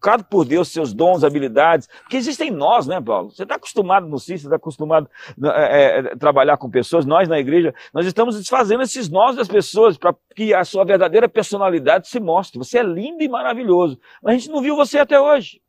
colocado 0.00 0.24
por 0.24 0.44
Deus, 0.44 0.68
seus 0.68 0.94
dons, 0.94 1.22
habilidades. 1.22 1.88
Porque 2.02 2.16
existem 2.16 2.50
nós, 2.50 2.86
né, 2.86 3.00
Paulo? 3.00 3.30
Você 3.30 3.42
está 3.42 3.56
acostumado 3.56 4.08
no 4.08 4.18
CIS, 4.18 4.40
você 4.40 4.46
está 4.46 4.56
acostumado 4.56 5.08
a 5.44 6.16
trabalhar 6.16 6.56
com 6.56 6.70
pessoas. 6.70 7.04
Nós, 7.04 7.28
na 7.28 7.38
igreja, 7.38 7.74
nós 7.92 8.06
estamos 8.06 8.36
desfazendo 8.38 8.82
esses 8.82 9.10
nós 9.10 9.36
das 9.36 9.46
pessoas 9.46 9.98
para 9.98 10.14
que 10.34 10.54
a 10.54 10.64
sua 10.64 10.84
verdadeira 10.84 11.28
personalidade 11.28 12.08
se 12.08 12.18
mostre. 12.18 12.58
Você 12.58 12.78
é 12.78 12.82
lindo 12.82 13.22
e 13.22 13.28
maravilhoso. 13.28 14.00
Mas 14.22 14.34
a 14.34 14.38
gente 14.38 14.50
não 14.50 14.62
viu 14.62 14.74
você 14.74 14.98
até 14.98 15.20
hoje. 15.20 15.60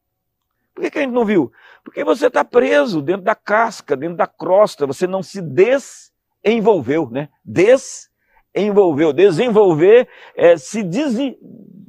Por 0.73 0.83
que, 0.83 0.91
que 0.91 0.99
a 0.99 1.01
gente 1.01 1.13
não 1.13 1.25
viu? 1.25 1.51
Porque 1.83 2.03
você 2.03 2.27
está 2.27 2.45
preso 2.45 3.01
dentro 3.01 3.23
da 3.23 3.35
casca, 3.35 3.97
dentro 3.97 4.15
da 4.15 4.27
crosta, 4.27 4.87
você 4.87 5.05
não 5.05 5.21
se 5.21 5.41
desenvolveu, 5.41 7.09
né? 7.09 7.27
Desenvolveu. 8.53 9.13
Desenvolver 9.13 10.07
é 10.35 10.57
se 10.57 10.83
des 10.83 11.17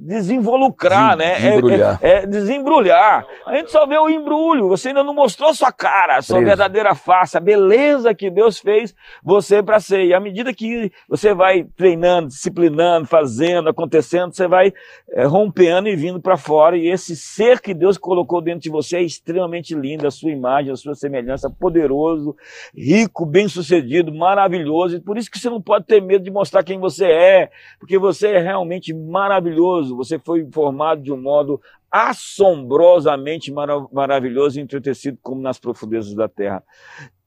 desinvolucrar, 0.03 1.17
né? 1.17 1.37
Desembrulhar. 1.37 1.99
É, 2.03 2.09
é, 2.09 2.15
é, 2.15 2.27
desembrulhar. 2.27 3.27
A 3.47 3.55
gente 3.57 3.71
só 3.71 3.87
vê 3.87 3.97
o 3.97 4.11
embrulho, 4.11 4.69
você 4.69 4.89
ainda 4.89 5.05
não 5.05 5.15
mostrou 5.15 5.55
sua 5.55 5.71
cara, 5.71 6.21
sua 6.21 6.39
Preso. 6.39 6.49
verdadeira 6.49 6.95
face, 6.95 7.37
a 7.37 7.41
beleza 7.41 8.13
que 8.15 8.29
Deus 8.29 8.59
fez 8.59 8.95
você 9.23 9.63
para 9.63 9.79
ser. 9.79 10.05
E 10.05 10.13
à 10.13 10.19
medida 10.19 10.53
que 10.53 10.91
você 11.09 11.33
vai 11.33 11.65
treinando, 11.77 12.29
disciplinando, 12.29 13.07
fazendo, 13.07 13.69
acontecendo, 13.69 14.35
você 14.35 14.49
vai 14.49 14.73
é, 15.13 15.25
rompendo 15.25 15.89
e 15.89 15.95
vindo 15.95 16.21
para 16.21 16.37
fora. 16.37 16.77
E 16.77 16.89
esse 16.89 17.15
ser 17.15 17.61
que 17.61 17.73
Deus 17.73 17.97
colocou 17.97 18.43
dentro 18.43 18.63
de 18.63 18.71
você 18.71 18.97
é 18.97 19.03
extremamente 19.03 19.73
lindo, 19.73 20.07
a 20.07 20.11
sua 20.11 20.31
imagem, 20.33 20.73
a 20.73 20.77
sua 20.77 20.97
semelhança, 20.97 21.49
poderoso, 21.49 22.35
rico, 22.77 23.25
bem-sucedido, 23.25 24.13
maravilhoso. 24.13 24.97
E 24.97 25.01
por 25.01 25.17
isso 25.17 25.31
que 25.31 25.39
você 25.39 25.49
não 25.49 25.63
pode 25.63 25.87
ter 25.87 26.03
medo 26.03 26.25
de 26.25 26.31
mostrar 26.31 26.52
quem 26.61 26.81
você 26.81 27.05
é, 27.07 27.51
porque 27.79 27.97
você 27.97 28.31
é 28.33 28.39
realmente 28.41 28.93
maravilhoso. 28.93 29.97
Você 29.97 30.19
foi 30.19 30.45
formado 30.51 31.01
de 31.01 31.13
um 31.13 31.21
modo 31.23 31.61
assombrosamente 31.89 33.53
mara- 33.53 33.87
maravilhoso 33.93 34.59
e 34.59 34.63
entretecido 34.63 35.17
como 35.23 35.41
nas 35.41 35.61
profundezas 35.61 36.15
da 36.15 36.29
terra. 36.29 36.65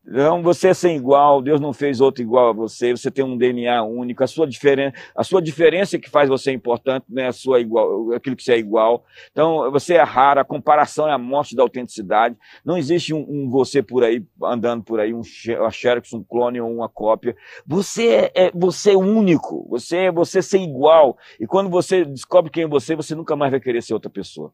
Então, 0.08 0.44
você 0.44 0.68
é 0.68 0.74
sem 0.74 0.96
igual, 0.96 1.42
Deus 1.42 1.60
não 1.60 1.74
fez 1.74 2.00
outro 2.00 2.22
igual 2.22 2.50
a 2.50 2.54
você, 2.54 2.92
você 2.92 3.10
tem 3.10 3.26
um 3.26 3.36
DNA 3.36 3.82
único, 3.84 4.24
a 4.24 4.28
sua, 4.28 4.46
diferen 4.46 4.94
a 5.16 5.24
sua 5.24 5.42
diferença 5.42 5.96
é 5.96 6.00
que 6.00 6.10
faz 6.10 6.30
você 6.30 6.52
importante, 6.52 7.06
não 7.10 7.24
é 7.24 7.28
a 7.28 7.32
sua 7.32 7.60
igual, 7.60 8.12
aquilo 8.14 8.36
que 8.36 8.44
você 8.44 8.54
é 8.54 8.58
igual. 8.60 9.04
Então, 9.32 9.72
você 9.72 9.96
é 9.96 10.04
raro, 10.04 10.40
a 10.40 10.46
comparação 10.46 11.08
é 11.08 11.12
a 11.12 11.18
morte 11.18 11.56
da 11.56 11.64
autenticidade. 11.64 12.38
Não 12.64 12.78
existe 12.78 13.16
um, 13.16 13.26
um 13.28 13.50
você 13.50 13.82
por 13.82 14.04
aí, 14.04 14.24
andando 14.44 14.84
por 14.84 15.00
aí, 15.00 15.12
um 15.12 15.22
uma 15.60 15.72
Xerox, 15.72 16.14
um 16.14 16.24
clone 16.24 16.62
ou 16.62 16.72
uma 16.72 16.88
cópia. 16.88 17.36
Você 17.66 18.08
é, 18.36 18.46
é- 18.46 18.52
você 18.54 18.92
é 18.92 18.98
único, 18.98 19.68
você 19.70 19.98
é 19.98 20.12
você 20.12 20.42
sem 20.42 20.66
igual. 20.70 21.18
E 21.40 21.48
quando 21.48 21.70
você 21.70 22.06
descobre 22.06 22.52
quem 22.52 22.64
é 22.64 22.68
você, 22.68 22.96
você 22.96 23.16
nunca 23.16 23.36
mais 23.36 23.52
vai 23.52 23.60
querer 23.60 23.82
ser 23.82 23.94
outra 23.96 24.10
pessoa. 24.10 24.54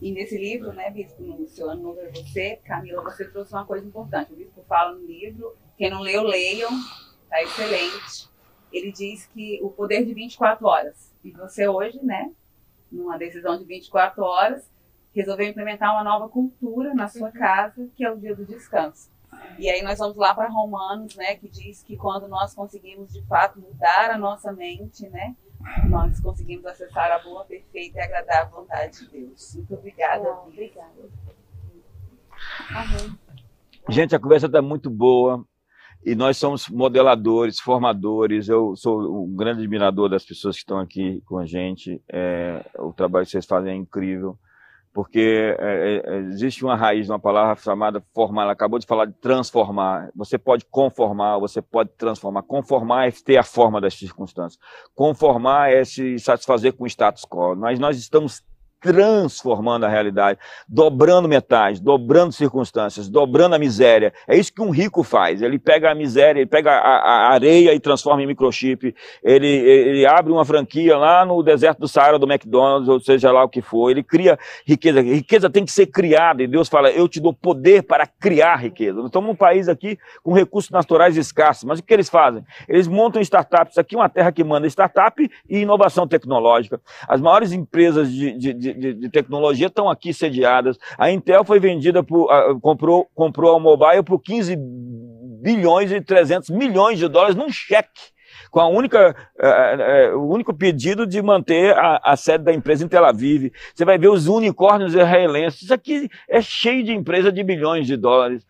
E 0.00 0.12
nesse 0.12 0.36
livro, 0.36 0.72
né, 0.72 0.90
Bispo, 0.90 1.22
no 1.22 1.46
seu 1.48 1.70
ano 1.70 1.82
novo 1.82 2.00
é 2.00 2.10
você, 2.10 2.56
Camila, 2.64 3.02
você 3.02 3.24
trouxe 3.24 3.52
uma 3.52 3.64
coisa 3.64 3.86
importante. 3.86 4.32
O 4.32 4.36
Bispo 4.36 4.62
fala 4.68 4.94
no 4.94 5.06
livro, 5.06 5.56
quem 5.76 5.90
não 5.90 6.00
leu, 6.00 6.22
leiam, 6.22 6.70
tá 7.28 7.42
excelente. 7.42 8.28
Ele 8.72 8.92
diz 8.92 9.26
que 9.26 9.58
o 9.62 9.70
poder 9.70 10.04
de 10.04 10.12
24 10.12 10.66
horas. 10.66 11.14
E 11.24 11.30
você 11.30 11.66
hoje, 11.66 11.98
né, 12.02 12.30
numa 12.92 13.16
decisão 13.16 13.58
de 13.58 13.64
24 13.64 14.22
horas, 14.22 14.70
resolveu 15.14 15.48
implementar 15.48 15.92
uma 15.94 16.04
nova 16.04 16.28
cultura 16.28 16.92
na 16.92 17.08
sua 17.08 17.30
casa, 17.32 17.88
que 17.96 18.04
é 18.04 18.10
o 18.10 18.18
dia 18.18 18.36
do 18.36 18.44
descanso. 18.44 19.10
E 19.58 19.68
aí 19.70 19.82
nós 19.82 19.98
vamos 19.98 20.16
lá 20.16 20.34
para 20.34 20.48
Romanos, 20.48 21.16
né, 21.16 21.36
que 21.36 21.48
diz 21.48 21.82
que 21.82 21.96
quando 21.96 22.28
nós 22.28 22.54
conseguimos 22.54 23.12
de 23.12 23.22
fato 23.22 23.58
mudar 23.58 24.10
a 24.10 24.18
nossa 24.18 24.52
mente, 24.52 25.08
né, 25.08 25.34
nós 25.88 26.20
conseguimos 26.20 26.66
acessar 26.66 27.10
a 27.12 27.18
boa, 27.18 27.44
perfeita 27.44 27.98
e 27.98 28.00
agradável 28.00 28.60
vontade 28.60 29.00
de 29.00 29.08
Deus. 29.08 29.54
Muito 29.54 29.74
obrigada. 29.74 30.24
Uau, 30.24 30.48
obrigada. 30.48 30.92
Amém. 32.70 33.18
Gente, 33.88 34.14
a 34.14 34.18
conversa 34.18 34.46
está 34.46 34.60
muito 34.60 34.90
boa 34.90 35.44
e 36.04 36.14
nós 36.14 36.36
somos 36.36 36.68
modeladores, 36.68 37.60
formadores. 37.60 38.48
Eu 38.48 38.76
sou 38.76 39.24
um 39.24 39.34
grande 39.34 39.60
admirador 39.60 40.08
das 40.08 40.24
pessoas 40.24 40.56
que 40.56 40.62
estão 40.62 40.78
aqui 40.78 41.22
com 41.26 41.38
a 41.38 41.46
gente. 41.46 42.00
É, 42.08 42.64
o 42.78 42.92
trabalho 42.92 43.24
que 43.24 43.32
vocês 43.32 43.46
fazem 43.46 43.72
é 43.72 43.76
incrível, 43.76 44.38
porque 44.96 45.54
é, 45.58 46.02
é, 46.06 46.16
existe 46.20 46.64
uma 46.64 46.74
raiz, 46.74 47.10
uma 47.10 47.18
palavra 47.18 47.54
chamada 47.62 48.02
formar. 48.14 48.44
Ela 48.44 48.52
acabou 48.52 48.78
de 48.78 48.86
falar 48.86 49.04
de 49.04 49.12
transformar. 49.12 50.08
Você 50.16 50.38
pode 50.38 50.64
conformar, 50.64 51.38
você 51.38 51.60
pode 51.60 51.90
transformar. 51.98 52.42
Conformar 52.44 53.06
é 53.06 53.10
ter 53.10 53.36
a 53.36 53.42
forma 53.42 53.78
das 53.78 53.92
circunstâncias. 53.92 54.58
Conformar 54.94 55.70
é 55.70 55.84
se 55.84 56.18
satisfazer 56.18 56.72
com 56.72 56.84
o 56.84 56.86
status 56.86 57.26
quo. 57.26 57.54
Mas 57.54 57.78
nós 57.78 57.98
estamos 57.98 58.42
transformando 58.80 59.84
a 59.84 59.88
realidade, 59.88 60.38
dobrando 60.68 61.28
metais, 61.28 61.80
dobrando 61.80 62.32
circunstâncias, 62.32 63.08
dobrando 63.08 63.54
a 63.54 63.58
miséria. 63.58 64.12
É 64.28 64.36
isso 64.36 64.52
que 64.52 64.62
um 64.62 64.70
rico 64.70 65.02
faz. 65.02 65.42
Ele 65.42 65.58
pega 65.58 65.90
a 65.90 65.94
miséria, 65.94 66.40
ele 66.40 66.48
pega 66.48 66.72
a, 66.72 66.98
a 66.98 67.32
areia 67.32 67.74
e 67.74 67.80
transforma 67.80 68.22
em 68.22 68.26
microchip. 68.26 68.94
Ele, 69.22 69.46
ele 69.46 70.06
abre 70.06 70.32
uma 70.32 70.44
franquia 70.44 70.96
lá 70.96 71.24
no 71.24 71.42
deserto 71.42 71.80
do 71.80 71.88
Saara 71.88 72.18
do 72.18 72.30
McDonald's, 72.30 72.88
ou 72.88 73.00
seja 73.00 73.32
lá 73.32 73.44
o 73.44 73.48
que 73.48 73.62
for. 73.62 73.90
Ele 73.90 74.02
cria 74.02 74.38
riqueza. 74.66 75.00
Riqueza 75.00 75.50
tem 75.50 75.64
que 75.64 75.72
ser 75.72 75.86
criada. 75.86 76.42
E 76.42 76.46
Deus 76.46 76.68
fala: 76.68 76.90
Eu 76.90 77.08
te 77.08 77.20
dou 77.20 77.32
poder 77.32 77.82
para 77.82 78.06
criar 78.06 78.56
riqueza. 78.56 78.98
Nós 78.98 79.06
estamos 79.06 79.28
num 79.28 79.36
país 79.36 79.68
aqui 79.68 79.98
com 80.22 80.32
recursos 80.32 80.70
naturais 80.70 81.16
escassos. 81.16 81.64
Mas 81.64 81.78
o 81.78 81.82
que 81.82 81.92
eles 81.92 82.08
fazem? 82.08 82.44
Eles 82.68 82.86
montam 82.86 83.20
startups. 83.22 83.78
Aqui 83.78 83.94
é 83.94 83.98
uma 83.98 84.08
terra 84.08 84.30
que 84.30 84.44
manda 84.44 84.66
startup 84.66 85.30
e 85.48 85.58
inovação 85.58 86.06
tecnológica. 86.06 86.80
As 87.08 87.20
maiores 87.20 87.52
empresas 87.52 88.12
de, 88.12 88.32
de, 88.32 88.52
de, 88.74 88.94
de 88.94 89.08
tecnologia 89.10 89.66
estão 89.66 89.88
aqui 89.88 90.12
sediadas. 90.12 90.78
A 90.98 91.10
Intel 91.10 91.44
foi 91.44 91.60
vendida 91.60 92.02
por. 92.02 92.28
comprou, 92.60 93.08
comprou 93.14 93.56
a 93.56 93.60
Mobile 93.60 94.02
por 94.02 94.20
15 94.20 94.56
bilhões 95.46 95.92
e 95.92 96.00
300 96.00 96.50
milhões 96.50 96.98
de 96.98 97.08
dólares 97.08 97.36
num 97.36 97.48
cheque. 97.48 98.16
Com 98.50 98.60
a 98.60 98.68
única, 98.68 99.14
eh, 99.38 99.76
eh, 99.78 100.14
o 100.14 100.28
único 100.28 100.54
pedido 100.54 101.06
de 101.06 101.20
manter 101.22 101.76
a, 101.76 102.00
a 102.02 102.16
sede 102.16 102.44
da 102.44 102.52
empresa 102.52 102.84
em 102.84 102.88
Tel 102.88 103.04
Aviv. 103.04 103.52
Você 103.74 103.84
vai 103.84 103.98
ver 103.98 104.08
os 104.08 104.28
unicórnios 104.28 104.94
israelenses. 104.94 105.62
Isso 105.62 105.74
aqui 105.74 106.08
é 106.28 106.40
cheio 106.40 106.82
de 106.82 106.92
empresa 106.92 107.30
de 107.30 107.42
bilhões 107.42 107.86
de 107.86 107.96
dólares. 107.96 108.44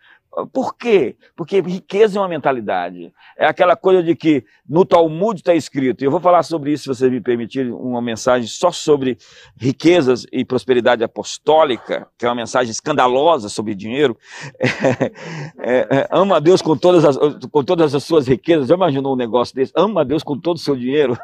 Por 0.53 0.75
quê? 0.75 1.15
Porque 1.35 1.61
riqueza 1.61 2.17
é 2.17 2.21
uma 2.21 2.27
mentalidade. 2.27 3.11
É 3.37 3.47
aquela 3.47 3.75
coisa 3.75 4.03
de 4.03 4.15
que 4.15 4.45
no 4.67 4.83
Talmud 4.83 5.39
está 5.39 5.55
escrito, 5.55 6.01
e 6.01 6.05
eu 6.05 6.11
vou 6.11 6.19
falar 6.19 6.43
sobre 6.43 6.73
isso, 6.73 6.83
se 6.83 6.89
você 6.89 7.09
me 7.09 7.21
permitir, 7.21 7.71
uma 7.71 8.01
mensagem 8.01 8.47
só 8.47 8.71
sobre 8.71 9.17
riquezas 9.55 10.25
e 10.31 10.43
prosperidade 10.43 11.03
apostólica, 11.03 12.07
que 12.17 12.25
é 12.25 12.29
uma 12.29 12.35
mensagem 12.35 12.71
escandalosa 12.71 13.49
sobre 13.49 13.73
dinheiro. 13.75 14.17
É, 15.59 15.87
é, 15.89 16.07
ama 16.11 16.37
a 16.37 16.39
Deus 16.39 16.61
com 16.61 16.77
todas, 16.77 17.03
as, 17.03 17.17
com 17.51 17.63
todas 17.63 17.93
as 17.93 18.03
suas 18.03 18.27
riquezas. 18.27 18.67
Já 18.67 18.75
imaginou 18.75 19.13
um 19.13 19.17
negócio 19.17 19.55
desse? 19.55 19.71
Ama 19.75 20.01
a 20.01 20.03
Deus 20.03 20.23
com 20.23 20.39
todo 20.39 20.57
o 20.57 20.59
seu 20.59 20.75
dinheiro. 20.75 21.17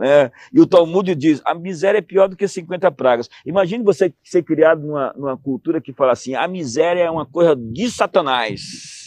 É, 0.00 0.30
e 0.52 0.60
o 0.60 0.66
Talmud 0.66 1.14
diz: 1.14 1.40
a 1.44 1.54
miséria 1.54 1.98
é 1.98 2.02
pior 2.02 2.28
do 2.28 2.36
que 2.36 2.46
50 2.46 2.90
pragas. 2.92 3.28
Imagine 3.44 3.82
você 3.82 4.12
ser 4.22 4.42
criado 4.42 4.86
numa, 4.86 5.12
numa 5.16 5.36
cultura 5.36 5.80
que 5.80 5.92
fala 5.92 6.12
assim: 6.12 6.34
a 6.34 6.46
miséria 6.46 7.02
é 7.02 7.10
uma 7.10 7.26
coisa 7.26 7.56
de 7.56 7.90
Satanás. 7.90 9.05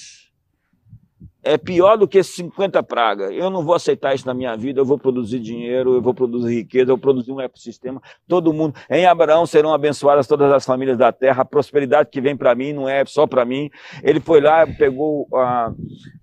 É 1.42 1.58
pior 1.58 1.98
do 1.98 2.06
que 2.08 2.22
50 2.22 2.84
pragas. 2.84 3.32
Eu 3.32 3.50
não 3.50 3.64
vou 3.64 3.74
aceitar 3.74 4.14
isso 4.14 4.28
na 4.28 4.34
minha 4.34 4.56
vida. 4.58 4.82
Eu 4.82 4.86
vou 4.86 4.98
produzir 5.00 5.40
dinheiro, 5.40 5.94
eu 5.96 6.02
vou 6.02 6.14
produzir 6.14 6.54
riqueza, 6.54 6.92
eu 6.92 6.96
vou 6.96 6.98
produzir 6.98 7.32
um 7.32 7.40
ecossistema. 7.40 8.02
Todo 8.28 8.52
mundo. 8.54 8.76
Em 8.90 9.06
Abraão 9.06 9.46
serão 9.46 9.74
abençoadas 9.74 10.28
todas 10.28 10.52
as 10.52 10.66
famílias 10.66 10.98
da 10.98 11.14
terra. 11.14 11.44
A 11.44 11.46
prosperidade 11.46 12.10
que 12.12 12.20
vem 12.20 12.36
para 12.36 12.54
mim 12.56 12.74
não 12.74 12.90
é 12.90 13.06
só 13.06 13.26
para 13.26 13.46
mim. 13.46 13.70
Ele 14.04 14.20
foi 14.20 14.42
lá, 14.42 14.68
pegou 14.68 15.28
a. 15.34 15.72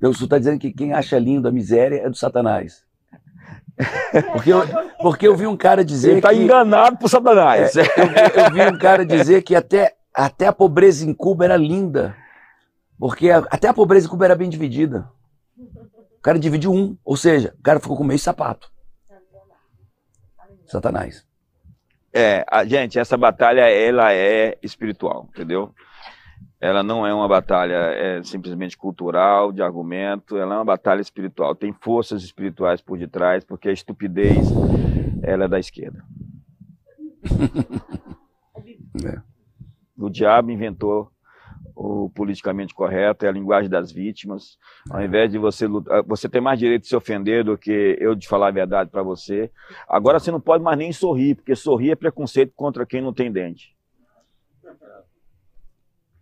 Você 0.03 0.25
está 0.25 0.37
dizendo 0.39 0.59
que 0.61 0.71
quem 0.71 0.93
acha 0.93 1.19
lindo 1.19 1.49
a 1.49 1.53
miséria 1.53 2.03
é 2.05 2.11
do 2.11 2.17
Satanás. 2.17 2.85
Porque 4.33 4.53
eu, 4.53 4.63
porque 5.03 5.27
eu 5.29 5.37
vi 5.37 5.47
um 5.47 5.57
cara 5.57 5.85
dizer 5.85 6.11
Ele 6.11 6.19
está 6.19 6.33
enganado 6.35 6.97
por 6.99 7.09
Satanás. 7.09 7.77
É, 7.77 7.81
eu, 7.83 8.07
vi- 8.09 8.41
eu 8.41 8.51
vi 8.69 8.75
um 8.75 8.79
cara 8.79 9.05
dizer 9.05 9.43
que 9.43 9.55
até, 9.55 9.95
até 10.15 10.47
a 10.47 10.53
pobreza 10.53 11.05
em 11.09 11.13
Cuba 11.13 11.45
era 11.45 11.57
linda. 11.57 12.15
Porque 12.99 13.31
até 13.31 13.69
a 13.69 13.75
pobreza 13.75 14.07
em 14.07 14.11
Cuba 14.11 14.25
era 14.25 14.35
bem 14.35 14.49
dividida. 14.49 15.11
O 15.59 16.21
cara 16.23 16.39
dividiu 16.39 16.73
um. 16.73 16.97
Ou 17.05 17.17
seja, 17.17 17.55
o 17.59 17.63
cara 17.63 17.81
ficou 17.81 17.97
com 17.97 18.05
meio 18.05 18.19
sapato. 18.19 18.71
Satanás. 20.67 21.25
É, 22.13 22.45
a, 22.51 22.65
gente, 22.65 22.99
essa 22.99 23.17
batalha 23.17 23.69
ela 23.71 24.13
é 24.13 24.57
espiritual, 24.63 25.29
entendeu? 25.29 25.75
Ela 26.59 26.83
não 26.83 27.07
é 27.07 27.13
uma 27.13 27.29
batalha 27.29 27.75
é, 27.75 28.23
simplesmente 28.23 28.77
cultural, 28.77 29.53
de 29.53 29.63
argumento, 29.63 30.39
ela 30.39 30.55
é 30.55 30.59
uma 30.59 30.65
batalha 30.65 31.03
espiritual. 31.03 31.55
Tem 31.55 31.73
forças 31.73 32.23
espirituais 32.23 32.81
por 32.81 32.99
detrás, 32.99 33.45
porque 33.45 33.69
a 33.69 33.73
estupidez 33.73 34.49
ela 35.23 35.45
é 35.45 35.49
da 35.49 35.59
esquerda. 35.59 36.03
É. 39.05 39.21
O 39.99 40.11
diabo 40.11 40.51
inventou 40.51 41.11
o 41.77 42.09
politicamente 42.09 42.75
correto, 42.75 43.27
é 43.27 43.29
a 43.29 43.33
linguagem 43.33 43.69
das 43.69 43.93
vítimas. 43.93 44.57
Ao 44.91 45.03
invés 45.05 45.31
de 45.31 45.37
você 45.37 45.67
lutar, 45.67 46.03
você 46.05 46.27
tem 46.27 46.41
mais 46.41 46.59
direito 46.59 46.83
de 46.83 46.89
se 46.89 46.97
ofender 46.97 47.45
do 47.45 47.59
que 47.59 47.97
eu 48.01 48.15
de 48.15 48.27
falar 48.27 48.49
a 48.49 48.51
verdade 48.51 48.91
para 48.91 49.03
você. 49.03 49.51
Agora 49.87 50.19
você 50.19 50.31
não 50.31 50.41
pode 50.41 50.65
mais 50.65 50.79
nem 50.79 50.91
sorrir, 50.91 51.35
porque 51.35 51.55
sorrir 51.55 51.91
é 51.91 51.95
preconceito 51.95 52.53
contra 52.57 52.87
quem 52.87 53.03
não 53.03 53.13
tem 53.13 53.31
dente. 53.31 53.77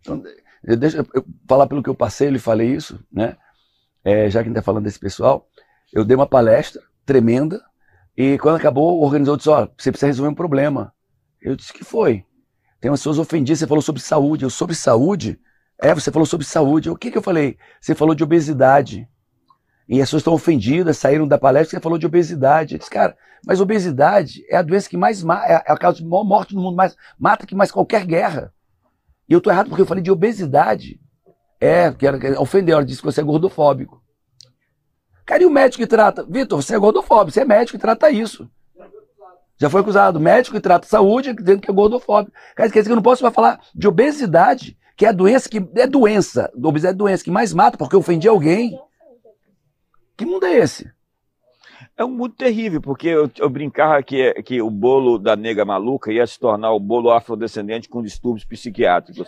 Então, 0.01 0.21
eu- 0.63 0.77
deixa 0.77 0.97
eu 1.13 1.25
falar 1.47 1.67
pelo 1.67 1.81
que 1.81 1.89
eu 1.89 1.95
passei, 1.95 2.27
eu 2.27 2.31
lhe 2.33 2.39
falei 2.39 2.69
isso, 2.73 2.99
né? 3.11 3.37
É, 4.03 4.29
já 4.29 4.39
que 4.39 4.47
a 4.47 4.49
gente 4.49 4.57
está 4.57 4.61
falando 4.61 4.83
desse 4.83 4.99
pessoal, 4.99 5.47
eu 5.93 6.03
dei 6.03 6.15
uma 6.15 6.27
palestra 6.27 6.81
tremenda 7.05 7.63
e 8.17 8.37
quando 8.39 8.57
acabou, 8.57 8.99
o 8.99 9.03
organizador 9.05 9.37
disse: 9.37 9.49
Ó, 9.49 9.67
você 9.77 9.89
precisa 9.89 10.07
resolver 10.07 10.31
um 10.31 10.35
problema. 10.35 10.93
Eu 11.41 11.55
disse 11.55 11.71
que 11.73 11.83
foi. 11.83 12.25
Tem 12.79 12.91
umas 12.91 12.99
pessoas 12.99 13.19
ofendidas, 13.19 13.59
você 13.59 13.67
falou 13.67 13.81
sobre 13.81 14.01
saúde. 14.01 14.43
Eu, 14.43 14.49
sobre 14.49 14.75
saúde? 14.75 15.39
É, 15.81 15.93
você 15.93 16.11
falou 16.11 16.25
sobre 16.25 16.45
saúde. 16.45 16.89
O 16.89 16.95
que, 16.95 17.11
que 17.11 17.17
eu 17.17 17.21
falei? 17.21 17.57
Você 17.79 17.93
falou 17.93 18.15
de 18.15 18.23
obesidade. 18.23 19.07
E 19.87 20.01
as 20.01 20.07
pessoas 20.07 20.21
estão 20.21 20.33
ofendidas, 20.33 20.97
saíram 20.97 21.27
da 21.27 21.37
palestra, 21.37 21.77
você 21.77 21.83
falou 21.83 21.97
de 21.97 22.05
obesidade. 22.05 22.73
Eu 22.73 22.79
disse, 22.79 22.89
cara, 22.89 23.15
mas 23.45 23.61
obesidade 23.61 24.43
é 24.49 24.57
a 24.57 24.61
doença 24.61 24.89
que 24.89 24.97
mais 24.97 25.21
mata, 25.21 25.45
é 25.45 25.55
a 25.71 25.77
causa 25.77 25.99
de 25.99 26.05
maior 26.05 26.23
morte 26.23 26.55
no 26.55 26.61
mundo, 26.61 26.75
mais, 26.75 26.95
mata 27.19 27.45
que 27.45 27.53
mais 27.53 27.71
qualquer 27.71 28.05
guerra. 28.05 28.51
E 29.29 29.33
eu 29.33 29.37
estou 29.37 29.53
errado 29.53 29.69
porque 29.69 29.81
eu 29.81 29.85
falei 29.85 30.03
de 30.03 30.11
obesidade. 30.11 30.99
É, 31.59 31.91
que 31.91 32.05
era, 32.05 32.39
ofendeu, 32.41 32.77
ela 32.77 32.85
disse 32.85 32.99
que 32.99 33.05
você 33.05 33.21
é 33.21 33.23
gordofóbico. 33.23 34.01
Cara, 35.25 35.43
e 35.43 35.45
o 35.45 35.51
médico 35.51 35.83
que 35.83 35.87
trata? 35.87 36.23
Vitor, 36.23 36.61
você 36.61 36.75
é 36.75 36.79
gordofóbico, 36.79 37.31
você 37.31 37.41
é 37.41 37.45
médico 37.45 37.77
e 37.77 37.79
trata 37.79 38.09
isso. 38.09 38.49
Já 39.57 39.69
foi 39.69 39.81
acusado. 39.81 40.19
Médico 40.19 40.55
que 40.55 40.61
trata 40.61 40.87
saúde 40.87 41.33
dizendo 41.33 41.61
que 41.61 41.71
é 41.71 41.73
gordofóbico. 41.73 42.35
Cara, 42.55 42.69
quer 42.69 42.79
dizer 42.79 42.89
que 42.89 42.91
eu 42.91 42.97
não 42.97 43.03
posso 43.03 43.29
falar 43.31 43.59
de 43.73 43.87
obesidade, 43.87 44.77
que 44.95 45.05
é 45.05 45.09
a 45.09 45.11
doença 45.11 45.49
que. 45.49 45.57
É 45.75 45.87
doença. 45.87 46.51
Obesidade 46.55 46.95
é 46.95 46.97
doença 46.97 47.23
que 47.23 47.31
mais 47.31 47.53
mata 47.53 47.77
porque 47.77 47.95
ofendi 47.95 48.27
alguém. 48.27 48.79
Que 50.17 50.25
mundo 50.25 50.45
é 50.45 50.57
esse? 50.57 50.89
É 51.97 52.03
um 52.03 52.09
mundo 52.09 52.33
terrível, 52.35 52.81
porque 52.81 53.07
eu, 53.07 53.31
eu 53.39 53.49
brincava 53.49 54.03
que, 54.03 54.33
que 54.43 54.61
o 54.61 54.69
bolo 54.69 55.17
da 55.17 55.33
nega 55.33 55.63
maluca 55.63 56.11
ia 56.11 56.27
se 56.27 56.37
tornar 56.37 56.73
o 56.73 56.79
bolo 56.79 57.09
afrodescendente 57.09 57.87
com 57.87 58.03
distúrbios 58.03 58.43
psiquiátricos. 58.43 59.25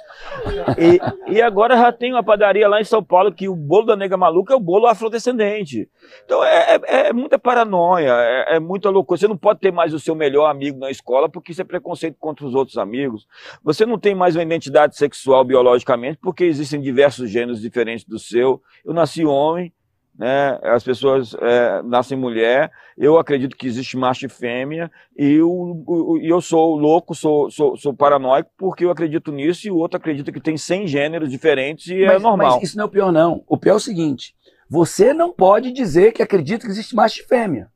E, 0.78 1.32
e 1.34 1.42
agora 1.42 1.78
já 1.78 1.94
tem 1.94 2.12
uma 2.12 2.22
padaria 2.22 2.68
lá 2.68 2.82
em 2.82 2.84
São 2.84 3.02
Paulo 3.02 3.32
que 3.32 3.48
o 3.48 3.56
bolo 3.56 3.86
da 3.86 3.96
nega 3.96 4.18
maluca 4.18 4.54
é 4.54 4.58
o 4.58 4.60
bolo 4.60 4.86
afrodescendente. 4.86 5.90
Então 6.26 6.44
é, 6.44 6.76
é, 6.76 7.08
é 7.08 7.14
muita 7.14 7.40
paranoia, 7.40 8.12
é, 8.12 8.58
é, 8.58 8.60
muita 8.60 8.90
loucura. 8.90 9.18
Você 9.18 9.30
não 9.30 9.38
pode 9.38 9.62
ter 9.62 9.72
mais 9.72 9.94
o 9.94 10.00
seu 10.00 10.14
melhor 10.14 10.52
amigo 10.52 10.78
na 10.78 10.92
escola 10.92 11.30
porque 11.30 11.54
isso 11.54 11.62
é 11.62 11.66
preconceito 11.66 12.18
contra 12.20 12.46
os 12.46 12.54
outros 12.54 12.78
amigos. 12.78 13.26
Você 13.64 13.86
não 13.86 13.98
tem 13.98 14.14
mais 14.14 14.36
uma 14.36 14.44
identidade 14.44 14.98
sexual 14.98 15.46
biologicamente 15.46 16.20
porque 16.22 16.44
existem 16.44 16.82
diversos 16.82 17.30
gêneros 17.30 17.62
diferentes 17.62 18.04
do 18.04 18.20
seu. 18.20 18.62
Eu 18.84 18.94
nasci 18.94 19.24
homem, 19.24 19.72
né? 20.18 20.60
As 20.64 20.84
pessoas 20.84 21.36
é, 21.40 21.82
nascem 21.84 22.18
mulher, 22.18 22.72
eu 22.98 23.20
acredito 23.20 23.56
que 23.56 23.68
existe 23.68 23.96
macho 23.96 24.26
e 24.26 24.30
fêmea, 24.30 24.92
e 25.16 25.34
eu, 25.34 25.84
eu 26.22 26.42
sou 26.42 26.76
louco, 26.76 27.14
sou, 27.14 27.52
sou, 27.52 27.78
sou, 27.78 27.94
paranoico, 27.94 28.50
porque 28.58 28.84
eu 28.84 28.92
acredito 28.92 29.32
nisso, 29.32 29.68
e 29.68 29.72
o 29.72 29.78
outro 29.78 29.98
acredita 29.98 30.32
que 30.32 30.40
tem 30.40 30.58
100 30.58 30.88
gêneros 30.88 31.30
diferentes, 31.30 31.88
e 31.88 32.04
é 32.04 32.08
mas, 32.08 32.16
é 32.16 32.20
normal. 32.20 32.54
Mas 32.56 32.64
isso 32.64 32.78
não 32.78 32.84
é 32.84 32.88
o 32.88 32.92
pior, 32.92 33.12
não. 33.12 33.44
O 33.48 33.58
pior 33.58 33.74
é 33.74 33.78
o 33.78 33.80
seguinte: 33.80 34.36
você 34.70 35.14
não 35.14 35.32
pode 35.32 35.72
dizer 35.72 36.12
que 36.14 36.24
acredita 36.24 36.66
que 36.66 36.72
existe 36.72 36.96
macho 36.96 37.22
e 37.22 37.26
fêmea. 37.26 37.70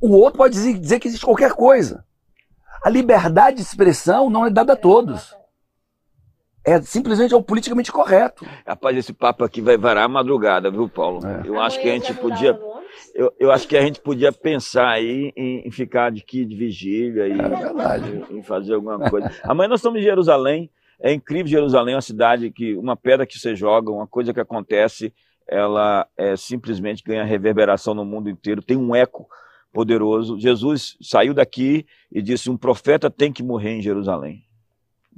O 0.00 0.16
outro 0.16 0.38
pode 0.38 0.54
dizer, 0.54 0.78
dizer 0.78 0.98
que 0.98 1.08
existe 1.08 1.24
qualquer 1.24 1.52
coisa. 1.52 2.04
A 2.82 2.88
liberdade 2.88 3.56
de 3.58 3.62
expressão 3.62 4.30
não 4.30 4.46
é 4.46 4.50
dada 4.50 4.72
a 4.72 4.76
todos 4.76 5.38
é 6.64 6.80
simplesmente 6.82 7.32
é 7.32 7.36
o 7.36 7.42
politicamente 7.42 7.90
correto. 7.90 8.44
Rapaz, 8.66 8.96
esse 8.96 9.12
papo 9.12 9.44
aqui 9.44 9.60
vai 9.60 9.78
varar 9.78 10.04
a 10.04 10.08
madrugada, 10.08 10.70
viu, 10.70 10.88
Paulo? 10.88 11.20
É. 11.26 11.48
Eu 11.48 11.60
acho 11.60 11.80
que 11.80 11.88
a 11.88 11.92
gente 11.92 12.12
podia. 12.14 12.58
Eu, 13.14 13.32
eu 13.38 13.50
acho 13.50 13.66
que 13.66 13.76
a 13.76 13.82
gente 13.82 14.00
podia 14.00 14.30
pensar 14.30 14.88
aí 14.88 15.32
em, 15.36 15.66
em 15.66 15.70
ficar 15.70 16.10
de 16.10 16.20
aqui 16.20 16.44
de 16.44 16.54
vigília 16.54 17.28
e 17.28 17.32
é 17.32 18.34
em, 18.34 18.42
fazer 18.42 18.74
alguma 18.74 18.98
coisa. 19.08 19.32
Amanhã 19.42 19.68
nós 19.68 19.80
estamos 19.80 20.00
em 20.00 20.04
Jerusalém. 20.04 20.70
É 21.02 21.12
incrível 21.12 21.46
Jerusalém, 21.46 21.94
uma 21.94 22.02
cidade 22.02 22.50
que 22.50 22.76
uma 22.76 22.94
pedra 22.94 23.26
que 23.26 23.38
você 23.38 23.56
joga, 23.56 23.90
uma 23.90 24.06
coisa 24.06 24.34
que 24.34 24.40
acontece, 24.40 25.14
ela 25.48 26.06
é, 26.14 26.36
simplesmente 26.36 27.02
ganha 27.02 27.24
reverberação 27.24 27.94
no 27.94 28.04
mundo 28.04 28.28
inteiro, 28.28 28.60
tem 28.60 28.76
um 28.76 28.94
eco 28.94 29.26
poderoso. 29.72 30.38
Jesus 30.38 30.98
saiu 31.00 31.32
daqui 31.32 31.86
e 32.12 32.20
disse: 32.20 32.50
um 32.50 32.56
profeta 32.56 33.10
tem 33.10 33.32
que 33.32 33.42
morrer 33.42 33.78
em 33.78 33.82
Jerusalém 33.82 34.44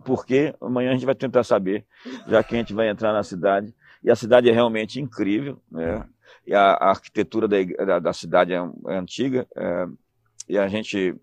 porque 0.04 0.54
amanhã 0.60 0.90
a 0.90 0.92
gente 0.94 1.06
vai 1.06 1.14
tentar 1.14 1.44
saber, 1.44 1.84
já 2.26 2.42
que 2.42 2.54
a 2.54 2.58
gente 2.58 2.74
vai 2.74 2.88
entrar 2.88 3.12
na 3.12 3.22
cidade. 3.22 3.74
E 4.02 4.10
a 4.10 4.16
cidade 4.16 4.48
é 4.48 4.52
realmente 4.52 5.00
incrível, 5.00 5.60
né? 5.70 6.04
E 6.46 6.54
a, 6.54 6.72
a 6.72 6.90
arquitetura 6.90 7.46
da, 7.46 7.56
da, 7.62 7.98
da, 7.98 8.12
cidade 8.12 8.52
é, 8.52 8.56
é 8.56 8.98
antiga, 8.98 9.46
é, 9.54 9.86
e 10.48 10.58
a 10.58 10.66
gente 10.66 11.14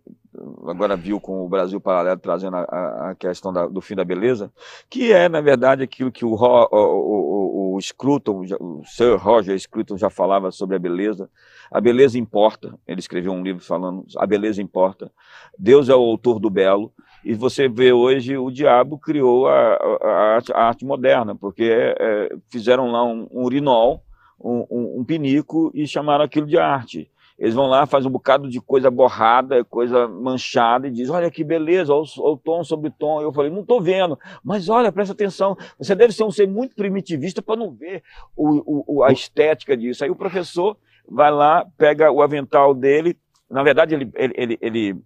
agora 0.66 0.96
viu 0.96 1.20
com 1.20 1.46
o 1.46 1.50
Brasil 1.50 1.82
Paralelo 1.82 2.20
trazendo 2.20 2.56
a, 2.56 3.10
a 3.10 3.16
questão 3.16 3.52
da, 3.52 3.68
do 3.68 3.82
fim 3.82 3.96
da 3.96 4.06
beleza, 4.06 4.52
que 4.90 5.12
é, 5.12 5.28
na 5.28 5.42
verdade, 5.42 5.84
aquilo 5.84 6.12
que 6.12 6.24
o, 6.24 6.34
o, 6.36 6.68
o, 6.72 7.76
o 7.76 7.82
Scruton, 7.82 8.46
o 8.60 8.82
Sir 8.86 9.18
Roger 9.18 9.60
Scruton 9.60 9.98
já 9.98 10.10
falava 10.10 10.52
sobre 10.52 10.78
a 10.78 10.80
beleza. 10.80 11.30
A 11.72 11.80
beleza 11.80 12.18
importa, 12.18 12.78
ele 12.88 13.00
escreveu 13.00 13.32
um 13.32 13.44
livro 13.44 13.64
falando, 13.64 14.06
a 14.18 14.26
beleza 14.26 14.62
importa. 14.62 15.12
Deus 15.58 15.88
é 15.90 15.96
o 15.96 16.00
autor 16.00 16.40
do 16.40 16.50
belo, 16.50 16.92
e 17.24 17.34
você 17.34 17.68
vê 17.68 17.92
hoje 17.92 18.38
o 18.38 18.50
diabo 18.50 18.98
criou 18.98 19.48
a, 19.48 19.76
a, 20.02 20.12
arte, 20.36 20.54
a 20.54 20.60
arte, 20.60 20.86
moderna, 20.86 21.36
porque 21.36 21.70
é, 21.72 22.36
fizeram 22.50 22.92
lá 22.92 23.04
um, 23.04 23.28
um 23.32 23.44
urinol, 23.44 24.04
um, 24.40 24.66
um, 24.70 25.00
um, 25.00 25.04
pinico 25.04 25.70
e 25.74 25.86
chamaram 25.86 26.24
aquilo 26.24 26.48
de 26.48 26.58
arte. 26.58 27.12
Eles 27.38 27.54
vão 27.54 27.68
lá, 27.68 27.86
fazem 27.86 28.10
um 28.10 28.12
bocado 28.12 28.50
de 28.50 28.60
coisa 28.60 28.90
borrada, 28.92 29.64
coisa 29.64 30.08
manchada 30.08 30.88
e 30.88 30.92
diz: 30.92 31.10
Olha 31.10 31.32
que 31.32 31.42
beleza, 31.42 31.94
olha 31.94 32.06
o, 32.18 32.38
tom 32.38 32.64
sobre 32.66 32.90
tom. 32.90 33.22
Eu 33.22 33.32
falei: 33.32 33.50
Não 33.50 33.62
estou 33.62 33.82
vendo, 33.82 34.20
mas 34.44 34.68
olha, 34.68 34.92
presta 34.92 35.14
atenção. 35.14 35.58
Você 35.78 35.96
deve 35.96 36.14
ser 36.14 36.26
um 36.26 36.32
ser 36.32 36.48
muito 36.48 36.76
primitivista 36.76 37.42
para 37.42 37.56
não 37.56 37.72
ver 37.72 38.04
o, 38.36 38.98
o, 38.98 39.04
a 39.04 39.12
estética 39.14 39.76
disso. 39.78 40.04
Aí 40.04 40.10
o 40.10 40.16
professor 40.16 40.76
vai 41.10 41.32
lá, 41.32 41.66
pega 41.78 42.12
o 42.12 42.22
avental 42.22 42.74
dele. 42.74 43.18
Na 43.50 43.64
verdade, 43.64 43.96
ele, 43.96 44.12
ele, 44.16 44.58
ele, 44.62 45.02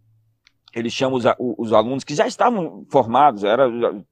ele 0.74 0.90
chama 0.90 1.16
os, 1.16 1.24
os 1.40 1.72
alunos 1.72 2.04
que 2.04 2.16
já 2.16 2.28
estavam 2.28 2.86
formados, 2.92 3.44
era 3.44 3.68
o 3.70 4.04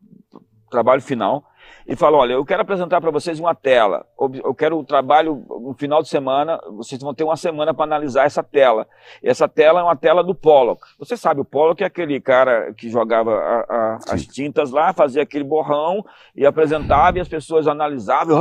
trabalho 0.69 1.01
final, 1.01 1.43
e 1.85 1.95
fala: 1.95 2.17
Olha, 2.17 2.33
eu 2.33 2.45
quero 2.45 2.61
apresentar 2.61 3.01
para 3.01 3.11
vocês 3.11 3.39
uma 3.39 3.53
tela. 3.53 4.05
Eu 4.43 4.55
quero 4.55 4.77
o 4.77 4.83
trabalho 4.83 5.43
no 5.49 5.73
final 5.73 6.01
de 6.01 6.07
semana. 6.07 6.59
Vocês 6.77 7.01
vão 7.01 7.13
ter 7.13 7.23
uma 7.23 7.35
semana 7.35 7.73
para 7.73 7.83
analisar 7.83 8.25
essa 8.25 8.41
tela. 8.41 8.87
E 9.21 9.27
essa 9.27 9.47
tela 9.47 9.81
é 9.81 9.83
uma 9.83 9.95
tela 9.95 10.23
do 10.23 10.33
Pollock. 10.33 10.81
Você 10.97 11.17
sabe, 11.17 11.41
o 11.41 11.45
Pollock 11.45 11.83
é 11.83 11.87
aquele 11.87 12.21
cara 12.21 12.73
que 12.73 12.89
jogava 12.89 13.33
a, 13.33 13.59
a, 13.59 13.99
as 14.11 14.25
tintas 14.25 14.71
lá, 14.71 14.93
fazia 14.93 15.23
aquele 15.23 15.43
borrão 15.43 16.05
e 16.35 16.45
apresentava, 16.45 17.17
e 17.17 17.21
as 17.21 17.27
pessoas 17.27 17.67
analisavam, 17.67 18.37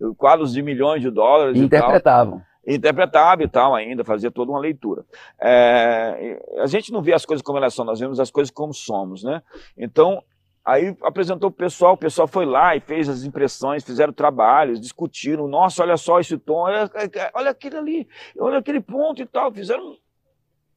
oh, 0.00 0.14
quadros 0.16 0.52
de 0.52 0.62
milhões 0.62 1.00
de 1.00 1.10
dólares. 1.10 1.56
Interpretavam 1.56 2.42
interpretava 2.66 3.42
e 3.42 3.48
tal 3.48 3.74
ainda, 3.74 4.04
fazia 4.04 4.30
toda 4.30 4.50
uma 4.52 4.60
leitura. 4.60 5.04
É, 5.40 6.40
a 6.58 6.66
gente 6.66 6.92
não 6.92 7.02
vê 7.02 7.12
as 7.12 7.24
coisas 7.24 7.42
como 7.42 7.58
elas 7.58 7.74
são, 7.74 7.84
nós 7.84 8.00
vemos 8.00 8.20
as 8.20 8.30
coisas 8.30 8.50
como 8.50 8.72
somos, 8.72 9.22
né? 9.22 9.42
Então, 9.76 10.22
aí 10.64 10.96
apresentou 11.02 11.48
o 11.48 11.52
pessoal, 11.52 11.94
o 11.94 11.98
pessoal 11.98 12.28
foi 12.28 12.46
lá 12.46 12.76
e 12.76 12.80
fez 12.80 13.08
as 13.08 13.24
impressões, 13.24 13.84
fizeram 13.84 14.12
trabalhos, 14.12 14.80
discutiram, 14.80 15.48
nossa, 15.48 15.82
olha 15.82 15.96
só 15.96 16.20
esse 16.20 16.38
tom, 16.38 16.54
olha, 16.54 16.90
olha 17.34 17.50
aquele 17.50 17.76
ali, 17.76 18.08
olha 18.38 18.58
aquele 18.58 18.80
ponto 18.80 19.20
e 19.20 19.26
tal, 19.26 19.52
fizeram 19.52 19.96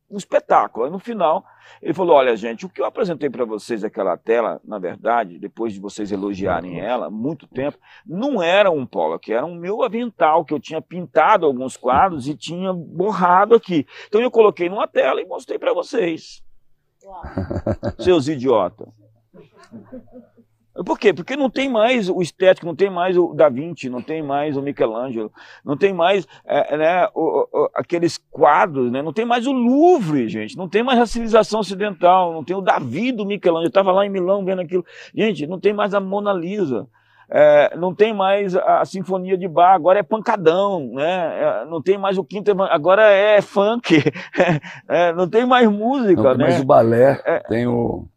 um 0.10 0.18
espetáculo. 0.18 0.86
Aí 0.86 0.91
no 0.91 0.99
final, 0.99 1.45
ele 1.82 1.94
falou: 1.94 2.15
Olha, 2.15 2.36
gente, 2.36 2.65
o 2.65 2.69
que 2.69 2.82
eu 2.82 2.86
apresentei 2.86 3.30
para 3.30 3.45
vocês 3.45 3.84
aquela 3.84 4.15
tela, 4.18 4.61
na 4.64 4.80
verdade, 4.80 5.40
depois 5.40 5.73
de 5.73 5.80
vocês 5.80 6.11
elogiarem 6.11 6.80
ela, 6.80 7.10
muito 7.10 7.48
tempo, 7.48 7.77
não 8.06 8.41
era 8.41 8.72
um 8.72 8.88
que 9.19 9.34
era 9.34 9.45
um 9.45 9.56
meu 9.56 9.84
avental 9.84 10.45
que 10.45 10.53
eu 10.53 10.60
tinha 10.60 10.82
pintado 10.82 11.45
alguns 11.45 11.76
quadros 11.76 12.27
e 12.27 12.36
tinha 12.36 12.72
borrado 12.72 13.56
aqui. 13.56 13.86
Então 14.07 14.22
eu 14.22 14.32
coloquei 14.32 14.69
numa 14.69 14.88
tela 14.88 15.22
e 15.22 15.26
mostrei 15.26 15.60
para 15.60 15.73
vocês. 15.73 16.44
Uau. 17.03 17.23
Seus 17.99 18.27
idiotas. 18.27 18.88
Por 20.84 20.99
quê? 20.99 21.14
Porque 21.14 21.38
não 21.38 21.49
tem 21.49 21.69
mais 21.69 22.10
o 22.10 22.22
estético, 22.22 22.65
não 22.65 22.76
tem 22.76 22.89
mais 22.89 23.18
o 23.18 23.34
Da 23.34 23.47
Vinci, 23.47 23.89
não 23.89 24.02
tem 24.02 24.22
mais 24.22 24.57
o 24.57 24.61
Michelangelo, 24.61 25.31
não 25.64 25.77
tem 25.77 25.93
mais 25.93 26.27
é, 26.45 26.76
né, 26.77 27.07
o, 27.14 27.47
o, 27.52 27.69
aqueles 27.73 28.18
quadros, 28.30 28.91
né, 28.91 29.02
não 29.02 29.14
tem 29.14 29.26
mais 29.26 29.47
o 29.47 29.53
Louvre, 29.53 30.27
gente, 30.27 30.57
não 30.57 30.68
tem 30.68 30.84
mais 30.84 30.99
a 30.99 31.06
civilização 31.06 31.61
ocidental, 31.61 32.34
não 32.34 32.43
tem 32.43 32.56
o 32.56 32.61
Davi 32.61 33.14
do 33.14 33.26
Michelangelo, 33.26 33.65
eu 33.65 33.69
estava 33.69 33.91
lá 33.91 34.06
em 34.06 34.10
Milão 34.10 34.43
vendo 34.43 34.61
aquilo. 34.61 34.85
Gente, 35.14 35.47
não 35.47 35.60
tem 35.60 35.72
mais 35.72 35.93
a 35.93 35.99
Mona 35.99 36.34
Lisa. 36.34 36.88
É, 37.27 37.76
não 37.76 37.93
tem 37.95 38.14
mais 38.14 38.56
a 38.56 38.85
Sinfonia 38.85 39.35
de 39.35 39.47
Bar, 39.47 39.73
agora 39.73 39.97
é 39.97 40.03
pancadão, 40.03 40.91
né? 40.93 41.41
É, 41.41 41.65
não 41.65 41.81
tem 41.81 41.97
mais 41.97 42.19
o 42.19 42.23
quinto, 42.23 42.52
agora 42.64 43.02
é 43.10 43.41
funk, 43.41 43.97
é, 44.88 45.11
não 45.14 45.27
tem 45.27 45.43
mais 45.43 45.68
música, 45.68 46.22
não 46.22 46.30
tem 46.31 46.38
né? 46.38 46.43
mais 46.43 46.61
o 46.61 46.65
balé, 46.65 47.19
é. 47.26 47.39
tem 47.47 47.65
o 47.65 48.07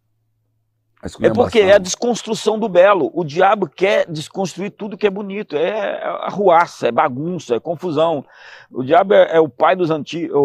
é 1.20 1.30
porque 1.30 1.60
é 1.60 1.74
a 1.74 1.78
desconstrução 1.78 2.58
do 2.58 2.68
belo. 2.68 3.10
O 3.14 3.24
diabo 3.24 3.68
quer 3.68 4.04
desconstruir 4.10 4.72
tudo 4.72 4.96
que 4.96 5.06
é 5.06 5.10
bonito. 5.10 5.56
É 5.56 6.02
arruaça, 6.22 6.88
é 6.88 6.92
bagunça, 6.92 7.54
é 7.54 7.60
confusão. 7.60 8.24
O 8.70 8.82
diabo 8.82 9.14
é, 9.14 9.36
é 9.36 9.40
o 9.40 9.48
pai 9.48 9.76
dos 9.76 9.90
antigos. 9.90 10.36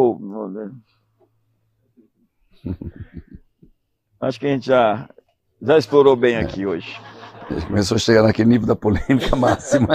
Acho 4.22 4.40
que 4.40 4.46
a 4.46 4.50
gente 4.50 4.68
já, 4.68 5.10
já 5.62 5.78
explorou 5.78 6.16
bem 6.16 6.38
aqui 6.38 6.66
hoje. 6.66 7.02
A 7.50 7.54
gente 7.54 7.66
começou 7.66 7.96
a 7.96 8.00
chegar 8.00 8.22
naquele 8.22 8.50
nível 8.50 8.68
da 8.68 8.76
polêmica 8.76 9.36
máxima. 9.36 9.90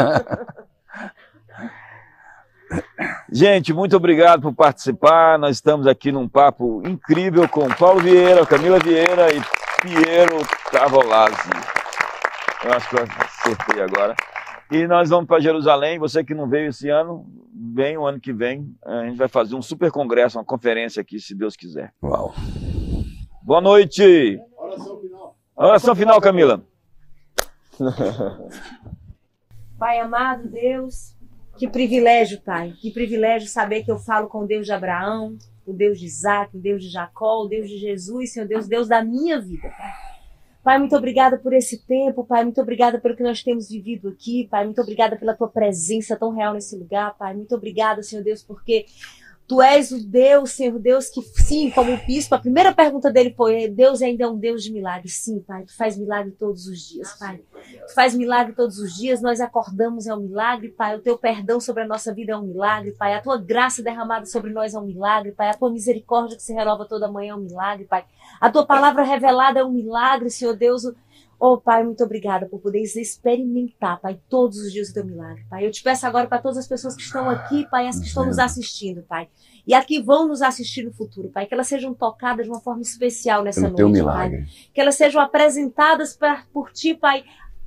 Gente, 3.30 3.72
muito 3.72 3.96
obrigado 3.96 4.42
por 4.42 4.54
participar. 4.54 5.38
Nós 5.38 5.56
estamos 5.56 5.86
aqui 5.86 6.10
num 6.10 6.28
papo 6.28 6.82
incrível 6.84 7.48
com 7.48 7.68
Paulo 7.68 8.00
Vieira, 8.00 8.44
Camila 8.44 8.78
Vieira 8.78 9.32
e 9.34 9.40
Piero 9.80 10.38
Cavolazzi. 10.70 11.50
Eu 12.64 12.72
acho 12.72 12.88
que 12.88 12.96
eu 12.96 13.02
acertei 13.02 13.82
agora. 13.82 14.16
E 14.70 14.86
nós 14.86 15.08
vamos 15.08 15.26
para 15.26 15.40
Jerusalém. 15.40 15.98
Você 15.98 16.24
que 16.24 16.34
não 16.34 16.48
veio 16.48 16.68
esse 16.68 16.88
ano, 16.88 17.24
vem 17.74 17.96
o 17.96 18.06
ano 18.06 18.20
que 18.20 18.32
vem. 18.32 18.74
A 18.84 19.04
gente 19.04 19.16
vai 19.16 19.28
fazer 19.28 19.54
um 19.54 19.62
super 19.62 19.90
congresso, 19.90 20.38
uma 20.38 20.44
conferência 20.44 21.00
aqui, 21.00 21.18
se 21.20 21.34
Deus 21.34 21.56
quiser. 21.56 21.92
Uau. 22.02 22.34
Boa 23.42 23.60
noite. 23.60 24.38
Oração 24.56 25.00
final. 25.00 25.36
Oração 25.56 25.94
final, 25.94 26.20
Camila. 26.20 26.62
Pai 29.78 30.00
amado, 30.00 30.48
Deus, 30.48 31.16
que 31.58 31.68
privilégio, 31.68 32.40
Pai. 32.40 32.72
Que 32.80 32.90
privilégio 32.90 33.48
saber 33.48 33.82
que 33.82 33.90
eu 33.90 33.98
falo 33.98 34.28
com 34.28 34.44
o 34.44 34.46
Deus 34.46 34.64
de 34.64 34.72
Abraão, 34.72 35.36
o 35.66 35.72
Deus 35.72 35.98
de 35.98 36.06
Isaac, 36.06 36.56
o 36.56 36.60
Deus 36.60 36.82
de 36.82 36.88
Jacó, 36.88 37.42
o 37.42 37.48
Deus 37.48 37.68
de 37.68 37.76
Jesus, 37.76 38.32
Senhor 38.32 38.46
Deus, 38.46 38.68
Deus 38.68 38.88
da 38.88 39.02
minha 39.04 39.40
vida, 39.40 39.68
Pai. 39.76 39.92
Pai, 40.62 40.78
muito 40.78 40.96
obrigada 40.96 41.38
por 41.38 41.52
esse 41.52 41.84
tempo, 41.86 42.24
Pai, 42.24 42.44
muito 42.44 42.60
obrigada 42.60 42.98
pelo 42.98 43.16
que 43.16 43.22
nós 43.22 43.42
temos 43.42 43.68
vivido 43.68 44.08
aqui, 44.08 44.46
Pai, 44.50 44.64
muito 44.64 44.80
obrigada 44.80 45.16
pela 45.16 45.34
tua 45.34 45.48
presença 45.48 46.16
tão 46.16 46.30
real 46.30 46.54
nesse 46.54 46.76
lugar, 46.76 47.16
Pai, 47.16 47.34
muito 47.34 47.54
obrigada, 47.54 48.02
Senhor 48.02 48.22
Deus, 48.22 48.42
porque 48.42 48.84
Tu 49.48 49.62
és 49.62 49.90
o 49.92 50.06
Deus, 50.06 50.50
Senhor 50.50 50.78
Deus, 50.78 51.08
que 51.08 51.22
sim, 51.22 51.70
como 51.70 51.94
o 51.94 51.96
bispo, 52.04 52.34
a 52.34 52.38
primeira 52.38 52.70
pergunta 52.70 53.10
dele 53.10 53.32
foi: 53.34 53.66
Deus 53.66 54.02
ainda 54.02 54.24
é 54.24 54.28
um 54.28 54.36
Deus 54.36 54.62
de 54.62 54.70
milagres? 54.70 55.14
Sim, 55.14 55.40
Pai, 55.40 55.64
tu 55.64 55.74
faz 55.74 55.96
milagre 55.96 56.32
todos 56.32 56.66
os 56.66 56.78
dias, 56.86 57.14
Pai. 57.18 57.40
Tu 57.86 57.94
faz 57.94 58.14
milagre 58.14 58.52
todos 58.52 58.78
os 58.78 58.94
dias, 58.94 59.22
nós 59.22 59.40
acordamos 59.40 60.06
é 60.06 60.14
um 60.14 60.20
milagre, 60.20 60.68
Pai. 60.68 60.96
O 60.96 61.00
teu 61.00 61.16
perdão 61.16 61.60
sobre 61.60 61.82
a 61.82 61.86
nossa 61.86 62.12
vida 62.12 62.32
é 62.32 62.36
um 62.36 62.42
milagre, 62.42 62.92
Pai. 62.92 63.14
A 63.14 63.22
tua 63.22 63.38
graça 63.38 63.82
derramada 63.82 64.26
sobre 64.26 64.50
nós 64.50 64.74
é 64.74 64.78
um 64.78 64.84
milagre, 64.84 65.32
Pai. 65.32 65.48
A 65.48 65.54
tua 65.54 65.70
misericórdia 65.70 66.36
que 66.36 66.42
se 66.42 66.52
renova 66.52 66.84
toda 66.84 67.10
manhã 67.10 67.32
é 67.32 67.34
um 67.34 67.40
milagre, 67.40 67.86
Pai. 67.86 68.04
A 68.38 68.50
tua 68.50 68.66
palavra 68.66 69.02
revelada 69.02 69.60
é 69.60 69.64
um 69.64 69.72
milagre, 69.72 70.28
Senhor 70.28 70.54
Deus. 70.54 70.82
Oh, 71.40 71.56
Pai, 71.56 71.84
muito 71.84 72.02
obrigada 72.02 72.46
por 72.46 72.58
poder 72.60 72.82
experimentar, 72.82 74.00
Pai, 74.00 74.18
todos 74.28 74.58
os 74.58 74.72
dias 74.72 74.88
o 74.88 74.94
teu 74.94 75.04
milagre, 75.04 75.44
Pai. 75.48 75.64
Eu 75.64 75.70
te 75.70 75.82
peço 75.82 76.04
agora 76.04 76.26
para 76.26 76.42
todas 76.42 76.58
as 76.58 76.66
pessoas 76.66 76.96
que 76.96 77.02
estão 77.02 77.30
aqui, 77.30 77.64
Pai, 77.70 77.86
as 77.86 77.98
que 77.98 78.06
estão 78.06 78.26
nos 78.26 78.40
assistindo, 78.40 79.02
Pai, 79.02 79.28
e 79.64 79.72
as 79.72 79.84
que 79.84 80.02
vão 80.02 80.26
nos 80.26 80.42
assistir 80.42 80.82
no 80.82 80.92
futuro, 80.92 81.28
Pai, 81.28 81.46
que 81.46 81.54
elas 81.54 81.68
sejam 81.68 81.94
tocadas 81.94 82.44
de 82.44 82.50
uma 82.50 82.60
forma 82.60 82.82
especial 82.82 83.44
nessa 83.44 83.60
Pelo 83.60 83.72
noite, 83.72 83.78
teu 83.78 83.88
milagre. 83.88 84.38
Pai. 84.38 84.46
Que 84.74 84.80
elas 84.80 84.96
sejam 84.96 85.20
apresentadas 85.22 86.16
pra, 86.16 86.44
por 86.52 86.72
Ti, 86.72 86.94
Pai, 86.94 87.24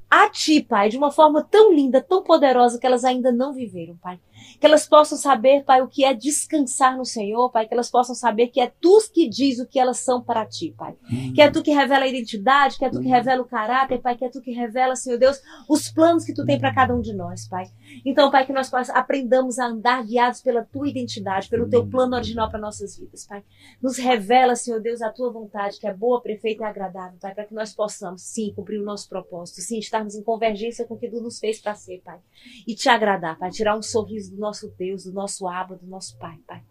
a 0.09 0.29
Ti, 0.29 0.61
Pai, 0.61 0.89
de 0.89 0.97
uma 0.97 1.09
forma 1.09 1.41
tão 1.41 1.73
linda, 1.73 2.01
tão 2.01 2.21
poderosa 2.21 2.77
que 2.77 2.85
elas 2.85 3.05
ainda 3.05 3.31
não 3.31 3.53
viveram, 3.53 3.95
Pai. 3.95 4.19
Que 4.61 4.67
elas 4.67 4.87
possam 4.87 5.17
saber, 5.17 5.63
Pai, 5.63 5.81
o 5.81 5.87
que 5.87 6.05
é 6.05 6.13
descansar 6.13 6.95
no 6.95 7.03
Senhor, 7.03 7.49
Pai. 7.49 7.67
Que 7.67 7.73
elas 7.73 7.89
possam 7.89 8.13
saber 8.13 8.49
que 8.49 8.61
é 8.61 8.71
Tu 8.79 9.01
que 9.11 9.27
diz 9.27 9.57
o 9.57 9.65
que 9.65 9.79
elas 9.79 9.97
são 9.97 10.21
para 10.21 10.45
Ti, 10.45 10.75
Pai. 10.77 10.95
Que 11.33 11.41
é 11.41 11.49
Tu 11.49 11.63
que 11.63 11.71
revela 11.71 12.05
a 12.05 12.07
identidade, 12.07 12.77
que 12.77 12.85
é 12.85 12.89
Tu 12.91 13.01
que 13.01 13.07
revela 13.07 13.41
o 13.41 13.45
caráter, 13.45 13.99
Pai. 13.99 14.15
Que 14.15 14.25
é 14.25 14.29
Tu 14.29 14.39
que 14.39 14.51
revela, 14.51 14.95
Senhor 14.95 15.17
Deus, 15.17 15.41
os 15.67 15.91
planos 15.91 16.23
que 16.23 16.33
Tu 16.33 16.45
tem 16.45 16.59
para 16.59 16.71
cada 16.73 16.93
um 16.95 17.01
de 17.01 17.11
nós, 17.11 17.47
Pai. 17.47 17.65
Então, 18.05 18.29
Pai, 18.29 18.45
que 18.45 18.53
nós 18.53 18.71
aprendamos 18.91 19.57
a 19.57 19.65
andar 19.65 20.05
guiados 20.05 20.41
pela 20.41 20.63
Tua 20.63 20.87
identidade, 20.87 21.49
pelo 21.49 21.67
Teu 21.67 21.87
plano 21.87 22.15
original 22.15 22.47
para 22.47 22.59
nossas 22.59 22.95
vidas, 22.97 23.25
Pai. 23.25 23.43
Nos 23.81 23.97
revela, 23.97 24.55
Senhor 24.55 24.79
Deus, 24.79 25.01
a 25.01 25.09
Tua 25.09 25.31
vontade, 25.31 25.79
que 25.79 25.87
é 25.87 25.93
boa, 25.93 26.21
perfeita 26.21 26.63
e 26.63 26.65
agradável, 26.67 27.17
Pai, 27.19 27.33
para 27.33 27.45
que 27.45 27.55
nós 27.55 27.73
possamos, 27.73 28.21
sim, 28.21 28.53
cumprir 28.55 28.79
o 28.79 28.85
nosso 28.85 29.09
propósito, 29.09 29.61
sim, 29.61 29.79
estarmos 29.79 30.13
em 30.13 30.21
convergência 30.21 30.85
com 30.85 30.93
o 30.93 30.99
que 30.99 31.09
Tu 31.09 31.19
nos 31.19 31.39
fez 31.39 31.59
para 31.59 31.73
ser, 31.73 32.01
Pai. 32.05 32.19
E 32.67 32.75
Te 32.75 32.89
agradar, 32.89 33.39
Pai, 33.39 33.49
tirar 33.49 33.75
um 33.75 33.81
sorriso 33.81 34.35
do 34.35 34.39
nosso 34.39 34.50
Deus, 34.77 35.03
do 35.05 35.13
nosso 35.13 35.47
Abba, 35.47 35.75
do 35.75 35.85
nosso 35.87 36.17
Pai, 36.17 36.37
Pai. 36.47 36.61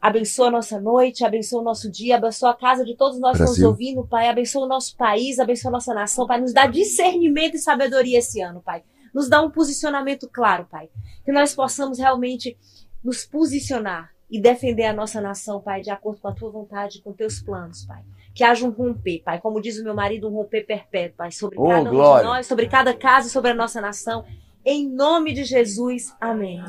Abençoa 0.00 0.46
a 0.46 0.50
nossa 0.52 0.80
noite, 0.80 1.24
abençoa 1.24 1.60
o 1.60 1.64
nosso 1.64 1.90
dia, 1.90 2.16
abençoa 2.16 2.50
a 2.50 2.54
casa 2.54 2.84
de 2.84 2.94
todos 2.96 3.18
nós 3.18 3.36
que 3.36 3.42
Brasil. 3.42 3.68
ouvindo, 3.68 4.06
Pai. 4.06 4.28
Abençoa 4.28 4.64
o 4.64 4.68
nosso 4.68 4.96
país, 4.96 5.40
abençoa 5.40 5.70
a 5.70 5.72
nossa 5.72 5.92
nação, 5.92 6.26
Pai. 6.26 6.40
Nos 6.40 6.52
dá 6.52 6.66
discernimento 6.66 7.56
e 7.56 7.58
sabedoria 7.58 8.18
esse 8.18 8.40
ano, 8.40 8.60
Pai. 8.62 8.84
Nos 9.12 9.28
dá 9.28 9.42
um 9.42 9.50
posicionamento 9.50 10.28
claro, 10.32 10.66
Pai. 10.70 10.88
Que 11.24 11.32
nós 11.32 11.52
possamos 11.54 11.98
realmente 11.98 12.56
nos 13.02 13.24
posicionar 13.26 14.10
e 14.30 14.40
defender 14.40 14.84
a 14.84 14.92
nossa 14.92 15.20
nação, 15.20 15.60
Pai, 15.60 15.80
de 15.80 15.90
acordo 15.90 16.20
com 16.20 16.28
a 16.28 16.32
tua 16.34 16.50
vontade, 16.50 17.02
com 17.02 17.12
teus 17.12 17.42
planos, 17.42 17.84
Pai. 17.84 18.04
Que 18.32 18.44
haja 18.44 18.64
um 18.64 18.70
romper, 18.70 19.22
Pai. 19.24 19.40
Como 19.40 19.60
diz 19.60 19.80
o 19.80 19.84
meu 19.84 19.94
marido, 19.96 20.28
um 20.28 20.32
romper 20.34 20.64
perpétuo, 20.64 21.16
Pai, 21.16 21.32
sobre 21.32 21.58
Oh, 21.58 21.66
cada 21.66 21.90
um 21.90 21.92
glória. 21.92 22.22
de 22.22 22.28
nós, 22.28 22.46
sobre 22.46 22.68
cada 22.68 22.94
casa, 22.94 23.28
sobre 23.28 23.50
a 23.50 23.54
nossa 23.54 23.80
nação. 23.80 24.24
Em 24.64 24.88
nome 24.88 25.32
de 25.32 25.44
Jesus. 25.44 26.14
Amém. 26.20 26.62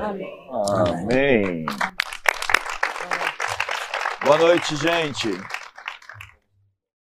Amém. 0.00 0.48
Amém. 0.50 1.66
Boa 4.24 4.38
noite, 4.38 4.74
gente. 4.76 5.28